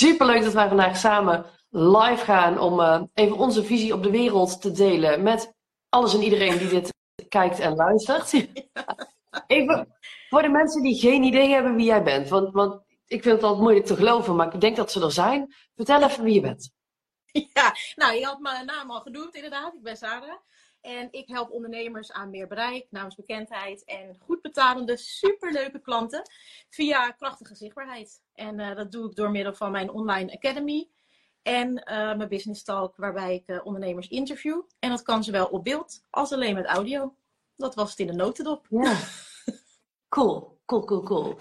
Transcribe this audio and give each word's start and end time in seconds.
Superleuk 0.00 0.42
dat 0.42 0.52
wij 0.52 0.68
vandaag 0.68 0.96
samen 0.96 1.44
live 1.68 2.24
gaan 2.24 2.58
om 2.58 2.80
uh, 2.80 3.02
even 3.14 3.36
onze 3.36 3.64
visie 3.64 3.94
op 3.94 4.02
de 4.02 4.10
wereld 4.10 4.60
te 4.60 4.70
delen 4.70 5.22
met 5.22 5.54
alles 5.88 6.14
en 6.14 6.22
iedereen 6.22 6.58
die 6.58 6.68
dit 6.68 6.94
kijkt 7.28 7.58
en 7.58 7.74
luistert. 7.74 8.32
even 9.46 9.96
voor 10.28 10.42
de 10.42 10.48
mensen 10.48 10.82
die 10.82 11.00
geen 11.00 11.22
idee 11.22 11.48
hebben 11.48 11.74
wie 11.74 11.86
jij 11.86 12.02
bent, 12.02 12.28
want, 12.28 12.52
want 12.52 12.82
ik 13.06 13.22
vind 13.22 13.34
het 13.34 13.42
altijd 13.42 13.62
moeilijk 13.62 13.86
te 13.86 13.96
geloven, 13.96 14.36
maar 14.36 14.54
ik 14.54 14.60
denk 14.60 14.76
dat 14.76 14.92
ze 14.92 15.02
er 15.02 15.12
zijn. 15.12 15.54
Vertel 15.74 16.02
even 16.02 16.24
wie 16.24 16.34
je 16.34 16.40
bent. 16.40 16.70
Ja, 17.32 17.74
nou, 17.94 18.14
je 18.14 18.24
had 18.24 18.38
mijn 18.38 18.66
naam 18.66 18.90
al 18.90 19.00
genoemd, 19.00 19.34
inderdaad. 19.34 19.74
Ik 19.74 19.82
ben 19.82 19.96
Sarah. 19.96 20.38
En 20.80 21.08
ik 21.10 21.28
help 21.28 21.50
ondernemers 21.50 22.12
aan 22.12 22.30
meer 22.30 22.46
bereik, 22.46 22.86
naamsbekendheid 22.90 23.84
en 23.84 24.16
goed 24.20 24.40
betalende, 24.42 24.96
superleuke 24.96 25.80
klanten 25.80 26.30
via 26.68 27.10
krachtige 27.10 27.54
zichtbaarheid. 27.54 28.22
En 28.34 28.58
uh, 28.58 28.74
dat 28.74 28.92
doe 28.92 29.10
ik 29.10 29.16
door 29.16 29.30
middel 29.30 29.54
van 29.54 29.70
mijn 29.70 29.90
online 29.90 30.32
academy 30.32 30.88
en 31.42 31.68
uh, 31.70 32.16
mijn 32.16 32.28
business 32.28 32.64
talk, 32.64 32.96
waarbij 32.96 33.34
ik 33.34 33.48
uh, 33.48 33.66
ondernemers 33.66 34.08
interview. 34.08 34.62
En 34.78 34.90
dat 34.90 35.02
kan 35.02 35.24
zowel 35.24 35.46
op 35.46 35.64
beeld 35.64 36.02
als 36.10 36.32
alleen 36.32 36.54
met 36.54 36.66
audio. 36.66 37.14
Dat 37.56 37.74
was 37.74 37.90
het 37.90 37.98
in 37.98 38.06
de 38.06 38.12
notendop. 38.12 38.66
Ja. 38.70 38.96
Cool, 40.08 40.58
cool, 40.66 40.84
cool, 40.84 41.02
cool. 41.02 41.36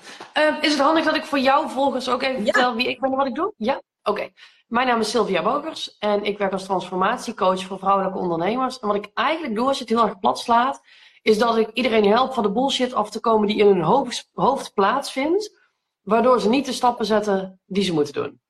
is 0.62 0.72
het 0.72 0.80
handig 0.80 1.06
dat 1.06 1.16
ik 1.16 1.24
voor 1.24 1.40
jou 1.40 1.70
volgers 1.70 2.10
ook 2.10 2.22
even 2.22 2.46
Ja. 2.46 2.52
vertel 2.52 2.76
wie 2.76 2.90
ik 2.90 3.00
ben 3.00 3.12
en 3.12 3.18
wat 3.18 3.28
ik 3.28 3.36
doe? 3.36 3.54
Ja? 3.58 3.82
Oké. 4.04 4.32
Mijn 4.70 4.88
naam 4.88 5.00
is 5.00 5.10
Sylvia 5.10 5.44
Bogers 5.44 5.98
en 5.98 6.24
ik 6.24 6.38
werk 6.38 6.52
als 6.52 6.64
transformatiecoach 6.64 7.64
voor 7.64 7.80
vrouwelijke 7.80 8.18
ondernemers. 8.18 8.80
En 8.80 8.88
wat 8.88 8.96
ik 8.98 9.10
eigenlijk 9.14 9.56
doe, 9.56 9.68
als 9.68 9.78
je 9.78 9.84
het 9.84 9.94
heel 9.94 10.04
erg 10.08 10.20
plat 10.20 10.40
slaat, 10.40 10.82
is 11.22 11.38
dat 11.38 11.58
ik 11.58 11.70
iedereen 11.74 12.06
help 12.06 12.34
van 12.34 12.44
de 12.44 12.52
bullshit 12.52 12.94
af 12.94 13.10
te 13.10 13.20
komen 13.20 13.48
die 13.48 13.58
in 13.58 13.66
hun 13.66 13.82
hoofd, 13.82 14.30
hoofd 14.34 14.74
plaatsvindt, 14.74 15.60
waardoor 16.02 16.42
ze 16.42 16.50
niet 16.50 16.66
de 16.66 16.72
stappen 16.72 17.06
zetten 17.06 17.62
die 17.66 17.84
ze 17.84 17.94
moeten 17.94 18.14
doen. 18.14 18.42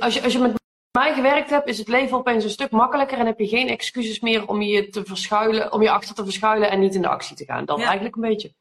Als 0.00 0.14
je, 0.14 0.22
als 0.22 0.32
je 0.32 0.38
met 0.38 0.54
mij 0.98 1.14
gewerkt 1.14 1.50
hebt, 1.50 1.68
is 1.68 1.78
het 1.78 1.88
leven 1.88 2.16
opeens 2.16 2.44
een 2.44 2.50
stuk 2.50 2.70
makkelijker 2.70 3.18
en 3.18 3.26
heb 3.26 3.38
je 3.38 3.48
geen 3.48 3.68
excuses 3.68 4.20
meer 4.20 4.48
om 4.48 4.62
je 4.62 4.88
te 4.88 5.04
verschuilen, 5.04 5.72
om 5.72 5.82
je 5.82 5.90
achter 5.90 6.14
te 6.14 6.24
verschuilen 6.24 6.70
en 6.70 6.80
niet 6.80 6.94
in 6.94 7.02
de 7.02 7.08
actie 7.08 7.36
te 7.36 7.44
gaan. 7.44 7.64
Dat 7.64 7.78
Ja. 7.78 7.84
eigenlijk 7.84 8.14
een 8.16 8.22
beetje. 8.22 8.54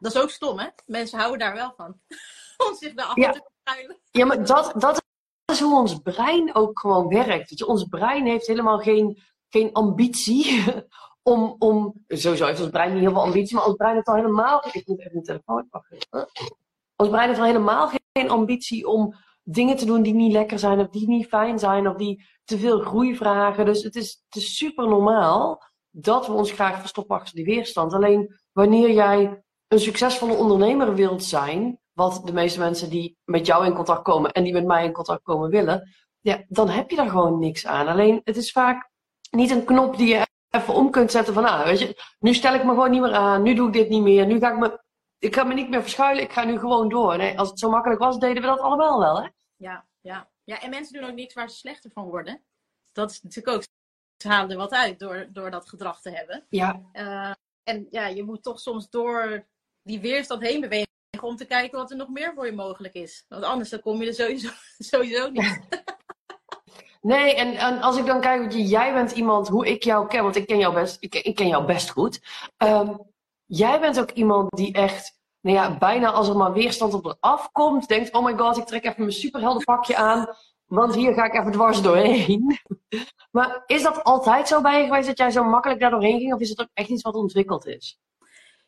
Dat 0.00 0.14
is 0.14 0.20
ook 0.22 0.30
stom, 0.30 0.58
hè? 0.58 0.66
Mensen 0.86 1.18
houden 1.18 1.38
daar 1.38 1.54
wel 1.54 1.74
van. 1.76 2.00
Om 2.68 2.74
zich 2.74 2.94
daar 2.94 3.12
Ja. 3.14 3.26
achter 3.26 3.42
te 3.42 3.50
schuilen. 3.64 3.96
Ja, 4.10 4.24
maar 4.26 4.44
dat, 4.46 4.72
dat 4.76 5.02
hoe 5.60 5.78
ons 5.78 5.98
brein 5.98 6.54
ook 6.54 6.80
gewoon 6.80 7.08
werkt. 7.08 7.50
Weet 7.50 7.58
je, 7.58 7.66
ons 7.66 7.84
brein 7.84 8.26
heeft 8.26 8.46
helemaal 8.46 8.78
geen, 8.78 9.22
geen 9.48 9.72
ambitie 9.72 10.64
om, 11.32 11.56
om... 11.58 12.04
Sowieso 12.08 12.46
heeft 12.46 12.60
ons 12.60 12.70
brein 12.70 12.92
niet 12.92 13.00
heel 13.00 13.12
veel 13.12 13.22
ambitie, 13.22 13.56
maar 13.56 13.66
ons 13.66 13.76
brein 13.76 13.94
heeft 13.94 14.06
al 14.06 14.14
helemaal... 14.14 14.64
Ik 14.72 14.86
moet 14.86 14.98
even 15.00 15.12
mijn 15.12 15.24
telefoon 15.24 15.68
pakken. 15.70 15.98
Ons 16.96 17.08
brein 17.08 17.28
heeft 17.28 17.40
al 17.40 17.46
helemaal 17.46 17.90
geen 18.12 18.30
ambitie 18.30 18.86
om 18.86 19.14
dingen 19.42 19.76
te 19.76 19.86
doen 19.86 20.02
die 20.02 20.14
niet 20.14 20.32
lekker 20.32 20.58
zijn, 20.58 20.80
of 20.80 20.88
die 20.88 21.08
niet 21.08 21.26
fijn 21.26 21.58
zijn, 21.58 21.88
of 21.88 21.96
die 21.96 22.24
te 22.44 22.58
veel 22.58 22.80
groei 22.80 23.16
vragen. 23.16 23.64
Dus 23.64 23.82
het 23.82 23.96
is, 23.96 24.22
het 24.28 24.42
is 24.42 24.56
super 24.56 24.88
normaal 24.88 25.62
dat 25.90 26.26
we 26.26 26.32
ons 26.32 26.52
graag 26.52 26.80
verstoppen 26.80 27.16
achter 27.16 27.34
die 27.34 27.44
weerstand. 27.44 27.92
Alleen 27.92 28.34
wanneer 28.52 28.92
jij 28.92 29.44
een 29.68 29.80
succesvolle 29.80 30.34
ondernemer 30.34 30.94
wilt 30.94 31.24
zijn, 31.24 31.78
wat 31.94 32.20
de 32.24 32.32
meeste 32.32 32.58
mensen 32.58 32.90
die 32.90 33.18
met 33.24 33.46
jou 33.46 33.66
in 33.66 33.74
contact 33.74 34.02
komen 34.02 34.32
en 34.32 34.44
die 34.44 34.52
met 34.52 34.66
mij 34.66 34.84
in 34.84 34.92
contact 34.92 35.22
komen 35.22 35.50
willen, 35.50 35.94
ja, 36.20 36.44
dan 36.48 36.68
heb 36.68 36.90
je 36.90 36.96
daar 36.96 37.08
gewoon 37.08 37.38
niks 37.38 37.66
aan. 37.66 37.88
Alleen 37.88 38.20
het 38.24 38.36
is 38.36 38.52
vaak 38.52 38.90
niet 39.30 39.50
een 39.50 39.64
knop 39.64 39.96
die 39.96 40.08
je 40.08 40.26
even 40.50 40.74
om 40.74 40.90
kunt 40.90 41.10
zetten 41.10 41.34
van, 41.34 41.44
ah, 41.44 41.64
weet 41.64 41.78
je, 41.78 42.02
nu 42.18 42.34
stel 42.34 42.54
ik 42.54 42.64
me 42.64 42.70
gewoon 42.70 42.90
niet 42.90 43.00
meer 43.00 43.14
aan, 43.14 43.42
nu 43.42 43.54
doe 43.54 43.66
ik 43.66 43.72
dit 43.72 43.88
niet 43.88 44.02
meer, 44.02 44.26
nu 44.26 44.38
ga 44.38 44.52
ik 44.52 44.58
me, 44.58 44.82
ik 45.18 45.34
ga 45.34 45.44
me 45.44 45.54
niet 45.54 45.68
meer 45.68 45.82
verschuilen, 45.82 46.22
ik 46.22 46.32
ga 46.32 46.44
nu 46.44 46.58
gewoon 46.58 46.88
door. 46.88 47.16
Nee, 47.16 47.38
als 47.38 47.48
het 47.48 47.58
zo 47.58 47.70
makkelijk 47.70 48.00
was, 48.00 48.18
deden 48.18 48.42
we 48.42 48.48
dat 48.48 48.60
allemaal 48.60 48.98
wel, 48.98 49.22
hè? 49.22 49.28
Ja, 49.56 49.86
ja. 50.00 50.30
ja, 50.44 50.60
en 50.60 50.70
mensen 50.70 51.00
doen 51.00 51.10
ook 51.10 51.16
niks 51.16 51.34
waar 51.34 51.50
ze 51.50 51.56
slechter 51.56 51.90
van 51.90 52.04
worden. 52.04 52.42
Dat 52.92 53.10
is 53.10 53.22
natuurlijk 53.22 53.56
ook. 53.56 53.62
Ze 54.22 54.28
halen 54.28 54.50
er 54.50 54.56
wat 54.56 54.72
uit 54.72 54.98
door, 54.98 55.28
door 55.32 55.50
dat 55.50 55.68
gedrag 55.68 56.00
te 56.00 56.10
hebben. 56.10 56.46
Ja, 56.48 56.82
Eh, 56.92 57.32
en 57.62 57.86
ja, 57.90 58.06
je 58.06 58.24
moet 58.24 58.42
toch 58.42 58.60
soms 58.60 58.90
door 58.90 59.46
die 59.82 60.00
weerstand 60.00 60.42
heen 60.42 60.60
bewegen 60.60 60.92
om 61.24 61.36
te 61.36 61.44
kijken 61.44 61.78
wat 61.78 61.90
er 61.90 61.96
nog 61.96 62.08
meer 62.08 62.32
voor 62.34 62.46
je 62.46 62.52
mogelijk 62.52 62.94
is. 62.94 63.24
Want 63.28 63.44
anders 63.44 63.70
dan 63.70 63.80
kom 63.80 64.02
je 64.02 64.06
er 64.06 64.14
sowieso, 64.14 64.48
sowieso 64.78 65.30
niet. 65.30 65.58
Nee, 67.04 67.34
en, 67.34 67.54
en 67.54 67.80
als 67.80 67.96
ik 67.96 68.06
dan 68.06 68.20
kijk, 68.20 68.52
jij 68.52 68.92
bent 68.92 69.12
iemand, 69.12 69.48
hoe 69.48 69.66
ik 69.66 69.82
jou 69.82 70.06
ken, 70.06 70.22
want 70.22 70.36
ik 70.36 70.46
ken 70.46 70.58
jou 70.58 70.74
best, 70.74 70.96
ik, 71.00 71.14
ik 71.14 71.34
ken 71.34 71.46
jou 71.46 71.64
best 71.64 71.90
goed. 71.90 72.20
Ehm, 72.56 72.96
jij 73.46 73.80
bent 73.80 74.00
ook 74.00 74.10
iemand 74.10 74.56
die 74.56 74.72
echt, 74.72 75.18
nou 75.40 75.56
ja, 75.56 75.78
bijna 75.78 76.10
als 76.10 76.28
er 76.28 76.36
maar 76.36 76.52
weerstand 76.52 76.94
op 76.94 77.04
eraf 77.04 77.52
komt, 77.52 77.88
denkt, 77.88 78.12
oh 78.12 78.24
my 78.24 78.36
god, 78.36 78.56
ik 78.56 78.64
trek 78.64 78.84
even 78.84 79.00
mijn 79.00 79.12
superheldenpakje 79.12 79.96
aan, 79.96 80.26
want 80.64 80.94
hier 80.94 81.14
ga 81.14 81.24
ik 81.24 81.34
even 81.34 81.52
dwars 81.52 81.82
doorheen. 81.82 82.58
maar 83.36 83.62
is 83.66 83.82
dat 83.82 84.04
altijd 84.04 84.48
zo 84.48 84.60
bij 84.60 84.80
je 84.80 84.86
geweest, 84.86 85.06
dat 85.06 85.18
jij 85.18 85.30
zo 85.30 85.44
makkelijk 85.44 85.80
daar 85.80 85.90
doorheen 85.90 86.18
ging, 86.18 86.34
of 86.34 86.40
is 86.40 86.48
het 86.48 86.60
ook 86.60 86.70
echt 86.74 86.88
iets 86.88 87.02
wat 87.02 87.14
ontwikkeld 87.14 87.66
is? 87.66 87.98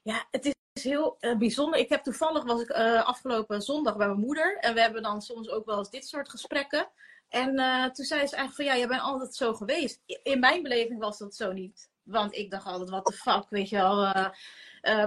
Ja, 0.02 0.26
het 0.30 0.44
is 0.44 0.54
heel 0.82 1.16
eh, 1.20 1.36
bijzonder. 1.36 1.80
Ik 1.80 1.88
heb 1.88 2.02
toevallig 2.02 2.44
was 2.44 2.60
ik 2.60 2.68
eh, 2.68 3.06
afgelopen 3.06 3.62
zondag 3.62 3.96
bij 3.96 4.06
mijn 4.06 4.20
moeder. 4.20 4.56
En 4.58 4.74
we 4.74 4.80
hebben 4.80 5.02
dan 5.02 5.22
soms 5.22 5.48
ook 5.48 5.66
wel 5.66 5.78
eens 5.78 5.90
dit 5.90 6.06
soort 6.06 6.28
gesprekken. 6.28 6.88
En 7.28 7.58
eh, 7.58 7.84
toen 7.84 8.04
zei 8.04 8.26
ze 8.26 8.36
eigenlijk 8.36 8.54
van 8.54 8.64
ja, 8.64 8.76
jij 8.76 8.88
bent 8.88 9.00
altijd 9.00 9.34
zo 9.34 9.54
geweest. 9.54 10.02
In 10.22 10.40
mijn 10.40 10.62
beleving 10.62 11.00
was 11.00 11.18
dat 11.18 11.34
zo 11.34 11.52
niet. 11.52 11.90
Want 12.02 12.34
ik 12.34 12.50
dacht 12.50 12.66
altijd, 12.66 12.90
wat 12.90 13.06
de 13.06 13.12
fuck, 13.12 13.46
weet 13.50 13.68
je 13.68 13.76
wel. 13.76 13.96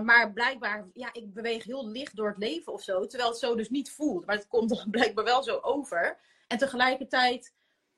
maar 0.03 0.33
blijkbaar, 0.33 0.87
ja, 0.93 1.09
ik 1.13 1.33
beweeg 1.33 1.63
heel 1.63 1.87
licht 1.87 2.15
door 2.15 2.27
het 2.27 2.37
leven 2.37 2.73
of 2.73 2.81
zo. 2.81 3.05
Terwijl 3.05 3.29
het 3.29 3.39
zo 3.39 3.55
dus 3.55 3.69
niet 3.69 3.91
voelt. 3.91 4.25
Maar 4.25 4.35
het 4.35 4.47
komt 4.47 4.69
dan 4.69 4.89
blijkbaar 4.91 5.23
wel 5.23 5.43
zo 5.43 5.59
over. 5.61 6.17
En 6.47 6.57
tegelijkertijd 6.57 7.53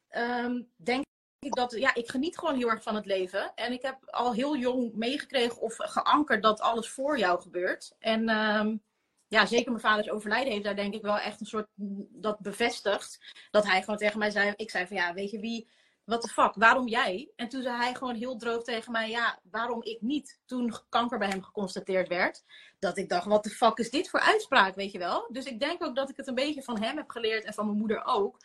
ehm, 0.08 0.62
denk 0.76 1.04
ik 1.46 1.56
dat, 1.56 1.72
ja, 1.72 1.94
ik 1.94 2.10
geniet 2.10 2.38
gewoon 2.38 2.56
heel 2.56 2.70
erg 2.70 2.84
van 2.84 2.96
het 2.96 3.06
leven. 3.06 3.52
En 3.56 3.72
ik 3.72 3.82
heb 3.82 3.98
al 4.06 4.34
heel 4.34 4.58
jong 4.58 4.94
meegekregen 4.94 5.62
of 5.62 5.76
geankerd 5.78 6.44
dat 6.44 6.62
alles 6.62 6.90
voor 6.90 7.18
jou 7.18 7.42
gebeurt. 7.42 7.96
En 8.00 8.30
ehm, 8.30 8.78
ja, 9.28 9.46
zeker 9.46 9.72
mijn 9.72 9.84
vaders 9.84 10.10
overlijden 10.10 10.52
heeft 10.52 10.64
daar 10.64 10.76
denk 10.76 10.94
ik 10.94 11.02
wel 11.02 11.18
echt 11.18 11.40
een 11.40 11.46
soort 11.46 11.68
dat 12.10 12.40
bevestigd. 12.40 13.20
Dat 13.52 13.66
hij 13.66 13.80
gewoon 13.80 13.98
tegen 13.98 14.20
mij 14.20 14.30
zei, 14.30 14.54
ik 14.56 14.70
zei 14.70 14.88
van 14.88 14.96
ja, 14.96 15.14
weet 15.14 15.32
je 15.32 15.40
wie, 15.40 15.70
wat 16.04 16.22
de 16.22 16.28
fuck, 16.28 16.54
waarom 16.54 16.88
jij? 16.88 17.32
En 17.36 17.50
toen 17.50 17.62
zei 17.62 17.78
hij 17.78 17.96
gewoon 17.96 18.16
heel 18.16 18.38
droog 18.38 18.64
tegen 18.64 18.92
mij, 18.92 19.10
ja, 19.10 19.40
waarom 19.44 19.84
ik 19.84 20.02
niet? 20.02 20.40
Toen 20.46 20.74
kanker 20.90 21.18
bij 21.18 21.30
hem 21.30 21.44
geconstateerd 21.44 22.08
werd. 22.08 22.44
Dat 22.80 22.98
ik 22.98 23.10
dacht, 23.10 23.26
wat 23.26 23.44
de 23.44 23.50
fuck 23.50 23.78
is 23.78 23.90
dit 23.90 24.10
voor 24.10 24.20
uitspraak, 24.20 24.76
weet 24.76 24.92
je 24.92 25.00
wel? 25.00 25.28
Dus 25.32 25.46
ik 25.46 25.60
denk 25.60 25.84
ook 25.84 25.96
dat 25.96 26.10
ik 26.10 26.18
het 26.18 26.28
een 26.28 26.36
beetje 26.36 26.64
van 26.64 26.82
hem 26.82 26.98
heb 26.98 27.10
geleerd 27.10 27.44
en 27.44 27.54
van 27.54 27.66
mijn 27.66 27.78
moeder 27.78 28.06
ook. 28.06 28.38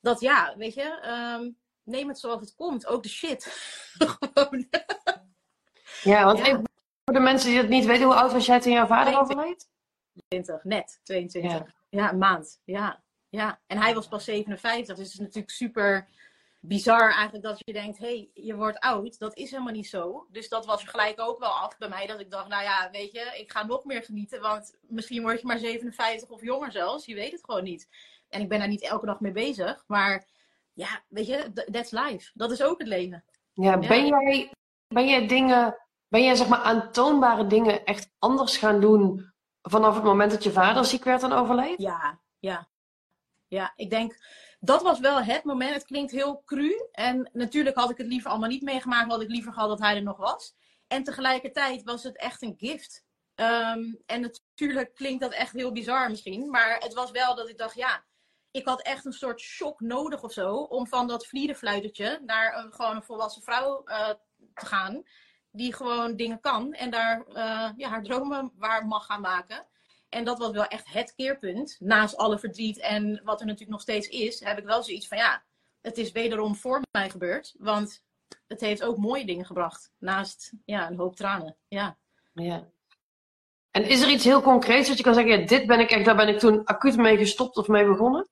Dat 0.00 0.20
ja, 0.20 0.54
weet 0.56 0.74
je, 0.74 1.00
ehm, 1.00 1.50
neem 1.84 2.08
het 2.08 2.18
zoals 2.18 2.40
het 2.40 2.54
komt. 2.54 2.86
Ook 2.86 3.02
de 3.02 3.08
shit. 3.08 3.44
Gewoon. 4.20 4.68
Ja, 6.02 6.24
want 6.24 6.38
Ja. 6.38 6.44
even 6.44 6.62
voor 7.04 7.14
de 7.14 7.20
mensen 7.20 7.48
die 7.50 7.58
het 7.58 7.68
niet 7.68 7.84
weten, 7.84 8.04
hoe 8.04 8.14
oud 8.14 8.32
was 8.32 8.46
jij 8.46 8.60
toen 8.60 8.72
jouw 8.72 8.86
vader 8.86 9.12
22. 9.12 9.36
overleed? 9.36 9.68
20, 10.28 10.64
net 10.64 11.00
22. 11.02 11.52
Ja. 11.52 11.66
Ja, 11.88 12.12
een 12.12 12.18
maand. 12.18 12.60
Ja, 12.64 13.02
ja. 13.28 13.60
En 13.66 13.78
hij 13.78 13.94
was 13.94 14.08
pas 14.08 14.24
57. 14.24 14.96
Dus 14.96 15.04
het 15.04 15.14
is 15.14 15.20
natuurlijk 15.20 15.50
super 15.50 16.08
bizar 16.60 17.12
eigenlijk 17.12 17.44
dat 17.44 17.62
je 17.64 17.72
denkt, 17.72 17.98
hé, 17.98 18.06
hey, 18.06 18.30
je 18.34 18.54
wordt 18.54 18.78
oud. 18.78 19.18
Dat 19.18 19.36
is 19.36 19.50
helemaal 19.50 19.72
niet 19.72 19.88
zo. 19.88 20.26
Dus 20.30 20.48
dat 20.48 20.66
was 20.66 20.84
gelijk 20.84 21.20
ook 21.20 21.38
wel 21.38 21.48
af 21.50 21.78
bij 21.78 21.88
mij. 21.88 22.06
Dat 22.06 22.20
ik 22.20 22.30
dacht, 22.30 22.48
nou 22.48 22.62
ja, 22.62 22.88
weet 22.92 23.12
je, 23.12 23.32
ik 23.38 23.52
ga 23.52 23.66
nog 23.66 23.84
meer 23.84 24.02
genieten. 24.02 24.40
Want 24.40 24.76
misschien 24.80 25.22
word 25.22 25.40
je 25.40 25.46
maar 25.46 25.58
57 25.58 26.28
of 26.28 26.42
jonger 26.42 26.72
zelfs. 26.72 27.06
Je 27.06 27.14
weet 27.14 27.32
het 27.32 27.44
gewoon 27.44 27.64
niet. 27.64 27.88
En 28.28 28.40
ik 28.40 28.48
ben 28.48 28.58
daar 28.58 28.68
niet 28.68 28.82
elke 28.82 29.06
dag 29.06 29.20
mee 29.20 29.32
bezig. 29.32 29.84
Maar 29.86 30.26
ja, 30.72 31.02
weet 31.08 31.26
je, 31.26 31.50
th- 31.54 31.68
that's 31.72 31.90
life. 31.90 32.30
Dat 32.34 32.50
is 32.50 32.62
ook 32.62 32.78
het 32.78 32.88
leven. 32.88 33.24
Ja, 33.52 33.70
Ja. 33.80 33.88
ben 33.88 34.06
jij, 34.06 34.52
ben 34.88 35.08
jij 35.08 35.26
dingen, 35.26 35.76
ben 36.08 36.22
jij 36.24 36.34
zeg 36.34 36.48
maar 36.48 36.58
aantoonbare 36.62 37.46
dingen 37.46 37.84
echt 37.84 38.10
anders 38.18 38.56
gaan 38.56 38.80
doen 38.80 39.32
vanaf 39.62 39.94
het 39.94 40.04
moment 40.04 40.30
dat 40.30 40.42
je 40.42 40.52
vader 40.52 40.84
ziek 40.84 41.04
werd 41.04 41.22
en 41.22 41.32
overleed? 41.32 41.80
Ja, 41.80 42.20
ja. 42.38 42.68
Ja, 43.48 43.72
ik 43.76 43.90
denk, 43.90 44.16
dat 44.60 44.82
was 44.82 45.00
wel 45.00 45.22
het 45.22 45.44
moment. 45.44 45.74
Het 45.74 45.84
klinkt 45.84 46.10
heel 46.12 46.42
cru. 46.44 46.88
En 46.92 47.30
natuurlijk 47.32 47.76
had 47.76 47.90
ik 47.90 47.96
het 47.98 48.06
liever 48.06 48.30
allemaal 48.30 48.48
niet 48.48 48.62
meegemaakt. 48.62 49.10
Had 49.10 49.20
ik 49.22 49.28
liever 49.28 49.52
gehad 49.52 49.68
dat 49.68 49.78
hij 49.80 49.96
er 49.96 50.02
nog 50.02 50.16
was. 50.16 50.54
En 50.86 51.04
tegelijkertijd 51.04 51.82
was 51.82 52.02
het 52.02 52.16
echt 52.16 52.42
een 52.42 52.54
gift. 52.58 53.04
Ehm, 53.34 53.94
en 54.06 54.20
natuurlijk 54.20 54.94
klinkt 54.94 55.20
dat 55.22 55.32
echt 55.32 55.52
heel 55.52 55.72
bizar 55.72 56.10
misschien. 56.10 56.50
Maar 56.50 56.76
het 56.78 56.94
was 56.94 57.10
wel 57.10 57.34
dat 57.34 57.48
ik 57.48 57.58
dacht, 57.58 57.74
ja, 57.74 58.04
ik 58.50 58.66
had 58.66 58.82
echt 58.82 59.04
een 59.04 59.12
soort 59.12 59.40
shock 59.40 59.80
nodig 59.80 60.22
of 60.22 60.32
zo. 60.32 60.54
Om 60.56 60.86
van 60.86 61.08
dat 61.08 61.26
vlierenfluitertje 61.26 62.20
naar 62.24 62.56
een, 62.56 62.72
gewoon 62.72 62.96
een 62.96 63.02
volwassen 63.02 63.42
vrouw 63.42 63.84
eh, 63.84 64.08
te 64.54 64.66
gaan. 64.66 65.02
Die 65.50 65.74
gewoon 65.74 66.16
dingen 66.16 66.40
kan. 66.40 66.72
En 66.72 66.90
daar 66.90 67.24
eh, 67.26 67.70
ja, 67.76 67.88
haar 67.88 68.02
dromen 68.02 68.52
waar 68.56 68.86
mag 68.86 69.06
gaan 69.06 69.20
maken. 69.20 69.66
En 70.08 70.24
dat 70.24 70.38
was 70.38 70.50
wel 70.50 70.64
echt 70.64 70.92
het 70.92 71.14
keerpunt. 71.14 71.76
Naast 71.78 72.16
alle 72.16 72.38
verdriet 72.38 72.78
en 72.78 73.20
wat 73.24 73.40
er 73.40 73.46
natuurlijk 73.46 73.72
nog 73.72 73.80
steeds 73.80 74.08
is, 74.08 74.40
heb 74.40 74.58
ik 74.58 74.64
wel 74.64 74.82
zoiets 74.82 75.08
van 75.08 75.18
ja, 75.18 75.42
het 75.80 75.98
is 75.98 76.12
wederom 76.12 76.54
voor 76.54 76.82
mij 76.90 77.10
gebeurd. 77.10 77.54
Want 77.58 78.04
het 78.46 78.60
heeft 78.60 78.82
ook 78.82 78.96
mooie 78.96 79.26
dingen 79.26 79.46
gebracht. 79.46 79.92
Naast 79.98 80.52
ja, 80.64 80.90
een 80.90 80.98
hoop 80.98 81.16
tranen. 81.16 81.56
Ja. 81.68 81.98
Ja. 82.32 82.70
En 83.70 83.84
is 83.84 84.02
er 84.02 84.10
iets 84.10 84.24
heel 84.24 84.42
concreets 84.42 84.88
dat 84.88 84.96
je 84.96 85.02
kan 85.02 85.14
zeggen, 85.14 85.46
dit 85.46 85.66
ben 85.66 85.80
ik 85.80 85.90
echt, 85.90 86.04
daar 86.04 86.16
ben 86.16 86.28
ik 86.28 86.38
toen 86.38 86.64
acuut 86.64 86.96
mee 86.96 87.16
gestopt 87.16 87.56
of 87.56 87.68
mee 87.68 87.86
begonnen? 87.86 88.28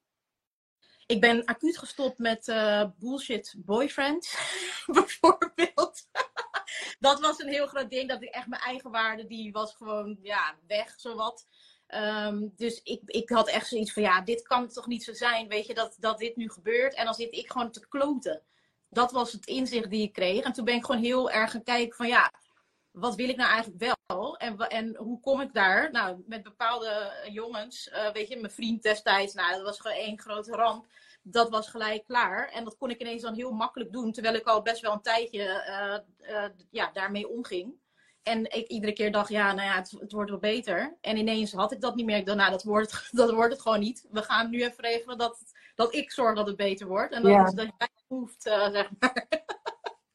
Ik 1.09 1.21
ben 1.21 1.45
acuut 1.45 1.79
gestopt 1.79 2.19
met 2.19 2.49
uh, 2.49 2.85
bullshit 2.99 3.55
boyfriend, 3.59 4.39
bijvoorbeeld. 4.87 6.09
dat 6.99 7.21
was 7.21 7.39
een 7.39 7.49
heel 7.49 7.67
groot 7.67 7.91
ding, 7.91 8.09
dat 8.09 8.23
ik 8.23 8.29
echt 8.29 8.47
mijn 8.47 8.63
eigen 8.63 8.91
waarde, 8.91 9.27
die 9.27 9.53
was 9.53 9.75
gewoon 9.75 10.19
ja, 10.23 10.59
weg, 10.67 10.95
zowat. 10.97 11.47
Um, 11.95 12.53
dus 12.57 12.83
ik, 12.83 13.03
ik 13.05 13.29
had 13.29 13.49
echt 13.49 13.69
zoiets 13.69 13.93
van, 13.93 14.03
ja, 14.03 14.21
dit 14.21 14.43
kan 14.43 14.69
toch 14.69 14.87
niet 14.87 15.05
zo 15.05 15.13
zijn, 15.13 15.49
weet 15.49 15.67
je, 15.67 15.75
dat, 15.75 15.97
dat 15.99 16.19
dit 16.19 16.37
nu 16.37 16.51
gebeurt. 16.51 16.95
En 16.95 17.05
dan 17.05 17.15
zit 17.15 17.33
ik 17.33 17.51
gewoon 17.51 17.71
te 17.71 17.89
kloten. 17.89 18.43
Dat 18.89 19.13
was 19.13 19.33
het 19.33 19.47
inzicht 19.47 19.91
die 19.91 20.03
ik 20.03 20.13
kreeg. 20.13 20.45
En 20.45 20.53
toen 20.53 20.65
ben 20.65 20.75
ik 20.75 20.85
gewoon 20.85 21.03
heel 21.03 21.31
erg 21.31 21.51
gaan 21.51 21.63
kijken 21.63 21.97
van, 21.97 22.09
ja, 22.09 22.33
wat 22.91 23.15
wil 23.15 23.29
ik 23.29 23.37
nou 23.37 23.51
eigenlijk 23.51 23.81
wel? 23.81 23.97
En, 24.37 24.59
en 24.59 24.97
hoe 24.97 25.21
kom 25.21 25.41
ik 25.41 25.53
daar? 25.53 25.91
Nou, 25.91 26.23
met 26.27 26.43
bepaalde 26.43 27.13
jongens, 27.31 27.91
uh, 27.93 28.11
weet 28.13 28.29
je, 28.29 28.37
mijn 28.37 28.53
vriend 28.53 28.83
destijds, 28.83 29.35
nou, 29.35 29.53
dat 29.53 29.63
was 29.63 29.81
gewoon 29.81 29.97
één 29.97 30.21
grote 30.21 30.51
ramp. 30.51 30.87
Dat 31.23 31.51
was 31.51 31.69
gelijk 31.69 32.05
klaar. 32.05 32.49
En 32.49 32.65
dat 32.65 32.77
kon 32.77 32.91
ik 32.91 33.01
ineens 33.01 33.23
dan 33.23 33.35
heel 33.35 33.51
makkelijk 33.51 33.93
doen, 33.93 34.13
terwijl 34.13 34.35
ik 34.35 34.47
al 34.47 34.63
best 34.63 34.81
wel 34.81 34.93
een 34.93 35.03
tijdje 35.03 35.43
uh, 36.21 36.31
uh, 36.31 36.45
ja, 36.71 36.91
daarmee 36.93 37.29
omging. 37.29 37.75
En 38.23 38.45
ik 38.45 38.69
iedere 38.69 38.93
keer 38.93 39.13
dacht, 39.13 39.29
ja, 39.29 39.53
nou 39.53 39.69
ja, 39.69 39.77
het, 39.77 39.91
het, 39.91 40.13
wordt 40.13 40.31
wel 40.31 40.39
beter. 40.39 40.97
En 41.01 41.17
ineens 41.17 41.53
had 41.53 41.73
ik 41.73 41.81
dat 41.81 41.95
niet 41.95 42.07
meer. 42.07 42.17
Ik 42.17 42.27
dacht, 42.27 42.39
nou, 42.39 42.51
dat 42.51 42.63
wordt, 42.63 42.93
het, 42.93 43.09
dat 43.21 43.31
wordt 43.31 43.53
het 43.53 43.63
gewoon 43.63 43.81
niet. 43.81 44.07
We 44.11 44.23
gaan 44.23 44.51
nu 44.51 44.63
even 44.63 44.85
regelen 44.85 45.19
dat, 45.19 45.53
dat 45.75 45.95
ik 45.95 46.13
zorg 46.13 46.37
dat 46.37 46.47
het 46.47 46.57
beter 46.57 46.87
wordt. 46.87 47.13
En 47.13 47.23
dat, 47.23 47.33
ja. 47.33 47.45
dat 47.45 47.69
jij 47.79 47.89
hoeft, 48.07 48.43
zeg 48.43 48.91
maar. 48.99 49.27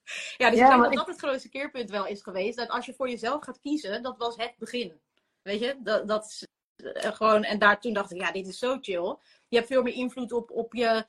Ja, 0.38 0.50
dus 0.50 0.60
ja, 0.60 0.66
ik 0.66 0.72
denk 0.72 0.84
dat 0.84 0.94
dat 0.94 1.08
het 1.08 1.18
grootste 1.18 1.50
keerpunt 1.50 1.90
wel 1.90 2.06
is 2.06 2.22
geweest. 2.22 2.58
Dat 2.58 2.70
als 2.70 2.86
je 2.86 2.94
voor 2.94 3.10
jezelf 3.10 3.44
gaat 3.44 3.60
kiezen, 3.60 4.04
dat 4.04 4.18
was 4.18 4.36
het 4.36 4.54
begin. 4.58 5.02
Weet 5.42 5.60
je, 5.60 5.76
dat, 5.80 6.08
dat 6.08 6.48
uh, 6.84 6.94
gewoon, 6.94 7.44
en 7.44 7.60
daar 7.60 7.80
toen 7.80 7.94
dacht 7.94 8.12
ik, 8.12 8.22
ja, 8.22 8.32
dit 8.32 8.48
is 8.48 8.60
zo 8.60 8.78
chill. 8.82 9.18
Je 9.48 9.58
hebt 9.58 9.68
veel 9.68 9.84
meer 9.84 9.94
invloed 9.94 10.32
op, 10.32 10.52
op 10.52 10.74
je 10.74 11.06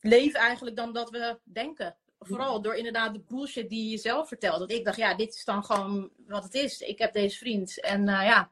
leven 0.00 0.40
eigenlijk 0.40 0.76
dan 0.76 0.92
dat 0.92 1.10
we 1.10 1.38
denken. 1.44 1.96
Vooral 2.18 2.62
door 2.62 2.74
inderdaad 2.74 3.14
de 3.14 3.20
bullshit 3.20 3.68
die 3.68 3.90
je 3.90 3.98
zelf 3.98 4.28
vertelt. 4.28 4.58
Dat 4.58 4.70
ik 4.70 4.84
dacht, 4.84 4.96
ja, 4.96 5.14
dit 5.14 5.34
is 5.34 5.44
dan 5.44 5.64
gewoon 5.64 6.10
wat 6.26 6.44
het 6.44 6.54
is. 6.54 6.80
Ik 6.80 6.98
heb 6.98 7.12
deze 7.12 7.38
vriend 7.38 7.80
en 7.80 8.00
uh, 8.00 8.22
ja, 8.24 8.50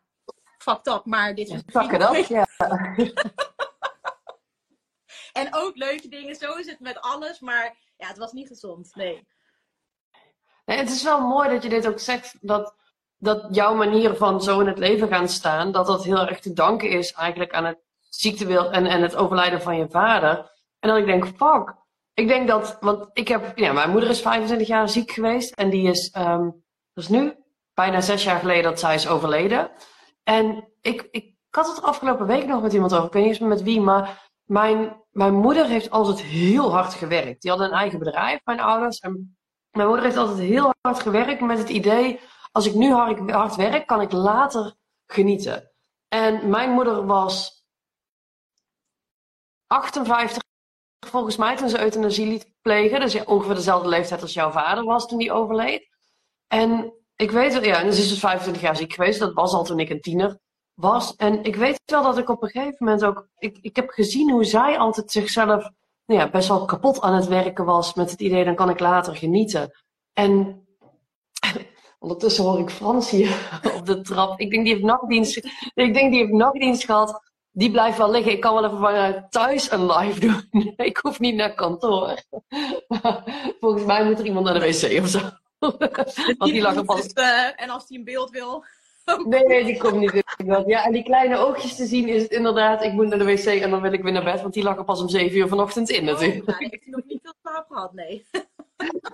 fucked 0.58 0.86
up, 0.86 1.04
maar 1.04 1.34
dit 1.34 1.48
is... 1.48 1.60
Fuck 1.66 1.92
it 1.92 2.02
up, 2.02 2.24
ja. 2.24 2.46
en 5.42 5.54
ook 5.54 5.76
leuke 5.76 6.08
dingen, 6.08 6.34
zo 6.34 6.54
is 6.54 6.66
het 6.66 6.80
met 6.80 7.00
alles, 7.00 7.40
maar 7.40 7.76
ja, 8.02 8.08
het 8.08 8.18
was 8.18 8.32
niet 8.32 8.48
gezond, 8.48 8.94
nee. 8.94 9.26
Nee, 10.64 10.78
het 10.78 10.90
is 10.90 11.02
wel 11.02 11.20
mooi 11.20 11.48
dat 11.48 11.62
je 11.62 11.68
dit 11.68 11.86
ook 11.88 11.98
zegt, 11.98 12.36
dat, 12.40 12.74
dat 13.16 13.46
jouw 13.50 13.74
manier 13.74 14.16
van 14.16 14.42
zo 14.42 14.60
in 14.60 14.66
het 14.66 14.78
leven 14.78 15.08
gaan 15.08 15.28
staan, 15.28 15.72
dat 15.72 15.86
dat 15.86 16.04
heel 16.04 16.26
erg 16.26 16.40
te 16.40 16.52
danken 16.52 16.90
is 16.90 17.12
eigenlijk 17.12 17.52
aan 17.52 17.64
het 17.64 17.78
ziektewil 18.08 18.70
en, 18.70 18.86
en 18.86 19.02
het 19.02 19.16
overlijden 19.16 19.62
van 19.62 19.76
je 19.76 19.88
vader. 19.88 20.50
En 20.78 20.88
dat 20.88 20.98
ik 20.98 21.06
denk, 21.06 21.26
fuck. 21.26 21.80
Ik 22.14 22.28
denk 22.28 22.48
dat, 22.48 22.76
want 22.80 23.10
ik 23.12 23.28
heb, 23.28 23.58
ja, 23.58 23.72
mijn 23.72 23.90
moeder 23.90 24.10
is 24.10 24.20
25 24.20 24.66
jaar 24.66 24.88
ziek 24.88 25.10
geweest 25.10 25.54
en 25.54 25.70
die 25.70 25.88
is, 25.88 26.14
um, 26.16 26.64
dat 26.92 27.04
is 27.04 27.08
nu 27.08 27.36
bijna 27.74 28.00
zes 28.00 28.24
jaar 28.24 28.38
geleden 28.38 28.62
dat 28.62 28.80
zij 28.80 28.94
is 28.94 29.08
overleden. 29.08 29.70
En 30.22 30.68
ik, 30.80 31.08
ik, 31.10 31.34
had 31.50 31.68
het 31.68 31.82
afgelopen 31.82 32.26
week 32.26 32.46
nog 32.46 32.62
met 32.62 32.72
iemand 32.72 32.94
over, 32.94 33.06
ik 33.06 33.12
weet 33.12 33.22
niet 33.22 33.32
eens 33.32 33.48
met 33.48 33.62
wie, 33.62 33.80
maar 33.80 34.30
mijn, 34.44 35.01
mijn 35.12 35.34
moeder 35.34 35.66
heeft 35.66 35.90
altijd 35.90 36.20
heel 36.22 36.70
hard 36.70 36.94
gewerkt. 36.94 37.42
Die 37.42 37.50
had 37.50 37.60
een 37.60 37.70
eigen 37.70 37.98
bedrijf, 37.98 38.40
mijn 38.44 38.60
ouders. 38.60 38.98
En 38.98 39.36
mijn 39.70 39.86
moeder 39.86 40.04
heeft 40.04 40.16
altijd 40.16 40.38
heel 40.38 40.74
hard 40.80 41.00
gewerkt 41.00 41.40
met 41.40 41.58
het 41.58 41.68
idee, 41.68 42.20
als 42.52 42.66
ik 42.66 42.74
nu 42.74 42.92
hard, 42.92 43.56
werk, 43.56 43.86
kan 43.86 44.00
ik 44.00 44.12
later 44.12 44.74
genieten. 45.06 45.70
En 46.08 46.48
mijn 46.48 46.70
moeder 46.70 47.06
was 47.06 47.64
58 49.66 50.42
volgens 51.06 51.36
mij 51.36 51.56
toen 51.56 51.68
ze 51.68 51.80
euthanasie 51.80 52.26
liet 52.26 52.52
plegen. 52.60 53.00
Dus 53.00 53.24
ongeveer 53.24 53.54
dezelfde 53.54 53.88
leeftijd 53.88 54.22
als 54.22 54.34
jouw 54.34 54.50
vader 54.50 54.84
was 54.84 55.06
toen 55.06 55.18
die 55.18 55.32
overleed. 55.32 55.88
En 56.46 56.94
ik 57.16 57.30
weet, 57.30 57.64
ja, 57.64 57.80
en 57.82 57.92
ze 57.92 58.02
is 58.02 58.08
dus 58.08 58.18
25 58.18 58.62
jaar 58.62 58.76
ziek 58.76 58.92
geweest. 58.92 59.18
Dat 59.18 59.32
was 59.32 59.52
al 59.52 59.64
toen 59.64 59.78
ik 59.78 59.90
een 59.90 60.00
tiener 60.00 60.40
was. 60.74 61.16
En 61.16 61.44
ik 61.44 61.56
weet 61.56 61.82
wel 61.84 62.02
dat 62.02 62.18
ik 62.18 62.28
op 62.28 62.42
een 62.42 62.48
gegeven 62.48 62.76
moment 62.78 63.04
ook, 63.04 63.28
ik, 63.38 63.58
ik 63.60 63.76
heb 63.76 63.90
gezien 63.90 64.30
hoe 64.30 64.44
zij 64.44 64.78
altijd 64.78 65.10
zichzelf 65.10 65.70
nou 66.06 66.20
ja, 66.20 66.30
best 66.30 66.48
wel 66.48 66.64
kapot 66.64 67.00
aan 67.00 67.14
het 67.14 67.26
werken 67.26 67.64
was 67.64 67.94
met 67.94 68.10
het 68.10 68.20
idee, 68.20 68.44
dan 68.44 68.54
kan 68.54 68.70
ik 68.70 68.80
later 68.80 69.16
genieten. 69.16 69.70
En 70.12 70.62
ondertussen 71.98 72.44
hoor 72.44 72.58
ik 72.58 72.70
Frans 72.70 73.10
hier 73.10 73.50
op 73.76 73.86
de 73.86 74.00
trap. 74.00 74.40
Ik 74.40 74.50
denk 74.50 74.64
die 74.64 74.72
heeft 74.72 74.86
nachtdienst, 74.86 75.36
ik 75.74 75.94
denk 75.94 76.10
die 76.10 76.20
heeft 76.20 76.32
nachtdienst 76.32 76.84
gehad. 76.84 77.30
Die 77.54 77.70
blijft 77.70 77.98
wel 77.98 78.10
liggen. 78.10 78.32
Ik 78.32 78.40
kan 78.40 78.54
wel 78.54 78.64
even 78.64 78.78
vanuit 78.78 79.30
thuis 79.30 79.70
een 79.70 79.86
live 79.86 80.20
doen. 80.20 80.74
Ik 80.86 80.96
hoef 80.96 81.20
niet 81.20 81.34
naar 81.34 81.54
kantoor. 81.54 82.22
Volgens 83.60 83.84
mij 83.84 84.04
moet 84.04 84.18
er 84.18 84.24
iemand 84.24 84.44
naar 84.44 84.54
de 84.54 84.60
wc 84.60 85.02
of 85.02 85.08
zo. 85.08 85.20
Want 86.38 86.52
die 86.52 86.60
lag 86.60 86.74
er 86.74 86.84
pas. 86.84 87.06
en 87.56 87.70
als 87.70 87.84
hij 87.88 87.98
een 87.98 88.04
beeld 88.04 88.30
wil. 88.30 88.64
Nee, 89.04 89.46
nee, 89.46 89.64
die 89.64 89.78
komt 89.78 89.98
niet 89.98 90.12
in. 90.12 90.64
Ja, 90.66 90.84
en 90.84 90.92
die 90.92 91.02
kleine 91.02 91.36
oogjes 91.36 91.76
te 91.76 91.86
zien 91.86 92.08
is 92.08 92.22
het 92.22 92.30
inderdaad, 92.30 92.82
ik 92.82 92.92
moet 92.92 93.08
naar 93.08 93.18
de 93.18 93.24
wc 93.24 93.44
en 93.44 93.70
dan 93.70 93.80
wil 93.80 93.92
ik 93.92 94.02
weer 94.02 94.12
naar 94.12 94.24
bed, 94.24 94.40
want 94.40 94.54
die 94.54 94.62
lag 94.62 94.76
er 94.76 94.84
pas 94.84 95.00
om 95.00 95.08
7 95.08 95.38
uur 95.38 95.48
vanochtend 95.48 95.90
in 95.90 96.04
natuurlijk. 96.04 96.40
Oh, 96.40 96.46
nou, 96.46 96.58
heeft 96.58 96.84
hij 96.84 96.92
nog 96.92 97.04
niet 97.06 97.20
veel 97.22 97.34
slaap 97.42 97.66
gehad, 97.68 97.92
nee. 97.92 98.26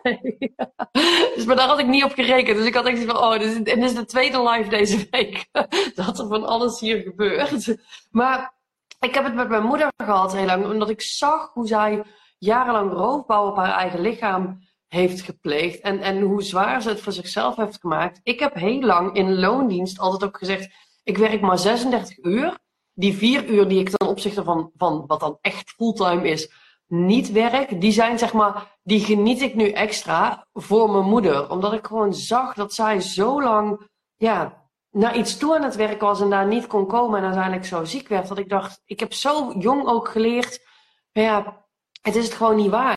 nee 0.02 0.54
Dus, 1.34 1.44
maar 1.44 1.56
daar 1.56 1.68
had 1.68 1.78
ik 1.78 1.86
niet 1.86 2.04
op 2.04 2.12
gerekend. 2.12 2.56
Dus 2.56 2.66
ik 2.66 2.74
had 2.74 2.86
echt 2.86 3.04
van, 3.04 3.16
oh, 3.16 3.32
dit 3.32 3.42
is, 3.42 3.56
dit 3.56 3.76
is 3.76 3.94
de 3.94 4.04
tweede 4.04 4.42
live 4.50 4.68
deze 4.68 5.06
week. 5.10 5.48
dat 5.94 6.18
er 6.18 6.26
van 6.26 6.44
alles 6.44 6.80
hier 6.80 7.02
gebeurt. 7.02 7.76
Maar 8.10 8.54
ik 9.00 9.14
heb 9.14 9.24
het 9.24 9.34
met 9.34 9.48
mijn 9.48 9.62
moeder 9.62 9.88
gehad 9.96 10.32
heel 10.32 10.46
lang, 10.46 10.64
omdat 10.64 10.90
ik 10.90 11.00
zag 11.00 11.50
hoe 11.52 11.66
zij 11.66 12.02
jarenlang 12.38 12.92
roofbouw 12.92 13.48
op 13.48 13.56
haar 13.56 13.78
eigen 13.78 14.00
lichaam 14.00 14.66
heeft 14.88 15.20
gepleegd 15.20 15.80
en, 15.80 16.00
en 16.00 16.20
hoe 16.20 16.42
zwaar 16.42 16.82
ze 16.82 16.88
het 16.88 17.00
voor 17.00 17.12
zichzelf 17.12 17.56
heeft 17.56 17.80
gemaakt. 17.80 18.20
Ik 18.22 18.40
heb 18.40 18.54
heel 18.54 18.80
lang 18.80 19.14
in 19.14 19.38
loondienst 19.38 19.98
altijd 19.98 20.24
ook 20.24 20.38
gezegd, 20.38 20.68
ik 21.02 21.18
werk 21.18 21.40
maar 21.40 21.58
36 21.58 22.18
uur. 22.18 22.58
Die 22.94 23.16
vier 23.16 23.46
uur 23.46 23.68
die 23.68 23.80
ik 23.80 23.88
ten 23.88 24.08
opzichte 24.08 24.44
van, 24.44 24.70
van 24.76 25.04
wat 25.06 25.20
dan 25.20 25.38
echt 25.40 25.70
fulltime 25.70 26.28
is, 26.28 26.52
niet 26.86 27.32
werk, 27.32 27.80
die 27.80 27.92
zijn 27.92 28.18
zeg 28.18 28.32
maar, 28.32 28.78
die 28.82 29.00
geniet 29.00 29.42
ik 29.42 29.54
nu 29.54 29.70
extra 29.70 30.46
voor 30.52 30.90
mijn 30.90 31.04
moeder. 31.04 31.50
Omdat 31.50 31.72
ik 31.72 31.86
gewoon 31.86 32.14
zag 32.14 32.54
dat 32.54 32.74
zij 32.74 33.00
zo 33.00 33.42
lang, 33.42 33.88
ja, 34.16 34.68
naar 34.90 35.16
iets 35.16 35.36
toe 35.36 35.56
aan 35.56 35.62
het 35.62 35.76
werken 35.76 36.06
was 36.06 36.20
en 36.20 36.30
daar 36.30 36.46
niet 36.46 36.66
kon 36.66 36.86
komen 36.86 37.18
en 37.18 37.24
uiteindelijk 37.24 37.66
zo 37.66 37.84
ziek 37.84 38.08
werd. 38.08 38.28
Dat 38.28 38.38
ik 38.38 38.48
dacht, 38.48 38.82
ik 38.84 39.00
heb 39.00 39.12
zo 39.12 39.54
jong 39.58 39.86
ook 39.86 40.08
geleerd, 40.08 40.66
ja, 41.12 41.66
het 42.02 42.16
is 42.16 42.24
het 42.24 42.34
gewoon 42.34 42.56
niet 42.56 42.70
waar 42.70 42.96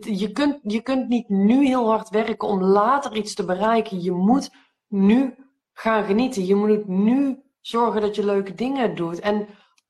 je, 0.00 0.30
kunt, 0.32 0.58
je 0.62 0.80
kunt 0.80 1.08
niet 1.08 1.28
nu 1.28 1.66
heel 1.66 1.88
hard 1.88 2.08
werken 2.08 2.48
om 2.48 2.62
later 2.62 3.16
iets 3.16 3.34
te 3.34 3.44
bereiken. 3.44 4.02
Je 4.02 4.12
moet 4.12 4.50
nu 4.88 5.34
gaan 5.72 6.04
genieten. 6.04 6.46
Je 6.46 6.54
moet 6.54 6.86
nu 6.86 7.42
zorgen 7.60 8.00
dat 8.00 8.14
je 8.14 8.24
leuke 8.24 8.54
dingen 8.54 8.94
doet. 8.94 9.20
En 9.20 9.46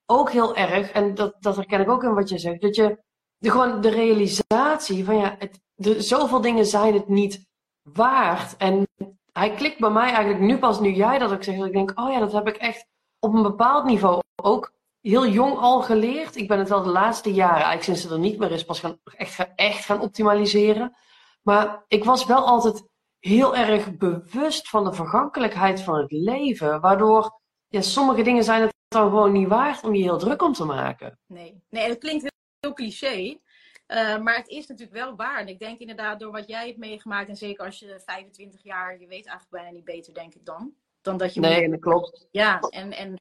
ook 0.06 0.30
heel 0.30 0.56
erg, 0.56 0.90
en 0.90 1.14
dat, 1.14 1.36
dat 1.40 1.56
herken 1.56 1.80
ik 1.80 1.90
ook 1.90 2.02
in 2.02 2.14
wat 2.14 2.28
je 2.28 2.38
zegt, 2.38 2.60
dat 2.60 2.76
je 2.76 3.02
de, 3.38 3.50
gewoon 3.50 3.80
de 3.80 3.90
realisatie 3.90 5.04
van 5.04 5.16
ja, 5.16 5.36
het, 5.38 5.60
zoveel 6.04 6.40
dingen 6.40 6.66
zijn 6.66 6.94
het 6.94 7.08
niet 7.08 7.46
waard. 7.82 8.56
En 8.56 8.86
hij 9.32 9.54
klikt 9.54 9.78
bij 9.78 9.90
mij 9.90 10.12
eigenlijk 10.12 10.40
nu 10.40 10.58
pas 10.58 10.80
nu 10.80 10.92
jij 10.92 11.18
dat 11.18 11.32
ook 11.32 11.42
zegt. 11.42 11.58
Dat 11.58 11.66
ik 11.66 11.72
denk, 11.72 11.92
oh 11.94 12.12
ja, 12.12 12.18
dat 12.18 12.32
heb 12.32 12.48
ik 12.48 12.56
echt 12.56 12.86
op 13.18 13.34
een 13.34 13.42
bepaald 13.42 13.84
niveau 13.84 14.20
ook 14.42 14.72
heel 15.02 15.26
jong 15.26 15.58
al 15.58 15.82
geleerd. 15.82 16.36
Ik 16.36 16.48
ben 16.48 16.58
het 16.58 16.68
wel 16.68 16.82
de 16.82 16.90
laatste 16.90 17.32
jaren, 17.32 17.54
eigenlijk 17.54 17.84
sinds 17.84 18.02
het 18.02 18.12
er 18.12 18.18
niet 18.18 18.38
meer 18.38 18.50
is, 18.50 18.64
pas 18.64 18.80
gaan, 18.80 19.00
echt, 19.16 19.46
echt 19.54 19.84
gaan 19.84 20.00
optimaliseren. 20.00 20.96
Maar 21.42 21.84
ik 21.88 22.04
was 22.04 22.26
wel 22.26 22.46
altijd 22.46 22.88
heel 23.18 23.56
erg 23.56 23.96
bewust 23.96 24.68
van 24.68 24.84
de 24.84 24.92
vergankelijkheid 24.92 25.80
van 25.80 25.98
het 25.98 26.12
leven. 26.12 26.80
Waardoor 26.80 27.40
ja, 27.68 27.80
sommige 27.80 28.22
dingen 28.22 28.44
zijn 28.44 28.62
het 28.62 28.74
dan 28.88 29.08
gewoon 29.08 29.32
niet 29.32 29.48
waard 29.48 29.84
om 29.84 29.94
je 29.94 30.02
heel 30.02 30.18
druk 30.18 30.42
om 30.42 30.52
te 30.52 30.64
maken. 30.64 31.18
Nee, 31.26 31.62
nee 31.68 31.88
dat 31.88 31.98
klinkt 31.98 32.22
heel, 32.22 32.30
heel 32.60 32.72
cliché. 32.72 33.40
Uh, 33.86 34.18
maar 34.18 34.36
het 34.36 34.48
is 34.48 34.66
natuurlijk 34.66 34.98
wel 34.98 35.16
waar. 35.16 35.40
En 35.40 35.48
ik 35.48 35.58
denk 35.58 35.78
inderdaad, 35.78 36.20
door 36.20 36.32
wat 36.32 36.48
jij 36.48 36.66
hebt 36.66 36.78
meegemaakt, 36.78 37.28
en 37.28 37.36
zeker 37.36 37.64
als 37.64 37.78
je 37.78 38.00
25 38.04 38.62
jaar, 38.62 38.92
je 38.92 39.06
weet 39.06 39.26
eigenlijk 39.26 39.50
bijna 39.50 39.70
niet 39.70 39.84
beter, 39.84 40.14
denk 40.14 40.34
ik 40.34 40.44
dan. 40.44 40.74
Dan 41.00 41.16
dat 41.16 41.34
je 41.34 41.40
nee, 41.40 41.70
dat 41.70 41.80
klopt. 41.80 42.28
Ja, 42.30 42.58
en, 42.58 42.92
en 42.92 43.18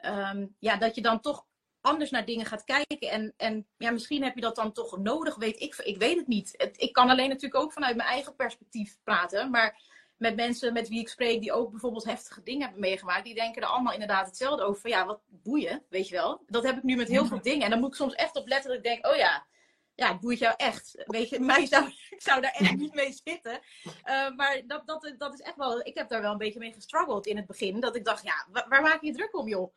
um, 0.00 0.56
ja, 0.58 0.76
dat 0.76 0.94
je 0.94 1.02
dan 1.02 1.20
toch 1.20 1.46
anders 1.80 2.10
naar 2.10 2.24
dingen 2.24 2.46
gaat 2.46 2.64
kijken. 2.64 3.10
En, 3.10 3.34
en 3.36 3.66
ja, 3.76 3.90
misschien 3.90 4.22
heb 4.22 4.34
je 4.34 4.40
dat 4.40 4.56
dan 4.56 4.72
toch 4.72 4.98
nodig, 4.98 5.36
weet 5.36 5.60
ik. 5.60 5.76
Ik 5.76 5.98
weet 5.98 6.16
het 6.16 6.26
niet. 6.26 6.54
Het, 6.56 6.80
ik 6.80 6.92
kan 6.92 7.10
alleen 7.10 7.28
natuurlijk 7.28 7.62
ook 7.62 7.72
vanuit 7.72 7.96
mijn 7.96 8.08
eigen 8.08 8.36
perspectief 8.36 8.98
praten. 9.02 9.50
Maar 9.50 9.82
met 10.16 10.36
mensen 10.36 10.72
met 10.72 10.88
wie 10.88 11.00
ik 11.00 11.08
spreek, 11.08 11.40
die 11.40 11.52
ook 11.52 11.70
bijvoorbeeld 11.70 12.04
heftige 12.04 12.42
dingen 12.42 12.62
hebben 12.62 12.80
meegemaakt, 12.80 13.24
die 13.24 13.34
denken 13.34 13.62
er 13.62 13.68
allemaal 13.68 13.92
inderdaad 13.92 14.26
hetzelfde 14.26 14.64
over. 14.64 14.80
Van, 14.80 14.90
ja, 14.90 15.06
wat 15.06 15.20
boeien, 15.26 15.82
weet 15.88 16.08
je 16.08 16.14
wel. 16.14 16.42
Dat 16.46 16.64
heb 16.64 16.76
ik 16.76 16.82
nu 16.82 16.96
met 16.96 17.08
heel 17.08 17.26
veel 17.26 17.42
dingen. 17.42 17.64
En 17.64 17.70
dan 17.70 17.80
moet 17.80 17.88
ik 17.88 17.94
soms 17.94 18.14
echt 18.14 18.36
op 18.36 18.48
letten 18.48 18.68
dat 18.68 18.78
ik 18.78 18.84
denk, 18.84 19.06
oh 19.06 19.16
ja, 19.16 19.46
ja, 19.94 20.12
het 20.12 20.20
boeit 20.20 20.38
jou 20.38 20.54
echt. 20.56 21.02
Weet 21.06 21.28
je, 21.28 21.40
mij 21.54 21.66
zou, 21.66 21.86
ik 22.10 22.22
zou 22.22 22.40
daar 22.40 22.54
echt 22.58 22.76
niet 22.76 22.94
mee 22.94 23.12
zitten. 23.24 23.60
Uh, 23.84 24.36
maar 24.36 24.62
dat, 24.66 24.86
dat, 24.86 25.14
dat 25.18 25.32
is 25.32 25.40
echt 25.40 25.56
wel, 25.56 25.80
ik 25.80 25.94
heb 25.94 26.08
daar 26.08 26.22
wel 26.22 26.32
een 26.32 26.38
beetje 26.38 26.58
mee 26.58 26.72
gestruggeld 26.72 27.26
in 27.26 27.36
het 27.36 27.46
begin. 27.46 27.80
Dat 27.80 27.96
ik 27.96 28.04
dacht, 28.04 28.22
ja, 28.22 28.46
waar, 28.50 28.68
waar 28.68 28.82
maak 28.82 29.00
je 29.00 29.06
je 29.06 29.12
druk 29.12 29.38
om, 29.38 29.48
joh? 29.48 29.74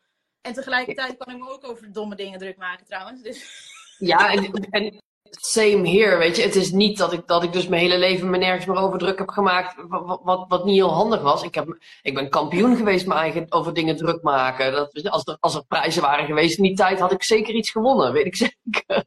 En 0.48 0.54
tegelijkertijd 0.54 1.16
kan 1.16 1.34
ik 1.34 1.40
me 1.40 1.50
ook 1.50 1.68
over 1.68 1.92
domme 1.92 2.14
dingen 2.14 2.38
druk 2.38 2.56
maken 2.56 2.86
trouwens. 2.86 3.22
Dus. 3.22 3.66
Ja, 3.98 4.32
en, 4.32 4.52
en 4.70 5.02
same 5.30 5.88
here, 5.88 6.16
weet 6.16 6.36
je. 6.36 6.42
Het 6.42 6.54
is 6.54 6.70
niet 6.70 6.98
dat 6.98 7.12
ik, 7.12 7.26
dat 7.26 7.42
ik 7.42 7.52
dus 7.52 7.68
mijn 7.68 7.82
hele 7.82 7.98
leven 7.98 8.30
me 8.30 8.38
nergens 8.38 8.66
meer 8.66 8.76
over 8.76 8.98
druk 8.98 9.18
heb 9.18 9.28
gemaakt, 9.28 9.74
wat, 9.88 10.20
wat, 10.22 10.44
wat 10.48 10.64
niet 10.64 10.74
heel 10.74 10.92
handig 10.92 11.22
was. 11.22 11.42
Ik, 11.42 11.54
heb, 11.54 11.78
ik 12.02 12.14
ben 12.14 12.30
kampioen 12.30 12.76
geweest 12.76 13.06
me 13.06 13.14
eigen 13.14 13.52
over 13.52 13.74
dingen 13.74 13.96
druk 13.96 14.22
maken. 14.22 14.72
Dat, 14.72 15.08
als, 15.10 15.24
er, 15.24 15.36
als 15.40 15.54
er 15.54 15.64
prijzen 15.66 16.02
waren 16.02 16.26
geweest 16.26 16.56
in 16.56 16.62
die 16.62 16.76
tijd, 16.76 16.98
had 16.98 17.12
ik 17.12 17.22
zeker 17.22 17.54
iets 17.54 17.70
gewonnen, 17.70 18.12
weet 18.12 18.26
ik 18.26 18.36
zeker. 18.46 19.04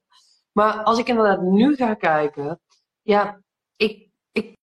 Maar 0.52 0.84
als 0.84 1.00
ik 1.00 1.08
inderdaad 1.08 1.42
nu 1.42 1.76
ga 1.76 1.94
kijken, 1.94 2.60
ja, 3.02 3.42
ik, 3.76 4.08
ik, 4.32 4.56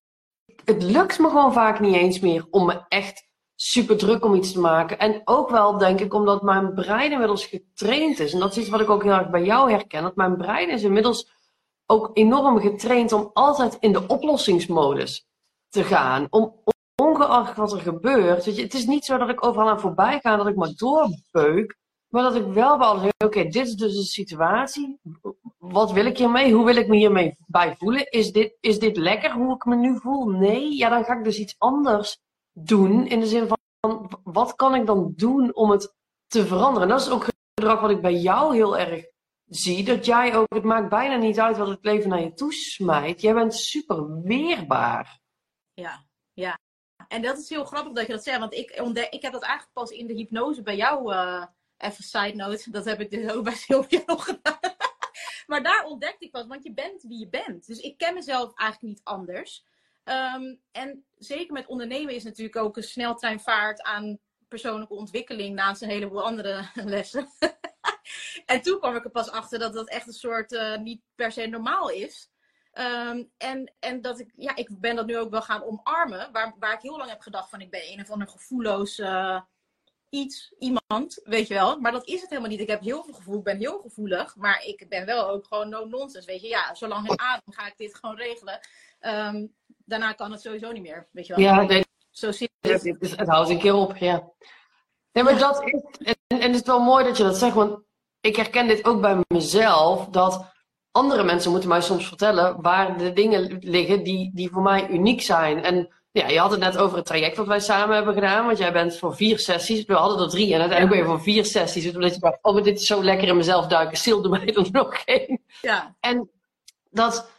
het 0.65 0.83
lukt 0.83 1.19
me 1.19 1.29
gewoon 1.29 1.53
vaak 1.53 1.81
niet 1.81 1.95
eens 1.95 2.21
meer 2.21 2.47
om 2.51 2.67
me 2.67 2.85
echt 2.89 3.28
super 3.61 3.97
druk 3.97 4.25
om 4.25 4.35
iets 4.35 4.53
te 4.53 4.61
maken. 4.61 4.99
En 4.99 5.23
ook 5.25 5.51
wel, 5.51 5.79
denk 5.79 6.01
ik, 6.01 6.15
omdat 6.15 6.43
mijn 6.43 6.75
brein 6.75 7.13
inmiddels 7.13 7.47
getraind 7.47 8.19
is. 8.19 8.33
En 8.33 8.39
dat 8.39 8.51
is 8.51 8.59
iets 8.59 8.69
wat 8.69 8.81
ik 8.81 8.91
ook 8.91 9.03
heel 9.03 9.13
erg 9.13 9.31
bij 9.31 9.45
jou 9.45 9.71
herken. 9.71 10.03
Dat 10.03 10.17
mijn 10.17 10.37
brein 10.37 10.71
is 10.71 10.83
inmiddels 10.83 11.31
ook 11.87 12.11
enorm 12.15 12.61
getraind 12.61 13.13
om 13.13 13.31
altijd 13.33 13.77
in 13.81 13.93
de 13.93 14.07
oplossingsmodus 14.07 15.27
te 15.69 15.85
gaan. 15.85 16.27
Om, 16.31 16.55
ongeacht 17.03 17.57
wat 17.57 17.73
er 17.73 17.81
gebeurt. 17.81 18.45
Weet 18.45 18.57
je, 18.57 18.63
het 18.63 18.75
is 18.75 18.87
niet 18.87 19.05
zo 19.05 19.19
dat 19.19 19.29
ik 19.29 19.45
overal 19.45 19.69
aan 19.69 19.81
voorbij 19.81 20.21
ga, 20.21 20.37
dat 20.37 20.47
ik 20.47 20.57
maar 20.57 20.73
doorbeuk. 20.77 21.77
Maar 22.09 22.23
dat 22.23 22.35
ik 22.35 22.47
wel 22.47 22.79
wel 22.79 22.99
zeg, 22.99 23.11
oké, 23.25 23.43
dit 23.43 23.67
is 23.67 23.75
dus 23.75 23.97
een 23.97 24.03
situatie. 24.03 25.01
Wat 25.59 25.93
wil 25.93 26.07
ik 26.07 26.19
hiermee? 26.19 26.53
Hoe 26.53 26.65
wil 26.65 26.77
ik 26.77 26.89
me 26.89 26.97
hiermee 26.97 27.37
bij 27.47 27.77
voelen? 27.77 28.11
Is 28.11 28.33
dit, 28.33 28.57
is 28.61 28.79
dit 28.79 28.97
lekker 28.97 29.33
hoe 29.33 29.55
ik 29.55 29.65
me 29.65 29.77
nu 29.77 29.99
voel? 30.01 30.27
Nee, 30.27 30.77
ja, 30.77 30.89
dan 30.89 31.05
ga 31.05 31.19
ik 31.19 31.25
dus 31.25 31.39
iets 31.39 31.55
anders 31.59 32.21
doen. 32.65 33.07
In 33.07 33.21
de 33.21 33.27
zin 33.27 33.49
van, 33.49 34.21
wat 34.25 34.55
kan 34.55 34.75
ik 34.75 34.87
dan 34.87 35.13
doen 35.17 35.55
om 35.55 35.71
het 35.71 35.95
te 36.27 36.47
veranderen? 36.47 36.83
En 36.83 36.89
dat 36.89 37.01
is 37.01 37.11
ook 37.11 37.27
gedrag 37.55 37.81
wat 37.81 37.91
ik 37.91 38.01
bij 38.01 38.15
jou 38.15 38.55
heel 38.55 38.79
erg 38.79 39.07
zie. 39.47 39.85
Dat 39.85 40.05
jij 40.05 40.37
ook, 40.37 40.55
het 40.55 40.65
maakt 40.65 40.89
bijna 40.89 41.17
niet 41.17 41.41
uit 41.41 41.57
wat 41.57 41.69
het 41.69 41.85
leven 41.85 42.09
naar 42.09 42.23
je 42.23 42.33
toe 42.33 42.53
smijt. 42.53 43.21
Jij 43.21 43.35
bent 43.35 43.55
super 43.55 44.23
weerbaar. 44.23 45.21
Ja, 45.75 46.05
ja. 46.33 46.59
En 47.09 47.23
dat 47.23 47.39
is 47.39 47.49
heel 47.49 47.65
grappig 47.65 47.93
dat 47.93 48.07
je 48.07 48.13
dat 48.13 48.25
zegt. 48.25 48.39
Want 48.39 48.55
ik, 48.55 48.81
ontdek, 48.81 49.13
ik 49.13 49.23
heb 49.23 49.33
dat 49.33 49.43
eigenlijk 49.43 49.73
pas 49.73 49.91
in 49.91 50.07
de 50.07 50.15
hypnose 50.15 50.63
bij 50.63 50.77
jou... 50.77 51.13
Uh, 51.13 51.45
even 51.79 52.05
side 52.05 52.35
note, 52.35 52.71
dat 52.71 52.85
heb 52.85 53.01
ik 53.01 53.11
dus 53.11 53.31
ook 53.31 53.45
bij 53.45 53.55
Sylvia 53.55 54.03
nog 54.07 54.25
gedaan. 54.25 54.59
maar 55.47 55.63
daar 55.63 55.85
ontdekte 55.85 56.25
ik 56.25 56.31
pas, 56.31 56.47
want 56.47 56.65
je 56.65 56.73
bent 56.73 57.03
wie 57.03 57.19
je 57.19 57.29
bent. 57.29 57.67
Dus 57.67 57.79
ik 57.79 57.99
ken 57.99 58.15
mezelf 58.15 58.55
eigenlijk 58.55 58.95
niet 58.95 59.05
anders. 59.05 59.67
Ehm, 60.09 60.55
en 60.73 61.05
zeker 61.19 61.53
met 61.53 61.67
ondernemen 61.67 62.15
is 62.15 62.25
natuurlijk 62.25 62.57
ook 62.57 62.77
een 62.77 62.83
sneltreinvaart 62.83 63.83
aan 63.83 64.19
persoonlijke 64.49 64.95
ontwikkeling 64.95 65.55
naast 65.55 65.83
een 65.83 65.89
heleboel 65.89 66.25
andere 66.25 66.69
lessen. 66.85 67.29
en 68.47 68.63
toen 68.63 68.79
kwam 68.79 68.97
ik 68.97 69.05
er 69.05 69.11
pas 69.11 69.31
achter 69.31 69.59
dat 69.59 69.73
dat 69.73 69.89
echt 69.89 70.07
een 70.07 70.13
soort 70.13 70.53
uh, 70.53 70.77
niet 70.77 71.03
per 71.15 71.33
se 71.33 71.47
normaal 71.47 71.91
is. 71.91 72.31
Um, 72.73 73.31
en, 73.37 73.73
en 73.79 74.01
dat 74.01 74.19
ik, 74.21 74.33
ja, 74.37 74.57
ik 74.57 74.81
ben 74.81 74.97
dat 74.97 75.07
nu 75.07 75.19
ook 75.19 75.31
wel 75.31 75.43
gaan 75.43 75.65
omarmen, 75.65 76.33
waar, 76.33 76.55
waar 76.59 76.73
ik 76.73 76.83
heel 76.83 76.97
lang 76.97 77.11
heb 77.11 77.21
gedacht 77.21 77.51
van 77.51 77.61
ik 77.61 77.71
ben 77.71 77.93
een 77.93 78.01
of 78.01 78.11
ander 78.11 78.29
gevoelloos 78.29 78.99
uh, 78.99 79.41
iets, 80.09 80.55
iemand, 80.59 81.21
weet 81.25 81.49
je 81.49 81.55
wel. 81.55 81.81
Maar 81.81 81.93
dat 81.93 82.07
is 82.07 82.21
het 82.21 82.31
helemaal 82.31 82.51
niet. 82.51 82.61
Ik 82.61 82.69
heb 82.69 82.81
heel 82.81 83.05
veel 83.05 83.15
gevoel, 83.15 83.39
ik 83.39 83.45
ben 83.45 83.59
heel 83.59 83.79
gevoelig, 83.79 84.37
maar 84.37 84.65
ik 84.65 84.87
ben 84.89 85.07
wel 85.07 85.29
ook 85.29 85.47
gewoon 85.47 85.69
no 85.69 85.85
nonsense, 85.85 86.27
weet 86.31 86.41
je. 86.41 86.49
Ja, 86.49 86.75
zolang 86.75 87.09
het 87.09 87.21
adem 87.21 87.53
ga 87.53 87.67
ik 87.67 87.77
dit 87.77 87.95
gewoon 87.95 88.17
regelen. 88.17 88.61
Um, 89.01 89.57
daarna 89.89 90.13
kan 90.13 90.33
het 90.33 90.41
sowieso 90.41 90.73
niet 90.73 90.83
meer. 90.83 91.09
Weet 91.11 91.27
je 91.27 91.35
wel? 91.35 91.45
Ja, 91.45 91.63
nee, 91.63 91.85
Zo 92.11 92.33
zit 92.33 92.51
het. 92.61 92.83
Het, 92.83 93.17
het 93.17 93.29
houdt 93.29 93.51
een 93.51 93.59
keer 93.59 93.75
op, 93.75 93.97
ja. 93.97 94.31
Nee, 95.13 95.25
maar 95.25 95.39
dat 95.39 95.63
is, 95.63 95.73
en, 95.99 96.41
en 96.41 96.53
het 96.53 96.61
is 96.61 96.67
wel 96.67 96.81
mooi 96.81 97.05
dat 97.05 97.17
je 97.17 97.23
dat 97.23 97.37
zegt, 97.37 97.55
want 97.55 97.81
ik 98.21 98.37
herken 98.37 98.67
dit 98.67 98.85
ook 98.85 99.01
bij 99.01 99.25
mezelf, 99.29 100.07
dat 100.07 100.53
andere 100.91 101.25
mensen 101.25 101.51
moeten 101.51 101.69
mij 101.69 101.81
soms 101.81 102.09
vertellen 102.09 102.61
waar 102.61 102.99
de 102.99 103.13
dingen 103.13 103.59
liggen 103.61 104.03
die, 104.03 104.31
die 104.35 104.51
voor 104.51 104.63
mij 104.63 104.89
uniek 104.89 105.23
zijn. 105.23 105.63
En 105.63 105.89
ja, 106.11 106.29
je 106.29 106.39
had 106.39 106.51
het 106.51 106.61
net 106.61 106.79
over 106.79 106.97
het 106.97 107.07
traject 107.07 107.37
wat 107.37 107.47
wij 107.47 107.61
samen 107.61 107.97
hebben 107.97 108.15
gedaan, 108.15 108.47
want 108.47 108.59
jij 108.59 108.73
bent 108.73 108.97
voor 108.97 109.17
vier 109.17 109.39
sessies, 109.39 109.85
we 109.85 109.95
hadden 109.95 110.21
er 110.21 110.31
drie 110.31 110.55
en 110.55 110.61
uiteindelijk 110.61 110.91
ben 110.91 110.99
je 110.99 111.15
voor 111.17 111.23
vier 111.23 111.45
sessies, 111.45 111.95
omdat 111.95 112.15
je 112.15 112.21
dacht, 112.21 112.39
oh, 112.43 112.55
maar 112.55 112.63
dit 112.63 112.81
is 112.81 112.87
zo 112.87 113.05
lekker 113.05 113.29
in 113.29 113.37
mezelf 113.37 113.67
duiken, 113.67 113.97
stil 113.97 114.23
doe 114.23 114.31
mij 114.31 114.55
er 114.55 114.69
nog 114.71 115.03
geen. 115.05 115.43
Ja. 115.61 115.97
En 116.01 116.31
dat, 116.91 117.31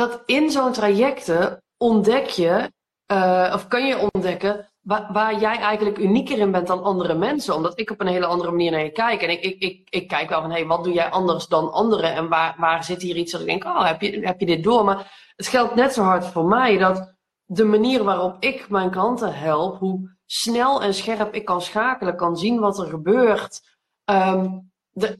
dat 0.00 0.22
in 0.26 0.50
zo'n 0.50 0.72
trajecten 0.72 1.62
ontdek 1.76 2.26
je, 2.26 2.72
uh, 3.12 3.50
of 3.54 3.68
kan 3.68 3.86
je 3.86 4.08
ontdekken, 4.12 4.68
waar, 5.12 5.40
jij 5.40 5.58
eigenlijk 5.58 5.98
unieker 5.98 6.38
in 6.38 6.50
bent 6.50 6.66
dan 6.66 6.82
andere 6.82 7.14
mensen. 7.14 7.54
Omdat 7.54 7.78
ik 7.78 7.90
op 7.90 8.00
een 8.00 8.06
hele 8.06 8.26
andere 8.26 8.50
manier 8.50 8.70
naar 8.70 8.84
je 8.84 8.90
kijk. 8.90 9.22
En 9.22 9.30
ik, 9.30 9.40
ik, 9.40 9.58
ik, 9.58 9.86
ik 9.90 10.08
kijk 10.08 10.28
wel 10.28 10.40
van, 10.40 10.50
hé, 10.50 10.56
hey, 10.56 10.66
wat 10.66 10.84
doe 10.84 10.92
jij 10.92 11.10
anders 11.10 11.46
dan 11.46 11.72
anderen? 11.72 12.14
En 12.14 12.28
waar, 12.28 12.54
waar 12.58 12.84
zit 12.84 13.02
hier 13.02 13.16
iets 13.16 13.32
dat 13.32 13.40
ik 13.40 13.46
denk, 13.46 13.64
oh, 13.64 13.86
heb 13.86 14.00
je, 14.00 14.26
heb 14.26 14.40
je 14.40 14.46
dit 14.46 14.64
door? 14.64 14.84
Maar 14.84 15.32
het 15.36 15.46
geldt 15.46 15.74
net 15.74 15.92
zo 15.92 16.02
hard 16.02 16.26
voor 16.26 16.44
mij 16.44 16.78
dat 16.78 17.14
de 17.44 17.64
manier 17.64 18.04
waarop 18.04 18.36
ik 18.42 18.68
mijn 18.68 18.90
klanten 18.90 19.34
help, 19.34 19.78
hoe 19.78 20.16
snel 20.26 20.82
en 20.82 20.94
scherp 20.94 21.34
ik 21.34 21.44
kan 21.44 21.62
schakelen, 21.62 22.16
kan 22.16 22.36
zien 22.36 22.60
wat 22.60 22.78
er 22.78 22.86
gebeurt. 22.86 23.60
Um, 24.04 24.69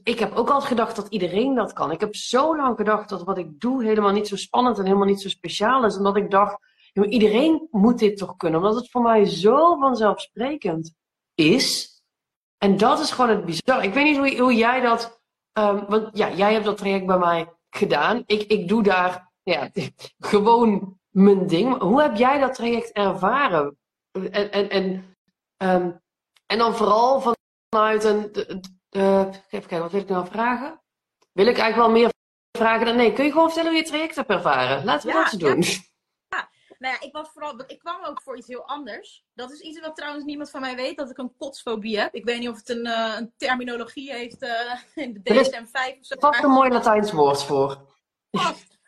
ik 0.03 0.19
heb 0.19 0.35
ook 0.35 0.49
altijd 0.49 0.67
gedacht 0.67 0.95
dat 0.95 1.07
iedereen 1.07 1.55
dat 1.55 1.73
kan. 1.73 1.91
Ik 1.91 1.99
heb 1.99 2.15
zo 2.15 2.55
lang 2.55 2.77
gedacht 2.77 3.09
dat 3.09 3.23
wat 3.23 3.37
ik 3.37 3.59
doe 3.59 3.83
helemaal 3.83 4.11
niet 4.11 4.27
zo 4.27 4.35
spannend 4.35 4.77
en 4.77 4.85
helemaal 4.85 5.07
niet 5.07 5.21
zo 5.21 5.29
speciaal 5.29 5.85
is. 5.85 5.97
Omdat 5.97 6.17
ik 6.17 6.31
dacht, 6.31 6.57
iedereen 6.93 7.67
moet 7.71 7.99
dit 7.99 8.17
toch 8.17 8.35
kunnen. 8.35 8.59
Omdat 8.59 8.75
het 8.75 8.89
voor 8.89 9.01
mij 9.01 9.25
zo 9.25 9.77
vanzelfsprekend 9.79 10.93
is. 11.35 11.89
En 12.57 12.77
dat 12.77 12.99
is 12.99 13.11
gewoon 13.11 13.29
het 13.29 13.45
bizar. 13.45 13.83
Ik 13.83 13.93
weet 13.93 14.21
niet 14.21 14.39
hoe, 14.39 14.55
jij 14.55 14.81
dat. 14.81 15.21
Um, 15.59 15.85
want 15.87 16.17
ja, 16.17 16.31
jij 16.31 16.53
hebt 16.53 16.65
dat 16.65 16.77
traject 16.77 17.05
bij 17.05 17.17
mij 17.17 17.53
gedaan. 17.69 18.23
Ik, 18.25 18.41
ik 18.41 18.67
doe 18.67 18.83
daar 18.83 19.31
ja, 19.43 19.69
gewoon 20.19 20.99
mijn 21.09 21.47
ding. 21.47 21.77
Hoe 21.77 22.01
heb 22.01 22.15
jij 22.15 22.39
dat 22.39 22.53
traject 22.53 22.91
ervaren? 22.91 23.77
En, 24.11 24.51
en, 24.51 24.69
en, 24.69 25.15
um, 25.57 26.01
en 26.45 26.57
dan 26.57 26.75
vooral 26.75 27.35
vanuit 27.69 28.03
een 28.03 28.31
uh, 28.91 29.19
even 29.19 29.49
kijken, 29.49 29.79
wat 29.79 29.91
wil 29.91 30.01
ik 30.01 30.07
nou 30.07 30.27
vragen? 30.27 30.81
Wil 31.31 31.47
ik 31.47 31.57
eigenlijk 31.57 31.75
wel 31.75 32.01
meer 32.01 32.09
vragen 32.57 32.85
dan 32.85 32.95
nee? 32.95 33.13
Kun 33.13 33.25
je 33.25 33.31
gewoon 33.31 33.47
vertellen 33.47 33.71
hoe 33.71 33.79
je 33.79 33.87
traject 33.87 34.15
hebt 34.15 34.29
ervaren? 34.29 34.85
Laten 34.85 35.07
we 35.07 35.13
ja, 35.13 35.23
dat 35.23 35.33
eens 35.33 35.41
doen. 35.41 35.83
Ja. 36.27 36.49
Nou 36.79 36.93
ja, 36.93 37.07
ik, 37.07 37.13
was 37.13 37.29
vooral, 37.33 37.63
ik 37.67 37.79
kwam 37.79 38.05
ook 38.05 38.21
voor 38.21 38.37
iets 38.37 38.47
heel 38.47 38.67
anders. 38.67 39.25
Dat 39.33 39.51
is 39.51 39.59
iets 39.59 39.79
wat 39.79 39.95
trouwens 39.95 40.25
niemand 40.25 40.49
van 40.49 40.61
mij 40.61 40.75
weet, 40.75 40.97
dat 40.97 41.09
ik 41.09 41.17
een 41.17 41.35
kotsfobie 41.37 41.99
heb. 41.99 42.13
Ik 42.13 42.25
weet 42.25 42.39
niet 42.39 42.49
of 42.49 42.57
het 42.57 42.69
een, 42.69 42.87
uh, 42.87 43.15
een 43.17 43.33
terminologie 43.37 44.13
heeft 44.13 44.43
uh, 44.43 44.73
in 45.05 45.13
de 45.13 45.33
DSM-5 45.33 45.99
of 45.99 46.05
zo. 46.05 46.15
Er 46.15 46.33
is 46.33 46.43
een 46.43 46.49
mooi 46.49 46.69
Latijns 46.69 47.11
woord 47.11 47.43
voor. 47.43 47.89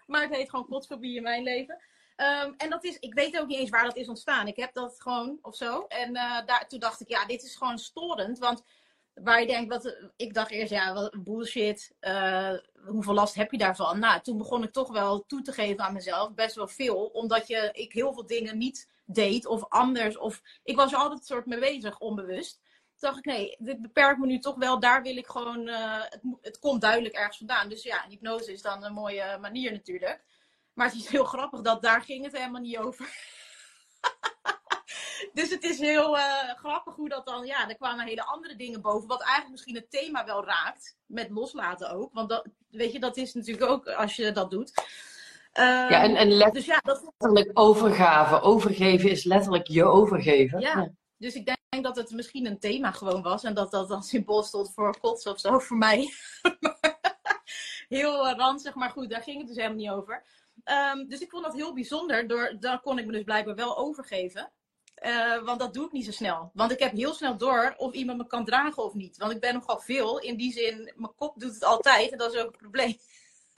Maar 0.05 0.21
het 0.21 0.35
heet 0.35 0.49
gewoon 0.49 0.67
kotsfobie 0.67 1.15
in 1.15 1.23
mijn 1.23 1.43
leven. 1.43 1.75
Um, 2.17 2.53
en 2.57 2.69
dat 2.69 2.83
is, 2.83 2.99
ik 2.99 3.13
weet 3.13 3.39
ook 3.39 3.47
niet 3.47 3.59
eens 3.59 3.69
waar 3.69 3.83
dat 3.83 3.95
is 3.95 4.07
ontstaan. 4.07 4.47
Ik 4.47 4.55
heb 4.55 4.73
dat 4.73 5.01
gewoon 5.01 5.37
of 5.41 5.55
zo. 5.55 5.85
En 5.87 6.13
daar, 6.13 6.65
toen 6.67 6.79
dacht 6.79 7.01
ik, 7.01 7.09
ja, 7.09 7.25
dit 7.25 7.43
is 7.43 7.55
gewoon 7.55 7.77
storend. 7.77 8.39
Want 8.39 8.63
waar 9.13 9.39
je 9.39 9.47
denkt, 9.47 9.69
wat, 9.69 9.97
ik 10.15 10.33
dacht 10.33 10.51
eerst, 10.51 10.71
ja, 10.71 10.93
wat 10.93 11.23
bullshit, 11.23 11.95
uh, 12.01 12.53
hoeveel 12.85 13.13
last 13.13 13.35
heb 13.35 13.51
je 13.51 13.57
daarvan? 13.57 13.99
Nou, 13.99 14.21
toen 14.21 14.37
begon 14.37 14.63
ik 14.63 14.71
toch 14.71 14.91
wel 14.91 15.25
toe 15.25 15.41
te 15.41 15.51
geven 15.51 15.83
aan 15.83 15.93
mezelf, 15.93 16.33
best 16.33 16.55
wel 16.55 16.67
veel, 16.67 17.05
omdat 17.05 17.47
je, 17.47 17.69
ik 17.73 17.93
heel 17.93 18.13
veel 18.13 18.25
dingen 18.25 18.57
niet 18.57 18.91
deed 19.05 19.45
of 19.45 19.65
anders, 19.69 20.17
of 20.17 20.41
ik 20.63 20.75
was 20.75 20.91
er 20.91 20.97
altijd 20.97 21.25
soort 21.25 21.45
mee 21.45 21.59
bezig, 21.59 21.99
onbewust. 21.99 22.61
Toen 22.95 23.09
dacht 23.11 23.17
ik, 23.17 23.25
nee, 23.25 23.55
dit 23.59 23.81
beperkt 23.81 24.19
me 24.19 24.25
nu 24.25 24.39
toch 24.39 24.55
wel, 24.55 24.79
daar 24.79 25.01
wil 25.01 25.17
ik 25.17 25.27
gewoon, 25.27 25.67
uh, 25.67 26.01
het, 26.01 26.21
het 26.41 26.59
komt 26.59 26.81
duidelijk 26.81 27.15
ergens 27.15 27.37
vandaan. 27.37 27.69
Dus 27.69 27.83
ja, 27.83 28.05
hypnose 28.09 28.51
is 28.51 28.61
dan 28.61 28.83
een 28.83 28.93
mooie 28.93 29.37
manier 29.41 29.71
natuurlijk. 29.71 30.23
Maar 30.73 30.85
het 30.85 30.95
is 30.95 31.07
heel 31.07 31.25
grappig 31.25 31.61
dat 31.61 31.81
daar 31.81 32.01
ging 32.01 32.23
het 32.23 32.37
helemaal 32.37 32.61
niet 32.61 32.77
over. 32.77 33.05
dus 35.33 35.49
het 35.49 35.63
is 35.63 35.79
heel 35.79 36.17
uh, 36.17 36.53
grappig 36.55 36.95
hoe 36.95 37.09
dat 37.09 37.25
dan, 37.25 37.45
ja, 37.45 37.69
er 37.69 37.75
kwamen 37.75 38.05
hele 38.05 38.25
andere 38.25 38.55
dingen 38.55 38.81
boven. 38.81 39.07
Wat 39.07 39.21
eigenlijk 39.21 39.51
misschien 39.51 39.75
het 39.75 39.91
thema 39.91 40.25
wel 40.25 40.45
raakt, 40.45 40.97
met 41.05 41.29
loslaten 41.29 41.91
ook. 41.91 42.13
Want 42.13 42.29
dat, 42.29 42.47
weet 42.69 42.91
je, 42.91 42.99
dat 42.99 43.17
is 43.17 43.33
natuurlijk 43.33 43.71
ook 43.71 43.87
als 43.87 44.15
je 44.15 44.31
dat 44.31 44.51
doet. 44.51 44.73
Uh, 45.53 45.63
ja, 45.63 46.03
en, 46.03 46.15
en 46.15 46.27
letterlijk, 46.27 46.53
dus 46.53 46.65
ja, 46.65 46.79
dat... 46.83 47.01
letterlijk 47.01 47.59
overgave. 47.59 48.41
Overgeven 48.41 49.09
is 49.09 49.23
letterlijk 49.23 49.67
je 49.67 49.83
overgeven. 49.83 50.59
Ja, 50.59 50.91
dus 51.17 51.33
ik 51.33 51.45
denk 51.45 51.83
dat 51.83 51.95
het 51.95 52.11
misschien 52.11 52.45
een 52.45 52.59
thema 52.59 52.91
gewoon 52.91 53.21
was. 53.21 53.43
En 53.43 53.53
dat 53.53 53.71
dat 53.71 53.87
dan 53.87 54.03
symbool 54.03 54.43
stond 54.43 54.73
voor 54.73 54.99
kots 54.99 55.27
of 55.27 55.39
zo, 55.39 55.59
voor 55.59 55.77
mij. 55.77 56.09
heel 57.89 58.27
uh, 58.27 58.37
ranzig, 58.37 58.75
maar 58.75 58.89
goed, 58.89 59.09
daar 59.09 59.21
ging 59.21 59.37
het 59.37 59.47
dus 59.47 59.55
helemaal 59.55 59.77
niet 59.77 59.89
over. 59.89 60.23
Um, 60.95 61.07
dus 61.07 61.19
ik 61.19 61.29
vond 61.29 61.43
dat 61.43 61.53
heel 61.53 61.73
bijzonder. 61.73 62.27
Door, 62.27 62.55
daar 62.59 62.81
kon 62.81 62.99
ik 62.99 63.05
me 63.05 63.11
dus 63.11 63.23
blijkbaar 63.23 63.55
wel 63.55 63.77
overgeven. 63.77 64.51
Uh, 65.05 65.43
want 65.43 65.59
dat 65.59 65.73
doe 65.73 65.85
ik 65.85 65.91
niet 65.91 66.05
zo 66.05 66.11
snel. 66.11 66.51
Want 66.53 66.71
ik 66.71 66.79
heb 66.79 66.91
heel 66.91 67.13
snel 67.13 67.37
door 67.37 67.73
of 67.77 67.93
iemand 67.93 68.17
me 68.17 68.27
kan 68.27 68.45
dragen 68.45 68.83
of 68.83 68.93
niet. 68.93 69.17
Want 69.17 69.31
ik 69.31 69.39
ben 69.39 69.53
nogal 69.53 69.79
veel. 69.79 70.19
In 70.19 70.37
die 70.37 70.51
zin, 70.51 70.93
mijn 70.95 71.15
kop 71.15 71.39
doet 71.39 71.53
het 71.53 71.63
altijd. 71.63 72.11
En 72.11 72.17
dat 72.17 72.33
is 72.33 72.39
ook 72.39 72.51
een 72.51 72.57
probleem. 72.57 72.97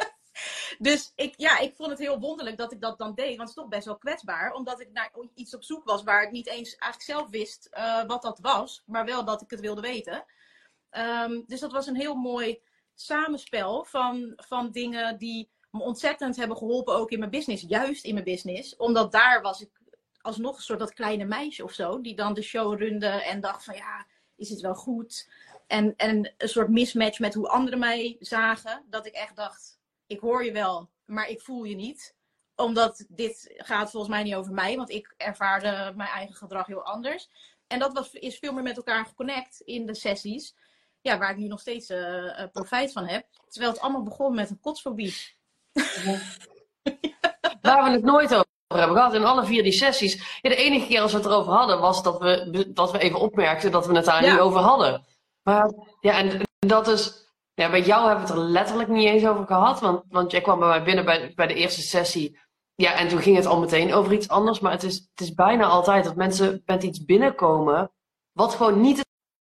dus 0.79 1.11
ik, 1.15 1.33
ja, 1.37 1.59
ik 1.59 1.75
vond 1.75 1.89
het 1.89 1.99
heel 1.99 2.19
wonderlijk 2.19 2.57
dat 2.57 2.71
ik 2.71 2.81
dat 2.81 2.97
dan 2.97 3.15
deed. 3.15 3.37
Want 3.37 3.39
het 3.39 3.47
is 3.49 3.63
toch 3.63 3.67
best 3.67 3.85
wel 3.85 3.97
kwetsbaar. 3.97 4.53
Omdat 4.53 4.79
ik 4.79 4.91
naar 4.91 5.11
iets 5.33 5.55
op 5.55 5.63
zoek 5.63 5.83
was 5.83 6.03
waar 6.03 6.23
ik 6.23 6.31
niet 6.31 6.47
eens 6.47 6.75
eigenlijk 6.75 7.11
zelf 7.11 7.29
wist 7.29 7.69
uh, 7.73 8.03
wat 8.03 8.21
dat 8.21 8.39
was. 8.39 8.83
Maar 8.85 9.05
wel 9.05 9.25
dat 9.25 9.41
ik 9.41 9.49
het 9.49 9.59
wilde 9.59 9.81
weten. 9.81 10.25
Um, 10.91 11.43
dus 11.47 11.59
dat 11.59 11.71
was 11.71 11.87
een 11.87 11.95
heel 11.95 12.15
mooi 12.15 12.61
samenspel 12.95 13.83
van, 13.83 14.33
van 14.35 14.71
dingen 14.71 15.17
die 15.17 15.49
me 15.69 15.81
ontzettend 15.81 16.35
hebben 16.35 16.57
geholpen 16.57 16.95
ook 16.95 17.11
in 17.11 17.19
mijn 17.19 17.31
business. 17.31 17.65
Juist 17.67 18.05
in 18.05 18.13
mijn 18.13 18.25
business. 18.25 18.75
Omdat 18.75 19.11
daar 19.11 19.41
was 19.41 19.61
ik 19.61 19.69
alsnog 20.25 20.55
een 20.55 20.63
soort 20.63 20.79
dat 20.79 20.93
kleine 20.93 21.25
meisje 21.25 21.63
of 21.63 21.71
zo. 21.71 22.01
Die 22.01 22.15
dan 22.15 22.33
de 22.33 22.41
show 22.41 22.79
runde 22.79 23.07
en 23.07 23.41
dacht 23.41 23.63
van 23.63 23.75
ja, 23.75 24.05
is 24.35 24.49
het 24.49 24.61
wel 24.61 24.75
goed? 24.75 25.29
En, 25.67 25.93
en 25.95 26.33
een 26.37 26.49
soort 26.49 26.69
mismatch 26.69 27.19
met 27.19 27.33
hoe 27.33 27.49
anderen 27.49 27.79
mij 27.79 28.15
zagen. 28.19 28.83
Dat 28.89 29.05
ik 29.05 29.13
echt 29.13 29.35
dacht, 29.35 29.79
ik 30.07 30.19
hoor 30.19 30.45
je 30.45 30.51
wel, 30.51 30.89
maar 31.05 31.29
ik 31.29 31.41
voel 31.41 31.63
je 31.63 31.75
niet. 31.75 32.15
Omdat 32.55 33.05
dit 33.09 33.53
gaat 33.57 33.91
volgens 33.91 34.11
mij 34.11 34.23
niet 34.23 34.35
over 34.35 34.53
mij. 34.53 34.75
Want 34.75 34.89
ik 34.89 35.13
ervaarde 35.17 35.93
mijn 35.95 36.09
eigen 36.09 36.35
gedrag 36.35 36.67
heel 36.67 36.83
anders. 36.83 37.29
En 37.67 37.79
dat 37.79 37.93
was, 37.93 38.11
is 38.11 38.37
veel 38.37 38.53
meer 38.53 38.63
met 38.63 38.77
elkaar 38.77 39.05
geconnect 39.05 39.59
in 39.59 39.85
de 39.85 39.95
sessies. 39.95 40.55
Ja, 41.01 41.17
waar 41.17 41.31
ik 41.31 41.37
nu 41.37 41.47
nog 41.47 41.59
steeds 41.59 41.89
uh, 41.89 42.43
profijt 42.51 42.91
van 42.91 43.07
heb. 43.07 43.27
Terwijl 43.47 43.71
het 43.71 43.81
allemaal 43.81 44.03
begon 44.03 44.35
met 44.35 44.49
een 44.49 44.59
kotsfobie. 44.59 45.15
Waar 47.61 47.83
we 47.83 47.89
het 47.89 48.03
nooit 48.03 48.44
hebben 48.67 48.95
gehad 48.95 49.13
in 49.13 49.25
alle 49.25 49.45
vier 49.45 49.63
die 49.63 49.71
sessies. 49.71 50.39
Ja, 50.41 50.49
de 50.49 50.55
enige 50.55 50.87
keer 50.87 51.01
als 51.01 51.11
we 51.11 51.17
het 51.17 51.27
erover 51.27 51.53
hadden, 51.53 51.79
was 51.79 52.03
dat 52.03 52.19
we, 52.19 52.71
dat 52.73 52.91
we 52.91 52.99
even 52.99 53.19
opmerkten 53.19 53.71
dat 53.71 53.87
we 53.87 53.95
het 53.95 54.05
daar 54.05 54.21
niet 54.21 54.39
over 54.39 54.59
hadden. 54.59 55.05
Maar 55.43 55.71
ja, 55.99 56.17
en 56.17 56.41
dat 56.59 56.87
is. 56.87 57.23
Ja, 57.53 57.69
bij 57.69 57.81
jou 57.81 58.07
hebben 58.07 58.25
we 58.25 58.31
het 58.31 58.41
er 58.41 58.49
letterlijk 58.49 58.89
niet 58.89 59.07
eens 59.07 59.25
over 59.25 59.45
gehad. 59.45 59.79
Want, 59.79 60.03
want 60.09 60.31
jij 60.31 60.41
kwam 60.41 60.59
bij 60.59 60.67
mij 60.67 60.83
binnen 60.83 61.05
bij, 61.05 61.31
bij 61.35 61.47
de 61.47 61.53
eerste 61.53 61.81
sessie. 61.81 62.39
Ja, 62.75 62.93
en 62.93 63.07
toen 63.07 63.21
ging 63.21 63.35
het 63.35 63.45
al 63.45 63.59
meteen 63.59 63.93
over 63.93 64.13
iets 64.13 64.27
anders. 64.27 64.59
Maar 64.59 64.71
het 64.71 64.83
is, 64.83 64.95
het 64.95 65.21
is 65.21 65.33
bijna 65.33 65.65
altijd 65.65 66.03
dat 66.03 66.15
mensen 66.15 66.61
met 66.65 66.83
iets 66.83 67.05
binnenkomen. 67.05 67.91
wat 68.31 68.53
gewoon 68.55 68.81
niet 68.81 69.05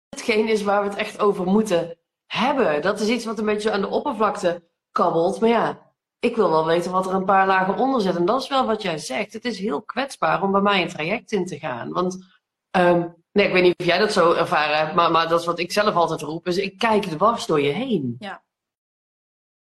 hetgeen 0.10 0.48
is 0.48 0.64
waar 0.64 0.82
we 0.84 0.90
het 0.90 0.98
echt 0.98 1.20
over 1.20 1.46
moeten 1.46 1.98
hebben. 2.26 2.82
Dat 2.82 3.00
is 3.00 3.08
iets 3.08 3.26
wat 3.26 3.40
een 3.40 3.46
beetje 3.46 3.72
aan 3.72 3.82
de 3.82 3.88
oppervlakte 3.88 4.70
kabbelt. 4.92 5.40
Maar 5.40 5.50
ja, 5.50 5.89
ik 6.20 6.36
wil 6.36 6.50
wel 6.50 6.66
weten 6.66 6.92
wat 6.92 7.06
er 7.06 7.14
een 7.14 7.26
paar 7.26 7.48
lagen 7.48 7.78
onder 7.78 8.02
zit. 8.02 8.16
En 8.16 8.26
dat 8.26 8.42
is 8.42 8.48
wel 8.48 8.66
wat 8.66 8.82
jij 8.82 8.98
zegt. 8.98 9.34
Het 9.34 9.46
is 9.46 9.60
heel 9.60 9.82
kwetsbaar 9.82 10.44
om 10.44 10.52
bij 10.52 10.62
mij 10.62 10.82
een 10.82 10.90
traject 10.90 11.32
in 11.32 11.46
te 11.46 11.60
gaan. 11.60 11.92
Want 11.92 12.26
um, 12.78 13.16
nee, 13.32 13.48
ik 13.48 13.54
weet 13.54 13.64
niet 13.64 13.80
of 13.80 13.86
jij 13.86 13.98
dat 13.98 14.14
zo 14.14 14.34
ervaren 14.34 14.78
hebt, 14.78 14.96
maar, 14.96 15.12
maar 15.12 15.28
dat 15.28 15.40
is 15.40 15.46
wat 15.46 15.60
ik 15.60 15.72
zelf 15.72 15.96
altijd 15.96 16.22
roep. 16.22 16.44
Dus 16.44 16.58
ik 16.58 16.78
kijk 16.78 17.04
dwars 17.04 17.46
door 17.46 17.62
je 17.62 17.72
heen. 17.72 18.16
Ja. 18.20 18.44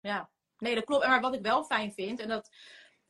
Ja. 0.01 0.31
Nee, 0.59 0.75
dat 0.75 0.85
klopt. 0.85 1.07
Maar 1.07 1.21
wat 1.21 1.35
ik 1.35 1.43
wel 1.43 1.65
fijn 1.65 1.93
vind, 1.93 2.21
en 2.21 2.29
dat 2.29 2.51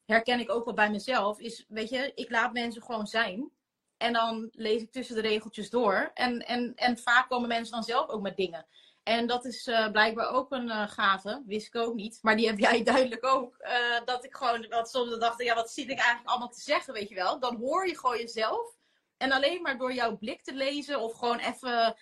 herken 0.05 0.41
ik 0.41 0.51
ook 0.51 0.65
wel 0.65 0.75
bij 0.75 0.91
mezelf, 0.91 1.39
is, 1.39 1.65
weet 1.69 1.89
je, 1.89 2.13
ik 2.15 2.31
laat 2.31 2.53
mensen 2.53 2.83
gewoon 2.83 3.07
zijn. 3.07 3.51
En 3.97 4.13
dan 4.13 4.49
lees 4.53 4.83
ik 4.83 4.93
tussen 4.93 5.15
de 5.15 5.21
regeltjes 5.21 5.71
door. 5.71 6.11
En, 6.15 6.47
en, 6.47 6.75
en 6.75 6.99
vaak 6.99 7.29
komen 7.29 7.49
mensen 7.49 7.75
dan 7.75 7.83
zelf 7.83 8.09
ook 8.09 8.23
met 8.23 8.37
dingen. 8.37 8.67
En 9.09 9.27
dat 9.27 9.45
is 9.45 9.67
uh, 9.67 9.91
blijkbaar 9.91 10.31
ook 10.31 10.53
een 10.53 10.67
uh, 10.67 10.89
gave, 10.89 11.43
wist 11.47 11.67
ik 11.67 11.77
ook 11.77 11.95
niet. 11.95 12.19
Maar 12.23 12.37
die 12.37 12.47
heb 12.47 12.59
jij 12.59 12.83
duidelijk 12.93 13.27
ook. 13.27 13.57
Uh, 13.61 14.05
dat 14.05 14.25
ik 14.25 14.37
gewoon, 14.37 14.67
wat 14.69 14.91
soms 14.91 15.19
dacht, 15.19 15.43
ja, 15.43 15.55
wat 15.55 15.71
zit 15.71 15.91
ik 15.91 15.99
eigenlijk 15.99 16.29
allemaal 16.29 16.49
te 16.49 16.61
zeggen, 16.61 16.95
weet 16.95 17.09
je 17.09 17.15
wel. 17.15 17.41
Dan 17.41 17.57
hoor 17.57 17.87
je 17.87 17.99
gewoon 17.99 18.19
jezelf. 18.19 18.77
En 19.17 19.33
alleen 19.33 19.63
maar 19.63 19.79
door 19.79 19.93
jouw 19.93 20.17
blik 20.17 20.43
te 20.43 20.55
lezen 20.55 21.01
of 21.01 21.13
gewoon 21.19 21.39
even 21.39 21.97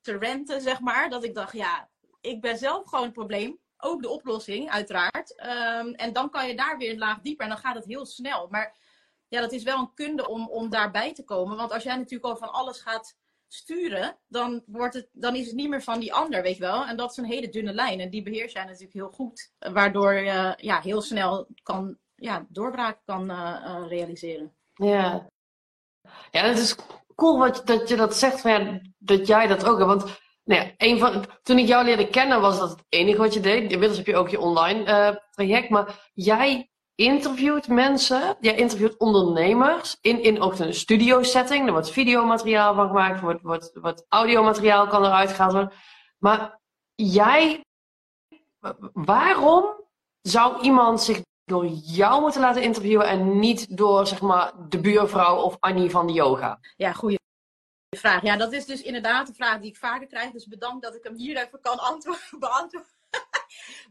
te 0.00 0.18
renten, 0.18 0.60
zeg 0.60 0.80
maar. 0.80 1.10
Dat 1.10 1.24
ik 1.24 1.34
dacht, 1.34 1.52
ja, 1.52 1.90
ik 2.20 2.40
ben 2.40 2.58
zelf 2.58 2.88
gewoon 2.88 3.04
het 3.04 3.12
probleem. 3.12 3.58
Ook 3.76 4.02
de 4.02 4.08
oplossing, 4.08 4.70
uiteraard. 4.70 5.42
Um, 5.46 5.94
en 5.94 6.12
dan 6.12 6.30
kan 6.30 6.48
je 6.48 6.56
daar 6.56 6.78
weer 6.78 6.90
een 6.90 6.98
laag 6.98 7.20
dieper 7.20 7.44
en 7.44 7.52
dan 7.52 7.60
gaat 7.60 7.74
het 7.74 7.84
heel 7.84 8.06
snel. 8.06 8.48
Maar 8.50 8.76
ja, 9.28 9.40
dat 9.40 9.52
is 9.52 9.62
wel 9.62 9.78
een 9.78 9.94
kunde 9.94 10.28
om, 10.28 10.48
om 10.48 10.70
daarbij 10.70 11.14
te 11.14 11.24
komen. 11.24 11.56
Want 11.56 11.72
als 11.72 11.82
jij 11.82 11.96
natuurlijk 11.96 12.24
al 12.24 12.36
van 12.36 12.52
alles 12.52 12.80
gaat 12.80 13.16
sturen, 13.54 14.18
dan, 14.28 14.62
wordt 14.66 14.94
het, 14.94 15.08
dan 15.12 15.36
is 15.36 15.46
het 15.46 15.54
niet 15.54 15.68
meer 15.68 15.82
van 15.82 16.00
die 16.00 16.14
ander, 16.14 16.42
weet 16.42 16.56
je 16.56 16.62
wel. 16.62 16.86
En 16.86 16.96
dat 16.96 17.10
is 17.10 17.16
een 17.16 17.24
hele 17.24 17.48
dunne 17.48 17.72
lijn. 17.72 18.00
En 18.00 18.10
die 18.10 18.22
beheers 18.22 18.52
jij 18.52 18.64
natuurlijk 18.64 18.92
heel 18.92 19.10
goed. 19.10 19.52
Waardoor 19.58 20.14
je 20.14 20.54
ja, 20.56 20.80
heel 20.80 21.00
snel 21.00 21.46
kan, 21.62 21.96
ja, 22.14 22.46
doorbraak 22.48 22.98
kan 23.04 23.30
uh, 23.30 23.62
uh, 23.64 23.84
realiseren. 23.88 24.54
Ja. 24.74 25.30
Ja, 26.30 26.42
het 26.42 26.58
is 26.58 26.76
cool 27.14 27.38
wat, 27.38 27.62
dat 27.64 27.88
je 27.88 27.96
dat 27.96 28.16
zegt, 28.16 28.40
van, 28.40 28.50
ja, 28.50 28.80
dat 28.98 29.26
jij 29.26 29.46
dat 29.46 29.64
ook. 29.64 29.78
Want 29.78 30.20
nou 30.44 30.62
ja, 30.62 30.70
een 30.76 30.98
van, 30.98 31.24
toen 31.42 31.58
ik 31.58 31.66
jou 31.66 31.84
leerde 31.84 32.08
kennen 32.08 32.40
was 32.40 32.58
dat 32.58 32.70
het 32.70 32.84
enige 32.88 33.18
wat 33.18 33.34
je 33.34 33.40
deed. 33.40 33.72
Inmiddels 33.72 33.96
heb 33.96 34.06
je 34.06 34.16
ook 34.16 34.28
je 34.28 34.40
online 34.40 35.22
traject. 35.30 35.68
Maar 35.68 36.10
jij 36.14 36.71
interviewt 36.94 37.68
mensen, 37.68 38.36
jij 38.40 38.54
interviewt 38.54 38.98
ondernemers 38.98 39.98
in, 40.00 40.22
in 40.22 40.40
ook 40.40 40.58
een 40.58 40.74
studio 40.74 41.22
setting. 41.22 41.66
Er 41.66 41.72
wordt 41.72 41.90
videomateriaal 41.90 42.74
van 42.74 42.86
gemaakt, 42.86 43.16
er 43.16 43.24
wordt, 43.24 43.42
wordt, 43.42 43.70
wordt 43.74 44.04
audiomateriaal 44.08 44.86
kan 44.86 45.04
eruit 45.04 45.32
gehaald 45.32 45.52
worden. 45.52 45.72
Maar 46.18 46.60
jij, 46.94 47.64
waarom 48.92 49.64
zou 50.20 50.62
iemand 50.62 51.02
zich 51.02 51.20
door 51.44 51.66
jou 51.66 52.20
moeten 52.20 52.40
laten 52.40 52.62
interviewen 52.62 53.08
en 53.08 53.38
niet 53.38 53.76
door 53.76 54.06
zeg 54.06 54.20
maar 54.20 54.52
de 54.68 54.80
buurvrouw 54.80 55.36
of 55.36 55.56
Annie 55.60 55.90
van 55.90 56.06
de 56.06 56.12
yoga? 56.12 56.58
Ja, 56.76 56.92
goede 56.92 57.18
vraag. 57.96 58.22
Ja, 58.22 58.36
dat 58.36 58.52
is 58.52 58.66
dus 58.66 58.82
inderdaad 58.82 59.28
een 59.28 59.34
vraag 59.34 59.60
die 59.60 59.70
ik 59.70 59.76
vaker 59.76 60.06
krijg. 60.06 60.30
Dus 60.30 60.46
bedankt 60.46 60.82
dat 60.82 60.94
ik 60.94 61.02
hem 61.02 61.14
hier 61.14 61.36
even 61.36 61.60
kan 61.60 61.76
beantwoorden. 61.76 62.90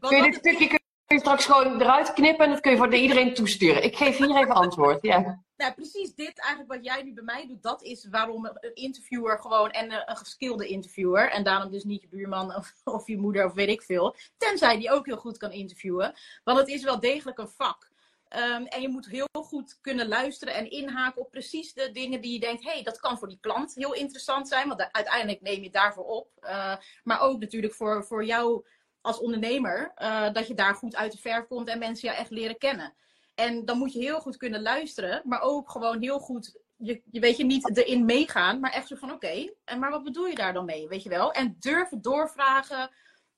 Kun 0.00 0.16
je 0.16 0.22
dit 0.22 0.34
stukje 0.34 0.80
je 1.12 1.18
straks 1.18 1.44
gewoon 1.44 1.80
eruit 1.80 2.12
knippen 2.12 2.44
en 2.44 2.50
dat 2.50 2.60
kun 2.60 2.70
je 2.70 2.76
voor 2.76 2.94
iedereen 2.94 3.34
toesturen. 3.34 3.82
Ik 3.82 3.96
geef 3.96 4.16
hier 4.16 4.36
even 4.36 4.54
antwoord. 4.54 5.02
Ja. 5.02 5.42
Nou, 5.56 5.74
precies 5.74 6.14
dit 6.14 6.40
eigenlijk 6.40 6.72
wat 6.72 6.84
jij 6.84 7.02
nu 7.02 7.12
bij 7.12 7.24
mij 7.24 7.46
doet, 7.46 7.62
dat 7.62 7.82
is 7.82 8.08
waarom 8.10 8.46
een 8.46 8.74
interviewer 8.74 9.38
gewoon 9.38 9.70
en 9.70 9.92
een 9.92 10.16
geskilde 10.16 10.66
interviewer, 10.66 11.30
en 11.30 11.44
daarom 11.44 11.70
dus 11.70 11.84
niet 11.84 12.00
je 12.00 12.08
buurman 12.08 12.54
of, 12.54 12.72
of 12.84 13.06
je 13.06 13.18
moeder 13.18 13.44
of 13.44 13.52
weet 13.52 13.68
ik 13.68 13.82
veel, 13.82 14.16
tenzij 14.36 14.78
die 14.78 14.90
ook 14.90 15.06
heel 15.06 15.16
goed 15.16 15.36
kan 15.36 15.52
interviewen. 15.52 16.14
Want 16.44 16.58
het 16.58 16.68
is 16.68 16.82
wel 16.82 17.00
degelijk 17.00 17.38
een 17.38 17.48
vak. 17.48 17.90
Um, 18.36 18.66
en 18.66 18.80
je 18.80 18.88
moet 18.88 19.06
heel 19.06 19.28
goed 19.32 19.78
kunnen 19.80 20.08
luisteren 20.08 20.54
en 20.54 20.70
inhaken 20.70 21.20
op 21.20 21.30
precies 21.30 21.74
de 21.74 21.90
dingen 21.92 22.20
die 22.20 22.32
je 22.32 22.40
denkt, 22.40 22.64
hé, 22.64 22.70
hey, 22.70 22.82
dat 22.82 23.00
kan 23.00 23.18
voor 23.18 23.28
die 23.28 23.38
klant 23.40 23.74
heel 23.74 23.94
interessant 23.94 24.48
zijn, 24.48 24.68
want 24.68 24.92
uiteindelijk 24.92 25.40
neem 25.40 25.62
je 25.62 25.70
daarvoor 25.70 26.04
op. 26.04 26.28
Uh, 26.42 26.76
maar 27.04 27.20
ook 27.20 27.40
natuurlijk 27.40 27.74
voor, 27.74 28.04
voor 28.04 28.24
jou 28.24 28.64
als 29.02 29.18
ondernemer, 29.18 29.92
uh, 29.98 30.32
dat 30.32 30.46
je 30.46 30.54
daar 30.54 30.74
goed 30.74 30.96
uit 30.96 31.12
de 31.12 31.18
verf 31.18 31.46
komt 31.46 31.68
en 31.68 31.78
mensen 31.78 32.08
jou 32.08 32.20
echt 32.20 32.30
leren 32.30 32.58
kennen. 32.58 32.94
En 33.34 33.64
dan 33.64 33.78
moet 33.78 33.92
je 33.92 33.98
heel 33.98 34.20
goed 34.20 34.36
kunnen 34.36 34.62
luisteren, 34.62 35.22
maar 35.24 35.40
ook 35.40 35.70
gewoon 35.70 36.02
heel 36.02 36.18
goed, 36.18 36.60
je, 36.76 37.02
je 37.10 37.20
weet 37.20 37.36
je, 37.36 37.44
niet 37.44 37.76
erin 37.76 38.04
meegaan, 38.04 38.60
maar 38.60 38.72
echt 38.72 38.88
zo 38.88 38.96
van 38.96 39.12
oké, 39.12 39.52
en 39.64 39.78
maar 39.78 39.90
wat 39.90 40.04
bedoel 40.04 40.26
je 40.26 40.34
daar 40.34 40.52
dan 40.52 40.64
mee, 40.64 40.88
weet 40.88 41.02
je 41.02 41.08
wel? 41.08 41.32
En 41.32 41.56
durven 41.58 42.02
doorvragen 42.02 42.90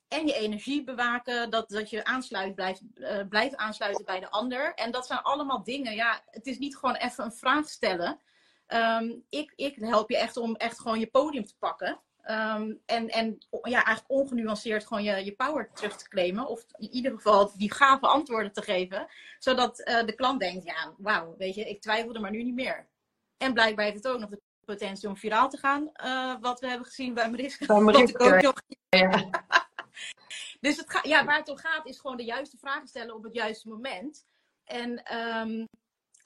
en 0.08 0.26
je 0.26 0.34
energie 0.34 0.84
bewaken, 0.84 1.50
dat, 1.50 1.68
dat 1.68 1.90
je 1.90 2.04
aansluit, 2.04 2.54
blijft, 2.54 2.82
uh, 2.94 3.20
blijft 3.28 3.56
aansluiten 3.56 4.04
bij 4.04 4.20
de 4.20 4.30
ander. 4.30 4.74
En 4.74 4.90
dat 4.90 5.06
zijn 5.06 5.18
allemaal 5.18 5.62
dingen, 5.62 5.94
ja, 5.94 6.22
het 6.26 6.46
is 6.46 6.58
niet 6.58 6.76
gewoon 6.76 6.94
even 6.94 7.24
een 7.24 7.32
vraag 7.32 7.68
stellen. 7.68 8.20
Um, 8.68 9.24
ik, 9.28 9.52
ik 9.56 9.76
help 9.76 10.10
je 10.10 10.18
echt 10.18 10.36
om 10.36 10.54
echt 10.54 10.80
gewoon 10.80 11.00
je 11.00 11.06
podium 11.06 11.44
te 11.44 11.56
pakken. 11.58 12.00
Um, 12.30 12.80
en, 12.86 13.08
en 13.08 13.38
ja, 13.62 13.84
eigenlijk 13.84 14.04
ongenuanceerd 14.06 14.86
gewoon 14.86 15.02
je, 15.02 15.24
je 15.24 15.34
power 15.34 15.70
terug 15.72 15.96
te 15.96 16.08
claimen. 16.08 16.46
Of 16.46 16.64
in 16.76 16.90
ieder 16.90 17.12
geval 17.12 17.52
die 17.56 17.72
gave 17.72 18.06
antwoorden 18.06 18.52
te 18.52 18.62
geven. 18.62 19.06
Zodat 19.38 19.80
uh, 19.80 20.04
de 20.04 20.14
klant 20.14 20.40
denkt, 20.40 20.64
ja, 20.64 20.94
wauw, 20.98 21.34
weet 21.38 21.54
je, 21.54 21.68
ik 21.68 21.80
twijfelde 21.80 22.18
maar 22.18 22.30
nu 22.30 22.42
niet 22.42 22.54
meer. 22.54 22.88
En 23.36 23.52
blijkbaar 23.52 23.84
heeft 23.84 24.04
het 24.04 24.08
ook 24.08 24.20
nog 24.20 24.30
de 24.30 24.40
potentie 24.64 25.08
om 25.08 25.16
viraal 25.16 25.48
te 25.48 25.56
gaan. 25.56 25.90
Uh, 26.04 26.34
wat 26.40 26.60
we 26.60 26.68
hebben 26.68 26.86
gezien 26.86 27.14
bij 27.14 27.30
Mariska. 27.30 27.66
Bij 27.66 27.80
Mariska, 27.80 28.40
nog... 28.40 28.62
ja. 28.88 29.30
dus 30.60 30.76
het 30.76 30.98
ja, 31.02 31.24
waar 31.24 31.38
het 31.38 31.48
om 31.48 31.56
gaat 31.56 31.86
is 31.86 31.98
gewoon 31.98 32.16
de 32.16 32.24
juiste 32.24 32.58
vragen 32.58 32.88
stellen 32.88 33.14
op 33.14 33.22
het 33.22 33.34
juiste 33.34 33.68
moment. 33.68 34.24
En 34.64 35.16
um, 35.16 35.68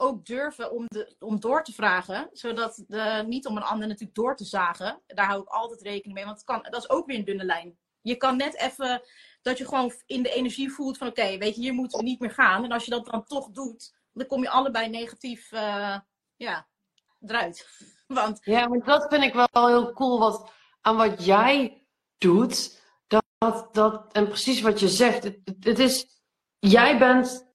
ook 0.01 0.27
durven 0.27 0.73
om, 0.73 0.85
de, 0.89 1.15
om 1.19 1.41
door 1.41 1.65
te 1.65 1.73
vragen. 1.73 2.29
Zodat 2.33 2.85
de, 2.87 3.25
niet 3.27 3.47
om 3.47 3.57
een 3.57 3.63
ander 3.63 3.89
natuurlijk 3.89 4.15
door 4.15 4.37
te 4.37 4.45
zagen. 4.45 5.03
Daar 5.07 5.27
hou 5.27 5.43
ik 5.43 5.49
altijd 5.49 5.83
rekening 5.83 6.15
mee. 6.15 6.25
Want 6.25 6.45
kan, 6.45 6.67
dat 6.71 6.83
is 6.83 6.91
ook 6.91 7.07
weer 7.07 7.19
een 7.19 7.25
dunne 7.25 7.45
lijn. 7.45 7.79
Je 8.01 8.17
kan 8.17 8.37
net 8.37 8.57
even 8.57 9.03
dat 9.43 9.59
je 9.59 9.65
gewoon 9.65 9.93
in 10.07 10.23
de 10.23 10.33
energie 10.33 10.71
voelt 10.71 10.99
van 10.99 11.07
oké, 11.09 11.39
weet 11.39 11.55
je, 11.55 11.61
hier 11.61 11.75
moeten 11.75 11.99
we 11.99 12.05
niet 12.05 12.21
meer 12.21 12.31
gaan. 12.31 12.65
En 12.65 12.73
als 12.73 12.85
je 12.85 12.91
dat 12.91 13.07
dan 13.07 13.25
toch 13.25 13.51
doet, 13.51 13.95
dan 14.13 14.27
kom 14.27 14.43
je 14.43 14.51
allebei 14.51 14.89
negatief 14.89 15.53
uh, 15.53 15.99
ja, 16.37 16.69
eruit. 17.21 17.69
Want... 18.07 18.39
Ja, 18.43 18.69
maar 18.69 18.85
dat 18.85 19.07
vind 19.09 19.25
ik 19.25 19.35
wel 19.35 19.67
heel 19.69 19.93
cool 19.93 20.19
wat, 20.19 20.51
aan 20.81 20.97
wat 20.97 21.25
jij 21.25 21.87
doet. 22.19 22.83
Dat, 23.07 23.69
dat, 23.73 24.13
en 24.13 24.29
precies 24.29 24.61
wat 24.61 24.81
je 24.81 24.89
zegt. 24.89 25.25
Het, 25.25 25.41
het 25.61 25.79
is, 25.79 26.07
jij 26.59 26.99
bent 26.99 27.53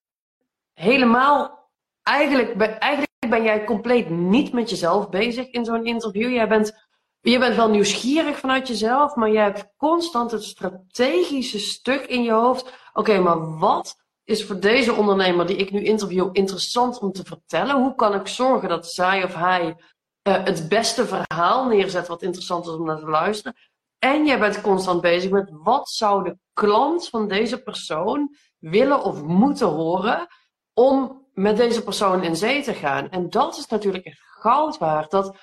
helemaal 0.73 1.62
eigenlijk, 2.04 2.58
ben, 2.58 2.80
eigenlijk 2.80 3.12
ben 3.30 3.44
jij 3.44 3.63
compleet 3.63 4.10
niet 4.10 4.54
met 4.54 4.70
jezelf 4.70 5.10
bezig 5.10 5.48
in 5.50 5.66
zo'n 5.66 5.86
interview. 5.86 6.32
Jij 6.32 6.48
bent, 6.48 6.88
je 7.22 7.39
bent 7.39 7.56
wel 7.56 7.70
nieuwsgierig 7.70 8.39
vanuit 8.39 8.68
jezelf, 8.68 9.16
maar 9.16 9.32
jij 9.32 9.44
hebt 9.44 9.68
constant 9.78 10.32
het 10.32 10.44
strategische 10.44 11.60
stuk 11.60 12.06
in 12.06 12.24
je 12.24 12.32
hoofd. 12.32 12.74
Oké, 12.94 13.20
maar 13.20 13.58
wat 13.58 13.96
is 14.24 14.46
voor 14.46 14.60
deze 14.60 14.94
ondernemer 14.94 15.46
die 15.46 15.56
ik 15.56 15.72
nu 15.72 15.84
interview 15.84 16.30
interessant 16.32 17.00
om 17.00 17.12
te 17.12 17.24
vertellen? 17.24 17.82
Hoe 17.82 17.96
kan 17.96 18.13
ik 18.13 18.28
zorgen 18.28 18.70
dat 18.70 18.88
zij 18.88 19.24
of 19.24 19.36
hij 19.36 19.66
uh, 19.68 20.44
het 20.44 20.70
beste 20.70 21.06
verhaal 21.06 21.68
neerzet 21.68 22.08
wat 22.08 22.22
interessant 22.22 22.68
is 22.68 22.74
om 22.74 22.86
naar 22.86 23.00
te 23.00 23.10
luisteren? 23.10 23.58
En 24.00 24.26
jij 24.26 24.39
bent 24.39 24.62
constant 24.62 25.02
bezig 25.02 25.32
met 25.32 25.50
wat 25.52 25.89
zou 25.89 26.24
de 26.24 26.38
klant 26.54 27.10
van 27.10 27.28
deze 27.28 27.63
persoon 27.63 28.36
willen 28.60 29.04
of 29.04 29.24
moeten 29.24 29.68
horen 29.68 30.28
om 30.74 31.22
met 31.34 31.58
deze 31.58 31.84
persoon 31.84 32.24
in 32.24 32.36
zee 32.36 32.63
te 32.63 32.74
gaan. 32.74 33.10
En 33.10 33.30
dat 33.30 33.58
is 33.58 33.67
natuurlijk 33.67 34.06
echt 34.06 34.19
goud 34.22 34.78
waard. 34.78 35.12
Dat, 35.12 35.38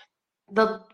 dat 0.45 0.87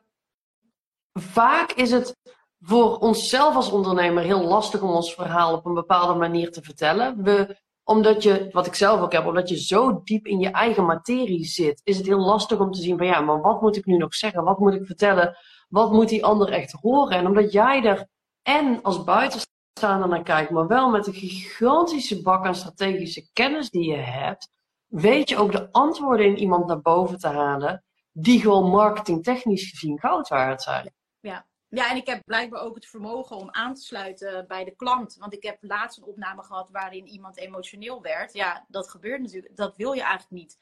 vaak 1.12 1.72
is 1.72 1.90
het 1.90 2.16
voor 2.60 2.98
onszelf 2.98 3.54
als 3.54 3.70
ondernemer 3.70 4.22
heel 4.22 4.42
lastig 4.42 4.82
om 4.82 4.90
ons 4.90 5.14
verhaal 5.14 5.54
op 5.54 5.66
een 5.66 5.74
bepaalde 5.74 6.14
manier 6.14 6.52
te 6.52 6.62
vertellen. 6.62 7.22
We, 7.22 7.60
omdat 7.84 8.22
je, 8.22 8.48
wat 8.52 8.66
ik 8.66 8.74
zelf 8.74 9.00
ook 9.00 9.12
heb, 9.12 9.26
omdat 9.26 9.48
je 9.48 9.60
zo 9.60 10.00
diep 10.04 10.26
in 10.26 10.38
je 10.38 10.50
eigen 10.50 10.84
materie 10.84 11.44
zit, 11.44 11.80
is 11.84 11.96
het 11.96 12.06
heel 12.06 12.20
lastig 12.20 12.58
om 12.58 12.72
te 12.72 12.80
zien 12.80 12.96
van 12.96 13.06
ja, 13.06 13.20
maar 13.20 13.40
wat 13.40 13.60
moet 13.60 13.76
ik 13.76 13.86
nu 13.86 13.96
nog 13.96 14.14
zeggen? 14.14 14.44
Wat 14.44 14.58
moet 14.58 14.74
ik 14.74 14.86
vertellen? 14.86 15.36
Wat 15.68 15.92
moet 15.92 16.08
die 16.08 16.24
ander 16.24 16.48
echt 16.48 16.72
horen? 16.72 17.16
En 17.16 17.26
omdat 17.26 17.52
jij 17.52 17.84
er 17.84 18.06
en 18.42 18.82
als 18.82 19.04
buitenstaander 19.04 20.08
naar 20.08 20.22
kijkt, 20.22 20.50
maar 20.50 20.66
wel 20.66 20.90
met 20.90 21.06
een 21.06 21.14
gigantische 21.14 22.22
bak 22.22 22.46
aan 22.46 22.54
strategische 22.54 23.30
kennis 23.32 23.70
die 23.70 23.90
je 23.90 23.96
hebt, 23.96 24.48
weet 24.86 25.28
je 25.28 25.36
ook 25.36 25.52
de 25.52 25.72
antwoorden 25.72 26.26
in 26.26 26.38
iemand 26.38 26.66
naar 26.66 26.80
boven 26.80 27.18
te 27.18 27.28
halen, 27.28 27.84
die 28.12 28.40
gewoon 28.40 28.70
marketingtechnisch 28.70 29.70
gezien 29.70 29.98
goud 29.98 30.28
waard 30.28 30.62
zijn. 30.62 30.94
Ja. 31.20 31.46
Ja, 31.68 31.90
en 31.90 31.96
ik 31.96 32.06
heb 32.06 32.22
blijkbaar 32.24 32.62
ook 32.62 32.74
het 32.74 32.86
vermogen 32.86 33.36
om 33.36 33.48
aan 33.50 33.74
te 33.74 33.82
sluiten 33.82 34.46
bij 34.46 34.64
de 34.64 34.76
klant. 34.76 35.16
Want 35.18 35.32
ik 35.32 35.42
heb 35.42 35.56
laatst 35.60 35.98
een 35.98 36.04
opname 36.04 36.42
gehad 36.42 36.70
waarin 36.70 37.06
iemand 37.06 37.36
emotioneel 37.36 38.02
werd. 38.02 38.32
Ja, 38.32 38.64
dat 38.68 38.90
gebeurt 38.90 39.20
natuurlijk. 39.20 39.56
Dat 39.56 39.76
wil 39.76 39.92
je 39.92 40.00
eigenlijk 40.00 40.30
niet. 40.30 40.58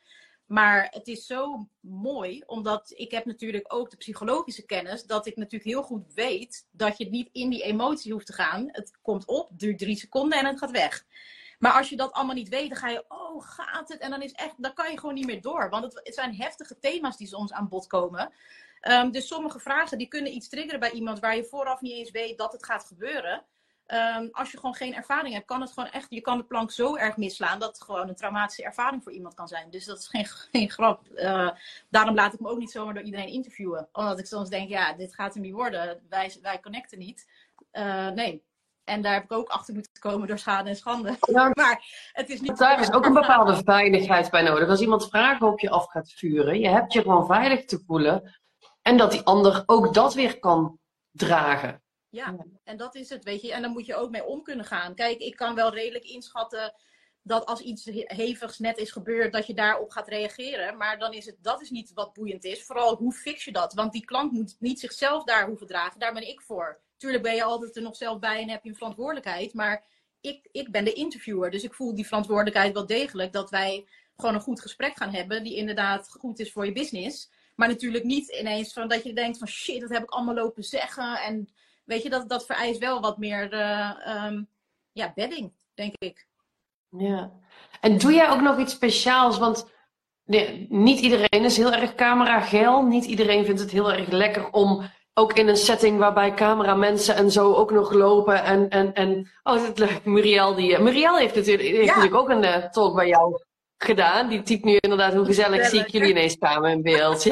Maar 0.47 0.87
het 0.91 1.09
is 1.09 1.27
zo 1.27 1.69
mooi, 1.81 2.43
omdat 2.47 2.93
ik 2.97 3.11
heb 3.11 3.25
natuurlijk 3.25 3.75
ook 3.75 3.91
de 3.91 3.97
psychologische 3.97 4.65
kennis, 4.65 5.05
dat 5.07 5.27
ik 5.27 5.37
natuurlijk 5.37 5.71
heel 5.71 5.83
goed 5.83 6.15
weet 6.15 6.67
dat 6.71 6.99
je 6.99 7.11
niet 7.11 7.29
in 7.33 7.51
die 7.51 7.63
emotie 7.63 8.13
hoeft 8.13 8.27
te 8.27 8.33
gaan. 8.33 8.69
Het 8.73 8.99
komt 9.03 9.27
op, 9.27 9.49
duurt 9.53 9.79
drie 9.79 9.97
seconden 9.97 10.39
en 10.39 10.47
het 10.47 10.59
gaat 10.59 10.71
weg. 10.71 11.05
Maar 11.59 11.73
als 11.73 11.89
je 11.89 11.97
dat 11.97 12.13
allemaal 12.13 12.35
niet 12.35 12.49
weet, 12.49 12.69
dan 12.69 12.79
ga 12.79 12.89
je, 12.89 13.05
oh, 13.09 13.43
gaat 13.43 13.89
het? 13.89 13.99
En 13.99 14.11
dan 14.11 14.23
is 14.23 14.33
echt, 14.33 14.55
dan 14.57 14.75
kan 14.75 14.91
je 14.91 14.99
gewoon 14.99 15.15
niet 15.15 15.27
meer 15.27 15.41
door. 15.41 15.71
Want 15.71 15.85
het, 15.85 16.15
zijn 16.15 16.35
heftige 16.35 16.79
thema's 16.79 17.17
die 17.17 17.27
soms 17.27 17.53
aan 17.53 17.69
bod 17.69 17.87
komen. 17.87 18.33
Um, 18.83 19.11
dus 19.11 19.27
sommige 19.27 19.59
vragen 19.59 19.99
die 19.99 20.09
kunnen 20.09 20.35
iets 20.35 20.49
triggeren 20.49 20.81
bij 20.81 20.91
iemand 20.91 21.21
waar 21.21 21.37
je 21.37 21.45
vooraf 21.45 21.81
niet 21.81 21.93
eens 21.93 22.11
weet 22.11 22.39
dat 22.39 22.53
het 22.53 22.65
gaat 22.65 22.85
gebeuren. 22.85 23.45
Um, 23.87 24.29
als 24.33 24.51
je 24.51 24.57
gewoon 24.57 24.75
geen 24.75 24.95
ervaring 24.95 25.35
hebt, 25.35 25.47
kan 25.47 25.61
het 25.61 25.73
gewoon 25.73 25.91
echt, 25.91 26.07
je 26.09 26.21
kan 26.21 26.39
de 26.39 26.45
plank 26.45 26.71
zo 26.71 26.97
erg 26.97 27.17
misslaan 27.17 27.59
dat 27.59 27.69
het 27.69 27.83
gewoon 27.83 28.09
een 28.09 28.15
traumatische 28.15 28.65
ervaring 28.65 29.03
voor 29.03 29.13
iemand 29.13 29.35
kan 29.35 29.49
zijn. 29.49 29.71
Dus 29.71 29.85
dat 29.85 29.99
is 29.99 30.09
geen, 30.09 30.27
geen 30.53 30.71
grap. 30.71 31.09
Uh, 31.15 31.51
daarom 31.89 32.15
laat 32.15 32.35
ik 32.35 32.41
me 32.41 32.49
ook 32.49 32.59
niet 32.59 32.71
zomaar 32.71 32.95
door 32.95 33.03
iedereen 33.03 33.29
interviewen. 33.29 33.89
Omdat 33.93 34.19
ik 34.19 34.27
soms 34.27 34.49
denk, 34.49 34.69
ja, 34.69 34.93
dit 34.93 35.15
gaat 35.15 35.35
hem 35.35 35.43
niet 35.43 35.53
worden. 35.53 36.03
Wij, 36.09 36.37
wij 36.43 36.61
connecten 36.61 36.99
niet. 36.99 37.31
Uh, 37.73 38.09
nee, 38.09 38.43
en 38.85 39.03
daar 39.03 39.13
heb 39.13 39.25
ik 39.25 39.33
ook 39.33 39.49
achter 39.49 39.75
moeten 39.75 40.01
komen 40.01 40.29
door 40.29 40.39
schade 40.39 40.69
en 40.69 40.77
schande. 40.77 41.17
Ja, 41.21 41.51
maar 41.55 41.85
het 42.13 42.29
is 42.29 42.41
niet. 42.41 42.59
Daar 42.59 42.81
is 42.81 42.93
ook 42.93 43.05
een 43.05 43.13
bepaalde 43.13 43.63
veiligheid 43.65 44.31
bij 44.31 44.43
nodig. 44.43 44.69
Als 44.69 44.81
iemand 44.81 45.09
vragen 45.09 45.47
op 45.47 45.61
je 45.61 45.71
af 45.71 45.87
gaat 45.87 46.13
vuren, 46.13 46.61
je 46.61 46.69
hebt 46.69 46.93
je 46.93 47.03
gewoon 47.03 47.27
veilig 47.27 47.65
te 47.65 47.83
voelen. 47.87 48.41
En 48.83 48.97
dat 48.97 49.11
die 49.11 49.23
ander 49.23 49.63
ook 49.67 49.95
dat 49.95 50.15
weer 50.15 50.39
kan 50.39 50.79
dragen. 51.11 51.83
Ja, 52.09 52.37
en 52.65 52.77
dat 52.77 52.95
is 52.95 53.09
het, 53.09 53.25
weet 53.25 53.43
je. 53.43 53.53
En 53.53 53.63
dan 53.63 53.71
moet 53.71 53.87
je 53.87 53.95
ook 53.95 54.11
mee 54.11 54.25
om 54.25 54.43
kunnen 54.43 54.65
gaan. 54.65 54.95
Kijk, 54.95 55.19
ik 55.19 55.37
kan 55.37 55.55
wel 55.55 55.75
redelijk 55.75 56.05
inschatten 56.05 56.75
dat 57.23 57.47
als 57.47 57.61
iets 57.61 57.85
hevigs 58.05 58.59
net 58.59 58.79
is 58.79 58.91
gebeurd, 58.91 59.33
dat 59.33 59.47
je 59.47 59.55
daarop 59.55 59.91
gaat 59.91 60.09
reageren. 60.09 60.77
Maar 60.77 60.99
dan 60.99 61.13
is 61.13 61.27
het, 61.27 61.37
dat 61.41 61.61
is 61.61 61.71
niet 61.71 61.93
wat 61.93 62.13
boeiend 62.13 62.45
is. 62.45 62.65
Vooral, 62.65 62.97
hoe 62.97 63.13
fix 63.13 63.45
je 63.45 63.53
dat? 63.53 63.75
Want 63.75 63.93
die 63.93 64.05
klant 64.05 64.33
moet 64.33 64.57
niet 64.59 64.81
zichzelf 64.81 65.25
daar 65.25 65.47
hoeven 65.47 65.67
dragen. 65.67 66.01
Daar 66.01 66.13
ben 66.13 66.29
ik 66.29 66.41
voor. 66.41 66.81
Tuurlijk 67.05 67.25
ben 67.25 67.35
je 67.35 67.45
altijd 67.45 67.77
er 67.77 67.83
nog 67.83 67.97
zelf 67.97 68.19
bij 68.19 68.43
en 68.43 68.49
heb 68.49 68.65
je 68.65 68.69
een 68.69 68.77
verantwoordelijkheid. 68.77 69.55
Maar 69.55 69.85
ik, 70.21 70.49
ik 70.53 70.71
ben 70.71 70.85
de 70.85 70.93
interviewer. 70.93 71.51
Dus 71.51 71.63
ik 71.63 71.75
voel 71.75 71.95
die 71.95 72.07
verantwoordelijkheid 72.07 72.73
wel 72.73 72.87
degelijk. 72.87 73.33
Dat 73.33 73.51
wij 73.51 73.87
gewoon 74.17 74.35
een 74.35 74.41
goed 74.41 74.61
gesprek 74.61 74.97
gaan 74.97 75.15
hebben. 75.15 75.45
Die 75.45 75.57
inderdaad 75.57 76.09
goed 76.09 76.39
is 76.39 76.53
voor 76.53 76.67
je 76.67 76.73
business. 76.73 77.31
Maar 77.55 77.69
natuurlijk 77.69 78.05
niet 78.05 78.29
ineens 78.29 78.73
van 78.73 78.89
dat 78.89 79.05
je 79.05 79.13
denkt 79.13 79.39
van 79.39 79.49
shit, 79.49 79.81
dat 79.81 79.91
heb 79.91 80.03
ik 80.03 80.11
allemaal 80.11 80.35
lopen 80.35 80.63
zeggen. 80.63 81.17
En 81.17 81.49
weet 81.85 82.03
je, 82.03 82.11
dat, 82.11 82.29
dat 82.29 82.47
vereist 82.47 82.79
wel 82.79 83.01
wat 83.01 83.19
meer 83.19 83.53
uh, 83.53 84.41
ja, 84.93 85.13
bedding, 85.15 85.53
denk 85.75 85.95
ik. 85.99 86.27
Ja. 86.89 87.33
En 87.81 87.99
doe 87.99 88.13
jij 88.13 88.31
ook 88.31 88.41
nog 88.41 88.59
iets 88.59 88.73
speciaals? 88.73 89.39
Want 89.39 89.71
niet 90.69 91.01
iedereen 91.01 91.45
is 91.45 91.57
heel 91.57 91.73
erg 91.73 91.95
camera 91.95 92.81
Niet 92.83 93.05
iedereen 93.05 93.45
vindt 93.45 93.61
het 93.61 93.71
heel 93.71 93.93
erg 93.93 94.09
lekker 94.09 94.51
om 94.51 94.91
ook 95.15 95.33
in 95.33 95.49
een 95.49 95.57
setting 95.57 95.99
waarbij 95.99 96.35
cameramensen 96.35 97.15
en 97.15 97.31
zo 97.31 97.53
ook 97.55 97.71
nog 97.71 97.93
lopen. 97.93 98.43
En, 98.45 98.69
en, 98.69 98.95
en 98.95 99.31
oh, 99.43 99.67
het 99.67 99.79
leuk. 99.79 100.05
Muriel, 100.05 100.55
die, 100.55 100.79
Muriel 100.79 101.17
heeft 101.17 101.35
natuurlijk, 101.35 101.69
heeft 101.69 101.87
natuurlijk 101.87 102.15
ook 102.15 102.29
een 102.29 102.45
uh, 102.45 102.57
talk 102.57 102.95
bij 102.95 103.09
jou 103.09 103.43
gedaan. 103.79 104.29
Die 104.29 104.43
typt 104.43 104.65
nu 104.65 104.77
inderdaad 104.77 105.15
hoe 105.15 105.25
gezellig 105.25 105.67
zie 105.67 105.81
ik 105.81 105.89
jullie 105.89 106.11
ineens 106.11 106.37
samen 106.39 106.71
in 106.71 106.83
beeld. 106.83 107.27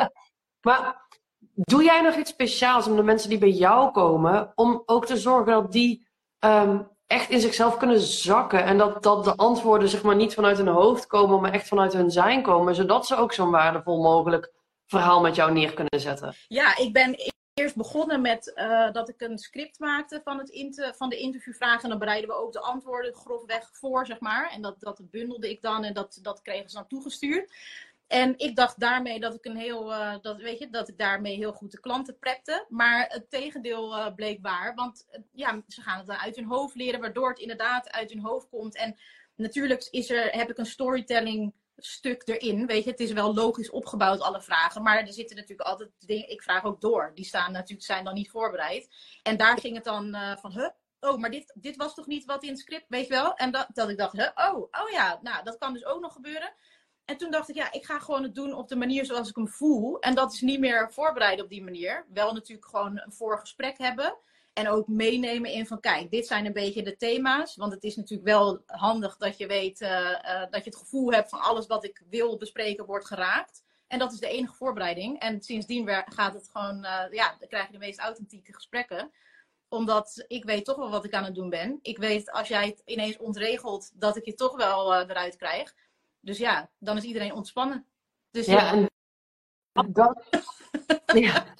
maar 0.66 1.06
doe 1.54 1.84
jij 1.84 2.00
nog 2.00 2.14
iets 2.14 2.30
speciaals 2.30 2.86
om 2.86 2.96
de 2.96 3.02
mensen 3.02 3.28
die 3.28 3.38
bij 3.38 3.50
jou 3.50 3.90
komen, 3.90 4.52
om 4.54 4.82
ook 4.86 5.06
te 5.06 5.16
zorgen 5.16 5.52
dat 5.52 5.72
die 5.72 6.06
um, 6.44 6.88
echt 7.06 7.30
in 7.30 7.40
zichzelf 7.40 7.76
kunnen 7.76 8.00
zakken 8.00 8.64
en 8.64 8.78
dat, 8.78 9.02
dat 9.02 9.24
de 9.24 9.36
antwoorden 9.36 9.88
zeg 9.88 10.02
maar 10.02 10.16
niet 10.16 10.34
vanuit 10.34 10.56
hun 10.56 10.68
hoofd 10.68 11.06
komen, 11.06 11.40
maar 11.40 11.52
echt 11.52 11.68
vanuit 11.68 11.92
hun 11.92 12.10
zijn 12.10 12.42
komen, 12.42 12.74
zodat 12.74 13.06
ze 13.06 13.16
ook 13.16 13.32
zo'n 13.32 13.50
waardevol 13.50 14.02
mogelijk 14.02 14.52
verhaal 14.98 15.20
met 15.20 15.34
jou 15.34 15.52
neer 15.52 15.74
kunnen 15.74 16.00
zetten? 16.00 16.34
Ja, 16.48 16.76
ik 16.76 16.92
ben 16.92 17.16
eerst 17.54 17.76
begonnen 17.76 18.20
met 18.20 18.52
uh, 18.54 18.92
dat 18.92 19.08
ik 19.08 19.20
een 19.20 19.38
script 19.38 19.78
maakte 19.78 20.20
van, 20.24 20.38
het 20.38 20.92
van 20.96 21.08
de 21.08 21.16
interviewvragen. 21.16 21.82
En 21.82 21.88
dan 21.88 21.98
bereiden 21.98 22.28
we 22.28 22.36
ook 22.36 22.52
de 22.52 22.60
antwoorden 22.60 23.14
grofweg 23.14 23.68
voor, 23.72 24.06
zeg 24.06 24.20
maar. 24.20 24.50
En 24.50 24.62
dat, 24.62 24.80
dat 24.80 25.00
bundelde 25.10 25.50
ik 25.50 25.62
dan 25.62 25.84
en 25.84 25.94
dat, 25.94 26.18
dat 26.22 26.42
kregen 26.42 26.70
ze 26.70 26.76
dan 26.76 26.86
toegestuurd. 26.86 27.52
En 28.06 28.38
ik 28.38 28.56
dacht 28.56 28.80
daarmee 28.80 29.20
dat 29.20 29.34
ik 29.34 29.44
een 29.44 29.56
heel, 29.56 29.92
uh, 29.92 30.14
dat, 30.20 30.36
weet 30.40 30.58
je, 30.58 30.70
dat 30.70 30.88
ik 30.88 30.98
daarmee 30.98 31.36
heel 31.36 31.52
goed 31.52 31.70
de 31.70 31.80
klanten 31.80 32.18
prepte. 32.18 32.66
Maar 32.68 33.06
het 33.08 33.30
tegendeel 33.30 33.96
uh, 33.98 34.14
bleek 34.14 34.38
waar. 34.42 34.74
Want 34.74 35.06
ja, 35.32 35.62
ze 35.68 35.80
gaan 35.80 35.98
het 35.98 36.06
dan 36.06 36.16
uit 36.16 36.36
hun 36.36 36.46
hoofd 36.46 36.74
leren, 36.74 37.00
waardoor 37.00 37.28
het 37.28 37.38
inderdaad 37.38 37.90
uit 37.90 38.10
hun 38.10 38.22
hoofd 38.22 38.48
komt. 38.48 38.76
En 38.76 38.96
natuurlijk 39.36 39.88
is 39.90 40.10
er, 40.10 40.30
heb 40.30 40.50
ik 40.50 40.58
een 40.58 40.66
storytelling 40.66 41.52
stuk 41.76 42.22
erin. 42.24 42.66
Weet 42.66 42.84
je, 42.84 42.90
het 42.90 43.00
is 43.00 43.12
wel 43.12 43.34
logisch 43.34 43.70
opgebouwd, 43.70 44.20
alle 44.20 44.42
vragen. 44.42 44.82
Maar 44.82 44.98
er 44.98 45.12
zitten 45.12 45.36
natuurlijk 45.36 45.68
altijd 45.68 45.90
dingen. 45.98 46.30
Ik 46.30 46.42
vraag 46.42 46.64
ook 46.64 46.80
door. 46.80 47.12
Die 47.14 47.24
staan 47.24 47.52
natuurlijk, 47.52 47.86
zijn 47.86 48.04
dan 48.04 48.14
niet 48.14 48.30
voorbereid. 48.30 48.88
En 49.22 49.36
daar 49.36 49.58
ging 49.58 49.74
het 49.74 49.84
dan 49.84 50.14
uh, 50.14 50.36
van, 50.36 50.52
huh? 50.52 50.68
Oh, 51.00 51.18
maar 51.18 51.30
dit, 51.30 51.52
dit 51.54 51.76
was 51.76 51.94
toch 51.94 52.06
niet 52.06 52.24
wat 52.24 52.42
in 52.42 52.48
het 52.48 52.58
script, 52.58 52.84
weet 52.88 53.06
je 53.06 53.12
wel? 53.12 53.34
En 53.34 53.50
dat, 53.50 53.66
dat 53.72 53.88
ik 53.88 53.96
dacht, 53.96 54.12
huh? 54.12 54.28
oh, 54.34 54.56
oh 54.56 54.90
ja, 54.90 55.18
nou, 55.22 55.44
dat 55.44 55.58
kan 55.58 55.72
dus 55.72 55.84
ook 55.84 56.00
nog 56.00 56.12
gebeuren. 56.12 56.54
En 57.04 57.16
toen 57.16 57.30
dacht 57.30 57.48
ik, 57.48 57.54
ja, 57.54 57.72
ik 57.72 57.84
ga 57.84 57.98
gewoon 57.98 58.22
het 58.22 58.34
doen 58.34 58.54
op 58.54 58.68
de 58.68 58.76
manier 58.76 59.04
zoals 59.04 59.28
ik 59.28 59.36
hem 59.36 59.48
voel. 59.48 59.98
En 59.98 60.14
dat 60.14 60.32
is 60.32 60.40
niet 60.40 60.60
meer 60.60 60.92
voorbereiden 60.92 61.44
op 61.44 61.50
die 61.50 61.62
manier. 61.62 62.06
Wel 62.12 62.32
natuurlijk 62.32 62.68
gewoon 62.68 63.00
een 63.00 63.12
voorgesprek 63.12 63.78
hebben. 63.78 64.16
En 64.52 64.68
ook 64.68 64.88
meenemen 64.88 65.50
in 65.50 65.66
van 65.66 65.80
kijk, 65.80 66.10
dit 66.10 66.26
zijn 66.26 66.46
een 66.46 66.52
beetje 66.52 66.82
de 66.82 66.96
thema's. 66.96 67.56
Want 67.56 67.72
het 67.72 67.84
is 67.84 67.96
natuurlijk 67.96 68.28
wel 68.28 68.62
handig 68.66 69.16
dat 69.16 69.38
je 69.38 69.46
weet 69.46 69.80
uh, 69.80 69.88
uh, 69.90 70.40
dat 70.50 70.64
je 70.64 70.70
het 70.70 70.76
gevoel 70.76 71.12
hebt 71.12 71.28
van 71.28 71.40
alles 71.40 71.66
wat 71.66 71.84
ik 71.84 72.02
wil 72.10 72.36
bespreken 72.36 72.86
wordt 72.86 73.06
geraakt. 73.06 73.64
En 73.86 73.98
dat 73.98 74.12
is 74.12 74.18
de 74.18 74.28
enige 74.28 74.54
voorbereiding. 74.54 75.18
En 75.18 75.42
sindsdien 75.42 75.88
gaat 75.88 76.34
het 76.34 76.48
gewoon, 76.52 76.76
uh, 76.84 77.04
ja, 77.10 77.36
dan 77.38 77.48
krijg 77.48 77.66
je 77.66 77.72
de 77.72 77.78
meest 77.78 77.98
authentieke 77.98 78.54
gesprekken. 78.54 79.12
Omdat 79.68 80.24
ik 80.26 80.44
weet 80.44 80.64
toch 80.64 80.76
wel 80.76 80.90
wat 80.90 81.04
ik 81.04 81.14
aan 81.14 81.24
het 81.24 81.34
doen 81.34 81.50
ben. 81.50 81.78
Ik 81.82 81.98
weet 81.98 82.30
als 82.30 82.48
jij 82.48 82.66
het 82.66 82.82
ineens 82.84 83.16
ontregelt, 83.16 83.90
dat 83.94 84.16
ik 84.16 84.24
je 84.24 84.34
toch 84.34 84.56
wel 84.56 84.94
eruit 84.94 85.36
krijg. 85.36 85.74
Dus 86.20 86.38
ja, 86.38 86.70
dan 86.78 86.96
is 86.96 87.02
iedereen 87.02 87.32
ontspannen. 87.32 87.86
Dus 88.30 88.46
ja, 88.46 88.74
ja. 88.74 88.88
En 89.72 89.92
dat, 90.02 90.24
ja. 91.14 91.54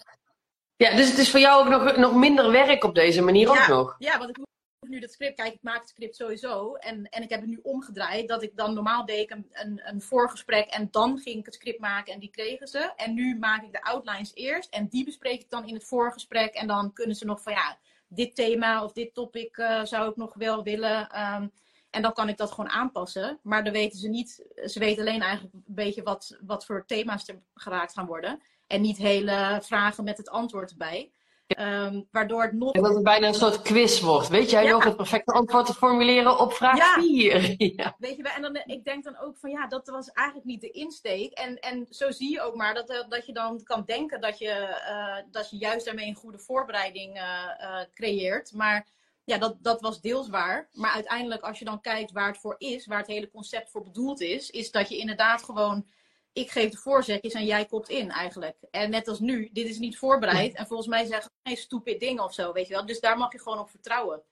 Ja, 0.83 0.97
dus 0.97 1.09
het 1.09 1.19
is 1.19 1.31
voor 1.31 1.41
jou 1.41 1.65
ook 1.65 1.69
nog, 1.69 1.97
nog 1.97 2.15
minder 2.15 2.51
werk 2.51 2.85
op 2.85 2.95
deze 2.95 3.23
manier 3.23 3.49
ja, 3.49 3.63
ook 3.63 3.69
nog. 3.69 3.97
Ja, 3.99 4.19
want 4.19 4.31
ik 4.31 4.37
hoef 4.37 4.47
nu 4.91 5.01
dat 5.01 5.13
script, 5.13 5.37
kijk, 5.37 5.53
ik 5.53 5.63
maak 5.63 5.81
het 5.81 5.89
script 5.89 6.17
sowieso. 6.17 6.75
En, 6.75 7.05
en 7.05 7.23
ik 7.23 7.31
heb 7.31 7.41
het 7.41 7.49
nu 7.49 7.61
omgedraaid. 7.63 8.29
Dat 8.29 8.43
ik 8.43 8.57
dan 8.57 8.75
normaal 8.75 9.07
deed 9.07 9.19
ik 9.19 9.31
een, 9.31 9.47
een, 9.53 9.81
een 9.85 10.01
voorgesprek 10.01 10.69
en 10.69 10.89
dan 10.91 11.19
ging 11.19 11.39
ik 11.39 11.45
het 11.45 11.55
script 11.55 11.81
maken 11.81 12.13
en 12.13 12.21
die 12.21 12.31
kregen 12.31 12.69
ze. 12.69 12.93
En 12.97 13.15
nu 13.15 13.39
maak 13.39 13.63
ik 13.63 13.73
de 13.73 13.83
outlines 13.83 14.35
eerst 14.35 14.71
en 14.71 14.89
die 14.89 15.05
bespreek 15.05 15.41
ik 15.41 15.51
dan 15.51 15.67
in 15.67 15.75
het 15.75 15.85
voorgesprek. 15.85 16.55
En 16.55 16.67
dan 16.67 16.93
kunnen 16.93 17.17
ze 17.17 17.25
nog 17.25 17.43
van 17.43 17.53
ja, 17.53 17.79
dit 18.09 18.35
thema 18.35 18.85
of 18.85 18.93
dit 18.93 19.15
topic 19.15 19.57
uh, 19.57 19.85
zou 19.85 20.11
ik 20.11 20.17
nog 20.17 20.35
wel 20.35 20.63
willen. 20.63 21.21
Um, 21.21 21.53
en 21.91 22.03
dan 22.03 22.13
kan 22.13 22.29
ik 22.29 22.37
dat 22.37 22.51
gewoon 22.51 22.71
aanpassen. 22.71 23.39
Maar 23.43 23.65
dan 23.65 23.73
weten 23.73 23.99
ze 23.99 24.09
niet, 24.09 24.45
ze 24.67 24.79
weten 24.79 25.03
alleen 25.03 25.23
eigenlijk 25.23 25.55
een 25.55 25.63
beetje 25.67 26.03
wat, 26.03 26.39
wat 26.41 26.67
voor 26.67 26.85
thema's 26.87 27.29
er 27.29 27.43
geraakt 27.55 27.93
gaan 27.93 28.07
worden. 28.07 28.43
En 28.73 28.81
niet 28.81 28.99
hele 28.99 29.59
vragen 29.63 30.05
met 30.05 30.17
het 30.17 30.31
antwoord 30.31 30.71
erbij. 30.71 31.13
Um, 31.59 32.09
waardoor 32.11 32.43
het 32.43 32.53
nog. 32.53 32.73
En 32.73 32.83
dat 32.83 32.95
het 32.95 33.03
bijna 33.03 33.27
een 33.27 33.35
soort 33.35 33.63
quiz 33.63 34.01
wordt. 34.01 34.29
Weet 34.29 34.51
jij 34.51 34.71
nog 34.71 34.85
het 34.85 34.97
perfecte 34.97 35.33
antwoord 35.33 35.67
te 35.67 35.75
formuleren 35.75 36.39
op 36.39 36.53
vraag 36.53 36.95
4? 36.95 37.55
Ja. 37.77 37.95
Weet 37.99 38.17
je, 38.17 38.23
en 38.23 38.43
dan, 38.43 38.57
ik 38.65 38.85
denk 38.85 39.05
dan 39.05 39.19
ook 39.19 39.39
van 39.39 39.51
ja, 39.51 39.67
dat 39.67 39.89
was 39.89 40.11
eigenlijk 40.11 40.47
niet 40.47 40.61
de 40.61 40.71
insteek. 40.71 41.33
En, 41.33 41.59
en 41.59 41.87
zo 41.91 42.11
zie 42.11 42.31
je 42.31 42.41
ook 42.41 42.55
maar 42.55 42.75
dat, 42.75 42.91
eh, 42.91 43.09
dat 43.09 43.27
je 43.27 43.33
dan 43.33 43.63
kan 43.63 43.83
denken 43.87 44.21
dat 44.21 44.39
je, 44.39 44.83
uh, 44.89 45.31
dat 45.31 45.51
je 45.51 45.57
juist 45.57 45.85
daarmee 45.85 46.07
een 46.07 46.15
goede 46.15 46.39
voorbereiding 46.39 47.17
uh, 47.17 47.81
creëert. 47.95 48.53
Maar 48.53 48.87
ja, 49.25 49.39
dat, 49.39 49.57
dat 49.61 49.81
was 49.81 50.01
deels 50.01 50.29
waar. 50.29 50.69
Maar 50.73 50.93
uiteindelijk, 50.93 51.43
als 51.43 51.59
je 51.59 51.65
dan 51.65 51.81
kijkt 51.81 52.13
waar 52.13 52.29
het 52.29 52.41
voor 52.41 52.55
is, 52.59 52.87
waar 52.87 52.99
het 52.99 53.07
hele 53.07 53.31
concept 53.31 53.71
voor 53.71 53.83
bedoeld 53.83 54.21
is, 54.21 54.51
is 54.51 54.71
dat 54.71 54.89
je 54.89 54.97
inderdaad 54.97 55.43
gewoon 55.43 55.87
ik 56.33 56.51
geef 56.51 56.71
de 56.71 56.77
voorzetjes 56.77 57.33
en 57.33 57.45
jij 57.45 57.65
kopt 57.65 57.89
in 57.89 58.11
eigenlijk. 58.11 58.57
En 58.71 58.91
net 58.91 59.09
als 59.09 59.21
nu, 59.21 59.49
dit 59.53 59.69
is 59.69 59.79
niet 59.79 59.99
voorbereid. 59.99 60.55
En 60.55 60.67
volgens 60.67 60.89
mij 60.89 61.05
zeggen 61.05 61.31
geen 61.43 61.57
stupid 61.57 62.01
dingen 62.01 62.25
of 62.25 62.35
zo, 62.35 62.53
weet 62.53 62.67
je 62.67 62.75
wel. 62.75 62.87
Dus 62.87 63.01
daar 63.01 63.19
mag 63.19 63.33
je 63.33 63.41
gewoon 63.41 63.59
op 63.59 63.71
vertrouwen. 63.71 64.23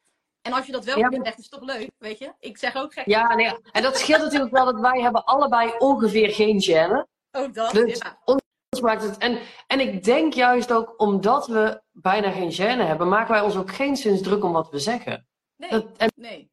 En 0.42 0.52
als 0.52 0.66
je 0.66 0.72
dat 0.72 0.84
wel 0.84 0.98
ja, 0.98 1.08
vindt, 1.08 1.28
is 1.28 1.34
het 1.34 1.50
toch 1.50 1.62
leuk, 1.62 1.90
weet 1.98 2.18
je? 2.18 2.32
Ik 2.38 2.58
zeg 2.58 2.76
ook 2.76 2.92
gek. 2.92 3.06
Ja, 3.06 3.34
nee, 3.34 3.54
en 3.72 3.82
dat 3.82 3.98
scheelt 3.98 4.22
natuurlijk 4.22 4.52
wel 4.52 4.64
dat 4.64 4.80
wij 4.80 5.00
hebben 5.00 5.24
allebei 5.24 5.72
ongeveer 5.78 6.30
geen 6.30 6.62
gêne. 6.62 7.06
Oh, 7.32 7.52
dat, 7.52 7.72
dus 7.72 7.98
ja. 7.98 8.18
Ons 8.24 8.80
maakt 8.82 9.02
het... 9.02 9.18
En, 9.18 9.38
en 9.66 9.80
ik 9.80 10.04
denk 10.04 10.32
juist 10.32 10.72
ook, 10.72 10.94
omdat 10.96 11.46
we 11.46 11.82
bijna 11.90 12.30
geen 12.30 12.52
gêne 12.52 12.86
hebben, 12.86 13.08
maken 13.08 13.32
wij 13.32 13.40
ons 13.40 13.56
ook 13.56 13.74
geen 13.74 13.96
zins 13.96 14.22
druk 14.22 14.44
om 14.44 14.52
wat 14.52 14.70
we 14.70 14.78
zeggen. 14.78 15.26
Nee, 15.56 15.70
dat, 15.70 15.86
en, 15.96 16.12
nee 16.14 16.50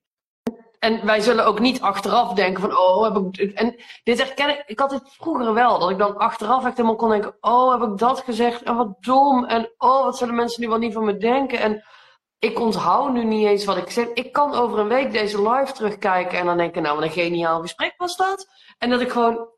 en 0.79 1.05
wij 1.05 1.19
zullen 1.21 1.45
ook 1.45 1.59
niet 1.59 1.81
achteraf 1.81 2.33
denken 2.33 2.61
van, 2.61 2.77
oh, 2.77 3.03
heb 3.03 3.17
ik... 3.17 3.51
En 3.53 3.75
dit 4.03 4.17
herken 4.17 4.49
ik, 4.49 4.63
ik 4.65 4.79
had 4.79 4.91
het 4.91 5.15
vroeger 5.17 5.53
wel, 5.53 5.79
dat 5.79 5.89
ik 5.89 5.97
dan 5.97 6.17
achteraf 6.17 6.65
echt 6.65 6.77
helemaal 6.77 6.97
kon 6.97 7.09
denken, 7.09 7.37
oh, 7.39 7.71
heb 7.71 7.89
ik 7.89 7.97
dat 7.97 8.19
gezegd? 8.19 8.63
En 8.63 8.75
wat 8.75 8.95
dom. 8.99 9.45
En 9.45 9.73
oh, 9.77 10.03
wat 10.03 10.17
zullen 10.17 10.35
mensen 10.35 10.61
nu 10.61 10.67
wel 10.67 10.77
niet 10.77 10.93
van 10.93 11.05
me 11.05 11.17
denken? 11.17 11.59
En 11.59 11.83
ik 12.39 12.59
onthoud 12.59 13.13
nu 13.13 13.23
niet 13.23 13.47
eens 13.47 13.65
wat 13.65 13.77
ik 13.77 13.89
zeg. 13.89 14.07
Ik 14.07 14.31
kan 14.31 14.53
over 14.53 14.79
een 14.79 14.87
week 14.87 15.11
deze 15.11 15.49
live 15.49 15.73
terugkijken 15.73 16.39
en 16.39 16.45
dan 16.45 16.57
denken, 16.57 16.81
nou, 16.81 16.95
wat 16.95 17.05
een 17.05 17.11
geniaal 17.11 17.61
gesprek 17.61 17.93
was 17.97 18.17
dat. 18.17 18.47
En 18.77 18.89
dat 18.89 19.01
ik 19.01 19.11
gewoon, 19.11 19.49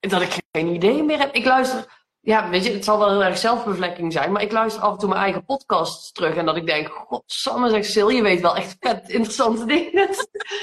dat 0.00 0.22
ik 0.22 0.42
geen 0.52 0.74
idee 0.74 1.02
meer 1.02 1.18
heb. 1.18 1.34
Ik 1.34 1.44
luister 1.44 2.05
ja, 2.26 2.48
weet 2.48 2.64
je, 2.64 2.72
het 2.72 2.84
zal 2.84 2.98
wel 2.98 3.10
heel 3.10 3.24
erg 3.24 3.38
zelfbevlekking 3.38 4.12
zijn, 4.12 4.32
maar 4.32 4.42
ik 4.42 4.52
luister 4.52 4.82
af 4.82 4.92
en 4.92 4.98
toe 4.98 5.08
mijn 5.08 5.20
eigen 5.20 5.44
podcasts 5.44 6.12
terug 6.12 6.36
en 6.36 6.46
dat 6.46 6.56
ik 6.56 6.66
denk, 6.66 6.88
godsamme 6.88 7.70
zegt 7.70 7.90
Sil, 7.92 8.08
je 8.08 8.22
weet 8.22 8.40
wel 8.40 8.56
echt 8.56 8.76
vet 8.80 9.08
interessante 9.08 9.64
dingen. 9.74 10.08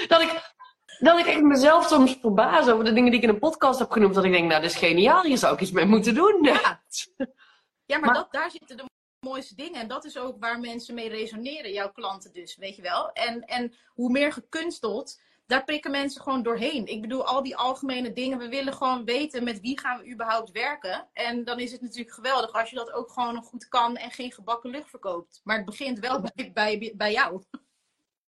dat 0.08 0.22
ik, 0.22 0.54
dat 1.00 1.20
ik 1.20 1.26
echt 1.26 1.42
mezelf 1.42 1.88
soms 1.88 2.18
verbaas 2.22 2.70
over 2.70 2.86
de 2.86 2.94
dingen 2.94 3.12
die 3.12 3.20
ik 3.20 3.28
in 3.28 3.34
een 3.34 3.40
podcast 3.40 3.80
heb 3.80 3.92
genoemd, 3.92 4.14
dat 4.14 4.24
ik 4.24 4.32
denk, 4.32 4.48
nou, 4.48 4.62
dat 4.62 4.72
is 4.72 4.78
geniaal, 4.78 5.24
hier 5.24 5.38
zou 5.38 5.54
ik 5.54 5.62
iets 5.62 5.72
mee 5.72 5.86
moeten 5.86 6.16
doen. 6.16 6.40
Ja, 6.42 6.82
ja 7.92 7.98
maar, 7.98 8.14
Dat, 8.14 8.32
daar 8.32 8.52
zitten 8.52 8.78
de 8.78 8.84
mooiste 9.20 9.56
dingen 9.56 9.82
en 9.82 9.88
dat 9.88 10.06
is 10.06 10.18
ook 10.18 10.36
waar 10.40 10.60
mensen 10.60 10.96
mee 10.96 11.10
resoneren, 11.10 11.72
jouw 11.72 11.92
klanten 11.92 12.34
dus, 12.34 12.56
weet 12.56 12.76
je 12.76 12.82
wel. 12.82 13.12
En, 13.12 13.46
en 13.46 13.74
hoe 13.88 14.12
meer 14.12 14.32
gekunsteld, 14.32 15.22
daar 15.46 15.64
prikken 15.64 15.92
mensen 15.92 16.22
gewoon 16.22 16.44
doorheen. 16.44 16.86
Ik 16.88 17.02
bedoel, 17.02 17.26
al 17.26 17.44
die 17.44 17.58
algemene 17.58 18.14
dingen. 18.14 18.38
We 18.38 18.50
willen 18.50 18.74
gewoon 18.74 19.06
weten 19.06 19.44
met 19.44 19.60
wie 19.60 19.80
gaan 19.80 20.00
we 20.00 20.12
überhaupt 20.12 20.52
werken. 20.52 21.08
En 21.14 21.44
dan 21.44 21.60
is 21.60 21.72
het 21.72 21.82
natuurlijk 21.82 22.14
geweldig 22.14 22.52
als 22.52 22.70
je 22.70 22.76
dat 22.76 22.92
ook 22.92 23.12
gewoon 23.12 23.44
goed 23.44 23.68
kan 23.68 23.96
en 23.96 24.12
geen 24.12 24.32
gebakken 24.32 24.70
lucht 24.70 24.90
verkoopt. 24.90 25.42
Maar 25.44 25.56
het 25.56 25.66
begint 25.66 26.00
wel 26.00 26.22
bij, 26.22 26.52
bij, 26.54 26.94
bij 26.96 27.12
jou. 27.12 27.44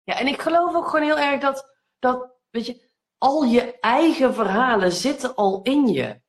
Ja, 0.04 0.18
en 0.18 0.26
ik 0.26 0.40
geloof 0.40 0.74
ook 0.74 0.88
gewoon 0.88 1.06
heel 1.06 1.18
erg 1.18 1.40
dat, 1.40 1.74
dat, 1.98 2.30
weet 2.50 2.66
je, 2.66 2.90
al 3.18 3.42
je 3.42 3.80
eigen 3.80 4.34
verhalen 4.34 4.92
zitten 4.92 5.34
al 5.34 5.62
in 5.62 5.88
je. 5.88 6.20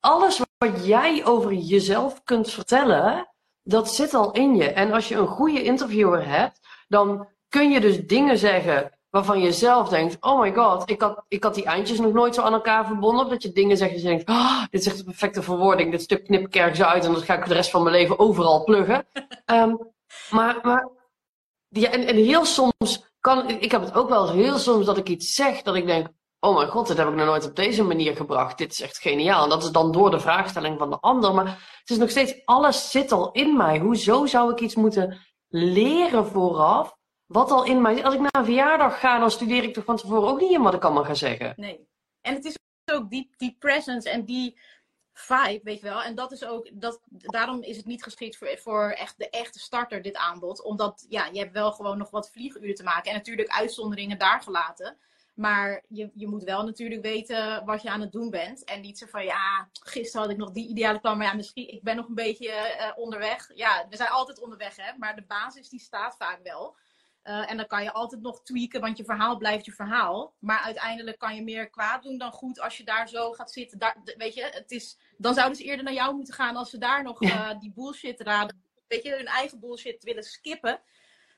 Alles 0.00 0.40
wat 0.58 0.86
jij 0.86 1.24
over 1.24 1.52
jezelf 1.52 2.22
kunt 2.22 2.50
vertellen, 2.50 3.34
dat 3.62 3.94
zit 3.94 4.14
al 4.14 4.32
in 4.32 4.56
je. 4.56 4.72
En 4.72 4.92
als 4.92 5.08
je 5.08 5.14
een 5.14 5.26
goede 5.26 5.62
interviewer 5.62 6.26
hebt, 6.26 6.60
dan 6.88 7.28
kun 7.48 7.70
je 7.70 7.80
dus 7.80 8.06
dingen 8.06 8.38
zeggen 8.38 8.97
waarvan 9.18 9.40
je 9.40 9.52
zelf 9.52 9.88
denkt: 9.88 10.16
oh 10.20 10.40
my 10.40 10.54
god, 10.54 10.90
ik 10.90 11.00
had, 11.00 11.24
ik 11.28 11.42
had 11.42 11.54
die 11.54 11.64
eindjes 11.64 11.98
nog 11.98 12.12
nooit 12.12 12.34
zo 12.34 12.42
aan 12.42 12.52
elkaar 12.52 12.86
verbonden. 12.86 13.24
Of 13.24 13.30
dat 13.30 13.42
je 13.42 13.52
dingen 13.52 13.76
zegt 13.76 13.90
en 13.90 13.96
je 13.96 14.02
denkt: 14.02 14.28
oh, 14.28 14.60
dit 14.70 14.80
is 14.80 14.86
echt 14.86 14.96
de 14.96 15.04
perfecte 15.04 15.42
verwoording. 15.42 15.90
Dit 15.90 16.02
stuk 16.02 16.24
knip 16.24 16.46
ik 16.46 16.56
ergens 16.56 16.82
uit 16.82 17.04
en 17.04 17.12
dat 17.12 17.22
ga 17.22 17.34
ik 17.34 17.46
de 17.46 17.54
rest 17.54 17.70
van 17.70 17.82
mijn 17.82 17.94
leven 17.94 18.18
overal 18.18 18.64
pluggen. 18.64 19.06
um, 19.46 19.78
maar, 20.30 20.58
maar 20.62 20.88
ja, 21.68 21.90
en, 21.90 22.06
en 22.06 22.16
heel 22.16 22.44
soms 22.44 23.12
kan 23.20 23.48
ik 23.48 23.70
heb 23.70 23.80
het 23.80 23.94
ook 23.94 24.08
wel 24.08 24.30
heel 24.30 24.58
soms 24.58 24.86
dat 24.86 24.96
ik 24.96 25.08
iets 25.08 25.34
zeg 25.34 25.62
dat 25.62 25.74
ik 25.74 25.86
denk: 25.86 26.08
oh 26.40 26.56
mijn 26.56 26.68
god, 26.68 26.86
dit 26.86 26.96
heb 26.96 27.08
ik 27.08 27.14
nog 27.14 27.26
nooit 27.26 27.46
op 27.46 27.56
deze 27.56 27.82
manier 27.82 28.16
gebracht. 28.16 28.58
Dit 28.58 28.72
is 28.72 28.80
echt 28.80 28.98
geniaal. 28.98 29.42
En 29.42 29.48
dat 29.48 29.62
is 29.62 29.70
dan 29.70 29.92
door 29.92 30.10
de 30.10 30.20
vraagstelling 30.20 30.78
van 30.78 30.90
de 30.90 30.98
ander. 31.00 31.34
Maar 31.34 31.46
het 31.80 31.90
is 31.90 31.98
nog 31.98 32.10
steeds, 32.10 32.34
alles 32.44 32.90
zit 32.90 33.12
al 33.12 33.32
in 33.32 33.56
mij. 33.56 33.78
Hoezo 33.78 34.26
zou 34.26 34.52
ik 34.52 34.60
iets 34.60 34.74
moeten 34.74 35.18
leren 35.48 36.26
vooraf? 36.26 36.97
Wat 37.28 37.50
al 37.50 37.64
in 37.64 37.82
mij. 37.82 38.04
Als 38.04 38.14
ik 38.14 38.20
naar 38.20 38.36
een 38.38 38.44
verjaardag 38.44 39.00
ga, 39.00 39.18
dan 39.18 39.30
studeer 39.30 39.62
ik 39.62 39.74
toch 39.74 39.84
van 39.84 39.96
tevoren 39.96 40.28
ook 40.28 40.40
niet 40.40 40.52
in 40.52 40.62
wat 40.62 40.74
ik 40.74 40.84
allemaal 40.84 41.04
ga 41.04 41.14
zeggen. 41.14 41.52
Nee. 41.56 41.88
En 42.20 42.34
het 42.34 42.44
is 42.44 42.58
ook 42.92 43.10
die, 43.10 43.30
die 43.36 43.56
presence 43.58 44.10
en 44.10 44.24
die 44.24 44.58
vibe, 45.12 45.60
weet 45.62 45.80
je 45.80 45.86
wel. 45.86 46.02
En 46.02 46.14
dat 46.14 46.32
is 46.32 46.44
ook, 46.44 46.68
dat, 46.72 47.00
daarom 47.08 47.62
is 47.62 47.76
het 47.76 47.86
niet 47.86 48.02
geschikt 48.02 48.36
voor, 48.36 48.58
voor 48.58 48.90
echt 48.90 49.18
de 49.18 49.30
echte 49.30 49.58
starter, 49.58 50.02
dit 50.02 50.16
aanbod. 50.16 50.62
Omdat, 50.62 51.06
ja, 51.08 51.28
je 51.32 51.38
hebt 51.38 51.52
wel 51.52 51.72
gewoon 51.72 51.98
nog 51.98 52.10
wat 52.10 52.30
vlieguren 52.30 52.74
te 52.74 52.82
maken. 52.82 53.10
En 53.10 53.16
natuurlijk 53.16 53.48
uitzonderingen 53.48 54.18
daar 54.18 54.40
gelaten. 54.42 54.96
Maar 55.34 55.82
je, 55.88 56.10
je 56.14 56.28
moet 56.28 56.42
wel 56.42 56.64
natuurlijk 56.64 57.02
weten 57.02 57.64
wat 57.64 57.82
je 57.82 57.90
aan 57.90 58.00
het 58.00 58.12
doen 58.12 58.30
bent. 58.30 58.64
En 58.64 58.80
niet 58.80 58.98
zo 58.98 59.06
van, 59.06 59.24
ja, 59.24 59.68
gisteren 59.72 60.22
had 60.22 60.30
ik 60.30 60.36
nog 60.36 60.50
die 60.50 60.68
ideale 60.68 61.00
plan. 61.00 61.18
Maar 61.18 61.26
ja, 61.26 61.34
misschien, 61.34 61.72
ik 61.72 61.82
ben 61.82 61.96
nog 61.96 62.08
een 62.08 62.14
beetje 62.14 62.48
uh, 62.48 62.92
onderweg. 62.96 63.50
Ja, 63.54 63.86
we 63.90 63.96
zijn 63.96 64.08
altijd 64.08 64.40
onderweg, 64.40 64.76
hè. 64.76 64.92
Maar 64.98 65.16
de 65.16 65.24
basis, 65.28 65.68
die 65.68 65.80
staat 65.80 66.16
vaak 66.16 66.40
wel. 66.42 66.76
Uh, 67.28 67.50
en 67.50 67.56
dan 67.56 67.66
kan 67.66 67.82
je 67.82 67.92
altijd 67.92 68.20
nog 68.20 68.42
tweaken, 68.42 68.80
want 68.80 68.96
je 68.96 69.04
verhaal 69.04 69.36
blijft 69.36 69.64
je 69.64 69.72
verhaal. 69.72 70.34
Maar 70.38 70.60
uiteindelijk 70.60 71.18
kan 71.18 71.34
je 71.34 71.42
meer 71.42 71.70
kwaad 71.70 72.02
doen 72.02 72.18
dan 72.18 72.32
goed 72.32 72.60
als 72.60 72.76
je 72.76 72.84
daar 72.84 73.08
zo 73.08 73.32
gaat 73.32 73.52
zitten. 73.52 73.78
Daar, 73.78 73.96
weet 74.16 74.34
je, 74.34 74.48
het 74.52 74.70
is, 74.70 74.98
dan 75.16 75.34
zouden 75.34 75.56
ze 75.56 75.64
eerder 75.64 75.84
naar 75.84 75.94
jou 75.94 76.14
moeten 76.14 76.34
gaan 76.34 76.56
als 76.56 76.70
ze 76.70 76.78
daar 76.78 77.02
nog 77.02 77.22
uh, 77.22 77.50
die 77.60 77.72
bullshit 77.74 78.20
raden. 78.20 78.62
Weet 78.86 79.02
je, 79.02 79.14
hun 79.14 79.26
eigen 79.26 79.60
bullshit 79.60 80.04
willen 80.04 80.22
skippen. 80.22 80.80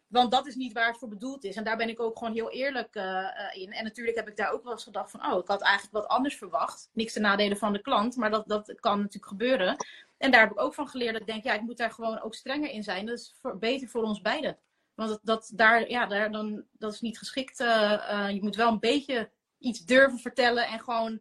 Want 0.06 0.30
dat 0.30 0.46
is 0.46 0.54
niet 0.54 0.72
waar 0.72 0.88
het 0.88 0.98
voor 0.98 1.08
bedoeld 1.08 1.44
is. 1.44 1.56
En 1.56 1.64
daar 1.64 1.76
ben 1.76 1.88
ik 1.88 2.00
ook 2.00 2.18
gewoon 2.18 2.32
heel 2.34 2.50
eerlijk 2.50 2.96
uh, 2.96 3.28
in. 3.52 3.72
En 3.72 3.84
natuurlijk 3.84 4.16
heb 4.16 4.28
ik 4.28 4.36
daar 4.36 4.52
ook 4.52 4.62
wel 4.62 4.72
eens 4.72 4.84
gedacht 4.84 5.10
van... 5.10 5.26
oh, 5.26 5.38
ik 5.38 5.48
had 5.48 5.62
eigenlijk 5.62 5.94
wat 5.94 6.08
anders 6.08 6.36
verwacht. 6.36 6.90
Niks 6.92 7.12
te 7.12 7.20
nadelen 7.20 7.56
van 7.56 7.72
de 7.72 7.82
klant, 7.82 8.16
maar 8.16 8.30
dat, 8.30 8.48
dat 8.48 8.80
kan 8.80 8.98
natuurlijk 8.98 9.26
gebeuren. 9.26 9.76
En 10.18 10.30
daar 10.30 10.40
heb 10.40 10.50
ik 10.50 10.60
ook 10.60 10.74
van 10.74 10.88
geleerd 10.88 11.12
dat 11.12 11.20
ik 11.20 11.26
denk... 11.26 11.44
ja, 11.44 11.52
ik 11.52 11.60
moet 11.60 11.76
daar 11.76 11.92
gewoon 11.92 12.20
ook 12.20 12.34
strenger 12.34 12.70
in 12.70 12.82
zijn. 12.82 13.06
Dat 13.06 13.18
is 13.18 13.34
voor, 13.40 13.58
beter 13.58 13.88
voor 13.88 14.02
ons 14.02 14.20
beiden. 14.20 14.58
Want 15.00 15.12
dat, 15.12 15.20
dat, 15.22 15.50
daar, 15.54 15.88
ja, 15.88 16.06
daar, 16.06 16.32
dan, 16.32 16.64
dat 16.72 16.92
is 16.92 17.00
niet 17.00 17.18
geschikt. 17.18 17.60
Uh, 17.60 17.68
uh, 18.10 18.30
je 18.30 18.42
moet 18.42 18.56
wel 18.56 18.68
een 18.68 18.78
beetje 18.78 19.30
iets 19.58 19.84
durven 19.84 20.18
vertellen 20.18 20.66
en 20.66 20.80
gewoon 20.80 21.20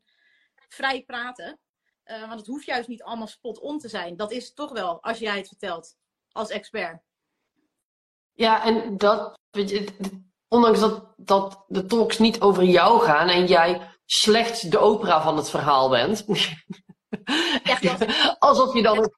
vrij 0.68 1.04
praten. 1.04 1.60
Uh, 2.06 2.28
want 2.28 2.39
het 2.39 2.48
hoeft 2.48 2.65
juist 2.65 2.88
niet 2.88 3.04
allemaal 3.04 3.28
spot-on 3.28 3.80
te 3.80 3.88
zijn. 3.88 4.15
Dat 4.15 4.32
is 4.32 4.46
het 4.46 4.56
toch 4.56 4.72
wel, 4.72 5.02
als 5.04 5.20
jij 5.20 5.38
het 5.38 5.48
vertelt, 5.48 5.96
als 6.32 6.50
expert. 6.50 7.02
Ja, 8.34 8.65
en 8.65 8.98
dat, 8.98 9.39
weet 9.50 9.70
je, 9.70 9.88
ondanks 10.48 10.80
dat, 10.80 11.13
dat 11.18 11.63
de 11.68 11.86
talks 11.86 12.18
niet 12.18 12.42
over 12.42 12.63
jou 12.63 13.02
gaan 13.02 13.28
en 13.28 13.46
jij 13.46 13.82
slechts 14.06 14.62
de 14.62 14.78
opera 14.78 15.22
van 15.22 15.38
het 15.38 15.50
verhaal 15.50 15.89
bent. 15.89 16.26
alsof, 18.39 18.74
je 18.74 18.82
dan 18.82 18.98
ook, 18.98 19.15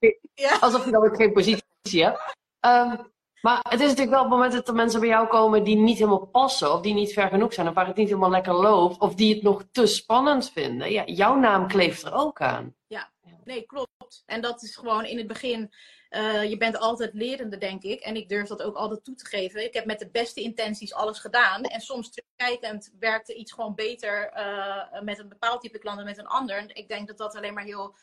alsof 0.60 0.86
je 0.86 0.92
dan 0.92 1.04
ook 1.04 1.16
geen 1.16 1.34
positie 1.34 2.04
hebt. 2.04 2.36
Um, 2.60 3.12
maar 3.42 3.60
het 3.70 3.80
is 3.80 3.88
natuurlijk 3.88 4.10
wel 4.10 4.24
op 4.24 4.26
het 4.26 4.36
moment 4.36 4.54
dat 4.54 4.68
er 4.68 4.74
mensen 4.74 5.00
bij 5.00 5.10
jou 5.10 5.28
komen 5.28 5.64
die 5.64 5.76
niet 5.76 5.98
helemaal 5.98 6.26
passen, 6.26 6.74
of 6.74 6.82
die 6.82 6.94
niet 6.94 7.14
ver 7.14 7.28
genoeg 7.28 7.54
zijn, 7.54 7.68
of 7.68 7.74
waar 7.74 7.88
het 7.88 7.96
niet 7.96 8.08
helemaal 8.08 8.30
lekker 8.30 8.54
loopt, 8.54 9.00
of 9.00 9.16
die 9.16 9.34
het 9.34 9.44
nog 9.44 9.64
te 9.72 9.86
spannend 9.86 10.52
vinden. 10.52 10.92
Ja, 10.92 11.06
jouw 11.06 11.36
naam 11.36 11.68
kleeft 11.68 12.04
er 12.04 12.14
ook 12.14 12.42
aan. 12.42 12.76
Ja, 12.88 13.12
nee, 13.44 13.62
klopt. 13.62 14.24
En 14.26 14.42
dat 14.42 14.64
is 14.64 14.76
gewoon 14.76 15.06
in 15.06 15.18
het 15.18 15.28
begin, 15.28 15.74
uh, 16.10 16.50
je 16.50 16.58
bent 16.58 16.78
altijd 16.78 17.14
lerende, 17.14 17.58
denk 17.58 17.84
ik. 17.84 18.00
En 18.00 18.16
ik 18.16 18.30
durf 18.30 18.48
dat 18.48 18.62
ook 18.62 18.76
altijd 18.76 19.04
toe 19.04 19.16
te 19.16 19.26
geven. 19.26 19.64
Ik 19.64 19.74
heb 19.74 19.86
met 19.86 20.00
de 20.00 20.10
beste 20.10 20.42
intenties 20.42 20.94
alles 20.94 21.20
gedaan. 21.20 21.64
En 21.64 21.82
soms 21.82 22.12
terugkijkend 22.12 22.94
werkte 23.00 23.34
iets 23.34 23.52
gewoon 23.52 23.76
beter 23.76 24.32
uh, 24.36 25.02
met 25.02 25.20
een 25.20 25.30
bepaald 25.30 25.62
type 25.62 25.80
klant 25.80 25.98
dan 25.98 26.06
met 26.06 26.18
een 26.18 26.28
ander. 26.28 26.76
ik 26.76 26.88
denk 26.88 27.08
dat 27.08 27.18
dat 27.18 27.36
alleen 27.36 27.54
maar 27.54 27.64
heel 27.64 27.96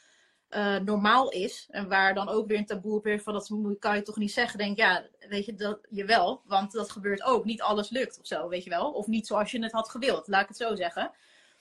uh, 0.50 0.76
normaal 0.76 1.30
is. 1.30 1.66
En 1.70 1.88
waar 1.88 2.14
dan 2.14 2.28
ook 2.28 2.46
weer 2.46 2.58
een 2.58 2.66
taboe 2.66 2.96
op 2.96 3.06
is 3.06 3.22
van 3.22 3.32
dat 3.32 3.52
kan 3.78 3.96
je 3.96 4.02
toch 4.02 4.16
niet 4.16 4.32
zeggen. 4.32 4.58
Denk 4.58 4.76
ja, 4.76 5.06
weet 5.28 5.44
je, 5.44 5.54
dat 5.54 5.78
je 5.90 6.04
wel. 6.04 6.42
Want 6.44 6.72
dat 6.72 6.90
gebeurt 6.90 7.22
ook. 7.22 7.44
Niet 7.44 7.62
alles 7.62 7.90
lukt 7.90 8.18
of 8.20 8.26
zo, 8.26 8.48
weet 8.48 8.64
je 8.64 8.70
wel. 8.70 8.92
Of 8.92 9.06
niet 9.06 9.26
zoals 9.26 9.50
je 9.50 9.62
het 9.62 9.72
had 9.72 9.88
gewild, 9.88 10.28
laat 10.28 10.42
ik 10.42 10.48
het 10.48 10.56
zo 10.56 10.74
zeggen. 10.74 11.12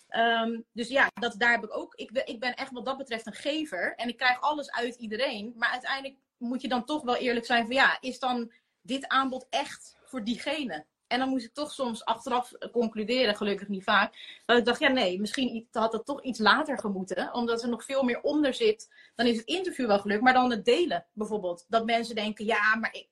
Um, 0.10 0.66
dus 0.74 0.88
ja, 0.88 1.10
dat, 1.14 1.36
daar 1.38 1.52
heb 1.52 1.64
ik 1.64 1.78
ook. 1.78 1.96
Ik, 1.96 2.12
ik 2.12 2.40
ben 2.40 2.56
echt 2.56 2.72
wat 2.72 2.86
dat 2.86 2.98
betreft 2.98 3.26
een 3.26 3.34
gever. 3.34 3.96
En 3.96 4.08
ik 4.08 4.18
krijg 4.18 4.42
alles 4.42 4.72
uit 4.72 4.96
iedereen. 4.96 5.54
Maar 5.58 5.70
uiteindelijk 5.70 6.16
moet 6.38 6.62
je 6.62 6.68
dan 6.68 6.86
toch 6.86 7.04
wel 7.04 7.16
eerlijk 7.16 7.46
zijn 7.46 7.66
van 7.66 7.76
ja, 7.76 7.98
is 8.00 8.20
dan 8.20 8.52
dit 8.82 9.08
aanbod 9.08 9.48
echt 9.50 9.98
voor 10.04 10.24
diegene? 10.24 10.86
En 11.08 11.20
dan 11.20 11.30
moest 11.30 11.46
ik 11.46 11.54
toch 11.54 11.72
soms 11.72 12.06
achteraf 12.06 12.52
concluderen, 12.72 13.36
gelukkig 13.36 13.68
niet 13.68 13.84
vaak, 13.84 14.42
dat 14.46 14.58
ik 14.58 14.66
dacht, 14.66 14.80
ja 14.80 14.90
nee, 14.90 15.20
misschien 15.20 15.68
had 15.72 15.92
dat 15.92 16.06
toch 16.06 16.24
iets 16.24 16.40
later 16.40 16.80
gemoeten, 16.80 17.34
omdat 17.34 17.64
er 17.64 17.70
nog 17.70 17.84
veel 17.84 18.04
meer 18.04 18.22
onder 18.22 18.54
zit. 18.54 18.90
Dan 19.16 19.26
is 19.26 19.38
het 19.38 19.46
interview 19.46 19.88
wel 19.88 20.00
gelukt, 20.00 20.22
maar 20.22 20.34
dan 20.34 20.52
het 20.52 20.66
delen 20.66 21.06
bijvoorbeeld. 21.14 21.66
Dat 21.68 21.86
mensen 21.86 22.16
denken, 22.16 22.46
ja, 22.46 22.76
maar 22.76 22.94
ik, 22.94 23.08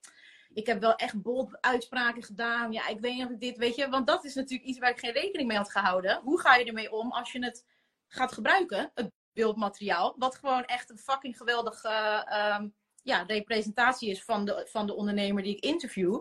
ik 0.52 0.66
heb 0.66 0.80
wel 0.80 0.94
echt 0.94 1.22
bold 1.22 1.58
uitspraken 1.60 2.22
gedaan. 2.22 2.72
Ja, 2.72 2.88
ik 2.88 3.00
weet 3.00 3.30
ik 3.30 3.40
dit, 3.40 3.56
weet 3.56 3.76
je. 3.76 3.88
Want 3.88 4.06
dat 4.06 4.24
is 4.24 4.34
natuurlijk 4.34 4.68
iets 4.68 4.78
waar 4.78 4.90
ik 4.90 4.98
geen 4.98 5.12
rekening 5.12 5.48
mee 5.48 5.56
had 5.56 5.70
gehouden. 5.70 6.20
Hoe 6.22 6.40
ga 6.40 6.54
je 6.54 6.64
ermee 6.64 6.92
om 6.92 7.12
als 7.12 7.32
je 7.32 7.44
het 7.44 7.64
gaat 8.08 8.32
gebruiken, 8.32 8.90
het 8.94 9.10
beeldmateriaal, 9.32 10.14
wat 10.18 10.34
gewoon 10.34 10.64
echt 10.64 10.90
een 10.90 10.98
fucking 10.98 11.36
geweldige 11.36 11.88
ehm, 12.28 12.68
ja, 13.02 13.22
representatie 13.22 14.10
is 14.10 14.24
van 14.24 14.44
de, 14.44 14.66
van 14.70 14.86
de 14.86 14.94
ondernemer 14.94 15.42
die 15.42 15.56
ik 15.56 15.64
interview. 15.64 16.20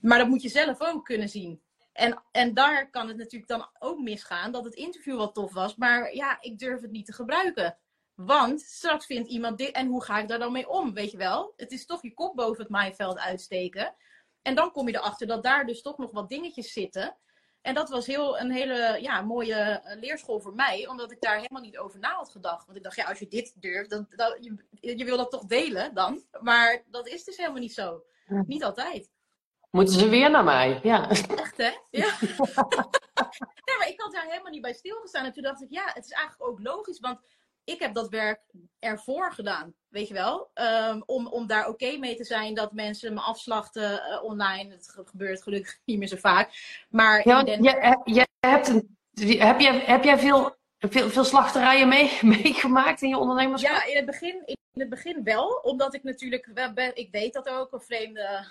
Maar 0.00 0.18
dat 0.18 0.28
moet 0.28 0.42
je 0.42 0.48
zelf 0.48 0.80
ook 0.80 1.04
kunnen 1.04 1.28
zien. 1.28 1.62
En, 1.92 2.22
en 2.32 2.54
daar 2.54 2.90
kan 2.90 3.08
het 3.08 3.16
natuurlijk 3.16 3.50
dan 3.50 3.68
ook 3.78 3.98
misgaan 3.98 4.52
dat 4.52 4.64
het 4.64 4.74
interview 4.74 5.16
wel 5.16 5.32
tof 5.32 5.52
was, 5.52 5.76
maar 5.76 6.14
ja, 6.14 6.38
ik 6.40 6.58
durf 6.58 6.80
het 6.80 6.90
niet 6.90 7.06
te 7.06 7.12
gebruiken. 7.12 7.78
Want 8.14 8.60
straks 8.60 9.06
vindt 9.06 9.28
iemand 9.28 9.58
dit 9.58 9.70
en 9.70 9.86
hoe 9.86 10.04
ga 10.04 10.18
ik 10.18 10.28
daar 10.28 10.38
dan 10.38 10.52
mee 10.52 10.68
om, 10.68 10.94
weet 10.94 11.10
je 11.10 11.16
wel? 11.16 11.52
Het 11.56 11.72
is 11.72 11.86
toch 11.86 12.02
je 12.02 12.14
kop 12.14 12.36
boven 12.36 12.62
het 12.62 12.70
maaiveld 12.72 13.18
uitsteken. 13.18 13.94
En 14.42 14.54
dan 14.54 14.72
kom 14.72 14.88
je 14.88 14.94
erachter 14.94 15.26
dat 15.26 15.42
daar 15.42 15.66
dus 15.66 15.82
toch 15.82 15.98
nog 15.98 16.10
wat 16.10 16.28
dingetjes 16.28 16.72
zitten. 16.72 17.16
En 17.60 17.74
dat 17.74 17.88
was 17.88 18.06
heel, 18.06 18.38
een 18.38 18.50
hele 18.50 18.98
ja, 19.00 19.20
mooie 19.22 19.54
eh, 19.54 20.00
leerschool 20.00 20.40
voor 20.40 20.54
mij, 20.54 20.88
omdat 20.88 21.10
ik 21.10 21.20
daar 21.20 21.36
helemaal 21.36 21.62
niet 21.62 21.78
over 21.78 21.98
na 21.98 22.14
had 22.14 22.30
gedacht. 22.30 22.64
Want 22.64 22.76
ik 22.76 22.82
dacht, 22.82 22.96
ja, 22.96 23.04
als 23.04 23.18
je 23.18 23.28
dit 23.28 23.54
durft, 23.60 23.90
dan, 23.90 24.06
dan 24.08 24.36
je, 24.40 24.98
je 24.98 25.04
wil 25.04 25.16
dat 25.16 25.30
toch 25.30 25.44
delen 25.44 25.94
dan. 25.94 26.24
Maar 26.40 26.82
dat 26.86 27.08
is 27.08 27.24
dus 27.24 27.36
helemaal 27.36 27.60
niet 27.60 27.74
zo. 27.74 28.02
Niet 28.46 28.64
altijd. 28.64 29.10
Moeten 29.76 29.94
ze 29.94 30.08
weer 30.08 30.30
naar 30.30 30.44
mij? 30.44 30.80
Ja. 30.82 31.10
Echt, 31.10 31.56
hè? 31.56 31.70
Ja. 31.90 32.14
nee, 33.66 33.76
maar 33.78 33.88
ik 33.88 34.00
had 34.00 34.12
daar 34.12 34.26
helemaal 34.26 34.50
niet 34.52 34.62
bij 34.62 34.72
stilgestaan. 34.72 35.24
En 35.24 35.32
toen 35.32 35.42
dacht 35.42 35.62
ik, 35.62 35.70
ja, 35.70 35.84
het 35.84 36.04
is 36.04 36.10
eigenlijk 36.10 36.50
ook 36.50 36.60
logisch. 36.62 37.00
Want 37.00 37.20
ik 37.64 37.80
heb 37.80 37.94
dat 37.94 38.08
werk 38.08 38.40
ervoor 38.78 39.32
gedaan, 39.32 39.74
weet 39.88 40.08
je 40.08 40.14
wel. 40.14 40.50
Um, 40.54 41.02
om, 41.06 41.26
om 41.26 41.46
daar 41.46 41.68
oké 41.68 41.96
mee 41.96 42.16
te 42.16 42.24
zijn 42.24 42.54
dat 42.54 42.72
mensen 42.72 43.14
me 43.14 43.20
afslachten 43.20 43.92
uh, 43.92 44.24
online. 44.24 44.72
Het 44.72 44.94
gebeurt 45.04 45.42
gelukkig 45.42 45.78
niet 45.84 45.98
meer 45.98 46.08
zo 46.08 46.16
vaak. 46.16 46.50
Maar 46.88 47.28
ja, 47.28 47.42
den... 47.42 47.62
je, 47.62 48.00
je, 48.04 48.26
hebt 48.40 48.68
een, 48.68 48.96
heb, 49.38 49.60
jij, 49.60 49.78
heb 49.78 50.04
jij 50.04 50.18
veel, 50.18 50.56
veel, 50.78 51.10
veel 51.10 51.24
slachterijen 51.24 51.88
mee, 51.88 52.18
meegemaakt 52.42 53.02
in 53.02 53.08
je 53.08 53.18
ondernemerschap? 53.18 53.76
Ja, 53.76 53.84
in 53.84 53.96
het, 53.96 54.06
begin, 54.06 54.42
in 54.44 54.80
het 54.80 54.88
begin 54.88 55.24
wel. 55.24 55.48
Omdat 55.62 55.94
ik 55.94 56.02
natuurlijk, 56.02 56.72
ben, 56.74 56.96
ik 56.96 57.10
weet 57.10 57.32
dat 57.32 57.48
ook, 57.48 57.72
een 57.72 57.80
vreemde 57.80 58.46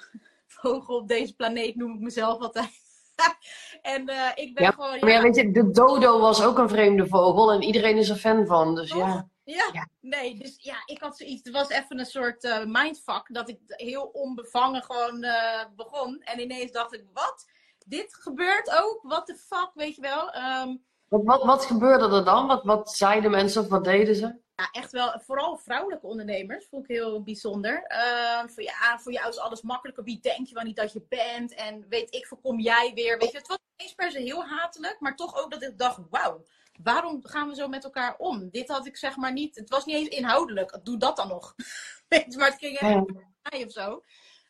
vogel 0.47 0.95
op 0.95 1.07
deze 1.07 1.35
planeet 1.35 1.75
noem 1.75 1.93
ik 1.93 1.99
mezelf 1.99 2.41
altijd. 2.41 2.83
en 3.81 4.09
uh, 4.09 4.31
ik 4.35 4.53
ben 4.53 4.63
ja, 4.63 4.71
gewoon. 4.71 4.99
Maar 4.99 5.09
ja, 5.09 5.21
weet 5.21 5.35
je, 5.35 5.51
de 5.51 5.71
dodo 5.71 6.19
was 6.19 6.43
ook 6.43 6.57
een 6.57 6.69
vreemde 6.69 7.07
vogel 7.07 7.51
en 7.51 7.61
iedereen 7.61 7.97
is 7.97 8.09
er 8.09 8.15
fan 8.15 8.45
van. 8.45 8.75
Dus 8.75 8.89
ja. 8.89 8.97
ja. 8.97 9.29
Ja, 9.45 9.87
nee, 10.01 10.37
dus 10.39 10.55
ja, 10.57 10.75
ik 10.85 11.01
had 11.01 11.17
zoiets. 11.17 11.43
Het 11.43 11.53
was 11.53 11.69
even 11.69 11.99
een 11.99 12.05
soort 12.05 12.43
uh, 12.43 12.63
mindfuck 12.65 13.23
dat 13.27 13.49
ik 13.49 13.59
heel 13.65 14.03
onbevangen 14.03 14.83
gewoon 14.83 15.23
uh, 15.23 15.63
begon. 15.75 16.21
En 16.21 16.39
ineens 16.39 16.71
dacht 16.71 16.93
ik: 16.93 17.05
wat? 17.13 17.45
Dit 17.85 18.15
gebeurt 18.15 18.69
ook? 18.83 18.99
What 19.01 19.25
the 19.25 19.35
fuck, 19.35 19.71
weet 19.73 19.95
je 19.95 20.01
wel? 20.01 20.35
Um, 20.35 20.83
wat, 21.07 21.23
wat, 21.23 21.43
wat 21.43 21.65
gebeurde 21.65 22.15
er 22.15 22.25
dan? 22.25 22.47
Wat, 22.47 22.63
wat 22.63 22.91
zeiden 22.91 23.31
mensen 23.31 23.61
of 23.61 23.67
wat 23.67 23.83
deden 23.83 24.15
ze? 24.15 24.43
Ja, 24.55 24.69
echt 24.71 24.91
wel. 24.91 25.19
Vooral 25.19 25.57
vrouwelijke 25.57 26.07
ondernemers 26.07 26.65
vond 26.69 26.83
ik 26.83 26.95
heel 26.95 27.23
bijzonder. 27.23 27.85
Uh, 27.91 28.47
voor, 28.47 28.63
ja, 28.63 28.99
voor 28.99 29.11
jou 29.11 29.29
is 29.29 29.37
alles 29.37 29.61
makkelijker. 29.61 30.03
Wie 30.03 30.19
denk 30.19 30.47
je 30.47 30.53
wel 30.53 30.63
niet 30.63 30.75
dat 30.75 30.93
je 30.93 31.05
bent? 31.09 31.53
En 31.53 31.85
weet 31.89 32.13
ik, 32.15 32.27
voorkom 32.27 32.59
jij 32.59 32.91
weer? 32.93 33.17
Weet 33.17 33.31
je, 33.31 33.37
het 33.37 33.47
was 33.47 33.57
niet 33.57 33.87
eens 33.87 33.95
per 33.95 34.11
se 34.11 34.19
heel 34.19 34.45
hatelijk, 34.45 34.99
maar 34.99 35.15
toch 35.15 35.43
ook 35.43 35.51
dat 35.51 35.63
ik 35.63 35.77
dacht: 35.77 35.99
wauw, 36.09 36.43
waarom 36.83 37.25
gaan 37.25 37.49
we 37.49 37.55
zo 37.55 37.67
met 37.67 37.83
elkaar 37.83 38.17
om? 38.17 38.49
Dit 38.49 38.67
had 38.67 38.85
ik 38.85 38.97
zeg 38.97 39.15
maar 39.15 39.33
niet. 39.33 39.55
Het 39.55 39.69
was 39.69 39.85
niet 39.85 39.95
eens 39.95 40.07
inhoudelijk. 40.07 40.79
Doe 40.83 40.97
dat 40.97 41.15
dan 41.15 41.27
nog. 41.27 41.55
maar 42.37 42.49
het 42.49 42.55
ging 42.59 42.77
echt 42.77 43.11
mij 43.49 43.65
of 43.65 43.71
zo. 43.71 43.91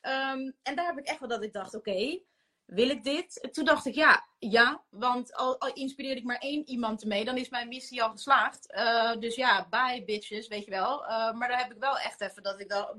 Um, 0.02 0.56
en 0.64 0.76
daar 0.76 0.86
heb 0.86 0.98
ik 0.98 1.06
echt 1.06 1.20
wel 1.20 1.30
dat 1.30 1.44
ik 1.44 1.54
dacht: 1.54 1.76
oké. 1.76 1.90
Okay, 1.90 2.24
wil 2.66 2.90
ik 2.90 3.04
dit? 3.04 3.48
Toen 3.52 3.66
dacht 3.66 3.86
ik 3.86 3.96
ja, 3.96 4.28
ja, 4.40 4.84
want 4.90 5.36
al, 5.36 5.58
inspireer 5.74 6.16
ik 6.16 6.24
maar 6.24 6.38
één 6.38 6.70
iemand 6.70 7.02
ermee, 7.02 7.26
dan 7.26 7.38
is 7.38 7.50
mijn 7.50 7.68
missie 7.68 8.04
al 8.04 8.12
geslaagd. 8.12 8.74
Uh, 8.76 9.16
dus 9.20 9.36
ja, 9.36 9.68
bye 9.70 10.04
bitches, 10.06 10.48
weet 10.48 10.66
je 10.66 10.72
wel. 10.72 11.04
Uh, 11.04 11.34
maar 11.34 11.48
daar 11.48 11.60
heb 11.60 11.72
ik 11.72 11.80
wel 11.80 11.98
echt 11.98 12.22
even 12.22 12.44
dat 12.44 12.60
ik 12.60 12.70
dacht, 12.70 12.94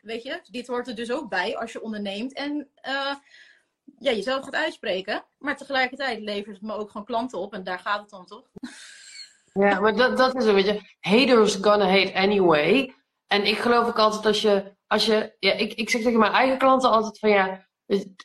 weet 0.00 0.22
je, 0.22 0.40
dit 0.50 0.66
hoort 0.66 0.88
er 0.88 0.94
dus 0.94 1.12
ook 1.12 1.28
bij 1.28 1.56
als 1.56 1.72
je 1.72 1.82
onderneemt. 1.82 2.32
En 2.32 2.70
uh, 2.86 3.14
ja, 3.98 4.12
jezelf 4.12 4.44
gaat 4.44 4.54
uitspreken, 4.54 5.24
maar 5.38 5.56
tegelijkertijd 5.56 6.20
levert 6.20 6.54
het 6.54 6.64
me 6.64 6.74
ook 6.74 6.90
gewoon 6.90 7.06
klanten 7.06 7.38
op 7.38 7.54
en 7.54 7.64
daar 7.64 7.78
gaat 7.78 8.00
het 8.00 8.10
dan 8.10 8.26
toch? 8.26 8.48
Ja, 9.52 9.80
maar 9.80 9.96
dat, 9.96 10.16
dat 10.16 10.34
is 10.34 10.44
een 10.44 10.54
beetje, 10.54 10.96
haters 11.00 11.54
gonna 11.54 11.88
hate 11.88 12.14
anyway. 12.14 12.94
En 13.26 13.46
ik 13.46 13.58
geloof 13.58 13.86
ook 13.86 13.98
altijd 13.98 14.26
als 14.26 14.42
je, 14.42 14.76
als 14.86 15.06
je, 15.06 15.36
ja, 15.38 15.52
ik, 15.52 15.72
ik 15.72 15.90
zeg 15.90 16.02
tegen 16.02 16.18
mijn 16.18 16.32
eigen 16.32 16.58
klanten 16.58 16.90
altijd 16.90 17.18
van 17.18 17.30
ja, 17.30 17.67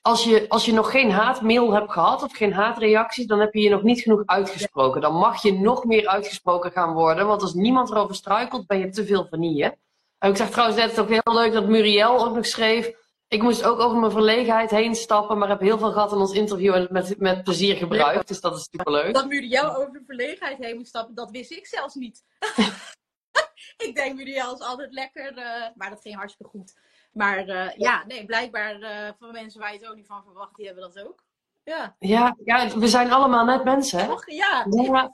als 0.01 0.23
je, 0.23 0.45
als 0.49 0.65
je 0.65 0.73
nog 0.73 0.91
geen 0.91 1.11
haatmail 1.11 1.73
hebt 1.73 1.91
gehad 1.91 2.23
of 2.23 2.35
geen 2.35 2.53
haatreacties, 2.53 3.25
dan 3.25 3.39
heb 3.39 3.53
je 3.53 3.61
je 3.61 3.69
nog 3.69 3.83
niet 3.83 4.01
genoeg 4.01 4.23
uitgesproken. 4.25 5.01
Dan 5.01 5.15
mag 5.15 5.41
je 5.41 5.53
nog 5.53 5.83
meer 5.85 6.07
uitgesproken 6.07 6.71
gaan 6.71 6.93
worden, 6.93 7.27
want 7.27 7.41
als 7.41 7.53
niemand 7.53 7.89
erover 7.89 8.15
struikelt, 8.15 8.67
ben 8.67 8.79
je 8.79 8.89
te 8.89 9.05
veel 9.05 9.27
vanille. 9.29 9.77
En 10.17 10.29
ik 10.29 10.37
zeg 10.37 10.49
trouwens 10.49 10.77
net 10.77 10.99
ook 10.99 11.09
heel 11.09 11.33
leuk 11.33 11.53
dat 11.53 11.67
Muriel 11.67 12.25
ook 12.25 12.35
nog 12.35 12.45
schreef. 12.45 12.91
Ik 13.27 13.41
moest 13.41 13.63
ook 13.63 13.79
over 13.79 13.97
mijn 13.99 14.11
verlegenheid 14.11 14.69
heen 14.69 14.95
stappen, 14.95 15.37
maar 15.37 15.49
heb 15.49 15.59
heel 15.59 15.77
veel 15.77 15.91
gehad 15.91 16.11
in 16.11 16.17
ons 16.17 16.33
interview 16.33 16.73
en 16.73 16.87
met, 16.91 17.19
met 17.19 17.43
plezier 17.43 17.75
gebruikt. 17.75 18.27
Dus 18.27 18.41
dat 18.41 18.57
is 18.57 18.67
superleuk. 18.71 19.13
Dat 19.13 19.27
Muriel 19.27 19.75
over 19.75 19.91
de 19.91 20.03
verlegenheid 20.05 20.57
heen 20.57 20.75
moest 20.75 20.87
stappen, 20.87 21.15
dat 21.15 21.31
wist 21.31 21.51
ik 21.51 21.67
zelfs 21.67 21.95
niet. 21.95 22.23
ik 23.87 23.95
denk 23.95 24.15
Muriel 24.15 24.53
is 24.53 24.59
altijd 24.59 24.93
lekker, 24.93 25.37
uh, 25.37 25.45
maar 25.75 25.89
dat 25.89 26.01
ging 26.01 26.15
hartstikke 26.15 26.51
goed. 26.51 26.73
Maar 27.13 27.47
uh, 27.47 27.75
ja, 27.75 28.03
nee, 28.07 28.25
blijkbaar 28.25 28.79
uh, 28.79 29.09
voor 29.19 29.31
mensen 29.31 29.59
waar 29.59 29.73
je 29.73 29.79
het 29.79 29.87
ook 29.87 29.95
niet 29.95 30.07
van 30.07 30.23
verwacht, 30.23 30.55
die 30.55 30.65
hebben 30.65 30.83
dat 30.83 31.05
ook. 31.05 31.23
Ja, 31.63 31.95
ja, 31.99 32.35
ja 32.43 32.77
we 32.77 32.87
zijn 32.87 33.11
allemaal 33.11 33.45
net 33.45 33.63
mensen, 33.63 33.99
hè? 33.99 34.05
Ja. 34.25 34.65
ja. 34.69 35.13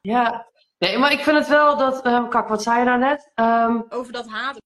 ja. 0.00 0.48
Nee, 0.78 0.98
maar 0.98 1.12
ik 1.12 1.20
vind 1.20 1.36
het 1.36 1.48
wel 1.48 1.76
dat... 1.76 2.06
Um, 2.06 2.28
kak, 2.28 2.48
wat 2.48 2.62
zei 2.62 2.78
je 2.78 2.84
nou 2.84 2.98
net? 2.98 3.30
Um, 3.34 3.86
Over 3.88 4.12
dat 4.12 4.28
haat. 4.28 4.58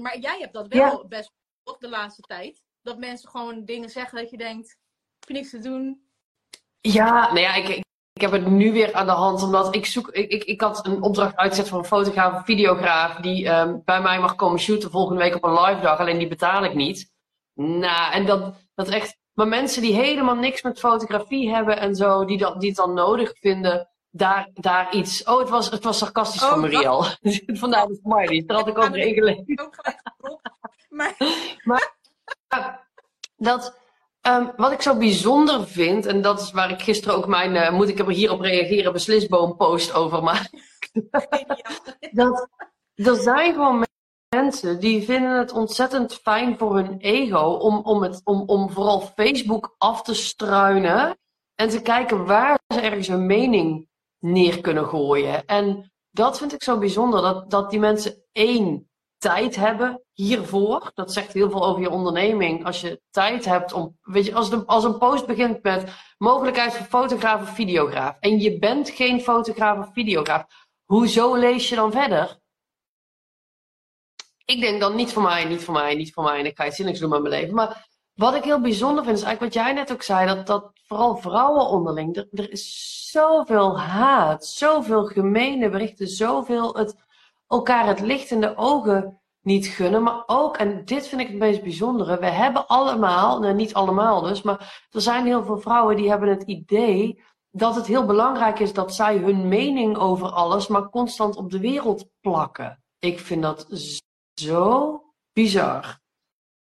Maar 0.00 0.18
jij 0.18 0.38
hebt 0.38 0.52
dat 0.52 0.68
wel 0.68 1.08
best 1.08 1.30
op 1.64 1.80
de 1.80 1.88
laatste 1.88 2.22
tijd. 2.22 2.62
Dat 2.82 2.98
mensen 2.98 3.28
gewoon 3.28 3.64
dingen 3.64 3.90
zeggen 3.90 4.18
dat 4.18 4.30
je 4.30 4.36
denkt, 4.36 4.76
heb 5.18 5.28
je 5.28 5.34
niks 5.34 5.50
te 5.50 5.58
doen? 5.58 6.10
Ja, 6.80 7.26
nou 7.26 7.40
ja, 7.40 7.54
ik, 7.54 7.68
ik 7.68 7.84
heb 8.20 8.30
het 8.30 8.46
nu 8.46 8.72
weer 8.72 8.92
aan 8.92 9.06
de 9.06 9.12
hand, 9.12 9.42
omdat 9.42 9.74
ik 9.74 9.86
zoek. 9.86 10.08
Ik, 10.08 10.30
ik, 10.30 10.44
ik 10.44 10.60
had 10.60 10.86
een 10.86 11.02
opdracht 11.02 11.36
uitgezet 11.36 11.68
voor 11.68 11.78
een 11.78 11.84
fotograaf, 11.84 12.36
een 12.36 12.44
videograaf, 12.44 13.16
die 13.16 13.48
um, 13.48 13.82
bij 13.84 14.02
mij 14.02 14.20
mag 14.20 14.34
komen 14.34 14.60
shooten 14.60 14.90
volgende 14.90 15.22
week 15.22 15.34
op 15.34 15.44
een 15.44 15.60
live 15.60 15.80
dag, 15.80 15.98
alleen 15.98 16.18
die 16.18 16.28
betaal 16.28 16.64
ik 16.64 16.74
niet. 16.74 17.10
Nou, 17.54 18.12
en 18.12 18.26
dat, 18.26 18.54
dat 18.74 18.88
echt. 18.88 19.20
Maar 19.32 19.48
mensen 19.48 19.82
die 19.82 19.94
helemaal 19.94 20.34
niks 20.34 20.62
met 20.62 20.78
fotografie 20.78 21.50
hebben 21.54 21.78
en 21.78 21.94
zo, 21.94 22.24
die, 22.24 22.38
dat, 22.38 22.60
die 22.60 22.68
het 22.68 22.78
dan 22.78 22.94
nodig 22.94 23.32
vinden, 23.40 23.88
daar, 24.10 24.48
daar 24.54 24.94
iets. 24.94 25.24
Oh, 25.24 25.38
het 25.38 25.48
was, 25.48 25.70
het 25.70 25.84
was 25.84 25.98
sarcastisch 25.98 26.42
oh, 26.42 26.48
van 26.48 26.60
Mariel. 26.60 27.04
Vandaar 27.62 27.86
de 27.86 27.98
smiley. 28.02 28.44
Daar 28.46 28.56
had 28.56 28.68
ik 28.68 28.78
ook 28.78 28.94
regelen. 28.94 29.44
Ook 29.54 29.76
maar, 30.88 31.16
maar 31.62 31.96
dat 33.36 33.81
Um, 34.28 34.52
wat 34.56 34.72
ik 34.72 34.82
zo 34.82 34.96
bijzonder 34.96 35.66
vind, 35.66 36.06
en 36.06 36.22
dat 36.22 36.40
is 36.40 36.50
waar 36.50 36.70
ik 36.70 36.82
gisteren 36.82 37.16
ook 37.16 37.26
mijn, 37.26 37.54
uh, 37.54 37.70
moet 37.70 37.88
ik 37.88 37.98
er 37.98 38.10
hierop 38.10 38.40
reageren, 38.40 38.92
beslisboom 38.92 39.56
post 39.56 39.94
over 39.94 40.22
maak. 40.22 40.50
dat 42.12 42.48
er 42.94 43.16
zijn 43.16 43.52
gewoon 43.52 43.84
mensen 44.36 44.80
die 44.80 45.02
vinden 45.02 45.38
het 45.38 45.52
ontzettend 45.52 46.14
fijn 46.14 46.58
voor 46.58 46.74
hun 46.74 46.98
ego 46.98 47.38
om, 47.38 47.78
om, 47.78 48.02
het, 48.02 48.20
om, 48.24 48.42
om 48.46 48.70
vooral 48.70 49.00
Facebook 49.00 49.74
af 49.78 50.02
te 50.02 50.14
struinen 50.14 51.18
en 51.54 51.68
te 51.68 51.82
kijken 51.82 52.24
waar 52.24 52.58
ze 52.74 52.80
ergens 52.80 53.08
een 53.08 53.26
mening 53.26 53.88
neer 54.18 54.60
kunnen 54.60 54.86
gooien. 54.86 55.46
En 55.46 55.92
dat 56.10 56.38
vind 56.38 56.52
ik 56.52 56.62
zo 56.62 56.78
bijzonder, 56.78 57.22
dat, 57.22 57.50
dat 57.50 57.70
die 57.70 57.80
mensen 57.80 58.24
één 58.32 58.90
tijd 59.22 59.56
hebben 59.56 60.02
hiervoor. 60.12 60.90
Dat 60.94 61.12
zegt 61.12 61.32
heel 61.32 61.50
veel 61.50 61.66
over 61.66 61.82
je 61.82 61.90
onderneming. 61.90 62.64
Als 62.64 62.80
je 62.80 63.00
tijd 63.10 63.44
hebt 63.44 63.72
om, 63.72 63.98
weet 64.02 64.26
je, 64.26 64.34
als, 64.34 64.50
de, 64.50 64.66
als 64.66 64.84
een 64.84 64.98
post 64.98 65.26
begint 65.26 65.62
met 65.62 65.92
mogelijkheid 66.18 66.74
voor 66.74 66.86
fotograaf 66.86 67.42
of 67.42 67.54
videograaf. 67.54 68.16
En 68.20 68.38
je 68.38 68.58
bent 68.58 68.90
geen 68.90 69.20
fotograaf 69.20 69.78
of 69.78 69.92
videograaf. 69.92 70.44
Hoezo 70.84 71.34
lees 71.34 71.68
je 71.68 71.74
dan 71.74 71.92
verder? 71.92 72.38
Ik 74.44 74.60
denk 74.60 74.80
dan 74.80 74.96
niet 74.96 75.12
voor 75.12 75.22
mij, 75.22 75.44
niet 75.44 75.64
voor 75.64 75.74
mij, 75.74 75.94
niet 75.94 76.12
voor 76.12 76.24
mij. 76.24 76.38
En 76.38 76.46
ik 76.46 76.56
ga 76.56 76.66
iets 76.66 76.76
zinnigs 76.76 77.00
doen 77.00 77.10
met 77.10 77.22
mijn 77.22 77.34
leven. 77.34 77.54
Maar 77.54 77.88
wat 78.14 78.34
ik 78.34 78.44
heel 78.44 78.60
bijzonder 78.60 79.04
vind, 79.04 79.16
is 79.16 79.22
eigenlijk 79.22 79.54
wat 79.54 79.64
jij 79.64 79.72
net 79.72 79.92
ook 79.92 80.02
zei. 80.02 80.26
Dat, 80.26 80.46
dat 80.46 80.70
vooral 80.86 81.16
vrouwen 81.16 81.66
onderling. 81.66 82.16
Er, 82.16 82.50
is 82.50 83.08
zoveel 83.10 83.80
haat, 83.80 84.46
zoveel 84.46 85.04
gemene 85.04 85.68
berichten, 85.68 86.08
zoveel 86.08 86.74
het 86.76 86.94
elkaar 87.52 87.86
het 87.86 88.00
licht 88.00 88.30
in 88.30 88.40
de 88.40 88.56
ogen 88.56 89.20
niet 89.40 89.66
gunnen. 89.66 90.02
Maar 90.02 90.22
ook, 90.26 90.56
en 90.56 90.84
dit 90.84 91.06
vind 91.06 91.20
ik 91.20 91.26
het 91.26 91.36
meest 91.36 91.62
bijzondere, 91.62 92.18
we 92.18 92.26
hebben 92.26 92.66
allemaal, 92.66 93.40
nou 93.40 93.54
niet 93.54 93.74
allemaal 93.74 94.20
dus, 94.20 94.42
maar 94.42 94.86
er 94.90 95.00
zijn 95.00 95.26
heel 95.26 95.44
veel 95.44 95.58
vrouwen 95.58 95.96
die 95.96 96.08
hebben 96.08 96.28
het 96.28 96.42
idee 96.42 97.22
dat 97.50 97.74
het 97.74 97.86
heel 97.86 98.06
belangrijk 98.06 98.58
is 98.58 98.72
dat 98.72 98.94
zij 98.94 99.16
hun 99.16 99.48
mening 99.48 99.96
over 99.96 100.28
alles 100.28 100.66
maar 100.66 100.88
constant 100.88 101.36
op 101.36 101.50
de 101.50 101.60
wereld 101.60 102.08
plakken. 102.20 102.82
Ik 102.98 103.18
vind 103.18 103.42
dat 103.42 103.66
zo 104.34 105.00
bizar. 105.32 106.00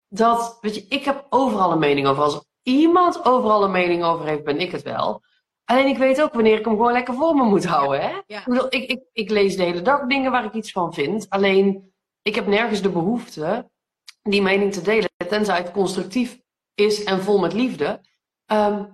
Dat, 0.07 0.57
weet 0.61 0.75
je, 0.75 0.85
ik 0.89 1.03
heb 1.03 1.25
overal 1.29 1.71
een 1.71 1.79
mening 1.79 2.07
over. 2.07 2.23
Als 2.23 2.45
iemand 2.63 3.25
overal 3.25 3.63
een 3.63 3.71
mening 3.71 4.03
over 4.03 4.25
heeft, 4.25 4.43
ben 4.43 4.59
ik 4.59 4.71
het 4.71 4.83
wel. 4.83 5.21
Alleen 5.69 5.87
ik 5.87 5.97
weet 5.97 6.21
ook 6.21 6.33
wanneer 6.33 6.57
ik 6.57 6.65
hem 6.65 6.75
gewoon 6.75 6.91
lekker 6.91 7.13
voor 7.13 7.35
me 7.35 7.43
moet 7.43 7.65
houden. 7.65 8.01
Hè? 8.01 8.21
Ja. 8.27 8.39
Ik, 8.39 8.45
bedoel, 8.45 8.67
ik, 8.69 8.89
ik, 8.89 9.01
ik 9.11 9.29
lees 9.29 9.55
de 9.55 9.63
hele 9.63 9.81
dag 9.81 10.05
dingen 10.05 10.31
waar 10.31 10.45
ik 10.45 10.53
iets 10.53 10.71
van 10.71 10.93
vind. 10.93 11.29
Alleen 11.29 11.93
ik 12.21 12.35
heb 12.35 12.47
nergens 12.47 12.81
de 12.81 12.89
behoefte 12.89 13.69
die 14.21 14.41
mening 14.41 14.73
te 14.73 14.81
delen, 14.81 15.09
tenzij 15.29 15.57
het 15.57 15.71
constructief 15.71 16.39
is 16.73 17.03
en 17.03 17.21
vol 17.21 17.39
met 17.39 17.53
liefde. 17.53 18.01
Ehm, 18.45 18.85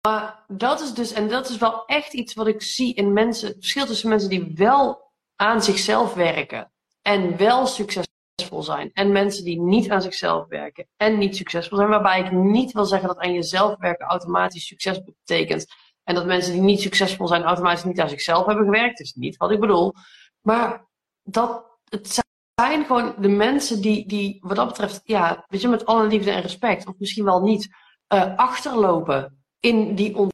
maar 0.00 0.44
dat 0.48 0.80
is 0.80 0.94
dus, 0.94 1.12
en 1.12 1.28
dat 1.28 1.48
is 1.48 1.56
wel 1.56 1.84
echt 1.86 2.12
iets 2.12 2.34
wat 2.34 2.46
ik 2.46 2.62
zie 2.62 2.94
in 2.94 3.12
mensen, 3.12 3.48
het 3.48 3.56
verschil 3.56 3.86
tussen 3.86 4.08
mensen 4.08 4.28
die 4.28 4.52
wel 4.54 5.10
aan 5.36 5.62
zichzelf 5.62 6.14
werken 6.14 6.72
en 7.02 7.36
wel 7.36 7.66
succesvol 7.66 8.62
zijn, 8.62 8.90
en 8.92 9.12
mensen 9.12 9.44
die 9.44 9.60
niet 9.60 9.90
aan 9.90 10.02
zichzelf 10.02 10.46
werken 10.48 10.88
en 10.96 11.18
niet 11.18 11.36
succesvol 11.36 11.76
zijn, 11.76 11.88
waarbij 11.88 12.20
ik 12.20 12.32
niet 12.32 12.72
wil 12.72 12.84
zeggen 12.84 13.08
dat 13.08 13.18
aan 13.18 13.32
jezelf 13.32 13.78
werken 13.78 14.06
automatisch 14.06 14.66
succes 14.66 15.02
betekent. 15.02 15.66
En 16.04 16.14
dat 16.14 16.26
mensen 16.26 16.52
die 16.52 16.62
niet 16.62 16.80
succesvol 16.80 17.26
zijn 17.26 17.42
automatisch 17.42 17.84
niet 17.84 18.00
aan 18.00 18.08
zichzelf 18.08 18.46
hebben 18.46 18.64
gewerkt. 18.64 19.00
Is 19.00 19.12
niet 19.14 19.36
wat 19.36 19.50
ik 19.50 19.60
bedoel. 19.60 19.92
Maar 20.40 20.86
dat 21.22 21.64
het 21.84 22.22
zijn 22.54 22.84
gewoon 22.84 23.14
de 23.18 23.28
mensen 23.28 23.80
die, 23.80 24.08
die 24.08 24.38
wat 24.40 24.56
dat 24.56 24.66
betreft, 24.66 25.00
ja, 25.04 25.46
met 25.48 25.86
alle 25.86 26.06
liefde 26.06 26.30
en 26.30 26.42
respect, 26.42 26.86
of 26.86 26.94
misschien 26.98 27.24
wel 27.24 27.42
niet, 27.42 27.68
uh, 28.14 28.36
achterlopen 28.36 29.44
in 29.60 29.94
die 29.94 30.30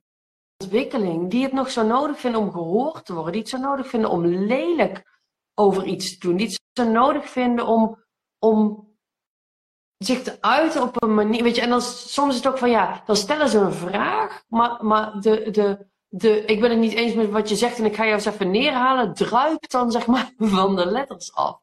ontwikkeling. 0.62 1.30
Die 1.30 1.42
het 1.42 1.52
nog 1.52 1.70
zo 1.70 1.86
nodig 1.86 2.20
vinden 2.20 2.40
om 2.40 2.52
gehoord 2.52 3.04
te 3.04 3.14
worden. 3.14 3.32
Die 3.32 3.40
het 3.40 3.50
zo 3.50 3.58
nodig 3.58 3.88
vinden 3.88 4.10
om 4.10 4.26
lelijk 4.26 5.20
over 5.54 5.84
iets 5.84 6.18
te 6.18 6.26
doen. 6.26 6.36
Die 6.36 6.46
het 6.46 6.60
zo 6.72 6.90
nodig 6.90 7.30
vinden 7.30 7.66
om, 7.66 8.04
om 8.38 8.85
zich 9.98 10.40
uiten 10.40 10.82
op 10.82 11.02
een 11.02 11.14
manier. 11.14 11.42
Weet 11.42 11.56
je, 11.56 11.62
en 11.62 11.68
dan 11.68 11.82
soms 11.82 12.30
is 12.30 12.36
het 12.36 12.46
ook 12.46 12.58
van 12.58 12.70
ja, 12.70 13.02
dan 13.06 13.16
stellen 13.16 13.48
ze 13.48 13.58
een 13.58 13.72
vraag, 13.72 14.42
maar, 14.48 14.84
maar 14.84 15.20
de, 15.20 15.50
de, 15.50 15.86
de, 16.08 16.44
ik 16.44 16.60
ben 16.60 16.70
het 16.70 16.78
niet 16.78 16.92
eens 16.92 17.14
met 17.14 17.30
wat 17.30 17.48
je 17.48 17.56
zegt 17.56 17.78
en 17.78 17.84
ik 17.84 17.94
ga 17.94 18.02
jou 18.02 18.14
eens 18.14 18.24
even 18.24 18.50
neerhalen, 18.50 19.14
druipt 19.14 19.70
dan 19.70 19.90
zeg 19.90 20.06
maar 20.06 20.32
van 20.38 20.76
de 20.76 20.86
letters 20.86 21.34
af. 21.34 21.60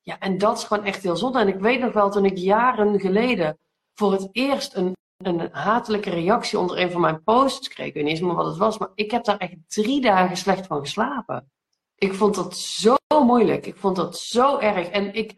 Ja, 0.00 0.18
en 0.18 0.38
dat 0.38 0.58
is 0.58 0.64
gewoon 0.64 0.84
echt 0.84 1.02
heel 1.02 1.16
zonde. 1.16 1.38
En 1.38 1.48
ik 1.48 1.60
weet 1.60 1.80
nog 1.80 1.92
wel 1.92 2.10
toen 2.10 2.24
ik 2.24 2.36
jaren 2.36 3.00
geleden 3.00 3.58
voor 3.94 4.12
het 4.12 4.28
eerst 4.32 4.74
een, 4.74 4.92
een 5.16 5.48
hatelijke 5.52 6.10
reactie 6.10 6.58
onder 6.58 6.78
een 6.78 6.90
van 6.90 7.00
mijn 7.00 7.22
posts 7.22 7.68
kreeg. 7.68 7.86
Ik 7.86 7.94
weet 7.94 8.02
niet 8.02 8.12
eens 8.12 8.20
meer 8.20 8.34
wat 8.34 8.46
het 8.46 8.56
was, 8.56 8.78
maar 8.78 8.88
ik 8.94 9.10
heb 9.10 9.24
daar 9.24 9.36
echt 9.36 9.54
drie 9.66 10.00
dagen 10.00 10.36
slecht 10.36 10.66
van 10.66 10.80
geslapen. 10.80 11.50
Ik 11.94 12.14
vond 12.14 12.34
dat 12.34 12.56
zo 12.56 12.96
moeilijk. 13.08 13.66
Ik 13.66 13.76
vond 13.76 13.96
dat 13.96 14.18
zo 14.18 14.58
erg. 14.58 14.88
En 14.88 15.14
ik, 15.14 15.34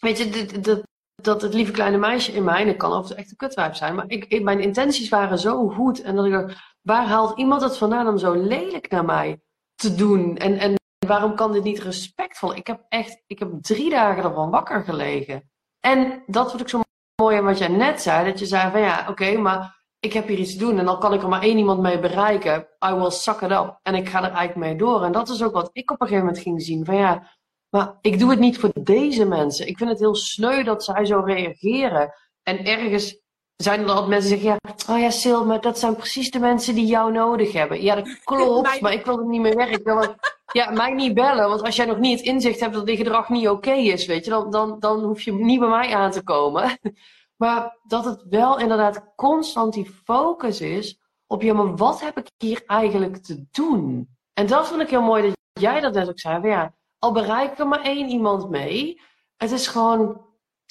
weet 0.00 0.18
je, 0.18 0.30
dit, 0.30 0.82
dat 1.24 1.42
het 1.42 1.54
lieve 1.54 1.72
kleine 1.72 1.98
meisje 1.98 2.32
in 2.32 2.44
mij, 2.44 2.62
en 2.62 2.68
ik 2.68 2.78
kan 2.78 2.92
of 2.92 3.10
echt 3.10 3.30
een 3.30 3.36
kutwijf 3.36 3.76
zijn, 3.76 3.94
maar 3.94 4.04
ik, 4.08 4.24
ik, 4.24 4.42
mijn 4.42 4.60
intenties 4.60 5.08
waren 5.08 5.38
zo 5.38 5.68
goed. 5.68 6.02
En 6.02 6.16
dat 6.16 6.24
ik 6.24 6.32
dacht, 6.32 6.76
waar 6.82 7.06
haalt 7.06 7.38
iemand 7.38 7.62
het 7.62 7.76
vandaan 7.76 8.08
om 8.08 8.18
zo 8.18 8.32
lelijk 8.32 8.90
naar 8.90 9.04
mij 9.04 9.40
te 9.74 9.94
doen? 9.94 10.36
En, 10.36 10.58
en 10.58 10.74
waarom 11.06 11.34
kan 11.34 11.52
dit 11.52 11.64
niet 11.64 11.78
respectvol? 11.78 12.56
Ik 12.56 12.66
heb 12.66 12.84
echt, 12.88 13.22
ik 13.26 13.38
heb 13.38 13.50
drie 13.60 13.90
dagen 13.90 14.24
ervan 14.24 14.50
wakker 14.50 14.82
gelegen. 14.82 15.50
En 15.80 16.22
dat 16.26 16.50
vond 16.50 16.60
ik 16.62 16.68
zo 16.68 16.80
mooi 17.22 17.36
aan 17.36 17.44
wat 17.44 17.58
jij 17.58 17.68
net 17.68 18.02
zei, 18.02 18.30
dat 18.30 18.38
je 18.38 18.46
zei 18.46 18.70
van 18.70 18.80
ja, 18.80 19.06
oké, 19.08 19.36
maar 19.36 19.80
ik 20.04 20.12
heb 20.12 20.26
hier 20.28 20.38
iets 20.38 20.52
te 20.52 20.58
doen 20.58 20.78
en 20.78 20.84
dan 20.84 21.00
kan 21.00 21.12
ik 21.12 21.22
er 21.22 21.28
maar 21.28 21.42
één 21.42 21.58
iemand 21.58 21.80
mee 21.80 21.98
bereiken. 21.98 22.68
I 22.86 22.92
will 22.94 23.10
suck 23.10 23.40
it 23.40 23.50
up. 23.50 23.78
En 23.82 23.94
ik 23.94 24.08
ga 24.08 24.18
er 24.18 24.32
eigenlijk 24.32 24.56
mee 24.56 24.76
door. 24.76 25.04
En 25.04 25.12
dat 25.12 25.28
is 25.28 25.42
ook 25.42 25.52
wat 25.52 25.70
ik 25.72 25.90
op 25.90 26.00
een 26.00 26.06
gegeven 26.06 26.26
moment 26.26 26.42
ging 26.42 26.62
zien. 26.62 26.84
Van 26.84 26.96
ja, 26.96 27.28
maar 27.72 27.98
ik 28.00 28.18
doe 28.18 28.30
het 28.30 28.38
niet 28.38 28.58
voor 28.58 28.70
deze 28.80 29.24
mensen. 29.24 29.66
Ik 29.66 29.78
vind 29.78 29.90
het 29.90 29.98
heel 29.98 30.14
sneu 30.14 30.62
dat 30.62 30.84
zij 30.84 31.04
zo 31.04 31.20
reageren. 31.20 32.14
En 32.42 32.64
ergens 32.64 33.20
zijn 33.56 33.80
er 33.80 33.88
altijd 33.88 34.08
mensen 34.08 34.30
die 34.30 34.40
zeggen, 34.40 34.60
ja, 34.64 34.94
oh 34.94 35.00
ja, 35.00 35.10
Sil, 35.20 35.44
maar 35.46 35.60
dat 35.60 35.78
zijn 35.78 35.96
precies 35.96 36.30
de 36.30 36.38
mensen 36.38 36.74
die 36.74 36.86
jou 36.86 37.12
nodig 37.12 37.52
hebben. 37.52 37.82
Ja, 37.82 37.94
dat 37.94 38.20
klopt, 38.24 38.80
maar 38.80 38.92
ik 38.92 39.04
wil 39.04 39.18
er 39.18 39.26
niet 39.26 39.40
meer 39.40 39.56
werken. 39.56 40.16
ja, 40.52 40.70
mij 40.70 40.92
niet 40.92 41.14
bellen, 41.14 41.48
want 41.48 41.62
als 41.62 41.76
jij 41.76 41.86
nog 41.86 41.98
niet 41.98 42.18
het 42.18 42.28
inzicht 42.28 42.60
hebt 42.60 42.74
dat 42.74 42.86
dit 42.86 42.96
gedrag 42.96 43.28
niet 43.28 43.48
oké 43.48 43.72
is, 43.72 44.06
weet 44.06 44.24
je, 44.24 44.30
dan, 44.30 44.50
dan, 44.50 44.80
dan 44.80 45.02
hoef 45.02 45.22
je 45.22 45.32
niet 45.32 45.60
bij 45.60 45.68
mij 45.68 45.94
aan 45.94 46.10
te 46.10 46.22
komen. 46.22 46.78
Maar 47.36 47.78
dat 47.82 48.04
het 48.04 48.24
wel 48.30 48.58
inderdaad 48.58 49.12
constant 49.16 49.72
die 49.72 49.90
focus 50.04 50.60
is 50.60 50.98
op, 51.26 51.42
ja, 51.42 51.54
maar 51.54 51.76
wat 51.76 52.00
heb 52.00 52.18
ik 52.18 52.26
hier 52.36 52.62
eigenlijk 52.66 53.16
te 53.16 53.44
doen? 53.50 54.08
En 54.32 54.46
dat 54.46 54.68
vond 54.68 54.80
ik 54.80 54.90
heel 54.90 55.02
mooi 55.02 55.22
dat 55.22 55.62
jij 55.62 55.80
dat 55.80 55.94
net 55.94 56.08
ook 56.08 56.18
zei. 56.18 56.48
Ja, 56.48 56.74
al 57.02 57.12
bereik 57.12 57.52
ik 57.52 57.58
er 57.58 57.68
maar 57.68 57.82
één 57.82 58.08
iemand 58.08 58.50
mee. 58.50 59.00
Het 59.36 59.50
is 59.50 59.66
gewoon, 59.66 60.26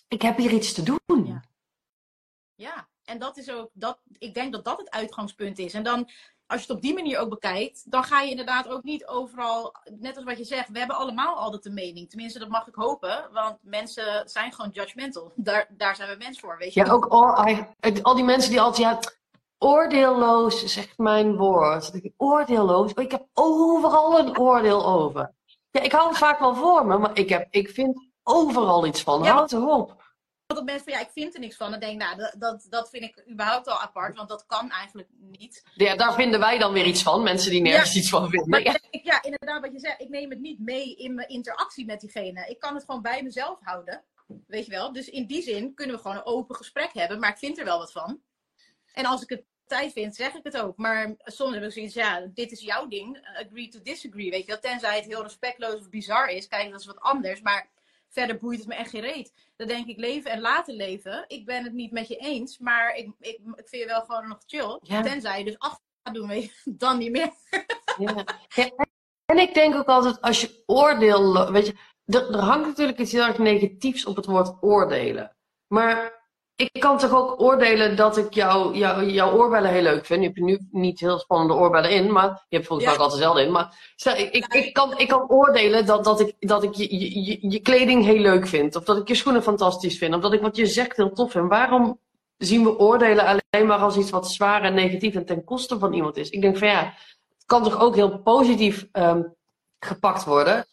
ik 0.07 0.21
heb 0.21 0.37
hier 0.37 0.51
iets 0.51 0.73
te 0.73 0.83
doen. 0.83 1.25
Ja, 1.25 1.43
ja. 2.55 2.87
en 3.03 3.19
dat 3.19 3.37
is 3.37 3.51
ook, 3.51 3.69
dat, 3.73 3.99
ik 4.17 4.33
denk 4.33 4.53
dat 4.53 4.65
dat 4.65 4.77
het 4.77 4.91
uitgangspunt 4.91 5.59
is. 5.59 5.73
En 5.73 5.83
dan, 5.83 6.09
als 6.47 6.61
je 6.61 6.67
het 6.67 6.75
op 6.75 6.81
die 6.81 6.93
manier 6.93 7.19
ook 7.19 7.29
bekijkt, 7.29 7.91
dan 7.91 8.03
ga 8.03 8.21
je 8.21 8.29
inderdaad 8.29 8.67
ook 8.67 8.83
niet 8.83 9.07
overal, 9.07 9.75
net 9.99 10.15
als 10.15 10.25
wat 10.25 10.37
je 10.37 10.43
zegt, 10.43 10.69
we 10.69 10.77
hebben 10.77 10.97
allemaal 10.97 11.35
altijd 11.35 11.65
een 11.65 11.73
mening. 11.73 12.09
Tenminste, 12.09 12.39
dat 12.39 12.49
mag 12.49 12.67
ik 12.67 12.75
hopen, 12.75 13.29
want 13.31 13.57
mensen 13.61 14.29
zijn 14.29 14.53
gewoon 14.53 14.71
judgmental. 14.71 15.31
Daar, 15.35 15.67
daar 15.69 15.95
zijn 15.95 16.09
we 16.09 16.23
mens 16.23 16.39
voor, 16.39 16.57
weet 16.57 16.73
je. 16.73 16.85
Ja, 16.85 16.91
ook 16.91 17.05
al, 17.05 17.35
al 18.01 18.15
die 18.15 18.23
mensen 18.23 18.51
die 18.51 18.61
altijd, 18.61 19.03
ja, 19.03 19.11
oordeelloos 19.57 20.65
zegt 20.65 20.97
mijn 20.97 21.35
woord. 21.35 21.91
Oordeelloos, 22.17 22.93
ik 22.93 23.11
heb 23.11 23.27
overal 23.33 24.19
een 24.19 24.39
oordeel 24.39 24.85
over. 24.85 25.39
Ja, 25.71 25.81
ik 25.81 25.91
hou 25.91 26.09
het 26.09 26.17
vaak 26.17 26.39
wel 26.39 26.55
voor 26.55 26.85
me, 26.85 26.97
maar 26.97 27.17
ik, 27.17 27.29
heb, 27.29 27.47
ik 27.49 27.69
vind 27.69 28.09
overal 28.23 28.85
iets 28.85 29.01
van. 29.01 29.23
Ja, 29.23 29.33
Houd 29.33 29.51
erop. 29.51 29.99
Dat 30.47 30.63
mensen 30.63 30.83
van 30.83 30.93
ja, 30.93 30.99
ik 30.99 31.11
vind 31.11 31.33
er 31.33 31.39
niks 31.39 31.55
van. 31.55 31.71
Dan 31.71 31.79
denk 31.79 31.91
ik, 31.91 31.97
nou, 31.99 32.17
dat, 32.17 32.35
dat, 32.37 32.65
dat 32.69 32.89
vind 32.89 33.03
ik 33.03 33.23
überhaupt 33.29 33.67
al 33.67 33.79
apart, 33.79 34.17
want 34.17 34.29
dat 34.29 34.45
kan 34.45 34.71
eigenlijk 34.71 35.09
niet. 35.11 35.63
Ja, 35.75 35.95
daar 35.95 36.13
vinden 36.13 36.39
wij 36.39 36.57
dan 36.57 36.73
weer 36.73 36.85
iets 36.85 37.03
van, 37.03 37.23
mensen 37.23 37.51
die 37.51 37.61
nergens 37.61 37.95
iets 37.95 38.09
van 38.09 38.29
vinden. 38.29 38.49
Maar 38.49 38.63
ja. 38.63 38.79
ja, 39.03 39.23
inderdaad, 39.23 39.61
wat 39.61 39.71
je 39.71 39.79
zegt, 39.79 40.01
ik 40.01 40.09
neem 40.09 40.29
het 40.29 40.39
niet 40.39 40.59
mee 40.59 40.95
in 40.95 41.13
mijn 41.13 41.27
interactie 41.27 41.85
met 41.85 41.99
diegene. 41.99 42.45
Ik 42.49 42.59
kan 42.59 42.75
het 42.75 42.83
gewoon 42.85 43.01
bij 43.01 43.23
mezelf 43.23 43.59
houden. 43.61 44.03
Weet 44.47 44.65
je 44.65 44.71
wel? 44.71 44.93
Dus 44.93 45.09
in 45.09 45.25
die 45.25 45.41
zin 45.41 45.73
kunnen 45.73 45.95
we 45.95 46.01
gewoon 46.01 46.17
een 46.17 46.25
open 46.25 46.55
gesprek 46.55 46.93
hebben, 46.93 47.19
maar 47.19 47.29
ik 47.29 47.37
vind 47.37 47.59
er 47.59 47.65
wel 47.65 47.77
wat 47.77 47.91
van. 47.91 48.21
En 48.93 49.05
als 49.05 49.21
ik 49.21 49.29
het 49.29 49.43
tijd 49.71 49.93
vind, 49.93 50.15
zeg 50.15 50.33
ik 50.33 50.43
het 50.43 50.57
ook. 50.57 50.77
Maar 50.77 51.13
soms 51.23 51.53
heb 51.53 51.63
ik 51.63 51.71
zoiets, 51.71 51.93
ja, 51.93 52.27
dit 52.33 52.51
is 52.51 52.61
jouw 52.61 52.87
ding. 52.87 53.27
Agree 53.47 53.67
to 53.67 53.79
disagree, 53.83 54.29
weet 54.29 54.45
je 54.45 54.51
wel. 54.51 54.59
Tenzij 54.59 54.95
het 54.95 55.05
heel 55.05 55.23
respectloos 55.23 55.79
of 55.79 55.89
bizar 55.89 56.29
is. 56.29 56.47
Kijk, 56.47 56.71
dat 56.71 56.79
is 56.79 56.85
wat 56.85 56.99
anders. 56.99 57.41
Maar 57.41 57.69
verder 58.09 58.37
boeit 58.37 58.59
het 58.59 58.67
me 58.67 58.75
echt 58.75 58.89
geen 58.89 59.01
reet. 59.01 59.33
Dan 59.55 59.67
denk 59.67 59.87
ik, 59.87 59.97
leven 59.97 60.31
en 60.31 60.41
laten 60.41 60.75
leven. 60.75 61.25
Ik 61.27 61.45
ben 61.45 61.63
het 61.63 61.73
niet 61.73 61.91
met 61.91 62.07
je 62.07 62.15
eens, 62.15 62.57
maar 62.57 62.95
ik, 62.95 63.11
ik, 63.19 63.39
ik 63.55 63.67
vind 63.67 63.81
je 63.81 63.85
wel 63.85 64.01
gewoon 64.01 64.27
nog 64.27 64.39
chill. 64.45 64.79
Tenzij 65.01 65.39
je 65.39 65.45
dus 65.45 65.59
af 65.59 65.79
gaat 66.03 66.13
doen, 66.13 66.27
weet 66.27 66.43
je, 66.43 66.75
dan 66.75 66.97
niet 66.97 67.11
meer. 67.11 67.31
ja. 67.97 68.25
En 69.25 69.37
ik 69.37 69.53
denk 69.53 69.75
ook 69.75 69.87
altijd, 69.87 70.21
als 70.21 70.41
je 70.41 70.63
oordeel, 70.65 71.51
weet 71.51 71.65
je, 71.65 71.75
er, 72.05 72.33
er 72.33 72.39
hangt 72.39 72.67
natuurlijk 72.67 72.99
iets 72.99 73.11
heel 73.11 73.25
erg 73.25 73.37
negatiefs 73.37 74.05
op 74.05 74.15
het 74.15 74.25
woord 74.25 74.63
oordelen. 74.63 75.35
Maar 75.67 76.20
ik 76.61 76.81
kan 76.81 76.97
toch 76.97 77.13
ook 77.15 77.41
oordelen 77.41 77.95
dat 77.95 78.17
ik 78.17 78.33
jou, 78.33 78.75
jou, 78.75 79.05
jouw 79.05 79.31
oorbellen 79.31 79.71
heel 79.71 79.81
leuk 79.81 80.05
vind. 80.05 80.21
Je 80.21 80.27
hebt 80.27 80.39
nu 80.39 80.59
niet 80.71 80.99
heel 80.99 81.19
spannende 81.19 81.53
oorbellen 81.53 81.91
in, 81.91 82.11
maar 82.11 82.45
je 82.49 82.55
hebt 82.55 82.67
volgens 82.67 82.87
mij 82.87 82.97
ook 82.97 83.03
altijd 83.03 83.19
dezelfde 83.19 83.45
in. 83.45 83.51
Maar 83.51 83.93
stel, 83.95 84.15
ik, 84.15 84.33
ik, 84.33 84.53
ik, 84.53 84.73
kan, 84.73 84.97
ik 84.97 85.07
kan 85.07 85.29
oordelen 85.29 85.85
dat, 85.85 86.03
dat 86.03 86.19
ik, 86.19 86.33
dat 86.39 86.63
ik 86.63 86.73
je, 86.73 87.23
je, 87.23 87.49
je 87.49 87.59
kleding 87.59 88.05
heel 88.05 88.19
leuk 88.19 88.47
vind. 88.47 88.75
Of 88.75 88.83
dat 88.83 88.97
ik 88.97 89.07
je 89.07 89.15
schoenen 89.15 89.43
fantastisch 89.43 89.97
vind. 89.97 90.15
Of 90.15 90.21
dat 90.21 90.33
ik 90.33 90.41
wat 90.41 90.55
je 90.55 90.65
zegt 90.65 90.97
heel 90.97 91.11
tof 91.11 91.31
vind. 91.31 91.49
Waarom 91.49 91.99
zien 92.37 92.63
we 92.63 92.79
oordelen 92.79 93.25
alleen 93.25 93.67
maar 93.67 93.79
als 93.79 93.97
iets 93.97 94.09
wat 94.09 94.31
zwaar 94.31 94.63
en 94.63 94.73
negatief 94.73 95.15
en 95.15 95.25
ten 95.25 95.43
koste 95.43 95.79
van 95.79 95.93
iemand 95.93 96.17
is? 96.17 96.29
Ik 96.29 96.41
denk 96.41 96.57
van 96.57 96.67
ja, 96.67 96.83
het 97.37 97.45
kan 97.45 97.63
toch 97.63 97.79
ook 97.79 97.95
heel 97.95 98.19
positief 98.19 98.87
um, 98.93 99.35
gepakt 99.79 100.23
worden. 100.23 100.65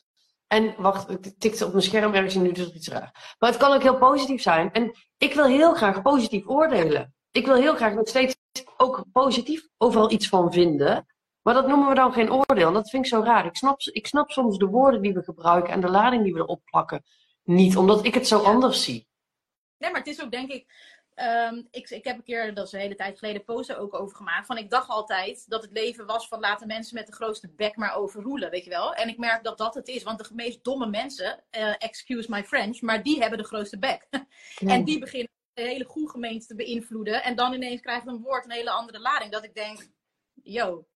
En 0.49 0.75
wacht, 0.79 1.11
ik 1.11 1.39
tikte 1.39 1.65
op 1.65 1.73
mijn 1.73 1.85
scherm 1.85 2.15
ergens 2.15 2.35
en 2.35 2.43
nu 2.43 2.51
er 2.51 2.75
iets 2.75 2.89
raar. 2.89 3.37
Maar 3.39 3.51
het 3.51 3.59
kan 3.59 3.73
ook 3.73 3.83
heel 3.83 3.99
positief 3.99 4.43
zijn. 4.43 4.73
En 4.73 4.93
ik 5.19 5.35
wil 5.35 5.45
heel 5.45 5.75
graag 5.75 6.03
positief 6.03 6.49
oordelen. 6.49 7.15
Ik 7.31 7.47
wil 7.47 7.55
heel 7.55 7.75
graag 7.75 7.95
nog 7.95 8.09
steeds 8.09 8.37
ook 8.77 9.05
positief 9.13 9.69
overal 9.77 10.11
iets 10.11 10.29
van 10.29 10.53
vinden. 10.53 11.07
Maar 11.43 11.55
dat 11.55 11.67
noemen 11.67 11.89
we 11.89 11.95
dan 11.95 12.13
geen 12.13 12.33
oordeel. 12.33 12.73
Dat 12.73 12.91
vind 12.91 13.05
ik 13.05 13.11
zo 13.11 13.23
raar. 13.23 13.47
Ik 13.47 13.57
snap, 13.57 13.81
ik 13.81 14.07
snap 14.07 14.31
soms 14.31 14.59
de 14.59 14.67
woorden 14.67 15.03
die 15.03 15.15
we 15.15 15.23
gebruiken 15.23 15.73
en 15.73 15.81
de 15.81 15.91
lading 15.91 16.23
die 16.25 16.33
we 16.33 16.41
erop 16.41 16.61
plakken 16.65 17.03
niet. 17.43 17.77
Omdat 17.77 18.05
ik 18.05 18.15
het 18.15 18.27
zo 18.27 18.39
anders 18.39 18.85
zie. 18.85 19.09
Nee, 19.79 19.91
maar 19.91 20.01
het 20.01 20.09
is 20.09 20.23
ook 20.23 20.31
denk 20.31 20.51
ik 20.51 20.67
ehm, 21.19 21.63
ik, 21.71 21.91
ik 21.91 22.05
heb 22.05 22.17
een 22.17 22.23
keer, 22.23 22.55
dat 22.55 22.67
is 22.67 22.73
een 22.73 22.81
hele 22.81 22.95
tijd 22.95 23.19
geleden, 23.19 23.45
posten 23.45 23.79
ook 23.79 23.95
over 23.95 24.17
gemaakt. 24.17 24.47
Van 24.47 24.59
ik 24.59 24.71
dacht 24.71 24.89
altijd 24.89 25.51
dat 25.51 25.63
het 25.63 25.73
leven 25.73 26.07
was 26.07 26.29
van 26.29 26.41
laten 26.41 26.67
mensen 26.67 26.95
met 26.95 27.07
de 27.07 27.13
grootste 27.13 27.49
bek 27.49 27.77
maar 27.77 27.95
overroelen, 27.95 28.51
weet 28.51 28.65
je 28.65 28.71
wel. 28.71 28.95
En 28.95 29.09
ik 29.09 29.19
merk 29.19 29.45
dat 29.45 29.59
dat 29.59 29.75
het 29.75 29.89
is. 29.89 30.03
Want 30.03 30.19
de 30.19 30.35
meest 30.35 30.65
domme 30.65 30.87
mensen, 30.87 31.45
eh, 31.51 31.75
excuse 31.79 32.31
my 32.31 32.45
French, 32.45 32.81
maar 32.81 33.03
die 33.03 33.21
hebben 33.21 33.39
de 33.39 33.45
grootste 33.45 33.79
bek. 33.79 34.09
En 34.67 34.85
die 34.85 34.99
beginnen 34.99 35.31
de 35.53 35.63
hele 35.63 35.85
goede 35.85 36.11
gemeente 36.11 36.47
te 36.47 36.55
beïnvloeden. 36.55 37.23
En 37.23 37.37
dan 37.37 37.53
ineens 37.53 37.81
krijgt 37.81 38.07
een 38.07 38.23
woord 38.23 38.45
een 38.45 38.51
hele 38.51 38.71
andere 38.71 39.01
lading. 39.01 39.33
Dat 39.33 39.45
ik 39.45 39.55
denk, 39.55 39.89
yo, 40.43 40.87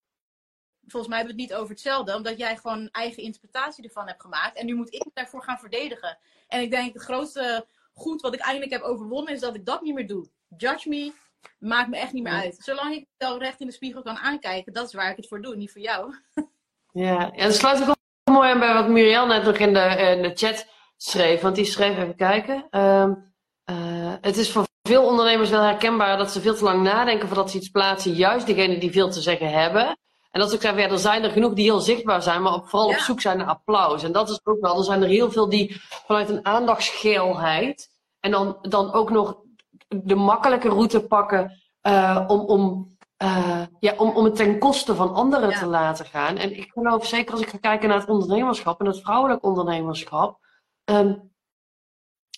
volgens 0.86 1.08
mij 1.08 1.18
hebben 1.18 1.36
we 1.36 1.42
het 1.42 1.50
niet 1.50 1.60
over 1.60 1.72
hetzelfde. 1.72 2.16
Omdat 2.16 2.38
jij 2.38 2.56
gewoon 2.56 2.78
een 2.78 2.90
eigen 2.90 3.22
interpretatie 3.22 3.84
ervan 3.84 4.06
hebt 4.06 4.20
gemaakt. 4.20 4.56
En 4.56 4.66
nu 4.66 4.74
moet 4.74 4.94
ik 4.94 5.10
daarvoor 5.14 5.42
gaan 5.42 5.58
verdedigen. 5.58 6.18
En 6.48 6.60
ik 6.60 6.70
denk, 6.70 6.92
het 6.92 7.02
grootste 7.02 7.66
goed 7.92 8.20
wat 8.20 8.34
ik 8.34 8.40
eindelijk 8.40 8.72
heb 8.72 8.82
overwonnen 8.82 9.32
is 9.32 9.40
dat 9.40 9.54
ik 9.54 9.64
dat 9.64 9.82
niet 9.82 9.94
meer 9.94 10.06
doe. 10.06 10.28
Judge 10.56 10.88
me, 10.88 11.12
maakt 11.58 11.88
me 11.88 11.96
echt 11.96 12.12
niet 12.12 12.22
meer 12.22 12.32
uit. 12.32 12.56
Zolang 12.58 12.94
ik 12.94 13.06
mezelf 13.18 13.38
recht 13.38 13.60
in 13.60 13.66
de 13.66 13.72
spiegel 13.72 14.02
kan 14.02 14.16
aankijken, 14.16 14.72
dat 14.72 14.86
is 14.86 14.94
waar 14.94 15.10
ik 15.10 15.16
het 15.16 15.28
voor 15.28 15.42
doe, 15.42 15.56
niet 15.56 15.72
voor 15.72 15.80
jou. 15.80 16.14
Ja, 16.94 17.32
en 17.32 17.46
dat 17.46 17.54
sluit 17.54 17.80
ik 17.80 17.88
ook 17.88 17.96
mooi 18.24 18.50
aan 18.50 18.58
bij 18.58 18.74
wat 18.74 18.88
Muriel 18.88 19.26
net 19.26 19.44
nog 19.44 19.56
in 19.56 19.74
de, 19.74 20.14
in 20.16 20.22
de 20.22 20.30
chat 20.34 20.66
schreef. 20.96 21.40
Want 21.40 21.54
die 21.54 21.64
schreef, 21.64 21.98
even 21.98 22.16
kijken. 22.16 22.66
Ehm, 22.70 23.14
eh, 23.64 24.14
het 24.20 24.36
is 24.36 24.50
voor 24.50 24.66
veel 24.82 25.06
ondernemers 25.06 25.50
wel 25.50 25.62
herkenbaar 25.62 26.16
dat 26.16 26.32
ze 26.32 26.40
veel 26.40 26.54
te 26.54 26.64
lang 26.64 26.82
nadenken 26.82 27.28
voordat 27.28 27.50
ze 27.50 27.56
iets 27.56 27.68
plaatsen. 27.68 28.12
Juist 28.12 28.46
degene 28.46 28.78
die 28.78 28.90
veel 28.90 29.10
te 29.10 29.20
zeggen 29.20 29.50
hebben. 29.50 29.98
En 30.32 30.40
dat 30.40 30.48
is 30.48 30.54
ook 30.54 30.60
zeg, 30.60 30.76
ja, 30.76 30.88
er 30.88 30.98
zijn 30.98 31.22
er 31.22 31.30
genoeg 31.30 31.52
die 31.52 31.64
heel 31.64 31.80
zichtbaar 31.80 32.22
zijn, 32.22 32.42
maar 32.42 32.60
vooral 32.64 32.88
op 32.88 32.94
zoek 32.94 33.20
zijn 33.20 33.38
naar 33.38 33.46
applaus. 33.46 34.02
En 34.02 34.12
dat 34.12 34.30
is 34.30 34.40
ook 34.44 34.60
wel, 34.60 34.78
er 34.78 34.84
zijn 34.84 35.02
er 35.02 35.08
heel 35.08 35.30
veel 35.30 35.48
die 35.48 35.80
vanuit 36.06 36.28
een 36.28 36.46
aandachtsgeelheid 36.46 37.90
en 38.20 38.30
dan, 38.30 38.58
dan 38.60 38.92
ook 38.92 39.10
nog 39.10 39.36
de 39.88 40.14
makkelijke 40.14 40.68
route 40.68 41.06
pakken 41.06 41.60
uh, 41.82 42.24
om, 42.26 42.40
om, 42.40 42.94
uh, 43.22 43.62
ja, 43.80 43.94
om, 43.96 44.10
om 44.10 44.24
het 44.24 44.36
ten 44.36 44.58
koste 44.58 44.94
van 44.94 45.14
anderen 45.14 45.50
ja. 45.50 45.58
te 45.58 45.66
laten 45.66 46.04
gaan. 46.04 46.36
En 46.36 46.56
ik 46.56 46.70
geloof 46.72 47.06
zeker 47.06 47.32
als 47.32 47.40
ik 47.40 47.48
ga 47.48 47.58
kijken 47.58 47.88
naar 47.88 48.00
het 48.00 48.08
ondernemerschap 48.08 48.80
en 48.80 48.86
het 48.86 49.00
vrouwelijk 49.00 49.44
ondernemerschap. 49.44 50.38
Um, 50.84 51.30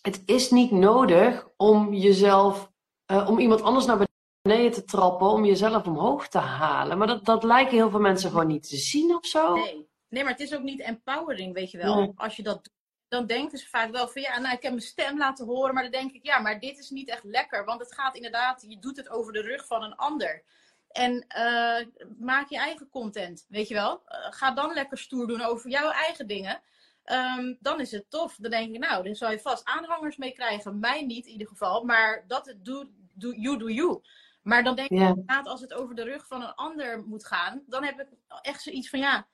het 0.02 0.22
is 0.26 0.50
niet 0.50 0.70
nodig 0.70 1.48
om 1.56 1.94
jezelf, 1.94 2.70
uh, 3.12 3.28
om 3.28 3.38
iemand 3.38 3.62
anders 3.62 3.86
naar 3.86 3.94
beneden 3.96 4.13
te 4.44 4.84
trappen, 4.84 5.26
om 5.26 5.44
jezelf 5.44 5.86
omhoog 5.86 6.28
te 6.28 6.38
halen. 6.38 6.98
Maar 6.98 7.06
dat, 7.06 7.24
dat 7.24 7.44
lijken 7.44 7.74
heel 7.74 7.90
veel 7.90 8.00
mensen 8.00 8.30
gewoon 8.30 8.46
niet 8.46 8.68
te 8.68 8.76
zien 8.76 9.14
of 9.14 9.26
zo. 9.26 9.54
Nee, 9.54 9.88
nee 10.08 10.22
maar 10.22 10.32
het 10.32 10.40
is 10.40 10.54
ook 10.54 10.62
niet 10.62 10.80
empowering, 10.80 11.54
weet 11.54 11.70
je 11.70 11.78
wel. 11.78 12.00
Nee. 12.00 12.12
Als 12.16 12.36
je 12.36 12.42
dat 12.42 12.54
doet, 12.54 12.72
dan 13.08 13.26
denken 13.26 13.58
ze 13.58 13.68
vaak 13.68 13.90
wel 13.90 14.08
van 14.08 14.22
ja, 14.22 14.38
nou 14.38 14.54
ik 14.54 14.62
heb 14.62 14.72
mijn 14.72 14.84
stem 14.84 15.18
laten 15.18 15.46
horen, 15.46 15.74
maar 15.74 15.82
dan 15.82 15.92
denk 15.92 16.12
ik 16.12 16.24
ja, 16.24 16.38
maar 16.38 16.60
dit 16.60 16.78
is 16.78 16.90
niet 16.90 17.08
echt 17.08 17.24
lekker. 17.24 17.64
Want 17.64 17.80
het 17.80 17.94
gaat 17.94 18.16
inderdaad, 18.16 18.64
je 18.68 18.78
doet 18.78 18.96
het 18.96 19.08
over 19.08 19.32
de 19.32 19.40
rug 19.40 19.66
van 19.66 19.82
een 19.82 19.96
ander. 19.96 20.44
En 20.88 21.26
uh, 21.36 22.06
maak 22.18 22.48
je 22.48 22.56
eigen 22.56 22.88
content, 22.88 23.46
weet 23.48 23.68
je 23.68 23.74
wel. 23.74 23.92
Uh, 23.92 24.32
ga 24.32 24.50
dan 24.50 24.72
lekker 24.72 24.98
stoer 24.98 25.26
doen 25.26 25.42
over 25.42 25.70
jouw 25.70 25.90
eigen 25.90 26.26
dingen. 26.26 26.62
Um, 27.04 27.56
dan 27.60 27.80
is 27.80 27.90
het 27.90 28.10
tof. 28.10 28.36
Dan 28.38 28.50
denk 28.50 28.74
ik, 28.74 28.80
nou, 28.80 29.04
dan 29.04 29.14
zou 29.14 29.32
je 29.32 29.38
vast 29.40 29.64
aanhangers 29.64 30.16
mee 30.16 30.32
krijgen. 30.32 30.78
Mij 30.78 31.02
niet 31.02 31.26
in 31.26 31.32
ieder 31.32 31.48
geval, 31.48 31.84
maar 31.84 32.24
dat 32.26 32.46
het 32.46 32.64
doe, 32.64 32.88
do, 33.12 33.32
you 33.32 33.58
do 33.58 33.68
you. 33.68 34.02
Maar 34.44 34.64
dan 34.64 34.76
denk 34.76 34.90
ik 34.90 34.98
Ja. 34.98 35.08
inderdaad, 35.08 35.46
als 35.46 35.60
het 35.60 35.72
over 35.74 35.94
de 35.94 36.02
rug 36.02 36.26
van 36.26 36.42
een 36.42 36.54
ander 36.54 37.04
moet 37.06 37.26
gaan, 37.26 37.62
dan 37.66 37.84
heb 37.84 38.00
ik 38.00 38.08
echt 38.42 38.62
zoiets 38.62 38.88
van 38.88 38.98
ja, 38.98 39.26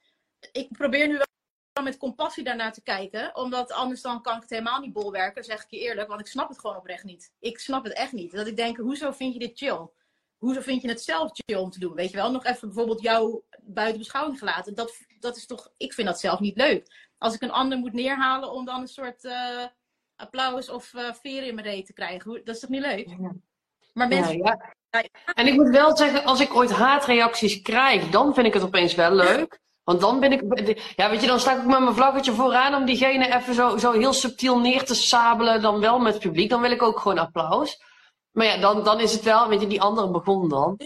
ik 0.52 0.68
probeer 0.70 1.08
nu 1.08 1.16
wel 1.16 1.84
met 1.84 1.96
compassie 1.96 2.44
daarnaar 2.44 2.72
te 2.72 2.82
kijken, 2.82 3.36
omdat 3.36 3.72
anders 3.72 4.02
dan 4.02 4.22
kan 4.22 4.36
ik 4.36 4.40
het 4.42 4.50
helemaal 4.50 4.80
niet 4.80 4.92
bolwerken, 4.92 5.44
zeg 5.44 5.62
ik 5.62 5.70
je 5.70 5.78
eerlijk, 5.78 6.08
want 6.08 6.20
ik 6.20 6.26
snap 6.26 6.48
het 6.48 6.58
gewoon 6.58 6.76
oprecht 6.76 7.04
niet. 7.04 7.32
Ik 7.38 7.58
snap 7.58 7.84
het 7.84 7.92
echt 7.92 8.12
niet. 8.12 8.32
Dat 8.32 8.46
ik 8.46 8.56
denk, 8.56 8.76
hoezo 8.76 9.10
vind 9.10 9.32
je 9.32 9.38
dit 9.38 9.58
chill? 9.58 9.88
Hoezo 10.38 10.60
vind 10.60 10.82
je 10.82 10.88
het 10.88 11.02
zelf 11.02 11.30
chill 11.32 11.58
om 11.58 11.70
te 11.70 11.78
doen? 11.78 11.94
Weet 11.94 12.10
je 12.10 12.16
wel, 12.16 12.30
nog 12.30 12.44
even 12.44 12.68
bijvoorbeeld 12.68 13.00
jou 13.00 13.42
buiten 13.62 13.98
beschouwing 13.98 14.38
gelaten. 14.38 14.74
Dat, 14.74 14.98
dat 15.18 15.36
is 15.36 15.46
toch, 15.46 15.72
ik 15.76 15.92
vind 15.92 16.06
dat 16.08 16.20
zelf 16.20 16.40
niet 16.40 16.56
leuk. 16.56 17.10
Als 17.18 17.34
ik 17.34 17.42
een 17.42 17.50
ander 17.50 17.78
moet 17.78 17.92
neerhalen 17.92 18.52
om 18.52 18.64
dan 18.64 18.80
een 18.80 18.88
soort 18.88 19.24
eh, 19.24 19.66
applaus 20.16 20.68
of 20.68 20.92
uh, 20.92 21.12
veer 21.12 21.42
in 21.42 21.54
mijn 21.54 21.66
reet 21.66 21.86
te 21.86 21.92
krijgen, 21.92 22.44
dat 22.44 22.54
is 22.54 22.60
toch 22.60 22.70
niet 22.70 22.80
leuk? 22.80 23.16
Maar 23.92 24.08
mensen, 24.08 24.38
Ja, 24.38 24.44
ja. 24.58 24.78
En 25.34 25.46
ik 25.46 25.54
moet 25.54 25.68
wel 25.68 25.96
zeggen, 25.96 26.24
als 26.24 26.40
ik 26.40 26.54
ooit 26.54 26.70
haatreacties 26.70 27.62
krijg, 27.62 28.08
dan 28.08 28.34
vind 28.34 28.46
ik 28.46 28.54
het 28.54 28.62
opeens 28.62 28.94
wel 28.94 29.12
leuk. 29.12 29.60
Want 29.84 30.00
dan 30.00 30.20
ben 30.20 30.32
ik. 30.32 30.80
Ja, 30.96 31.10
weet 31.10 31.20
je, 31.20 31.26
dan 31.26 31.40
sta 31.40 31.52
ik 31.52 31.58
ook 31.58 31.66
met 31.66 31.80
mijn 31.80 31.94
vlaggetje 31.94 32.32
vooraan 32.32 32.74
om 32.74 32.84
diegene 32.84 33.34
even 33.34 33.54
zo, 33.54 33.76
zo 33.76 33.92
heel 33.92 34.12
subtiel 34.12 34.58
neer 34.58 34.84
te 34.84 34.94
sabelen. 34.94 35.62
Dan 35.62 35.80
wel 35.80 35.98
met 35.98 36.12
het 36.12 36.22
publiek. 36.22 36.50
Dan 36.50 36.60
wil 36.60 36.70
ik 36.70 36.82
ook 36.82 36.98
gewoon 36.98 37.18
applaus. 37.18 37.82
Maar 38.30 38.46
ja, 38.46 38.56
dan, 38.56 38.84
dan 38.84 39.00
is 39.00 39.12
het 39.12 39.22
wel, 39.22 39.48
weet 39.48 39.60
je, 39.60 39.66
die 39.66 39.82
andere 39.82 40.10
begon 40.10 40.48
dan. 40.48 40.78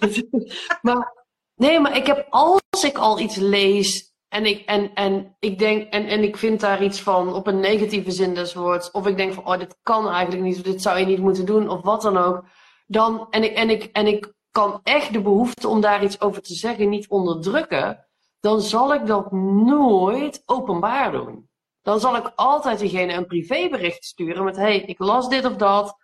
maar 0.82 1.12
nee, 1.54 1.80
maar 1.80 1.96
ik 1.96 2.06
heb 2.06 2.26
als 2.30 2.84
ik 2.84 2.98
al 2.98 3.18
iets 3.18 3.36
lees. 3.36 4.10
En 4.28 4.46
ik, 4.46 4.64
en, 4.66 4.94
en 4.94 5.36
ik 5.38 5.58
denk, 5.58 5.92
en, 5.92 6.06
en 6.06 6.22
ik 6.22 6.36
vind 6.36 6.60
daar 6.60 6.82
iets 6.82 7.00
van 7.00 7.34
op 7.34 7.46
een 7.46 7.60
negatieve 7.60 8.10
zin 8.10 8.34
des 8.34 8.54
woords. 8.54 8.90
Of 8.90 9.06
ik 9.06 9.16
denk 9.16 9.32
van, 9.32 9.46
oh, 9.46 9.58
dit 9.58 9.76
kan 9.82 10.08
eigenlijk 10.08 10.42
niet, 10.42 10.56
of 10.56 10.62
dit 10.62 10.82
zou 10.82 10.98
je 10.98 11.06
niet 11.06 11.18
moeten 11.18 11.46
doen, 11.46 11.68
of 11.68 11.82
wat 11.82 12.02
dan 12.02 12.16
ook. 12.16 12.44
Dan, 12.92 13.26
en 13.30 13.42
ik, 13.42 13.54
en 13.54 13.70
ik, 13.70 13.84
en 13.84 14.06
ik 14.06 14.32
kan 14.50 14.80
echt 14.82 15.12
de 15.12 15.20
behoefte 15.20 15.68
om 15.68 15.80
daar 15.80 16.04
iets 16.04 16.20
over 16.20 16.42
te 16.42 16.54
zeggen 16.54 16.88
niet 16.88 17.08
onderdrukken. 17.08 18.06
Dan 18.40 18.60
zal 18.60 18.94
ik 18.94 19.06
dat 19.06 19.32
nooit 19.32 20.42
openbaar 20.46 21.12
doen. 21.12 21.50
Dan 21.82 22.00
zal 22.00 22.16
ik 22.16 22.32
altijd 22.34 22.78
diegene 22.78 23.12
een 23.12 23.26
privébericht 23.26 24.04
sturen 24.04 24.44
met, 24.44 24.56
hey, 24.56 24.80
ik 24.80 24.98
las 24.98 25.28
dit 25.28 25.44
of 25.44 25.56
dat. 25.56 25.96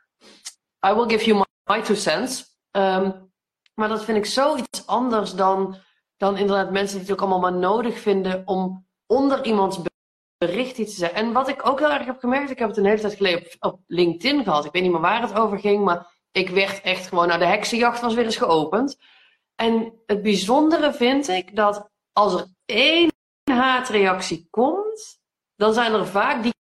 I 0.87 0.93
will 0.93 1.09
give 1.09 1.25
you 1.25 1.45
my, 1.65 1.83
two 1.83 1.95
cents. 1.95 2.59
Um, 2.71 3.33
maar 3.75 3.89
dat 3.89 4.05
vind 4.05 4.19
ik 4.19 4.27
zoiets 4.27 4.87
anders 4.87 5.35
dan, 5.35 5.77
dan 6.17 6.37
inderdaad 6.37 6.71
mensen 6.71 6.99
die 6.99 7.07
het 7.07 7.13
ook 7.13 7.21
allemaal 7.21 7.51
maar 7.51 7.61
nodig 7.61 7.99
vinden 7.99 8.43
om 8.45 8.87
onder 9.07 9.45
iemands 9.45 9.79
bericht 10.39 10.79
iets 10.79 10.93
te 10.93 10.99
zeggen. 10.99 11.19
En 11.19 11.33
wat 11.33 11.49
ik 11.49 11.69
ook 11.69 11.79
heel 11.79 11.93
erg 11.93 12.07
heb 12.07 12.19
gemerkt, 12.19 12.51
ik 12.51 12.59
heb 12.59 12.69
het 12.69 12.77
een 12.77 12.85
hele 12.85 13.01
tijd 13.01 13.15
geleden 13.15 13.41
op, 13.41 13.73
op 13.73 13.81
LinkedIn 13.87 14.45
gehad. 14.45 14.65
Ik 14.65 14.73
weet 14.73 14.83
niet 14.83 14.93
meer 14.93 15.01
waar 15.01 15.23
het 15.23 15.35
over 15.35 15.59
ging, 15.59 15.85
maar 15.85 16.18
ik 16.33 16.49
werd 16.49 16.81
echt 16.81 17.07
gewoon, 17.07 17.27
nou 17.27 17.39
de 17.39 17.47
heksenjacht 17.47 18.01
was 18.01 18.15
weer 18.15 18.25
eens 18.25 18.37
geopend. 18.37 18.99
En 19.55 20.03
het 20.07 20.23
bijzondere 20.23 20.93
vind 20.93 21.29
ik 21.29 21.57
dat 21.57 21.91
als 22.13 22.35
er 22.35 22.47
één 22.65 23.13
haatreactie 23.45 24.47
komt, 24.51 25.21
dan 25.57 25.73
zijn 25.73 25.93
er 25.93 26.07
vaak 26.07 26.43
die, 26.43 26.55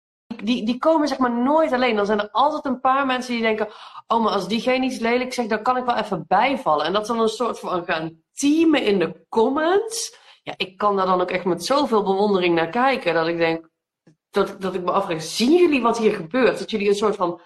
die, 0.43 0.65
die 0.65 0.77
komen 0.77 1.07
zeg 1.07 1.17
maar 1.17 1.31
nooit 1.31 1.71
alleen. 1.71 1.95
Dan 1.95 2.05
zijn 2.05 2.19
er 2.19 2.31
altijd 2.31 2.65
een 2.65 2.79
paar 2.79 3.05
mensen 3.05 3.33
die 3.33 3.41
denken, 3.41 3.67
oh 4.07 4.23
maar 4.23 4.33
als 4.33 4.47
diegene 4.47 4.85
iets 4.85 4.99
lelijk 4.99 5.33
zegt, 5.33 5.49
dan 5.49 5.61
kan 5.61 5.77
ik 5.77 5.85
wel 5.85 5.95
even 5.95 6.25
bijvallen. 6.27 6.85
En 6.85 6.93
dat 6.93 7.07
dan 7.07 7.19
een 7.19 7.27
soort 7.27 7.59
van 7.59 7.85
gaan 7.85 8.21
teamen 8.33 8.83
in 8.83 8.99
de 8.99 9.25
comments. 9.29 10.17
Ja, 10.43 10.53
ik 10.57 10.77
kan 10.77 10.95
daar 10.95 11.05
dan 11.05 11.21
ook 11.21 11.31
echt 11.31 11.45
met 11.45 11.65
zoveel 11.65 12.03
bewondering 12.03 12.55
naar 12.55 12.69
kijken, 12.69 13.13
dat 13.13 13.27
ik 13.27 13.37
denk, 13.37 13.69
dat, 14.29 14.61
dat 14.61 14.73
ik 14.73 14.83
me 14.83 14.91
afvraag, 14.91 15.21
zien 15.21 15.51
jullie 15.51 15.81
wat 15.81 15.97
hier 15.97 16.13
gebeurt? 16.13 16.59
Dat 16.59 16.71
jullie 16.71 16.87
een 16.87 16.95
soort 16.95 17.15
van, 17.15 17.41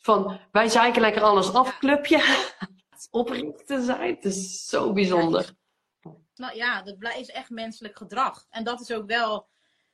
van 0.00 0.40
wij 0.52 0.68
zeiken 0.68 1.00
lekker 1.00 1.22
alles 1.22 1.52
af, 1.52 1.78
clubje 1.78 2.48
oprichten 3.10 3.82
zijn. 3.82 4.14
Het 4.14 4.24
is 4.24 4.66
zo 4.66 4.92
bijzonder. 4.92 5.52
Nou 6.34 6.56
ja, 6.56 6.82
dat 6.82 7.16
is 7.16 7.30
echt 7.30 7.50
menselijk 7.50 7.96
gedrag. 7.96 8.46
En 8.50 8.64
dat 8.64 8.80
is 8.80 8.92
ook 8.92 9.06
wel 9.06 9.48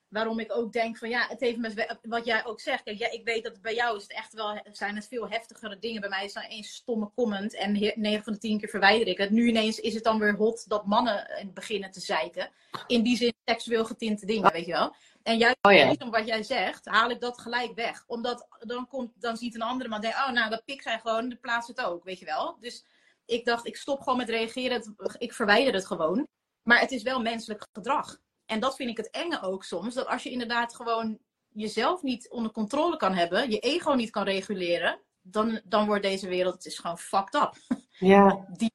waarom 0.09 0.39
ik 0.39 0.57
ook 0.57 0.73
denk 0.73 0.99
van 0.99 1.09
ja, 1.09 1.27
het 1.29 1.41
heeft 1.41 1.59
met 1.59 1.97
wat 2.03 2.25
jij 2.25 2.45
ook 2.45 2.61
zegt. 2.61 2.83
Kijk, 2.83 2.99
ja, 2.99 3.11
ik 3.11 3.25
weet 3.25 3.45
dat 3.45 3.61
bij 3.61 3.75
jou 3.75 3.97
is 3.97 4.03
het 4.03 4.13
echt 4.13 4.33
wel, 4.33 4.61
zijn 4.73 4.95
het 4.95 5.09
veel 5.09 5.29
heftigere 5.29 5.79
dingen. 5.79 6.01
Bij 6.01 6.11
mij 6.11 6.25
is 6.25 6.33
dan 6.33 6.43
één 6.43 6.65
stomme 6.65 7.11
comment 7.15 7.55
en 7.55 7.73
9 7.73 8.25
van 8.25 8.33
de 8.33 8.39
10 8.39 8.59
keer 8.59 8.69
verwijder 8.69 9.07
ik 9.07 9.19
het. 9.19 9.31
Nu 9.31 9.49
ineens 9.49 9.81
is 9.81 9.95
het 9.95 10.05
dan 10.05 10.19
weer 10.19 10.35
hot 10.35 10.69
dat 10.69 10.87
mannen 10.87 11.51
beginnen 11.55 11.91
te 11.91 12.01
zeiken. 12.01 12.51
In 12.87 13.03
die 13.03 13.17
zin 13.17 13.35
seksueel 13.45 13.85
getinte 13.85 14.27
dingen, 14.27 14.53
weet 14.53 14.67
je 14.67 14.73
wel. 14.73 14.95
En 15.27 15.39
juist 15.39 15.57
Oh 15.63 15.73
ja. 15.73 15.95
om 15.99 16.11
wat 16.11 16.27
jij 16.27 16.43
zegt, 16.43 16.85
haal 16.85 17.11
ik 17.11 17.21
dat 17.21 17.41
gelijk 17.41 17.75
weg. 17.75 18.05
Omdat 18.07 18.47
dan, 18.59 18.87
komt, 18.87 19.21
dan 19.21 19.37
ziet 19.37 19.55
een 19.55 19.63
andere 19.63 19.89
man 19.89 20.01
denken, 20.01 20.25
oh 20.25 20.31
nou, 20.31 20.51
dat 20.51 20.65
pik 20.65 20.83
zijn 20.83 21.01
gewoon, 21.01 21.29
de 21.29 21.37
plaats 21.37 21.69
het 21.69 21.81
ook, 21.81 22.05
weet 22.05 22.19
je 22.19 22.25
wel. 22.25 22.57
Dus 22.61 22.85
ik 23.25 23.45
dacht, 23.45 23.67
ik 23.67 23.77
stop 23.77 24.01
gewoon 24.01 24.19
met 24.19 24.29
reageren, 24.29 24.97
ik 25.19 25.33
verwijder 25.33 25.75
het 25.75 25.87
gewoon. 25.87 26.27
Maar 26.63 26.81
het 26.81 26.91
is 26.91 27.03
wel 27.03 27.21
menselijk 27.21 27.67
gedrag. 27.73 28.19
En 28.45 28.61
dat 28.61 28.77
vind 28.77 28.91
ik 28.91 28.97
het 28.97 29.11
enge 29.11 29.43
ook 29.43 29.65
soms. 29.65 29.95
Dat 29.95 30.07
als 30.07 30.23
je 30.23 30.31
inderdaad 30.31 30.75
gewoon 30.75 31.19
jezelf 31.49 32.03
niet 32.03 32.31
onder 32.31 32.53
controle 32.53 32.97
kan 32.97 33.15
hebben, 33.15 33.51
je 33.51 33.59
ego 33.59 33.93
niet 33.93 34.11
kan 34.11 34.25
reguleren, 34.25 35.01
dan, 35.21 35.61
dan 35.65 35.87
wordt 35.87 36.03
deze 36.03 36.29
wereld 36.29 36.55
het 36.55 36.67
is 36.67 36.79
gewoon 36.79 36.99
fucked 36.99 37.35
up. 37.35 37.55
Ja, 37.91 38.45
Die, 38.57 38.73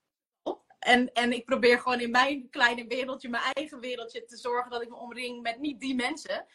en, 0.82 1.12
en 1.14 1.34
ik 1.34 1.46
probeer 1.46 1.80
gewoon 1.80 2.00
in 2.00 2.12
mijn 2.12 2.50
kleine 2.50 2.88
wereldje, 2.88 3.30
mijn 3.30 3.44
eigen 3.54 3.80
wereldje, 3.80 4.26
te 4.26 4.38
zorgen 4.38 4.72
dat 4.72 4.82
ik 4.82 4.90
me 4.90 4.96
omring 4.96 5.42
met 5.42 5.60
niet 5.60 5.80
die 5.80 5.96
mensen. 5.96 6.46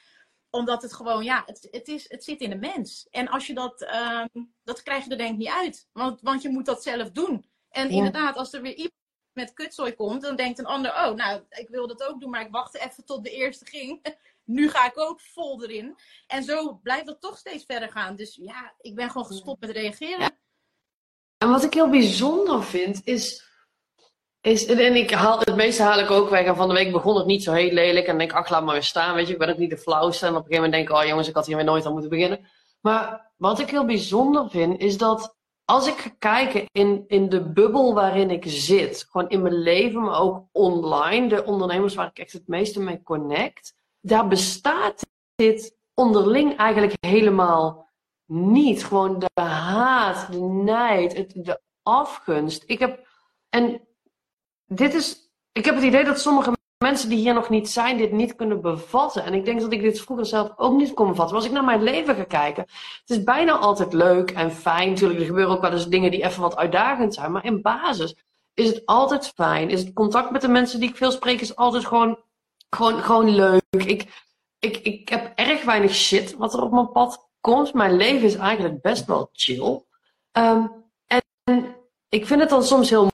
Omdat 0.50 0.82
het 0.82 0.92
gewoon, 0.94 1.24
ja, 1.24 1.42
het, 1.46 1.68
het, 1.70 1.88
is, 1.88 2.08
het 2.08 2.24
zit 2.24 2.40
in 2.40 2.50
de 2.50 2.56
mens. 2.56 3.06
En 3.10 3.28
als 3.28 3.46
je 3.46 3.54
dat, 3.54 3.82
ehm, 3.82 4.26
dat 4.64 4.82
krijg 4.82 5.04
je 5.04 5.10
er 5.10 5.16
denk 5.18 5.30
ik 5.32 5.36
niet 5.38 5.48
uit. 5.48 5.88
Want, 5.92 6.20
want 6.20 6.42
je 6.42 6.48
moet 6.48 6.66
dat 6.66 6.82
zelf 6.82 7.10
doen. 7.10 7.50
En 7.68 7.88
Ja. 7.88 7.94
inderdaad, 7.96 8.36
als 8.36 8.52
er 8.52 8.62
weer 8.62 8.74
iemand 8.74 8.94
met 9.32 9.52
kutzooi 9.52 9.94
komt, 9.94 10.22
dan 10.22 10.36
denkt 10.36 10.58
een 10.58 10.66
ander, 10.66 10.90
oh, 10.90 11.14
nou, 11.14 11.42
ik 11.48 11.68
wil 11.68 11.86
dat 11.86 12.02
ook 12.02 12.20
doen, 12.20 12.30
maar 12.30 12.40
ik 12.40 12.50
wachtte 12.50 12.78
even 12.78 13.04
tot 13.04 13.24
de 13.24 13.30
eerste 13.30 13.66
ging. 13.66 14.00
Nu 14.44 14.68
ga 14.70 14.86
ik 14.86 14.98
ook 14.98 15.20
vol 15.20 15.62
erin. 15.62 15.96
En 16.26 16.42
zo 16.42 16.74
blijft 16.82 17.06
dat 17.06 17.20
toch 17.20 17.38
steeds 17.38 17.64
verder 17.64 17.90
gaan. 17.90 18.16
Dus 18.16 18.34
ja, 18.34 18.74
ik 18.80 18.94
ben 18.94 19.10
gewoon 19.10 19.26
gestopt 19.26 19.60
met 19.60 19.70
reageren. 19.70 20.38
en 21.38 21.50
wat 21.50 21.64
ik 21.64 21.74
heel 21.74 21.90
bijzonder 21.90 22.64
vind, 22.64 23.00
is. 23.04 23.44
Is, 24.46 24.66
en 24.66 24.96
ik 24.96 25.10
haal, 25.10 25.38
het 25.38 25.56
meeste 25.56 25.82
haal 25.82 25.98
ik 25.98 26.10
ook 26.10 26.30
weg. 26.30 26.46
En 26.46 26.56
van 26.56 26.68
de 26.68 26.74
week 26.74 26.92
begon 26.92 27.16
het 27.16 27.26
niet 27.26 27.42
zo 27.42 27.52
heel 27.52 27.72
lelijk. 27.72 28.06
En 28.06 28.18
denk 28.18 28.30
ik, 28.30 28.36
ach, 28.36 28.48
laat 28.48 28.64
maar 28.64 28.72
weer 28.72 28.82
staan. 28.82 29.14
Weet 29.14 29.26
je, 29.26 29.32
ik 29.32 29.38
ben 29.38 29.48
ook 29.48 29.58
niet 29.58 29.70
de 29.70 29.78
flauwste. 29.78 30.26
En 30.26 30.32
op 30.32 30.36
een 30.36 30.42
gegeven 30.42 30.62
moment 30.64 30.72
denk 30.72 30.88
ik, 30.88 31.04
oh 31.04 31.08
jongens, 31.08 31.28
ik 31.28 31.34
had 31.34 31.46
hier 31.46 31.56
weer 31.56 31.64
nooit 31.64 31.86
aan 31.86 31.92
moeten 31.92 32.10
beginnen. 32.10 32.46
Maar 32.80 33.32
wat 33.36 33.58
ik 33.58 33.70
heel 33.70 33.84
bijzonder 33.84 34.50
vind, 34.50 34.80
is 34.80 34.98
dat 34.98 35.36
als 35.64 35.86
ik 35.86 35.94
ga 35.94 36.10
kijken 36.18 36.64
in, 36.72 37.04
in 37.06 37.28
de 37.28 37.52
bubbel 37.52 37.94
waarin 37.94 38.30
ik 38.30 38.44
zit, 38.46 39.06
gewoon 39.10 39.28
in 39.28 39.42
mijn 39.42 39.62
leven, 39.62 40.00
maar 40.00 40.20
ook 40.20 40.44
online, 40.52 41.28
de 41.28 41.44
ondernemers 41.44 41.94
waar 41.94 42.08
ik 42.08 42.18
echt 42.18 42.32
het 42.32 42.48
meeste 42.48 42.80
mee 42.80 43.02
connect, 43.02 43.74
daar 44.00 44.28
bestaat 44.28 45.06
dit 45.34 45.76
onderling 45.94 46.56
eigenlijk 46.56 46.92
helemaal 47.06 47.90
niet. 48.26 48.84
Gewoon 48.84 49.18
de 49.18 49.40
haat, 49.40 50.32
de 50.32 50.40
nijd, 50.40 51.16
het, 51.16 51.32
de 51.34 51.60
afgunst. 51.82 52.62
Ik 52.66 52.78
heb, 52.78 53.06
en 53.48 53.86
dit 54.66 54.94
is, 54.94 55.30
ik 55.52 55.64
heb 55.64 55.74
het 55.74 55.84
idee 55.84 56.04
dat 56.04 56.20
sommige 56.20 56.54
mensen 56.78 57.08
die 57.08 57.18
hier 57.18 57.34
nog 57.34 57.48
niet 57.48 57.68
zijn, 57.68 57.96
dit 57.96 58.12
niet 58.12 58.36
kunnen 58.36 58.60
bevatten. 58.60 59.24
En 59.24 59.34
ik 59.34 59.44
denk 59.44 59.60
dat 59.60 59.72
ik 59.72 59.80
dit 59.80 60.00
vroeger 60.00 60.26
zelf 60.26 60.52
ook 60.56 60.76
niet 60.76 60.94
kon 60.94 61.08
bevatten. 61.08 61.36
Als 61.36 61.44
ik 61.44 61.52
naar 61.52 61.64
mijn 61.64 61.82
leven 61.82 62.14
ga 62.14 62.24
kijken, 62.24 62.62
het 63.00 63.10
is 63.10 63.22
bijna 63.22 63.52
altijd 63.52 63.92
leuk 63.92 64.30
en 64.30 64.52
fijn. 64.52 64.88
Natuurlijk, 64.88 65.20
er 65.20 65.26
gebeuren 65.26 65.54
ook 65.54 65.60
wel 65.60 65.72
eens 65.72 65.88
dingen 65.88 66.10
die 66.10 66.24
even 66.24 66.42
wat 66.42 66.56
uitdagend 66.56 67.14
zijn. 67.14 67.32
Maar 67.32 67.44
in 67.44 67.62
basis 67.62 68.16
is 68.54 68.68
het 68.68 68.86
altijd 68.86 69.32
fijn. 69.34 69.70
Is 69.70 69.80
het 69.80 69.92
contact 69.92 70.30
met 70.30 70.40
de 70.40 70.48
mensen 70.48 70.80
die 70.80 70.88
ik 70.88 70.96
veel 70.96 71.10
spreek, 71.10 71.40
is 71.40 71.56
altijd 71.56 71.86
gewoon, 71.86 72.18
gewoon, 72.70 73.02
gewoon 73.02 73.34
leuk. 73.34 73.62
Ik, 73.70 74.24
ik, 74.58 74.76
ik 74.76 75.08
heb 75.08 75.32
erg 75.34 75.64
weinig 75.64 75.94
shit 75.94 76.36
wat 76.36 76.54
er 76.54 76.62
op 76.62 76.72
mijn 76.72 76.92
pad 76.92 77.28
komt. 77.40 77.74
Mijn 77.74 77.96
leven 77.96 78.26
is 78.26 78.34
eigenlijk 78.34 78.80
best 78.80 79.06
wel 79.06 79.28
chill. 79.32 79.82
Um, 80.32 80.84
en 81.06 81.76
ik 82.08 82.26
vind 82.26 82.40
het 82.40 82.50
dan 82.50 82.62
soms 82.64 82.90
heel 82.90 83.10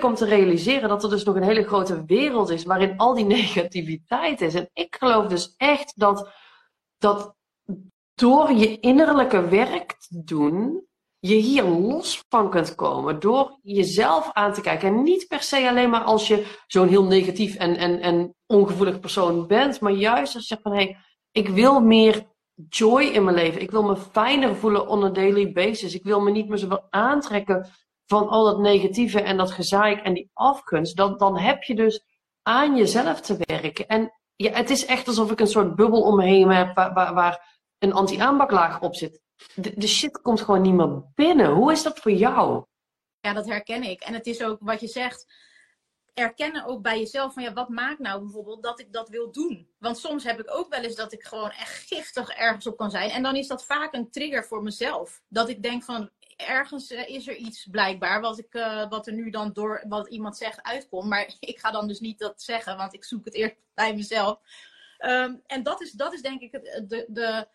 om 0.00 0.14
te 0.14 0.24
realiseren 0.24 0.88
dat 0.88 1.02
er 1.02 1.10
dus 1.10 1.24
nog 1.24 1.34
een 1.34 1.42
hele 1.42 1.64
grote 1.64 2.04
wereld 2.04 2.50
is 2.50 2.64
waarin 2.64 2.96
al 2.96 3.14
die 3.14 3.24
negativiteit 3.40 4.40
is. 4.40 4.54
En 4.54 4.70
ik 4.72 4.96
geloof 4.98 5.26
dus 5.26 5.54
echt 5.56 5.92
dat, 5.96 6.30
dat 6.98 7.34
door 8.14 8.52
je 8.52 8.80
innerlijke 8.80 9.48
werk 9.48 9.96
te 9.98 10.22
doen, 10.24 10.86
je 11.18 11.34
hier 11.34 11.64
los 11.64 12.24
van 12.28 12.50
kunt 12.50 12.74
komen. 12.74 13.20
Door 13.20 13.58
jezelf 13.62 14.32
aan 14.32 14.52
te 14.52 14.60
kijken. 14.60 14.88
En 14.88 15.02
niet 15.02 15.26
per 15.28 15.42
se 15.42 15.68
alleen 15.68 15.90
maar 15.90 16.04
als 16.04 16.28
je 16.28 16.46
zo'n 16.66 16.88
heel 16.88 17.04
negatief 17.04 17.54
en, 17.54 17.76
en, 17.76 18.00
en 18.00 18.34
ongevoelig 18.46 19.00
persoon 19.00 19.46
bent, 19.46 19.80
maar 19.80 19.92
juist 19.92 20.34
als 20.34 20.48
je 20.48 20.48
zegt 20.48 20.62
van 20.62 20.72
hé, 20.72 20.78
hey, 20.78 20.96
ik 21.30 21.48
wil 21.48 21.80
meer 21.80 22.26
joy 22.68 23.02
in 23.02 23.24
mijn 23.24 23.36
leven. 23.36 23.60
Ik 23.60 23.70
wil 23.70 23.82
me 23.82 23.96
fijner 23.96 24.56
voelen 24.56 24.88
on 24.88 25.04
a 25.04 25.08
daily 25.08 25.52
basis. 25.52 25.94
Ik 25.94 26.04
wil 26.04 26.20
me 26.20 26.30
niet 26.30 26.48
meer 26.48 26.58
zoveel 26.58 26.86
aantrekken 26.90 27.70
van 28.12 28.28
al 28.28 28.44
dat 28.44 28.58
negatieve 28.58 29.20
en 29.20 29.36
dat 29.36 29.50
gezaik 29.50 30.00
en 30.00 30.14
die 30.14 30.30
afgunst, 30.32 30.96
dan, 30.96 31.18
dan 31.18 31.38
heb 31.38 31.62
je 31.62 31.74
dus 31.74 32.04
aan 32.42 32.76
jezelf 32.76 33.20
te 33.20 33.36
werken. 33.38 33.86
En 33.86 34.12
ja, 34.36 34.52
het 34.52 34.70
is 34.70 34.84
echt 34.84 35.08
alsof 35.08 35.30
ik 35.30 35.40
een 35.40 35.46
soort 35.46 35.74
bubbel 35.74 36.02
om 36.02 36.16
me 36.16 36.24
heen 36.24 36.50
heb 36.50 36.74
waar, 36.74 36.92
waar, 36.92 37.14
waar 37.14 37.60
een 37.78 37.92
anti-aanbaklaag 37.92 38.80
op 38.80 38.94
zit. 38.94 39.20
De, 39.54 39.72
de 39.76 39.86
shit 39.86 40.20
komt 40.20 40.40
gewoon 40.40 40.62
niet 40.62 40.74
meer 40.74 41.02
binnen. 41.14 41.50
Hoe 41.50 41.72
is 41.72 41.82
dat 41.82 41.98
voor 41.98 42.12
jou? 42.12 42.64
Ja, 43.20 43.32
dat 43.32 43.46
herken 43.46 43.82
ik. 43.82 44.00
En 44.00 44.14
het 44.14 44.26
is 44.26 44.42
ook 44.42 44.58
wat 44.60 44.80
je 44.80 44.88
zegt 44.88 45.26
erkennen 46.14 46.64
ook 46.64 46.82
bij 46.82 46.98
jezelf 46.98 47.32
van 47.32 47.42
ja, 47.42 47.52
wat 47.52 47.68
maakt 47.68 47.98
nou 47.98 48.20
bijvoorbeeld 48.20 48.62
dat 48.62 48.80
ik 48.80 48.92
dat 48.92 49.08
wil 49.08 49.32
doen? 49.32 49.68
Want 49.78 49.98
soms 49.98 50.24
heb 50.24 50.40
ik 50.40 50.56
ook 50.56 50.68
wel 50.68 50.82
eens 50.82 50.94
dat 50.94 51.12
ik 51.12 51.22
gewoon 51.22 51.50
echt 51.50 51.86
giftig 51.86 52.28
ergens 52.28 52.66
op 52.66 52.76
kan 52.76 52.90
zijn. 52.90 53.10
En 53.10 53.22
dan 53.22 53.36
is 53.36 53.46
dat 53.46 53.64
vaak 53.64 53.94
een 53.94 54.10
trigger 54.10 54.44
voor 54.44 54.62
mezelf. 54.62 55.22
Dat 55.28 55.48
ik 55.48 55.62
denk 55.62 55.82
van 55.82 56.10
ergens 56.36 56.90
eh, 56.90 57.08
is 57.08 57.28
er 57.28 57.36
iets 57.36 57.66
blijkbaar 57.70 58.20
wat, 58.20 58.38
ik, 58.38 58.54
uh, 58.54 58.88
wat 58.88 59.06
er 59.06 59.12
nu 59.12 59.30
dan 59.30 59.52
door 59.52 59.84
wat 59.88 60.08
iemand 60.08 60.36
zegt 60.36 60.62
uitkomt. 60.62 61.08
Maar 61.08 61.34
ik 61.40 61.58
ga 61.58 61.70
dan 61.70 61.88
dus 61.88 62.00
niet 62.00 62.18
dat 62.18 62.42
zeggen, 62.42 62.76
want 62.76 62.94
ik 62.94 63.04
zoek 63.04 63.24
het 63.24 63.34
eerst 63.34 63.56
bij 63.74 63.94
mezelf. 63.94 64.40
Um, 64.98 65.42
en 65.46 65.62
dat 65.62 65.80
is, 65.80 65.92
dat 65.92 66.12
is 66.12 66.22
denk 66.22 66.40
ik 66.40 66.52
het, 66.52 66.84
de, 66.88 67.06
de 67.08 67.48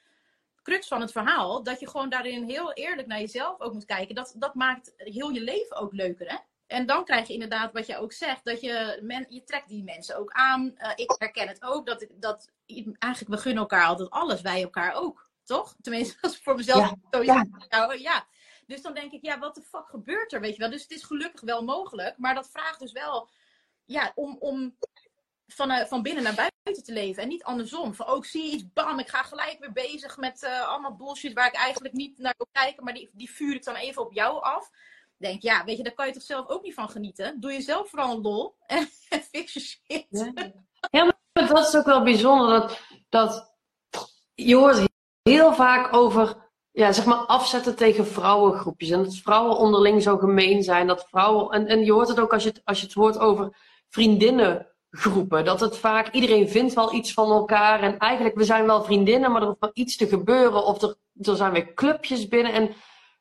crux 0.61 0.87
van 0.87 1.01
het 1.01 1.11
verhaal. 1.11 1.63
Dat 1.63 1.79
je 1.79 1.89
gewoon 1.89 2.09
daarin 2.09 2.43
heel 2.43 2.73
eerlijk 2.73 3.07
naar 3.07 3.19
jezelf 3.19 3.59
ook 3.59 3.73
moet 3.73 3.85
kijken. 3.85 4.15
Dat, 4.15 4.33
dat 4.37 4.55
maakt 4.55 4.93
heel 4.97 5.29
je 5.29 5.41
leven 5.41 5.77
ook 5.77 5.93
leuker, 5.93 6.29
hè? 6.29 6.37
En 6.67 6.85
dan 6.85 7.05
krijg 7.05 7.27
je 7.27 7.33
inderdaad 7.33 7.73
wat 7.73 7.87
je 7.87 7.97
ook 7.97 8.13
zegt, 8.13 8.45
dat 8.45 8.61
je, 8.61 8.99
men, 9.01 9.25
je 9.29 9.43
trekt 9.43 9.67
die 9.67 9.83
mensen 9.83 10.17
ook 10.17 10.31
aan. 10.31 10.75
Uh, 10.77 10.91
ik 10.95 11.15
herken 11.17 11.47
het 11.47 11.63
ook, 11.63 11.85
dat, 11.85 12.07
dat 12.11 12.51
eigenlijk 12.99 13.27
we 13.27 13.37
gunnen 13.37 13.61
elkaar 13.61 13.85
altijd 13.85 14.09
alles, 14.09 14.41
wij 14.41 14.61
elkaar 14.61 14.93
ook, 14.93 15.29
toch? 15.43 15.75
Tenminste, 15.81 16.17
als 16.21 16.35
ik 16.37 16.43
voor 16.43 16.55
mezelf 16.55 16.93
ja, 17.09 17.21
ja. 17.21 17.47
Nou, 17.69 17.99
ja. 17.99 18.25
Dus 18.67 18.81
dan 18.81 18.93
denk 18.93 19.11
ik, 19.11 19.21
ja, 19.21 19.39
wat 19.39 19.55
de 19.55 19.61
fuck 19.61 19.89
gebeurt 19.89 20.33
er, 20.33 20.41
weet 20.41 20.53
je 20.53 20.59
wel? 20.59 20.69
Dus 20.69 20.81
het 20.81 20.91
is 20.91 21.03
gelukkig 21.03 21.41
wel 21.41 21.63
mogelijk, 21.63 22.17
maar 22.17 22.35
dat 22.35 22.49
vraagt 22.49 22.79
dus 22.79 22.91
wel, 22.91 23.29
ja, 23.85 24.11
om, 24.15 24.37
om 24.39 24.77
van, 25.47 25.71
uh, 25.71 25.85
van 25.85 26.01
binnen 26.01 26.23
naar 26.23 26.51
buiten 26.63 26.83
te 26.83 26.93
leven 26.93 27.23
en 27.23 27.29
niet 27.29 27.43
andersom. 27.43 27.93
Van 27.93 28.05
ook 28.05 28.23
oh, 28.23 28.29
zie 28.29 28.51
iets, 28.51 28.73
bam, 28.73 28.99
ik 28.99 29.09
ga 29.09 29.23
gelijk 29.23 29.57
weer 29.59 29.71
bezig 29.71 30.17
met 30.17 30.43
uh, 30.43 30.67
allemaal 30.67 30.95
bullshit 30.95 31.33
waar 31.33 31.47
ik 31.47 31.55
eigenlijk 31.55 31.93
niet 31.93 32.17
naar 32.17 32.33
wil 32.37 32.47
kijken, 32.51 32.83
maar 32.83 32.93
die, 32.93 33.09
die 33.13 33.31
vuur 33.31 33.55
ik 33.55 33.63
dan 33.63 33.75
even 33.75 34.01
op 34.01 34.13
jou 34.13 34.41
af 34.41 34.69
denk, 35.17 35.41
ja, 35.41 35.63
weet 35.63 35.77
je, 35.77 35.83
daar 35.83 35.93
kan 35.93 36.07
je 36.07 36.13
toch 36.13 36.23
zelf 36.23 36.47
ook 36.47 36.63
niet 36.63 36.73
van 36.73 36.89
genieten. 36.89 37.39
Doe 37.39 37.51
jezelf 37.51 37.89
vooral 37.89 38.15
een 38.15 38.21
lol 38.21 38.55
en 38.67 38.87
fix 39.31 39.53
je 39.53 39.59
shit. 39.59 40.05
Ja, 40.91 41.03
maar 41.03 41.47
dat 41.47 41.67
is 41.67 41.75
ook 41.75 41.85
wel 41.85 42.03
bijzonder. 42.03 42.59
Dat, 42.59 42.81
dat 43.09 43.55
je 44.35 44.55
hoort 44.55 44.87
heel 45.21 45.53
vaak 45.53 45.93
over 45.93 46.46
ja, 46.77 46.91
zeg 46.91 47.05
maar 47.05 47.17
afzetten 47.17 47.75
tegen 47.75 48.07
vrouwengroepjes. 48.07 48.89
En 48.89 49.03
dat 49.03 49.15
vrouwen 49.15 49.57
onderling 49.57 50.01
zo 50.01 50.17
gemeen 50.17 50.63
zijn. 50.63 50.87
Dat 50.87 51.05
vrouwen, 51.09 51.49
en, 51.49 51.67
en 51.67 51.85
je 51.85 51.91
hoort 51.91 52.07
het 52.07 52.19
ook 52.19 52.33
als 52.33 52.43
je 52.43 52.49
het, 52.49 52.61
als 52.63 52.79
je 52.79 52.85
het 52.85 52.93
hoort 52.93 53.19
over 53.19 53.57
vriendinnengroepen. 53.89 55.45
Dat 55.45 55.59
het 55.59 55.77
vaak, 55.77 56.11
iedereen 56.11 56.49
vindt 56.49 56.73
wel 56.73 56.93
iets 56.93 57.13
van 57.13 57.31
elkaar. 57.31 57.79
En 57.81 57.97
eigenlijk, 57.97 58.35
we 58.35 58.43
zijn 58.43 58.65
wel 58.65 58.83
vriendinnen, 58.83 59.31
maar 59.31 59.41
er 59.41 59.47
hoeft 59.47 59.59
maar 59.59 59.69
iets 59.73 59.97
te 59.97 60.07
gebeuren. 60.07 60.65
Of 60.65 60.81
er, 60.81 60.95
er 61.21 61.35
zijn 61.35 61.51
weer 61.51 61.73
clubjes 61.73 62.27
binnen. 62.27 62.53
En 62.53 62.69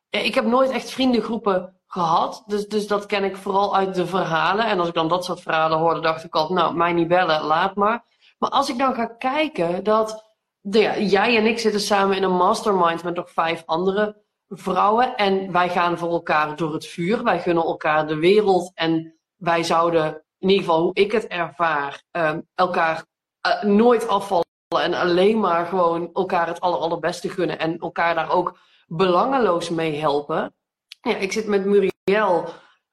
ik 0.09 0.35
heb 0.35 0.45
nooit 0.45 0.69
echt 0.69 0.89
vriendengroepen 0.89 1.79
gehad. 1.87 2.43
Dus, 2.47 2.67
dus 2.67 2.87
dat 2.87 3.05
ken 3.05 3.23
ik 3.23 3.37
vooral 3.37 3.75
uit 3.75 3.95
de 3.95 4.07
verhalen. 4.07 4.65
En 4.65 4.79
als 4.79 4.87
ik 4.87 4.93
dan 4.93 5.07
dat 5.07 5.25
soort 5.25 5.41
verhalen 5.41 5.77
hoorde, 5.77 5.99
dacht 5.99 6.23
ik 6.23 6.35
al, 6.35 6.53
nou, 6.53 6.75
mij 6.75 6.93
niet 6.93 7.07
bellen, 7.07 7.43
laat 7.43 7.75
maar. 7.75 8.05
Maar 8.37 8.49
als 8.49 8.69
ik 8.69 8.77
dan 8.77 8.95
ga 8.95 9.05
kijken 9.05 9.83
dat 9.83 10.26
ja, 10.69 10.97
jij 10.97 11.37
en 11.37 11.45
ik 11.45 11.59
zitten 11.59 11.81
samen 11.81 12.15
in 12.15 12.23
een 12.23 12.35
mastermind 12.35 13.03
met 13.03 13.15
nog 13.15 13.31
vijf 13.31 13.63
andere 13.65 14.25
vrouwen. 14.49 15.15
En 15.15 15.51
wij 15.51 15.69
gaan 15.69 15.97
voor 15.97 16.11
elkaar 16.11 16.55
door 16.55 16.73
het 16.73 16.85
vuur. 16.85 17.23
Wij 17.23 17.39
gunnen 17.39 17.63
elkaar 17.63 18.07
de 18.07 18.15
wereld. 18.15 18.71
En 18.73 19.19
wij 19.35 19.63
zouden, 19.63 20.23
in 20.39 20.49
ieder 20.49 20.65
geval 20.65 20.81
hoe 20.81 20.93
ik 20.93 21.11
het 21.11 21.27
ervaar, 21.27 22.03
um, 22.11 22.47
elkaar 22.55 23.05
uh, 23.47 23.63
nooit 23.63 24.07
afvallen. 24.07 24.45
En 24.67 24.93
alleen 24.93 25.39
maar 25.39 25.65
gewoon 25.65 26.09
elkaar 26.13 26.47
het 26.47 26.59
aller, 26.59 26.79
allerbeste 26.79 27.29
gunnen. 27.29 27.59
En 27.59 27.77
elkaar 27.77 28.15
daar 28.15 28.31
ook 28.31 28.59
belangeloos 28.87 29.69
mee 29.69 29.99
helpen. 29.99 30.55
Ja, 31.01 31.15
ik 31.15 31.31
zit 31.31 31.47
met 31.47 31.65
Muriel. 31.65 32.45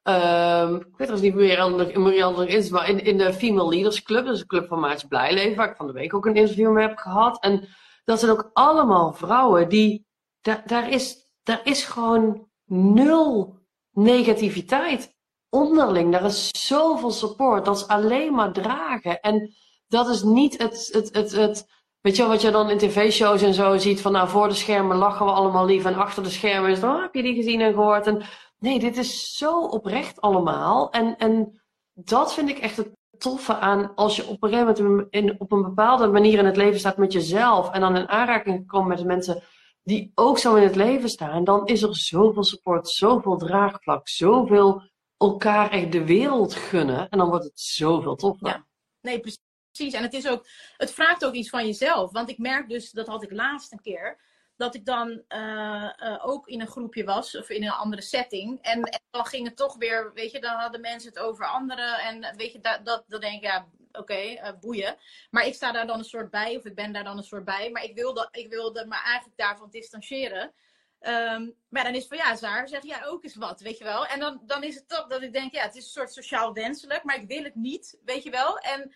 Um, 0.08 0.76
ik 0.76 0.96
weet 0.96 1.08
trouwens 1.08 1.20
niet 1.20 1.34
Muriel, 1.34 1.70
Muriel 2.00 2.40
er 2.40 2.48
is, 2.48 2.70
maar 2.70 2.88
in, 2.88 3.04
in 3.04 3.18
de 3.18 3.32
Female 3.32 3.68
Leaders 3.68 4.02
Club. 4.02 4.24
Dat 4.24 4.34
is 4.34 4.40
een 4.40 4.46
club 4.46 4.68
van 4.68 4.80
Maartje 4.80 5.08
Blijleven, 5.08 5.56
waar 5.56 5.70
ik 5.70 5.76
van 5.76 5.86
de 5.86 5.92
week 5.92 6.14
ook 6.14 6.26
een 6.26 6.34
interview 6.34 6.72
mee 6.72 6.86
heb 6.86 6.98
gehad. 6.98 7.42
En 7.42 7.68
dat 8.04 8.20
zijn 8.20 8.32
ook 8.32 8.50
allemaal 8.52 9.12
vrouwen 9.12 9.68
die. 9.68 10.06
Daar, 10.40 10.90
is, 10.90 11.16
daar 11.42 11.60
is 11.64 11.84
gewoon 11.84 12.48
nul 12.64 13.58
negativiteit 13.90 15.14
onderling. 15.48 16.12
Daar 16.12 16.24
is 16.24 16.48
zoveel 16.66 17.10
support. 17.10 17.64
Dat 17.64 17.76
is 17.76 17.88
alleen 17.88 18.34
maar 18.34 18.52
dragen. 18.52 19.20
En 19.20 19.54
dat 19.88 20.08
is 20.08 20.22
niet 20.22 20.58
het, 20.58 20.88
het, 20.92 21.14
het, 21.14 21.32
het 21.32 21.66
Weet 22.04 22.16
je 22.16 22.26
wat 22.26 22.42
je 22.42 22.50
dan 22.50 22.70
in 22.70 22.78
tv-shows 22.78 23.42
en 23.42 23.54
zo 23.54 23.78
ziet 23.78 24.00
van 24.00 24.12
nou 24.12 24.28
voor 24.28 24.48
de 24.48 24.54
schermen 24.54 24.96
lachen 24.96 25.26
we 25.26 25.32
allemaal 25.32 25.66
lief 25.66 25.84
en 25.84 25.94
achter 25.94 26.22
de 26.22 26.30
schermen 26.30 26.70
is 26.70 26.80
dan 26.80 26.94
oh, 26.94 27.02
heb 27.02 27.14
je 27.14 27.22
die 27.22 27.34
gezien 27.34 27.60
en 27.60 27.72
gehoord. 27.72 28.06
En 28.06 28.22
nee, 28.64 28.78
dit 28.78 28.96
is 28.96 29.36
zo 29.36 29.60
oprecht 29.60 30.20
allemaal. 30.20 30.90
En, 30.90 31.16
en 31.16 31.62
dat 31.92 32.34
vind 32.34 32.48
ik 32.48 32.58
echt 32.58 32.76
het 32.76 32.88
toffe 33.18 33.56
aan 33.56 33.94
als 33.94 34.16
je 34.16 34.26
op 34.26 34.42
een 34.42 34.48
gegeven 34.48 34.84
moment 34.84 35.06
in, 35.10 35.40
op 35.40 35.52
een 35.52 35.62
bepaalde 35.62 36.06
manier 36.06 36.38
in 36.38 36.44
het 36.44 36.56
leven 36.56 36.78
staat 36.78 36.96
met 36.96 37.12
jezelf 37.12 37.70
en 37.70 37.80
dan 37.80 37.96
in 37.96 38.08
aanraking 38.08 38.66
komt 38.66 38.86
met 38.86 38.98
de 38.98 39.04
mensen 39.04 39.42
die 39.82 40.12
ook 40.14 40.38
zo 40.38 40.54
in 40.54 40.62
het 40.62 40.76
leven 40.76 41.08
staan, 41.08 41.44
dan 41.44 41.66
is 41.66 41.82
er 41.82 41.96
zoveel 41.96 42.44
support, 42.44 42.88
zoveel 42.88 43.36
draagvlak, 43.36 44.08
zoveel 44.08 44.82
elkaar 45.16 45.70
echt 45.70 45.92
de 45.92 46.04
wereld 46.04 46.54
gunnen 46.54 47.08
en 47.08 47.18
dan 47.18 47.28
wordt 47.28 47.44
het 47.44 47.60
zoveel 47.60 48.16
toffer. 48.16 48.48
Ja. 48.48 48.66
Nee, 49.00 49.20
precies. 49.20 49.94
En 49.94 50.02
het, 50.02 50.12
is 50.12 50.28
ook, 50.28 50.46
het 50.76 50.92
vraagt 50.92 51.24
ook 51.24 51.34
iets 51.34 51.48
van 51.48 51.66
jezelf. 51.66 52.12
Want 52.12 52.28
ik 52.28 52.38
merk 52.38 52.68
dus, 52.68 52.90
dat 52.90 53.06
had 53.06 53.22
ik 53.22 53.32
laatst 53.32 53.72
een 53.72 53.80
keer, 53.80 54.23
dat 54.56 54.74
ik 54.74 54.84
dan 54.84 55.22
uh, 55.28 55.90
uh, 55.98 56.26
ook 56.26 56.48
in 56.48 56.60
een 56.60 56.66
groepje 56.66 57.04
was 57.04 57.36
of 57.36 57.48
in 57.48 57.62
een 57.62 57.70
andere 57.70 58.02
setting. 58.02 58.62
En, 58.62 58.82
en, 58.82 59.00
dan 59.10 59.26
ging 59.26 59.46
het 59.46 59.56
toch 59.56 59.76
weer, 59.76 60.12
weet 60.14 60.30
je, 60.30 60.40
dan 60.40 60.58
hadden 60.58 60.80
mensen 60.80 61.08
het 61.08 61.18
over 61.18 61.46
anderen. 61.46 61.98
En 61.98 62.36
weet 62.36 62.52
je, 62.52 62.60
dat, 62.60 62.84
dat, 62.84 63.04
dan 63.08 63.20
denk 63.20 63.34
ik, 63.34 63.42
ja, 63.42 63.68
oké, 63.92 64.20
uh, 64.20 64.48
boeien. 64.60 64.96
Maar 65.30 65.46
ik 65.46 65.54
sta 65.54 65.72
daar 65.72 65.86
dan 65.86 65.98
een 65.98 66.04
soort 66.04 66.30
bij, 66.30 66.56
of 66.56 66.64
ik 66.64 66.74
ben 66.74 66.92
daar 66.92 67.04
dan 67.04 67.16
een 67.16 67.22
soort 67.22 67.44
bij. 67.44 67.70
Maar 67.70 67.84
ik 67.84 67.94
wilde, 67.94 68.28
ik 68.30 68.50
wilde 68.50 68.86
me 68.86 68.94
eigenlijk 68.94 69.36
daarvan 69.36 69.70
distancieren. 69.70 70.54
Ehm, 71.00 71.50
maar 71.68 71.84
dan 71.84 71.94
is 71.94 72.06
van 72.06 72.16
ja, 72.16 72.36
Zaar, 72.36 72.68
zeg 72.68 72.82
jij 72.82 73.06
ook 73.06 73.24
eens 73.24 73.36
wat, 73.36 73.60
weet 73.60 73.78
je 73.78 73.84
wel. 73.84 74.06
En 74.06 74.20
dan, 74.20 74.40
dan 74.46 74.62
is 74.62 74.74
het 74.74 74.88
toch 74.88 75.06
dat 75.06 75.22
ik 75.22 75.32
denk, 75.32 75.52
ja, 75.52 75.62
het 75.62 75.74
is 75.76 75.84
een 75.84 75.90
soort 75.90 76.12
sociaal 76.12 76.52
wenselijk, 76.52 77.04
maar 77.04 77.20
ik 77.20 77.28
wil 77.28 77.42
het 77.42 77.54
niet, 77.54 77.98
weet 78.04 78.22
je 78.22 78.30
wel. 78.30 78.58
En 78.58 78.94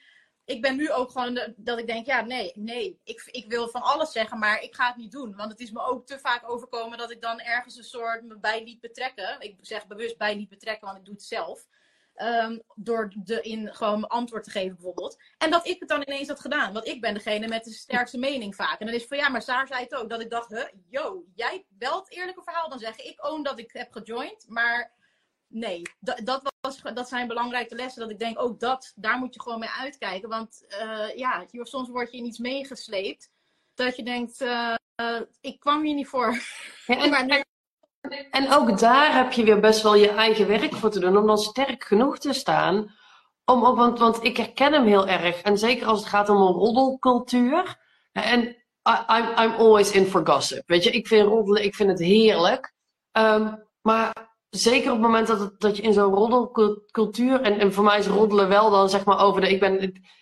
ik 0.49 0.63
ben 0.63 0.77
nu 0.77 0.93
ook 0.93 1.11
gewoon 1.11 1.41
dat 1.57 1.79
ik 1.79 1.87
denk, 1.87 2.07
ja, 2.07 2.21
nee, 2.21 2.53
nee. 2.55 3.01
Ik, 3.05 3.29
ik 3.31 3.51
wil 3.51 3.69
van 3.69 3.83
alles 3.83 4.13
zeggen, 4.13 4.39
maar 4.39 4.63
ik 4.63 4.75
ga 4.75 4.87
het 4.87 4.97
niet 4.97 5.11
doen. 5.11 5.37
Want 5.37 5.51
het 5.51 5.61
is 5.61 5.71
me 5.71 5.81
ook 5.81 6.07
te 6.07 6.19
vaak 6.19 6.51
overkomen 6.51 6.99
dat 6.99 7.11
ik 7.11 7.21
dan 7.21 7.41
ergens 7.41 7.77
een 7.77 7.85
soort 7.85 8.23
me 8.23 8.39
bij 8.39 8.65
liet 8.65 8.81
betrekken. 8.81 9.41
Ik 9.41 9.59
zeg 9.61 9.87
bewust 9.87 10.19
bij 10.19 10.37
liet 10.37 10.49
betrekken, 10.49 10.87
want 10.87 10.99
ik 10.99 11.05
doe 11.05 11.15
het 11.15 11.23
zelf. 11.23 11.67
Um, 12.17 12.63
door 12.75 13.13
de 13.15 13.41
in 13.43 13.75
gewoon 13.75 14.07
antwoord 14.07 14.45
te 14.45 14.51
geven 14.51 14.75
bijvoorbeeld. 14.75 15.17
En 15.39 15.51
dat 15.51 15.67
ik 15.67 15.81
het 15.81 15.89
dan 15.89 16.03
ineens 16.07 16.29
had 16.29 16.41
gedaan. 16.41 16.73
Want 16.73 16.87
ik 16.87 17.01
ben 17.01 17.15
degene 17.15 17.49
met 17.49 17.65
de 17.65 17.71
sterkste 17.71 18.19
mening 18.19 18.55
vaak. 18.55 18.81
En 18.81 18.87
dan 18.87 18.95
is 18.95 19.07
van 19.07 19.17
ja, 19.17 19.29
maar 19.29 19.43
Saar 19.43 19.67
zei 19.67 19.83
het 19.83 19.95
ook. 19.95 20.11
Dat 20.11 20.21
ik 20.21 20.31
dacht, 20.31 20.51
huh, 20.51 20.69
yo, 20.89 21.25
jij 21.35 21.67
wel 21.79 21.99
het 21.99 22.11
eerlijke 22.11 22.43
verhaal 22.43 22.69
dan 22.69 22.79
zeggen. 22.79 23.07
Ik 23.07 23.27
own 23.27 23.43
dat 23.43 23.59
ik 23.59 23.73
heb 23.73 23.93
gejoind. 23.93 24.45
Maar 24.49 24.93
nee, 25.49 25.83
dat, 26.01 26.21
dat, 26.25 26.53
was, 26.61 26.83
dat 26.95 27.09
zijn 27.09 27.29
belangrijke 27.29 27.75
lessen. 27.75 28.01
Dat 28.01 28.11
ik 28.11 28.19
denk, 28.19 28.41
ook 28.41 28.61
dat, 28.61 28.93
daar 28.97 29.19
moet 29.19 29.35
je 29.35 29.41
gewoon 29.41 29.59
mee 29.59 29.71
uitkijken. 29.81 30.29
Want 30.29 30.67
uh, 30.83 31.17
ja, 31.17 31.47
soms 31.51 31.89
word 31.89 32.13
je 32.13 32.19
in 32.19 32.27
iets 32.27 32.39
meegesleept. 32.39 33.31
Dat 33.75 33.97
je 33.97 34.03
denkt, 34.03 34.41
uh, 34.41 34.75
uh, 35.01 35.21
ik 35.41 35.61
kwam 35.61 35.83
hier 35.83 35.95
niet 35.95 36.09
voor. 36.09 36.39
Ja, 36.87 36.97
en, 36.97 37.11
maar 37.11 37.27
nu... 37.27 37.43
en 38.31 38.53
ook 38.53 38.79
daar 38.79 39.15
heb 39.15 39.33
je 39.33 39.45
weer 39.45 39.61
best 39.61 39.83
wel 39.83 39.95
je 39.95 40.11
eigen 40.11 40.47
werk 40.47 40.75
voor 40.75 40.91
te 40.91 41.01
doen. 41.01 41.17
Om 41.17 41.27
dan 41.27 41.39
sterk 41.39 41.85
genoeg 41.85 42.19
te 42.19 42.33
staan. 42.33 42.97
Om 43.45 43.65
ook, 43.65 43.77
want, 43.77 43.99
want 43.99 44.25
ik 44.25 44.37
herken 44.37 44.73
hem 44.73 44.87
heel 44.87 45.09
erg. 45.09 45.41
En 45.43 45.59
zeker 45.59 45.87
als 45.87 45.99
het 45.99 46.09
gaat 46.09 46.29
om 46.29 46.37
een 46.37 46.53
roddelcultuur. 46.53 47.87
En 48.13 48.57
I'm, 49.09 49.29
I'm 49.39 49.53
always 49.53 49.91
in 49.91 50.07
for 50.07 50.27
gossip. 50.27 50.63
Weet 50.67 50.85
je, 50.85 50.91
ik 50.91 51.07
vind 51.07 51.29
roddelen, 51.29 51.65
ik 51.65 51.75
vind 51.75 51.91
het 51.91 51.99
heerlijk. 51.99 52.75
Um, 53.13 53.67
maar 53.83 54.28
zeker 54.51 54.91
op 54.91 54.97
het 54.97 55.07
moment 55.07 55.27
dat, 55.27 55.61
dat 55.61 55.77
je 55.77 55.83
in 55.83 55.93
zo'n 55.93 56.15
roddelcultuur. 56.15 57.41
En, 57.41 57.59
en 57.59 57.73
voor 57.73 57.85
mij 57.85 57.99
is 57.99 58.07
roddelen 58.07 58.49
wel 58.49 58.71
dan 58.71 58.91
zeg 58.91 59.05
maar 59.05 59.21
over 59.21 59.41
de. 59.41 59.49
Ik 59.49 59.61
ben. 59.61 59.81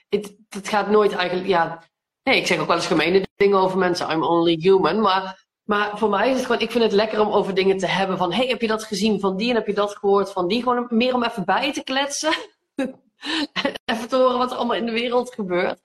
Het, 0.09 0.37
het, 0.49 0.69
gaat 0.69 0.91
nooit 0.91 1.13
eigenlijk. 1.13 1.49
Ja. 1.49 1.83
Nee, 2.23 2.37
ik 2.37 2.47
zeg 2.47 2.59
ook 2.59 2.67
wel 2.67 2.77
eens 2.77 2.87
gemene 2.87 3.27
dingen 3.37 3.59
over 3.59 3.79
mensen. 3.79 4.11
I'm 4.11 4.23
only 4.23 4.57
human. 4.61 5.01
Maar, 5.01 5.47
maar 5.63 5.99
voor 5.99 6.11
mij 6.11 6.31
is 6.31 6.37
het 6.37 6.47
gewoon. 6.47 6.61
Ik 6.61 6.71
vind 6.71 6.85
het 6.85 6.93
lekker 6.93 7.21
om 7.21 7.33
over 7.33 7.55
dingen 7.55 7.79
te 7.79 7.87
hebben. 7.87 8.19
Van 8.19 8.33
hey, 8.33 8.47
heb 8.47 8.61
je 8.61 8.67
dat 8.67 8.85
gezien 8.85 9.21
van 9.21 9.37
die 9.37 9.49
en 9.49 9.55
heb 9.55 9.67
je 9.67 9.75
dat 9.75 9.97
gehoord 9.97 10.33
van 10.33 10.49
die? 10.49 10.63
Gewoon 10.63 10.87
meer 10.89 11.15
om 11.15 11.25
even 11.25 11.45
bij 11.45 11.73
te 11.73 11.85
kletsen. 11.85 12.33
even 13.85 14.09
te 14.09 14.17
horen 14.17 14.39
wat 14.39 14.51
er 14.51 14.57
allemaal 14.57 14.77
in 14.77 14.87
de 14.87 14.93
wereld 14.93 15.35
gebeurt. 15.35 15.81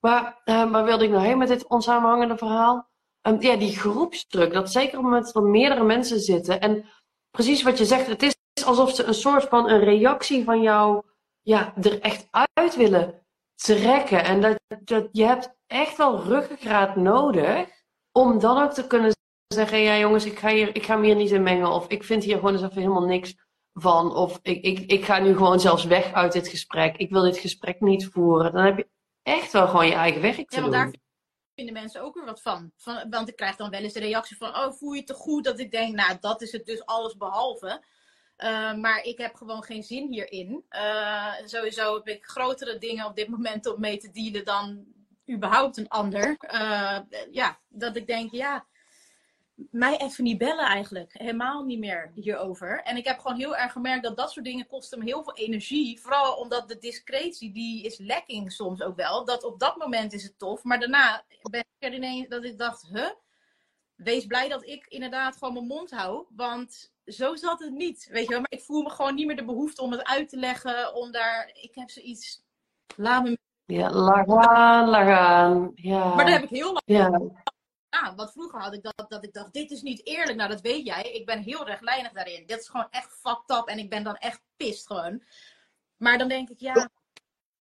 Maar, 0.00 0.40
uh, 0.44 0.70
maar 0.70 0.84
wilde 0.84 1.04
ik 1.04 1.10
nou 1.10 1.24
heen 1.24 1.38
met 1.38 1.48
dit 1.48 1.68
onsamenhangende 1.68 2.36
verhaal? 2.36 2.90
Um, 3.22 3.40
ja, 3.40 3.56
die 3.56 3.76
groepsdruk. 3.76 4.52
Dat 4.52 4.72
zeker 4.72 4.88
op 4.88 4.94
het 4.94 5.02
moment 5.02 5.24
dat 5.24 5.34
er 5.34 5.50
meerdere 5.50 5.84
mensen 5.84 6.20
zitten. 6.20 6.60
En 6.60 6.84
precies 7.32 7.62
wat 7.62 7.78
je 7.78 7.84
zegt. 7.84 8.06
Het 8.06 8.22
is 8.22 8.34
alsof 8.64 8.94
ze 8.94 9.04
een 9.04 9.14
soort 9.14 9.44
van 9.44 9.70
een 9.70 9.80
reactie 9.80 10.44
van 10.44 10.62
jou 10.62 11.02
ja, 11.40 11.74
er 11.82 12.00
echt 12.00 12.28
uit 12.30 12.76
willen 12.76 13.26
trekken. 13.54 14.24
En 14.24 14.40
dat, 14.40 14.58
dat 14.84 15.08
je 15.12 15.24
hebt 15.24 15.56
echt 15.66 15.96
wel 15.96 16.22
ruggengraat 16.22 16.96
nodig 16.96 17.68
om 18.12 18.38
dan 18.38 18.62
ook 18.62 18.72
te 18.72 18.86
kunnen 18.86 19.12
zeggen: 19.54 19.78
ja, 19.78 19.98
jongens, 19.98 20.24
ik 20.24 20.38
ga, 20.38 20.48
hier, 20.48 20.76
ik 20.76 20.84
ga 20.84 20.96
me 20.96 21.06
hier 21.06 21.16
niet 21.16 21.30
in 21.30 21.42
mengen. 21.42 21.72
Of 21.72 21.88
ik 21.88 22.04
vind 22.04 22.24
hier 22.24 22.36
gewoon 22.36 22.52
eens 22.52 22.62
even 22.62 22.80
helemaal 22.80 23.06
niks 23.06 23.34
van. 23.72 24.16
Of 24.16 24.38
ik, 24.42 24.62
ik, 24.62 24.78
ik 24.78 25.04
ga 25.04 25.18
nu 25.18 25.36
gewoon 25.36 25.60
zelfs 25.60 25.84
weg 25.84 26.12
uit 26.12 26.32
dit 26.32 26.48
gesprek. 26.48 26.96
Ik 26.96 27.10
wil 27.10 27.22
dit 27.22 27.38
gesprek 27.38 27.80
niet 27.80 28.06
voeren. 28.06 28.52
Dan 28.52 28.64
heb 28.64 28.76
je 28.76 28.88
echt 29.22 29.52
wel 29.52 29.66
gewoon 29.66 29.86
je 29.86 29.94
eigen 29.94 30.22
werk 30.22 30.48
te 30.48 30.60
ja, 30.60 30.68
doen 30.68 31.01
vinden 31.62 31.82
mensen 31.82 32.02
ook 32.02 32.14
weer 32.14 32.24
wat 32.24 32.42
van. 32.42 32.72
van. 32.76 33.10
Want 33.10 33.28
ik 33.28 33.36
krijg 33.36 33.56
dan 33.56 33.70
wel 33.70 33.80
eens 33.80 33.92
de 33.92 34.00
reactie 34.00 34.36
van, 34.36 34.56
oh, 34.56 34.72
voel 34.72 34.92
je 34.92 35.04
te 35.04 35.14
goed? 35.14 35.44
Dat 35.44 35.58
ik 35.58 35.70
denk, 35.70 35.94
nou, 35.94 36.16
dat 36.20 36.42
is 36.42 36.52
het 36.52 36.66
dus 36.66 36.86
alles 36.86 37.16
behalve. 37.16 37.82
Uh, 38.38 38.74
maar 38.74 39.02
ik 39.02 39.18
heb 39.18 39.34
gewoon 39.34 39.62
geen 39.62 39.82
zin 39.82 40.08
hierin. 40.08 40.64
Uh, 40.70 41.34
sowieso 41.44 41.94
heb 41.94 42.08
ik 42.08 42.24
grotere 42.24 42.78
dingen 42.78 43.06
op 43.06 43.16
dit 43.16 43.28
moment 43.28 43.66
om 43.66 43.80
mee 43.80 43.96
te 43.96 44.10
dealen 44.10 44.44
dan 44.44 44.84
überhaupt 45.30 45.76
een 45.76 45.88
ander. 45.88 46.36
Uh, 46.54 46.98
ja, 47.30 47.58
dat 47.68 47.96
ik 47.96 48.06
denk, 48.06 48.32
ja, 48.32 48.66
mij 49.70 49.96
even 49.96 50.24
niet 50.24 50.38
bellen 50.38 50.64
eigenlijk. 50.64 51.12
Helemaal 51.12 51.64
niet 51.64 51.78
meer 51.78 52.10
hierover. 52.14 52.82
En 52.82 52.96
ik 52.96 53.06
heb 53.06 53.18
gewoon 53.18 53.36
heel 53.36 53.56
erg 53.56 53.72
gemerkt 53.72 54.02
dat 54.02 54.16
dat 54.16 54.32
soort 54.32 54.44
dingen 54.44 54.66
kosten 54.66 54.98
me 54.98 55.04
heel 55.04 55.22
veel 55.22 55.34
energie. 55.34 56.00
Vooral 56.00 56.34
omdat 56.34 56.68
de 56.68 56.78
discretie, 56.78 57.52
die 57.52 57.84
is 57.84 57.98
lekking 57.98 58.52
soms 58.52 58.82
ook 58.82 58.96
wel. 58.96 59.24
Dat 59.24 59.44
op 59.44 59.60
dat 59.60 59.76
moment 59.76 60.12
is 60.12 60.22
het 60.22 60.38
tof. 60.38 60.64
Maar 60.64 60.80
daarna 60.80 61.24
ben 61.50 61.60
ik 61.60 61.88
er 61.88 61.94
ineens 61.94 62.28
dat 62.28 62.44
ik 62.44 62.58
dacht, 62.58 62.88
huh? 62.92 63.10
Wees 63.94 64.26
blij 64.26 64.48
dat 64.48 64.66
ik 64.66 64.86
inderdaad 64.86 65.36
gewoon 65.36 65.54
mijn 65.54 65.66
mond 65.66 65.90
hou. 65.90 66.26
Want 66.36 66.92
zo 67.06 67.36
zat 67.36 67.60
het 67.60 67.72
niet. 67.72 68.08
Weet 68.10 68.24
je 68.24 68.30
wel? 68.30 68.40
Maar 68.40 68.50
ik 68.50 68.64
voel 68.64 68.82
me 68.82 68.90
gewoon 68.90 69.14
niet 69.14 69.26
meer 69.26 69.36
de 69.36 69.44
behoefte 69.44 69.82
om 69.82 69.92
het 69.92 70.04
uit 70.04 70.28
te 70.28 70.36
leggen. 70.36 70.94
Om 70.94 71.12
daar, 71.12 71.50
ik 71.52 71.74
heb 71.74 71.90
zoiets, 71.90 72.42
laat 72.96 73.22
me... 73.22 73.38
Ja, 73.64 73.90
laat 73.90 74.30
gaan, 74.30 74.88
laat 74.88 75.06
gaan. 75.06 75.72
Ja. 75.74 76.14
Maar 76.14 76.24
daar 76.24 76.34
heb 76.34 76.42
ik 76.42 76.48
heel 76.48 76.72
lang 76.72 76.82
ja 76.84 77.41
aan. 78.02 78.16
Want 78.16 78.32
vroeger 78.32 78.60
had 78.60 78.74
ik 78.74 78.82
dat, 78.82 79.10
dat 79.10 79.24
ik 79.24 79.32
dacht, 79.32 79.52
dit 79.52 79.70
is 79.70 79.82
niet 79.82 80.06
eerlijk. 80.06 80.36
Nou, 80.36 80.50
dat 80.50 80.60
weet 80.60 80.86
jij. 80.86 81.02
Ik 81.02 81.26
ben 81.26 81.42
heel 81.42 81.66
rechtlijnig 81.66 82.12
daarin. 82.12 82.46
Dit 82.46 82.60
is 82.60 82.68
gewoon 82.68 82.90
echt 82.90 83.12
fucked 83.12 83.56
up. 83.56 83.66
En 83.66 83.78
ik 83.78 83.90
ben 83.90 84.04
dan 84.04 84.16
echt 84.16 84.40
pist 84.56 84.86
gewoon. 84.86 85.22
Maar 85.96 86.18
dan 86.18 86.28
denk 86.28 86.48
ik, 86.48 86.60
ja, 86.60 86.90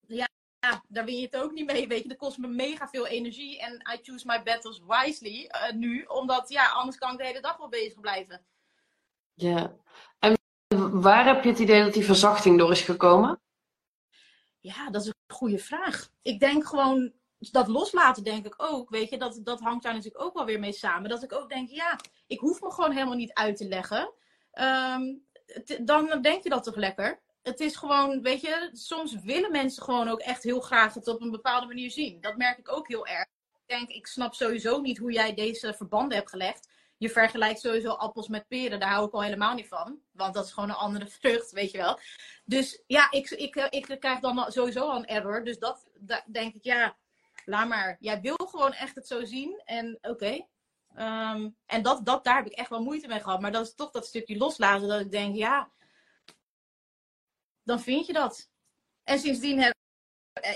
ja, 0.07 0.27
ja, 0.59 0.83
daar 0.87 1.05
win 1.05 1.15
je 1.15 1.25
het 1.25 1.37
ook 1.37 1.51
niet 1.51 1.65
mee. 1.65 1.87
Weet 1.87 2.01
je, 2.01 2.07
dat 2.07 2.17
kost 2.17 2.37
me 2.37 2.47
mega 2.47 2.87
veel 2.87 3.07
energie. 3.07 3.59
En 3.59 3.73
I 3.93 3.99
choose 4.01 4.25
my 4.25 4.43
battles 4.43 4.81
wisely 4.87 5.49
uh, 5.51 5.71
nu. 5.71 6.03
Omdat, 6.03 6.49
ja, 6.49 6.69
anders 6.69 6.97
kan 6.97 7.11
ik 7.11 7.17
de 7.17 7.25
hele 7.25 7.41
dag 7.41 7.57
wel 7.57 7.69
bezig 7.69 7.99
blijven. 7.99 8.45
Ja. 9.33 9.75
En 10.19 10.37
waar 11.01 11.25
heb 11.25 11.43
je 11.43 11.49
het 11.49 11.59
idee 11.59 11.83
dat 11.83 11.93
die 11.93 12.05
verzachting 12.05 12.57
door 12.57 12.71
is 12.71 12.81
gekomen? 12.81 13.41
Ja, 14.59 14.89
dat 14.89 15.01
is 15.01 15.07
een 15.07 15.35
goede 15.35 15.59
vraag. 15.59 16.09
Ik 16.21 16.39
denk 16.39 16.65
gewoon 16.65 17.13
dat 17.49 17.67
loslaten 17.67 18.23
denk 18.23 18.45
ik 18.45 18.53
ook, 18.57 18.89
weet 18.89 19.09
je, 19.09 19.17
dat, 19.17 19.39
dat 19.43 19.59
hangt 19.59 19.83
daar 19.83 19.93
natuurlijk 19.93 20.23
ook 20.23 20.33
wel 20.33 20.45
weer 20.45 20.59
mee 20.59 20.71
samen. 20.71 21.09
Dat 21.09 21.23
ik 21.23 21.33
ook 21.33 21.49
denk, 21.49 21.69
ja, 21.69 21.99
ik 22.27 22.39
hoef 22.39 22.61
me 22.61 22.71
gewoon 22.71 22.91
helemaal 22.91 23.15
niet 23.15 23.33
uit 23.33 23.57
te 23.57 23.67
leggen. 23.67 24.13
Um, 24.53 25.25
dan 25.81 26.21
denk 26.21 26.43
je 26.43 26.49
dat 26.49 26.63
toch 26.63 26.75
lekker. 26.75 27.21
Het 27.41 27.59
is 27.59 27.75
gewoon, 27.75 28.21
weet 28.21 28.41
je, 28.41 28.69
soms 28.73 29.15
willen 29.21 29.51
mensen 29.51 29.83
gewoon 29.83 30.07
ook 30.07 30.19
echt 30.19 30.43
heel 30.43 30.59
graag 30.59 30.93
het 30.93 31.07
op 31.07 31.21
een 31.21 31.31
bepaalde 31.31 31.67
manier 31.67 31.91
zien. 31.91 32.21
Dat 32.21 32.37
merk 32.37 32.57
ik 32.57 32.71
ook 32.71 32.87
heel 32.87 33.07
erg. 33.07 33.27
Ik 33.51 33.77
denk, 33.77 33.89
ik 33.89 34.07
snap 34.07 34.33
sowieso 34.33 34.81
niet 34.81 34.97
hoe 34.97 35.11
jij 35.11 35.33
deze 35.33 35.73
verbanden 35.73 36.17
hebt 36.17 36.29
gelegd. 36.29 36.69
Je 36.97 37.09
vergelijkt 37.09 37.59
sowieso 37.59 37.89
appels 37.89 38.27
met 38.27 38.47
peren, 38.47 38.79
daar 38.79 38.89
hou 38.89 39.07
ik 39.07 39.13
al 39.13 39.23
helemaal 39.23 39.53
niet 39.53 39.67
van. 39.67 39.99
Want 40.11 40.33
dat 40.33 40.45
is 40.45 40.51
gewoon 40.51 40.69
een 40.69 40.75
andere 40.75 41.07
vrucht, 41.19 41.51
weet 41.51 41.71
je 41.71 41.77
wel. 41.77 41.99
Dus 42.45 42.83
ja, 42.87 43.11
ik, 43.11 43.29
ik, 43.29 43.55
ik, 43.55 43.97
krijg 43.99 44.19
dan 44.19 44.51
sowieso 44.51 44.89
al 44.89 44.95
een 44.95 45.05
error. 45.05 45.43
Dus 45.43 45.59
dat 45.59 45.87
denk 46.25 46.53
ik, 46.53 46.63
ja, 46.63 46.97
laat 47.45 47.67
maar. 47.67 47.95
Jij 47.99 48.21
wil 48.21 48.35
gewoon 48.35 48.73
echt 48.73 48.95
het 48.95 49.07
zo 49.07 49.25
zien. 49.25 49.61
En 49.65 49.97
oké. 50.01 50.47
Ehm, 50.95 51.49
en 51.65 51.81
dat, 51.81 52.05
dat, 52.05 52.23
daar 52.23 52.35
heb 52.35 52.45
ik 52.45 52.57
echt 52.57 52.69
wel 52.69 52.83
moeite 52.83 53.07
mee 53.07 53.19
gehad. 53.19 53.41
Maar 53.41 53.51
dat 53.51 53.65
is 53.65 53.75
toch 53.75 53.91
dat 53.91 54.05
stukje 54.05 54.37
loslaten. 54.37 54.87
Dat 54.87 55.01
ik 55.01 55.11
denk, 55.11 55.35
ja. 55.35 55.71
Dan 57.63 57.79
vind 57.79 58.05
je 58.05 58.13
dat. 58.13 58.49
En 59.03 59.19
sindsdien 59.19 59.59
heb, 59.59 59.73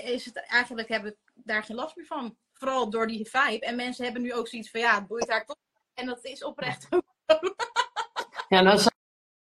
is 0.04 0.24
het 0.24 0.36
eigenlijk, 0.36 0.88
heb 0.88 1.04
ik 1.04 1.16
daar 1.34 1.62
geen 1.62 1.76
last 1.76 1.96
meer 1.96 2.06
van. 2.06 2.36
Vooral 2.52 2.90
door 2.90 3.06
die 3.06 3.28
vibe. 3.30 3.66
En 3.66 3.76
mensen 3.76 4.04
hebben 4.04 4.22
nu 4.22 4.34
ook 4.34 4.48
zoiets 4.48 4.70
van, 4.70 4.80
ja, 4.80 4.94
het 4.94 5.06
boeit 5.06 5.30
haar 5.30 5.44
toch. 5.44 5.56
En 5.94 6.06
dat 6.06 6.24
is 6.24 6.44
oprecht 6.44 6.88
Ja, 8.48 8.60
nou 8.60 8.78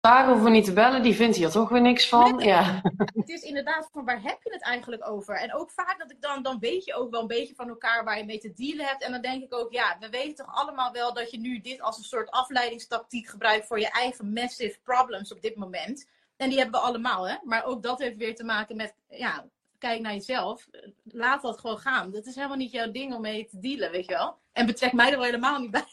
daar 0.00 0.26
hoeven 0.26 0.44
we 0.44 0.50
niet 0.50 0.64
te 0.64 0.72
bellen, 0.72 1.02
die 1.02 1.14
vindt 1.14 1.36
hier 1.36 1.50
toch 1.50 1.68
weer 1.68 1.80
niks 1.80 2.08
van. 2.08 2.38
Ja. 2.38 2.80
Het 3.20 3.28
is 3.28 3.42
inderdaad 3.42 3.88
van 3.92 4.04
waar 4.04 4.22
heb 4.22 4.38
je 4.42 4.52
het 4.52 4.62
eigenlijk 4.62 5.08
over? 5.08 5.34
En 5.34 5.54
ook 5.54 5.70
vaak 5.70 5.98
dat 5.98 6.10
ik 6.10 6.20
dan, 6.20 6.42
dan 6.42 6.58
weet 6.58 6.84
je 6.84 6.94
ook 6.94 7.10
wel 7.10 7.20
een 7.20 7.26
beetje 7.26 7.54
van 7.54 7.68
elkaar 7.68 8.04
waar 8.04 8.18
je 8.18 8.24
mee 8.24 8.38
te 8.38 8.52
dealen 8.52 8.86
hebt. 8.86 9.02
En 9.02 9.12
dan 9.12 9.20
denk 9.20 9.42
ik 9.42 9.54
ook, 9.54 9.72
ja, 9.72 9.96
we 10.00 10.08
weten 10.08 10.34
toch 10.34 10.54
allemaal 10.54 10.92
wel 10.92 11.14
dat 11.14 11.30
je 11.30 11.38
nu 11.38 11.60
dit 11.60 11.80
als 11.80 11.98
een 11.98 12.04
soort 12.04 12.30
afleidingstactiek 12.30 13.28
gebruikt 13.28 13.66
voor 13.66 13.80
je 13.80 13.90
eigen 13.90 14.32
massive 14.32 14.78
problems 14.82 15.32
op 15.32 15.40
dit 15.40 15.56
moment. 15.56 16.08
En 16.36 16.48
die 16.48 16.58
hebben 16.58 16.80
we 16.80 16.86
allemaal, 16.86 17.28
hè? 17.28 17.36
Maar 17.42 17.64
ook 17.64 17.82
dat 17.82 17.98
heeft 17.98 18.16
weer 18.16 18.34
te 18.34 18.44
maken 18.44 18.76
met, 18.76 18.94
ja, 19.08 19.46
kijk 19.78 20.00
naar 20.00 20.12
jezelf. 20.12 20.66
Laat 21.04 21.42
dat 21.42 21.60
gewoon 21.60 21.78
gaan. 21.78 22.10
Dat 22.10 22.26
is 22.26 22.34
helemaal 22.34 22.56
niet 22.56 22.72
jouw 22.72 22.90
ding 22.90 23.14
om 23.14 23.20
mee 23.20 23.46
te 23.46 23.58
dealen, 23.58 23.90
weet 23.90 24.06
je 24.06 24.12
wel. 24.12 24.38
En 24.52 24.66
betrek 24.66 24.92
mij 24.92 25.10
er 25.10 25.16
wel 25.16 25.24
helemaal 25.24 25.60
niet 25.60 25.70
bij. 25.70 25.84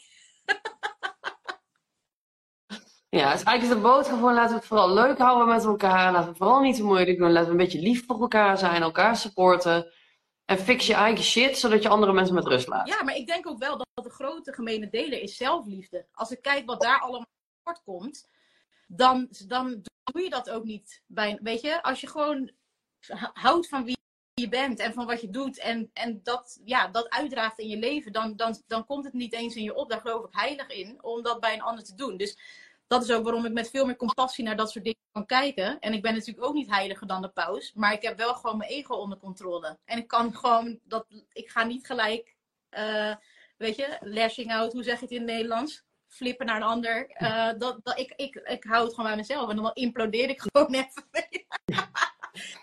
Ja, 3.17 3.29
het 3.29 3.39
is 3.39 3.45
eigenlijk 3.45 3.81
de 3.81 3.87
boodschap 3.87 4.17
gewoon 4.17 4.33
laten 4.33 4.49
we 4.49 4.59
het 4.59 4.67
vooral 4.67 4.93
leuk 4.93 5.17
houden 5.17 5.47
met 5.47 5.63
elkaar. 5.63 6.11
Laten 6.11 6.31
we 6.31 6.37
vooral 6.37 6.61
niet 6.61 6.75
te 6.75 6.83
moeilijk 6.83 7.17
doen. 7.17 7.31
Laten 7.31 7.45
we 7.45 7.51
een 7.51 7.63
beetje 7.63 7.79
lief 7.79 8.05
voor 8.05 8.21
elkaar 8.21 8.57
zijn, 8.57 8.81
elkaar 8.81 9.15
supporten. 9.15 9.93
En 10.45 10.57
fix 10.57 10.87
je 10.87 10.93
eigen 10.93 11.23
shit, 11.23 11.57
zodat 11.57 11.83
je 11.83 11.89
andere 11.89 12.13
mensen 12.13 12.35
met 12.35 12.45
rust 12.45 12.67
laat. 12.67 12.87
Ja, 12.87 13.03
maar 13.03 13.15
ik 13.15 13.27
denk 13.27 13.47
ook 13.47 13.57
wel 13.59 13.77
dat 13.77 14.03
de 14.03 14.09
grote 14.09 14.53
gemene 14.53 14.89
deler 14.89 15.21
is 15.21 15.37
zelfliefde. 15.37 16.05
Als 16.11 16.31
ik 16.31 16.41
kijk 16.41 16.65
wat 16.65 16.81
daar 16.81 16.99
allemaal 16.99 17.27
kort 17.63 17.81
komt, 17.83 18.29
dan, 18.87 19.27
dan 19.47 19.81
doe 20.03 20.21
je 20.21 20.29
dat 20.29 20.49
ook 20.49 20.63
niet. 20.63 21.03
Bij, 21.07 21.39
weet 21.41 21.61
je, 21.61 21.83
als 21.83 22.01
je 22.01 22.07
gewoon 22.07 22.51
houdt 23.33 23.67
van 23.67 23.83
wie 23.83 23.97
je 24.33 24.49
bent 24.49 24.79
en 24.79 24.93
van 24.93 25.05
wat 25.05 25.21
je 25.21 25.29
doet 25.29 25.59
en, 25.59 25.89
en 25.93 26.19
dat, 26.23 26.59
ja, 26.63 26.87
dat 26.87 27.09
uitdraagt 27.09 27.59
in 27.59 27.67
je 27.67 27.77
leven, 27.77 28.11
dan, 28.11 28.35
dan, 28.35 28.61
dan 28.67 28.85
komt 28.85 29.05
het 29.05 29.13
niet 29.13 29.33
eens 29.33 29.55
in 29.55 29.63
je 29.63 29.75
op. 29.75 29.89
Daar 29.89 30.01
geloof 30.01 30.25
ik 30.25 30.35
heilig 30.35 30.67
in, 30.67 31.03
om 31.03 31.23
dat 31.23 31.39
bij 31.39 31.53
een 31.53 31.61
ander 31.61 31.83
te 31.83 31.95
doen. 31.95 32.17
Dus 32.17 32.37
dat 32.87 33.03
is 33.03 33.11
ook 33.11 33.23
waarom 33.23 33.45
ik 33.45 33.51
met 33.51 33.69
veel 33.69 33.85
meer 33.85 33.95
compassie 33.95 34.43
naar 34.43 34.55
dat 34.55 34.71
soort 34.71 34.83
dingen 34.83 34.99
kan 35.11 35.25
kijken. 35.25 35.79
En 35.79 35.93
ik 35.93 36.01
ben 36.01 36.13
natuurlijk 36.13 36.45
ook 36.45 36.53
niet 36.53 36.69
heiliger 36.69 37.07
dan 37.07 37.21
de 37.21 37.29
paus, 37.29 37.73
maar 37.73 37.93
ik 37.93 38.01
heb 38.01 38.17
wel 38.17 38.33
gewoon 38.35 38.57
mijn 38.57 38.69
ego 38.69 38.95
onder 38.95 39.17
controle. 39.17 39.77
En 39.85 39.97
ik 39.97 40.07
kan 40.07 40.35
gewoon, 40.35 40.79
dat, 40.83 41.05
ik 41.31 41.49
ga 41.49 41.63
niet 41.63 41.85
gelijk, 41.85 42.35
uh, 42.77 43.15
weet 43.57 43.75
je, 43.75 43.97
lashing 43.99 44.53
out, 44.53 44.73
hoe 44.73 44.83
zeg 44.83 44.95
je 44.95 45.01
het 45.01 45.11
in 45.11 45.21
het 45.21 45.27
Nederlands? 45.29 45.85
Flippen 46.07 46.45
naar 46.45 46.55
een 46.55 46.63
ander. 46.63 47.15
Uh, 47.21 47.51
dat, 47.57 47.79
dat, 47.83 47.99
ik, 47.99 48.13
ik, 48.15 48.35
ik 48.35 48.63
hou 48.63 48.83
het 48.83 48.93
gewoon 48.93 49.09
bij 49.09 49.19
mezelf 49.19 49.49
en 49.49 49.55
dan 49.55 49.71
implodeer 49.73 50.29
ik 50.29 50.41
gewoon 50.51 50.73
even. 50.73 51.03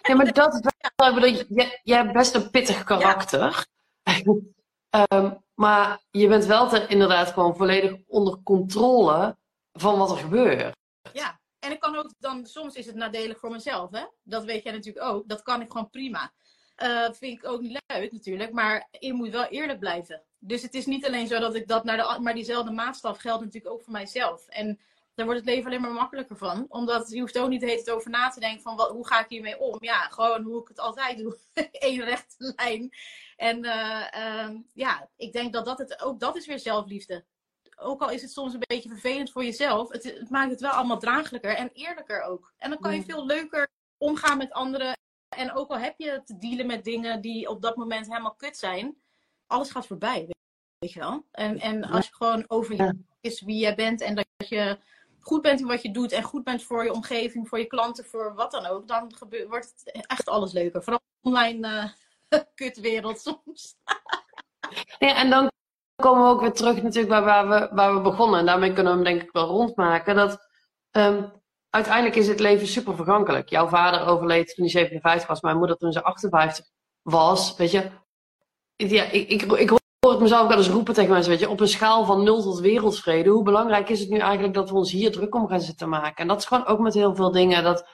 Ja, 0.02 0.14
maar 0.14 0.32
dat 0.32 0.60
wel, 0.96 1.08
ik 1.08 1.14
bedoel, 1.14 1.44
jij, 1.48 1.80
jij 1.82 1.96
hebt 1.96 2.12
best 2.12 2.34
een 2.34 2.50
pittig 2.50 2.84
karakter. 2.84 3.66
Ja. 4.02 5.06
um, 5.12 5.42
maar 5.54 6.02
je 6.10 6.28
bent 6.28 6.44
wel 6.44 6.68
te, 6.68 6.86
inderdaad 6.86 7.28
gewoon 7.28 7.56
volledig 7.56 7.96
onder 8.06 8.42
controle 8.42 9.36
van 9.74 9.98
wat 9.98 10.10
er 10.10 10.16
gebeurt. 10.16 10.76
Ja, 11.12 11.40
en 11.58 11.70
ik 11.70 11.80
kan 11.80 11.96
ook 11.96 12.14
dan, 12.18 12.46
soms 12.46 12.74
is 12.74 12.86
het 12.86 12.94
nadelig 12.94 13.38
voor 13.38 13.50
mezelf, 13.50 13.90
hè? 13.90 14.04
Dat 14.22 14.44
weet 14.44 14.62
jij 14.62 14.72
natuurlijk 14.72 15.06
ook. 15.06 15.28
Dat 15.28 15.42
kan 15.42 15.60
ik 15.60 15.70
gewoon 15.70 15.90
prima. 15.90 16.32
Uh, 16.82 17.10
vind 17.12 17.38
ik 17.38 17.46
ook 17.46 17.60
niet 17.60 17.82
leuk 17.86 18.12
natuurlijk, 18.12 18.52
maar 18.52 18.88
je 18.90 19.12
moet 19.12 19.30
wel 19.30 19.44
eerlijk 19.44 19.78
blijven. 19.78 20.22
Dus 20.38 20.62
het 20.62 20.74
is 20.74 20.86
niet 20.86 21.06
alleen 21.06 21.26
zo 21.26 21.38
dat 21.38 21.54
ik 21.54 21.68
dat 21.68 21.84
naar 21.84 21.96
de, 21.96 22.20
maar 22.20 22.34
diezelfde 22.34 22.70
maatstaf 22.70 23.18
geldt 23.18 23.44
natuurlijk 23.44 23.74
ook 23.74 23.82
voor 23.82 23.92
mijzelf. 23.92 24.46
En 24.48 24.80
daar 25.14 25.26
wordt 25.26 25.40
het 25.40 25.50
leven 25.50 25.66
alleen 25.66 25.80
maar 25.80 25.92
makkelijker 25.92 26.36
van. 26.36 26.66
Omdat 26.68 27.10
je 27.10 27.20
hoeft 27.20 27.38
ook 27.38 27.48
niet 27.48 27.60
tijd 27.60 27.90
over 27.90 28.10
na 28.10 28.28
te 28.28 28.40
denken 28.40 28.62
van 28.62 28.76
wat, 28.76 28.90
hoe 28.90 29.06
ga 29.06 29.20
ik 29.20 29.28
hiermee 29.28 29.58
om. 29.58 29.76
Ja, 29.80 30.00
gewoon 30.00 30.42
hoe 30.42 30.60
ik 30.60 30.68
het 30.68 30.78
altijd 30.78 31.18
doe. 31.18 31.38
Eén 31.72 32.04
rechte 32.04 32.52
lijn. 32.56 32.94
En 33.36 33.64
uh, 33.64 34.06
uh, 34.16 34.50
ja, 34.72 35.08
ik 35.16 35.32
denk 35.32 35.52
dat, 35.52 35.64
dat 35.64 35.78
het, 35.78 36.02
ook 36.02 36.20
dat 36.20 36.36
is 36.36 36.46
weer 36.46 36.58
zelfliefde. 36.58 37.24
Ook 37.84 38.02
al 38.02 38.10
is 38.10 38.22
het 38.22 38.32
soms 38.32 38.52
een 38.52 38.62
beetje 38.66 38.88
vervelend 38.88 39.30
voor 39.30 39.44
jezelf. 39.44 39.88
Het, 39.88 40.04
het 40.04 40.30
maakt 40.30 40.50
het 40.50 40.60
wel 40.60 40.70
allemaal 40.70 40.98
draaglijker 40.98 41.56
en 41.56 41.70
eerlijker 41.72 42.22
ook. 42.22 42.52
En 42.56 42.70
dan 42.70 42.78
kan 42.78 42.94
je 42.94 43.02
veel 43.02 43.26
leuker 43.26 43.68
omgaan 43.98 44.38
met 44.38 44.52
anderen. 44.52 44.96
En 45.36 45.52
ook 45.52 45.70
al 45.70 45.78
heb 45.78 45.94
je 45.96 46.22
te 46.24 46.38
dealen 46.38 46.66
met 46.66 46.84
dingen 46.84 47.20
die 47.20 47.48
op 47.48 47.62
dat 47.62 47.76
moment 47.76 48.06
helemaal 48.06 48.34
kut 48.34 48.56
zijn. 48.56 48.96
Alles 49.46 49.70
gaat 49.70 49.86
voorbij, 49.86 50.28
weet 50.78 50.92
je 50.92 51.00
wel. 51.00 51.26
En, 51.30 51.60
en 51.60 51.84
als 51.84 52.06
je 52.06 52.14
gewoon 52.14 52.44
over 52.46 52.74
je 52.74 52.98
is 53.20 53.40
wie 53.40 53.58
jij 53.58 53.74
bent 53.74 54.00
en 54.00 54.14
dat 54.14 54.48
je 54.48 54.78
goed 55.20 55.42
bent 55.42 55.60
in 55.60 55.66
wat 55.66 55.82
je 55.82 55.90
doet 55.90 56.12
en 56.12 56.22
goed 56.22 56.44
bent 56.44 56.62
voor 56.62 56.84
je 56.84 56.92
omgeving, 56.92 57.48
voor 57.48 57.58
je 57.58 57.66
klanten, 57.66 58.04
voor 58.04 58.34
wat 58.34 58.50
dan 58.50 58.66
ook, 58.66 58.88
dan 58.88 59.14
gebeurt, 59.16 59.48
wordt 59.48 59.72
het 59.76 60.06
echt 60.06 60.28
alles 60.28 60.52
leuker. 60.52 60.82
Vooral 60.82 61.02
online 61.20 61.92
uh, 62.28 62.40
kutwereld 62.54 63.20
soms. 63.20 63.76
ja, 64.98 65.16
en 65.16 65.30
dan 65.30 65.50
komen 65.96 66.22
we 66.22 66.30
ook 66.30 66.40
weer 66.40 66.52
terug 66.52 66.82
natuurlijk 66.82 67.08
bij 67.08 67.22
waar 67.22 67.48
we, 67.48 67.68
waar 67.72 67.94
we 67.94 68.00
begonnen. 68.00 68.40
En 68.40 68.46
daarmee 68.46 68.72
kunnen 68.72 68.92
we 68.92 68.98
hem 68.98 69.08
denk 69.08 69.22
ik 69.22 69.32
wel 69.32 69.46
rondmaken. 69.46 70.14
Dat 70.14 70.38
um, 70.90 71.32
uiteindelijk 71.70 72.16
is 72.16 72.28
het 72.28 72.40
leven 72.40 72.66
super 72.66 72.96
vergankelijk. 72.96 73.48
Jouw 73.48 73.68
vader 73.68 74.06
overleed 74.06 74.54
toen 74.54 74.64
hij 74.64 74.72
57 74.72 75.28
was, 75.28 75.40
mijn 75.40 75.56
moeder 75.56 75.76
toen 75.76 75.92
ze 75.92 76.02
58 76.02 76.64
was. 77.02 77.56
Weet 77.56 77.70
je, 77.70 77.90
ja, 78.76 79.04
ik, 79.04 79.28
ik, 79.28 79.42
ik 79.42 79.68
hoor 79.68 80.12
het 80.12 80.20
mezelf 80.20 80.48
wel 80.48 80.56
eens 80.56 80.68
roepen 80.68 80.94
tegen 80.94 81.10
mensen, 81.10 81.30
weet 81.30 81.40
je, 81.40 81.50
op 81.50 81.60
een 81.60 81.68
schaal 81.68 82.04
van 82.04 82.22
nul 82.22 82.42
tot 82.42 82.60
wereldvrede. 82.60 83.30
Hoe 83.30 83.42
belangrijk 83.42 83.88
is 83.88 84.00
het 84.00 84.08
nu 84.08 84.18
eigenlijk 84.18 84.54
dat 84.54 84.70
we 84.70 84.76
ons 84.76 84.92
hier 84.92 85.12
druk 85.12 85.34
om 85.34 85.48
gaan 85.48 85.60
zitten 85.60 85.88
maken? 85.88 86.16
En 86.16 86.28
dat 86.28 86.38
is 86.38 86.44
gewoon 86.44 86.66
ook 86.66 86.78
met 86.78 86.94
heel 86.94 87.14
veel 87.14 87.30
dingen. 87.30 87.62
Dat, 87.62 87.88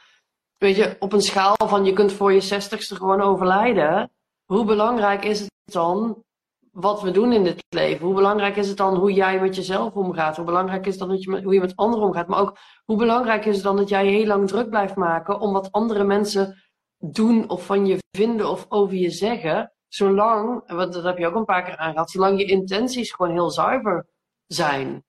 weet 0.56 0.76
je, 0.76 0.96
op 0.98 1.12
een 1.12 1.22
schaal 1.22 1.56
van 1.66 1.84
je 1.84 1.92
kunt 1.92 2.12
voor 2.12 2.32
je 2.32 2.40
zestigste 2.40 2.96
gewoon 2.96 3.20
overlijden. 3.20 4.10
Hoe 4.44 4.64
belangrijk 4.64 5.24
is 5.24 5.40
het 5.40 5.50
dan 5.64 6.24
wat 6.70 7.02
we 7.02 7.10
doen 7.10 7.32
in 7.32 7.44
dit 7.44 7.64
leven? 7.68 8.06
Hoe 8.06 8.14
belangrijk 8.14 8.56
is 8.56 8.68
het 8.68 8.76
dan 8.76 8.96
hoe 8.96 9.12
jij 9.12 9.40
met 9.40 9.56
jezelf 9.56 9.94
omgaat? 9.94 10.36
Hoe 10.36 10.44
belangrijk 10.44 10.86
is 10.86 10.90
het 10.90 11.00
dan 11.00 11.08
dat 11.08 11.22
je 11.22 11.30
met, 11.30 11.42
hoe 11.42 11.54
je 11.54 11.60
met 11.60 11.76
anderen 11.76 12.04
omgaat? 12.06 12.28
Maar 12.28 12.40
ook 12.40 12.58
hoe 12.84 12.96
belangrijk 12.96 13.44
is 13.44 13.54
het 13.54 13.64
dan 13.64 13.76
dat 13.76 13.88
jij 13.88 14.06
heel 14.06 14.26
lang 14.26 14.48
druk 14.48 14.68
blijft 14.68 14.96
maken 14.96 15.40
om 15.40 15.52
wat 15.52 15.72
andere 15.72 16.04
mensen 16.04 16.62
doen 16.98 17.48
of 17.48 17.66
van 17.66 17.86
je 17.86 17.98
vinden 18.16 18.50
of 18.50 18.66
over 18.68 18.96
je 18.96 19.10
zeggen? 19.10 19.72
zolang, 19.92 20.62
want 20.66 20.92
dat 20.92 21.04
heb 21.04 21.18
je 21.18 21.26
ook 21.26 21.34
een 21.34 21.44
paar 21.44 21.62
keer 21.62 21.76
aangehad, 21.76 22.10
zolang 22.10 22.38
je 22.38 22.44
intenties 22.44 23.12
gewoon 23.12 23.32
heel 23.32 23.50
zuiver 23.50 24.06
zijn. 24.46 25.04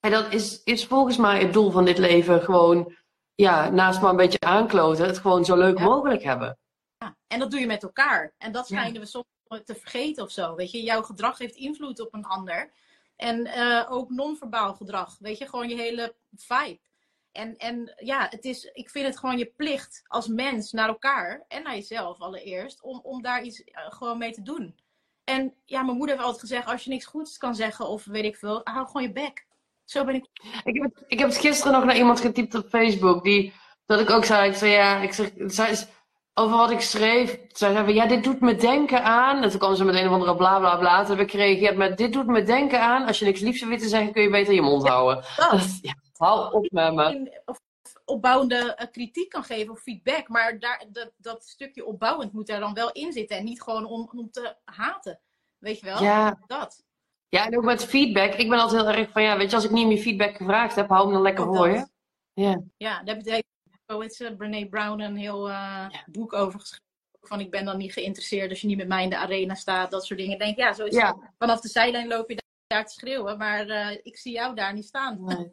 En 0.00 0.10
dat 0.10 0.32
is, 0.32 0.62
is 0.62 0.86
volgens 0.86 1.16
mij 1.16 1.40
het 1.40 1.52
doel 1.52 1.70
van 1.70 1.84
dit 1.84 1.98
leven 1.98 2.42
gewoon, 2.42 2.94
ja, 3.34 3.70
naast 3.70 4.00
maar 4.00 4.10
een 4.10 4.16
beetje 4.16 4.40
aankloten, 4.40 5.06
het 5.06 5.18
gewoon 5.18 5.44
zo 5.44 5.56
leuk 5.56 5.78
mogelijk 5.78 6.22
hebben. 6.22 6.58
Ja, 6.98 7.16
en 7.26 7.38
dat 7.38 7.50
doe 7.50 7.60
je 7.60 7.66
met 7.66 7.82
elkaar. 7.82 8.34
En 8.38 8.52
dat 8.52 8.66
schijnen 8.66 9.00
we 9.00 9.06
soms 9.06 9.26
te 9.64 9.74
vergeten 9.74 10.22
of 10.22 10.30
zo. 10.30 10.54
Weet 10.54 10.70
je, 10.70 10.82
jouw 10.82 11.02
gedrag 11.02 11.38
heeft 11.38 11.54
invloed 11.54 12.00
op 12.00 12.14
een 12.14 12.24
ander. 12.24 12.72
En 13.16 13.46
uh, 13.46 13.86
ook 13.88 14.10
non-verbaal 14.10 14.74
gedrag. 14.74 15.16
Weet 15.18 15.38
je, 15.38 15.46
gewoon 15.46 15.68
je 15.68 15.76
hele 15.76 16.14
vibe. 16.36 16.78
En, 17.32 17.56
en 17.56 17.94
ja, 17.96 18.26
het 18.30 18.44
is, 18.44 18.64
ik 18.64 18.90
vind 18.90 19.06
het 19.06 19.18
gewoon 19.18 19.38
je 19.38 19.52
plicht 19.56 20.02
als 20.06 20.26
mens 20.26 20.72
naar 20.72 20.88
elkaar 20.88 21.44
en 21.48 21.62
naar 21.62 21.74
jezelf 21.74 22.18
allereerst, 22.18 22.82
om, 22.82 23.00
om 23.02 23.22
daar 23.22 23.42
iets 23.42 23.60
uh, 23.60 23.66
gewoon 23.88 24.18
mee 24.18 24.32
te 24.32 24.42
doen. 24.42 24.74
En 25.24 25.54
ja, 25.64 25.82
mijn 25.82 25.96
moeder 25.96 26.14
heeft 26.14 26.26
altijd 26.26 26.48
gezegd, 26.48 26.66
als 26.66 26.84
je 26.84 26.90
niks 26.90 27.04
goeds 27.04 27.38
kan 27.38 27.54
zeggen 27.54 27.88
of 27.88 28.04
weet 28.04 28.24
ik 28.24 28.36
veel, 28.36 28.60
hou 28.64 28.86
gewoon 28.86 29.02
je 29.02 29.12
bek. 29.12 29.46
Zo 29.84 30.04
ben 30.04 30.14
ik. 30.14 30.26
Ik 30.64 30.82
heb 30.82 30.82
het, 30.82 31.04
ik 31.06 31.18
heb 31.18 31.30
gisteren 31.30 31.72
nog 31.72 31.84
naar 31.84 31.96
iemand 31.96 32.20
getypt 32.20 32.54
op 32.54 32.68
Facebook, 32.68 33.24
die, 33.24 33.52
dat 33.86 34.00
ik 34.00 34.10
ook 34.10 34.24
zei, 34.24 34.50
ik 34.50 34.56
zei 34.56 34.70
ja, 34.72 35.00
ik 35.00 35.12
zeg, 35.12 35.86
over 36.38 36.56
wat 36.56 36.70
ik 36.70 36.80
schreef. 36.80 37.38
Zij 37.48 37.72
zei 37.72 37.94
ja, 37.94 38.06
dit 38.06 38.24
doet 38.24 38.40
me 38.40 38.54
denken 38.54 39.02
aan. 39.02 39.42
En 39.42 39.50
toen 39.50 39.58
kwam 39.58 39.74
ze 39.74 39.84
met 39.84 39.94
een 39.94 40.06
of 40.06 40.12
andere 40.12 40.36
bla 40.36 40.58
bla 40.58 40.76
bla. 40.76 41.04
Toen 41.04 41.16
heb 41.16 41.26
ik 41.26 41.30
gereageerd 41.30 41.76
met, 41.76 41.98
dit 41.98 42.12
doet 42.12 42.26
me 42.26 42.42
denken 42.42 42.80
aan. 42.80 43.06
Als 43.06 43.18
je 43.18 43.24
niks 43.24 43.40
liefs 43.40 43.64
wil 43.64 43.78
te 43.78 43.88
zeggen, 43.88 44.12
kun 44.12 44.22
je 44.22 44.30
beter 44.30 44.54
je 44.54 44.62
mond 44.62 44.88
houden. 44.88 45.24
Ja, 45.36 45.50
dat, 45.50 45.78
ja, 45.82 45.94
hou 46.16 46.54
op 46.54 46.70
met 46.70 46.94
me. 46.94 47.40
Of 47.44 47.60
opbouwende 48.04 48.76
uh, 48.80 48.86
kritiek 48.90 49.28
kan 49.28 49.44
geven 49.44 49.72
of 49.72 49.80
feedback. 49.80 50.28
Maar 50.28 50.58
daar, 50.58 50.84
dat, 50.88 51.10
dat 51.16 51.44
stukje 51.44 51.86
opbouwend 51.86 52.32
moet 52.32 52.48
er 52.48 52.60
dan 52.60 52.74
wel 52.74 52.92
in 52.92 53.12
zitten. 53.12 53.36
En 53.36 53.44
niet 53.44 53.62
gewoon 53.62 53.84
om, 53.84 54.10
om 54.16 54.30
te 54.30 54.56
haten. 54.64 55.20
Weet 55.58 55.80
je 55.80 55.86
wel? 55.86 56.02
Ja. 56.02 56.38
Dat. 56.46 56.84
Ja, 57.28 57.46
en 57.46 57.56
ook 57.56 57.64
met 57.64 57.84
feedback. 57.84 58.34
Ik 58.34 58.48
ben 58.48 58.58
altijd 58.58 58.80
heel 58.80 58.90
erg 58.90 59.10
van, 59.10 59.22
ja, 59.22 59.36
weet 59.36 59.50
je, 59.50 59.56
als 59.56 59.64
ik 59.64 59.70
niet 59.70 59.86
meer 59.86 59.98
feedback 59.98 60.36
gevraagd 60.36 60.74
heb, 60.74 60.88
hou 60.88 61.04
hem 61.04 61.12
dan 61.12 61.22
lekker 61.22 61.44
voor 61.44 61.68
je. 61.68 61.86
Ja. 62.32 62.62
Ja, 62.76 63.02
daar 63.86 63.98
heb 63.98 64.30
ik 64.30 64.36
Brene 64.36 64.68
Brown 64.68 65.00
een 65.00 65.16
heel 65.16 65.48
uh, 65.48 65.86
ja. 65.88 66.04
boek 66.06 66.32
over 66.32 66.60
geschreven. 66.60 66.84
Van 67.20 67.40
ik 67.40 67.50
ben 67.50 67.64
dan 67.64 67.76
niet 67.76 67.92
geïnteresseerd 67.92 68.50
als 68.50 68.60
je 68.60 68.66
niet 68.66 68.76
met 68.76 68.88
mij 68.88 69.02
in 69.02 69.10
de 69.10 69.16
arena 69.16 69.54
staat. 69.54 69.90
Dat 69.90 70.04
soort 70.04 70.20
dingen. 70.20 70.38
denk, 70.38 70.56
ja, 70.56 70.72
zo 70.72 70.84
is 70.84 70.94
ja. 70.94 71.06
het. 71.06 71.30
Vanaf 71.38 71.60
de 71.60 71.68
zijlijn 71.68 72.08
loop 72.08 72.30
je 72.30 72.42
daar 72.66 72.86
te 72.86 72.92
schreeuwen. 72.92 73.38
Maar 73.38 73.66
uh, 73.66 73.90
ik 74.02 74.16
zie 74.16 74.32
jou 74.32 74.54
daar 74.54 74.74
niet 74.74 74.84
staan. 74.84 75.24
Nee. 75.24 75.52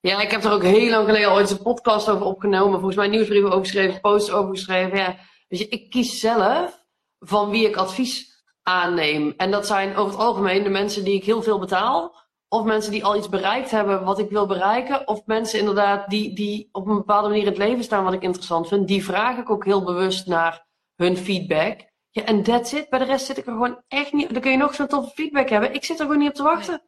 Ja, 0.00 0.20
ik 0.20 0.30
heb 0.30 0.44
er 0.44 0.52
ook 0.52 0.62
heel 0.62 0.90
lang 0.90 1.06
geleden 1.06 1.38
eens 1.38 1.50
een 1.50 1.62
podcast 1.62 2.08
over 2.08 2.26
opgenomen. 2.26 2.74
Volgens 2.74 2.96
mij 2.96 3.08
nieuwsbrieven 3.08 3.50
over 3.50 3.64
geschreven, 3.64 4.00
posts 4.00 4.30
over 4.30 4.50
geschreven. 4.50 4.98
Ja, 4.98 5.18
weet 5.48 5.58
je, 5.58 5.68
ik 5.68 5.90
kies 5.90 6.20
zelf 6.20 6.84
van 7.18 7.50
wie 7.50 7.68
ik 7.68 7.76
advies 7.76 8.42
aanneem. 8.62 9.34
En 9.36 9.50
dat 9.50 9.66
zijn 9.66 9.96
over 9.96 10.12
het 10.12 10.22
algemeen 10.22 10.62
de 10.62 10.68
mensen 10.68 11.04
die 11.04 11.14
ik 11.14 11.24
heel 11.24 11.42
veel 11.42 11.58
betaal. 11.58 12.23
Of 12.54 12.64
mensen 12.64 12.92
die 12.92 13.04
al 13.04 13.16
iets 13.16 13.28
bereikt 13.28 13.70
hebben 13.70 14.04
wat 14.04 14.18
ik 14.18 14.30
wil 14.30 14.46
bereiken. 14.46 15.08
Of 15.08 15.26
mensen 15.26 15.58
inderdaad 15.58 16.10
die, 16.10 16.34
die 16.34 16.68
op 16.72 16.86
een 16.86 16.94
bepaalde 16.94 17.28
manier 17.28 17.42
in 17.42 17.48
het 17.48 17.58
leven 17.58 17.84
staan 17.84 18.04
wat 18.04 18.12
ik 18.12 18.22
interessant 18.22 18.68
vind. 18.68 18.88
Die 18.88 19.04
vraag 19.04 19.38
ik 19.38 19.50
ook 19.50 19.64
heel 19.64 19.84
bewust 19.84 20.26
naar 20.26 20.66
hun 20.96 21.16
feedback. 21.16 21.80
Ja, 22.10 22.24
en 22.24 22.42
that's 22.42 22.72
it. 22.72 22.88
Bij 22.88 22.98
de 22.98 23.04
rest 23.04 23.26
zit 23.26 23.38
ik 23.38 23.46
er 23.46 23.52
gewoon 23.52 23.82
echt 23.88 24.12
niet... 24.12 24.32
Dan 24.32 24.42
kun 24.42 24.50
je 24.50 24.56
nog 24.56 24.74
zo'n 24.74 24.86
toffe 24.86 25.10
feedback 25.14 25.48
hebben. 25.48 25.74
Ik 25.74 25.84
zit 25.84 25.98
er 25.98 26.04
gewoon 26.04 26.20
niet 26.20 26.28
op 26.28 26.34
te 26.34 26.42
wachten. 26.42 26.82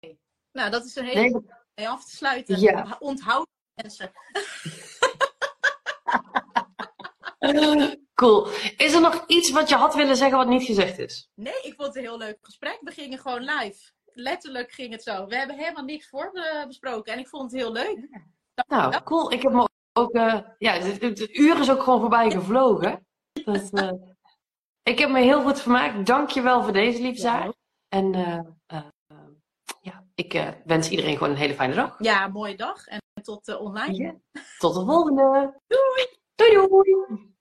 Nee. 0.00 0.20
Nou, 0.52 0.70
dat 0.70 0.84
is 0.84 0.96
een 0.96 1.04
hele... 1.04 1.20
Nee, 1.20 1.42
mee 1.74 1.88
af 1.88 2.04
te 2.04 2.16
sluiten. 2.16 2.60
Ja. 2.60 2.96
Onthoud 2.98 3.46
mensen. 3.74 4.10
cool. 8.14 8.48
Is 8.76 8.94
er 8.94 9.00
nog 9.00 9.24
iets 9.26 9.50
wat 9.50 9.68
je 9.68 9.74
had 9.74 9.94
willen 9.94 10.16
zeggen 10.16 10.38
wat 10.38 10.48
niet 10.48 10.64
gezegd 10.64 10.98
is? 10.98 11.28
Nee, 11.34 11.60
ik 11.62 11.74
vond 11.74 11.88
het 11.88 11.96
een 11.96 12.02
heel 12.02 12.18
leuk 12.18 12.38
gesprek. 12.40 12.78
We 12.80 12.90
gingen 12.90 13.18
gewoon 13.18 13.42
live. 13.42 13.94
Letterlijk 14.18 14.72
ging 14.72 14.92
het 14.92 15.02
zo. 15.02 15.26
We 15.26 15.36
hebben 15.36 15.56
helemaal 15.56 15.84
niks 15.84 16.08
voor 16.08 16.30
besproken 16.66 17.12
en 17.12 17.18
ik 17.18 17.28
vond 17.28 17.50
het 17.50 17.60
heel 17.60 17.72
leuk. 17.72 18.08
Nou, 18.68 19.02
cool. 19.02 19.32
Ik 19.32 19.42
heb 19.42 19.52
me 19.52 19.68
ook. 19.92 20.14
Uh, 20.14 20.38
ja, 20.58 20.72
het, 20.72 21.02
het, 21.02 21.36
uur 21.36 21.60
is 21.60 21.70
ook 21.70 21.82
gewoon 21.82 22.00
voorbij 22.00 22.30
gevlogen. 22.30 23.06
Dus, 23.44 23.70
uh, 23.72 23.92
ik 24.82 24.98
heb 24.98 25.10
me 25.10 25.20
heel 25.20 25.42
goed 25.42 25.60
vermaakt. 25.60 26.06
Dank 26.06 26.30
je 26.30 26.42
wel 26.42 26.62
voor 26.62 26.72
deze 26.72 27.02
liefzaak. 27.02 27.44
Ja. 27.44 27.54
En 27.88 28.14
uh, 28.14 28.84
ja, 29.80 30.04
ik 30.14 30.34
uh, 30.34 30.48
wens 30.64 30.88
iedereen 30.88 31.16
gewoon 31.16 31.30
een 31.30 31.38
hele 31.38 31.54
fijne 31.54 31.74
dag. 31.74 31.94
Ja, 31.98 32.28
mooie 32.28 32.56
dag 32.56 32.86
en 32.86 33.00
tot 33.22 33.48
uh, 33.48 33.60
online. 33.60 33.94
Ja. 33.94 34.14
Tot 34.58 34.74
de 34.74 34.84
volgende. 34.84 35.60
Doei. 35.66 36.08
Doei 36.34 36.68
doei. 36.68 37.34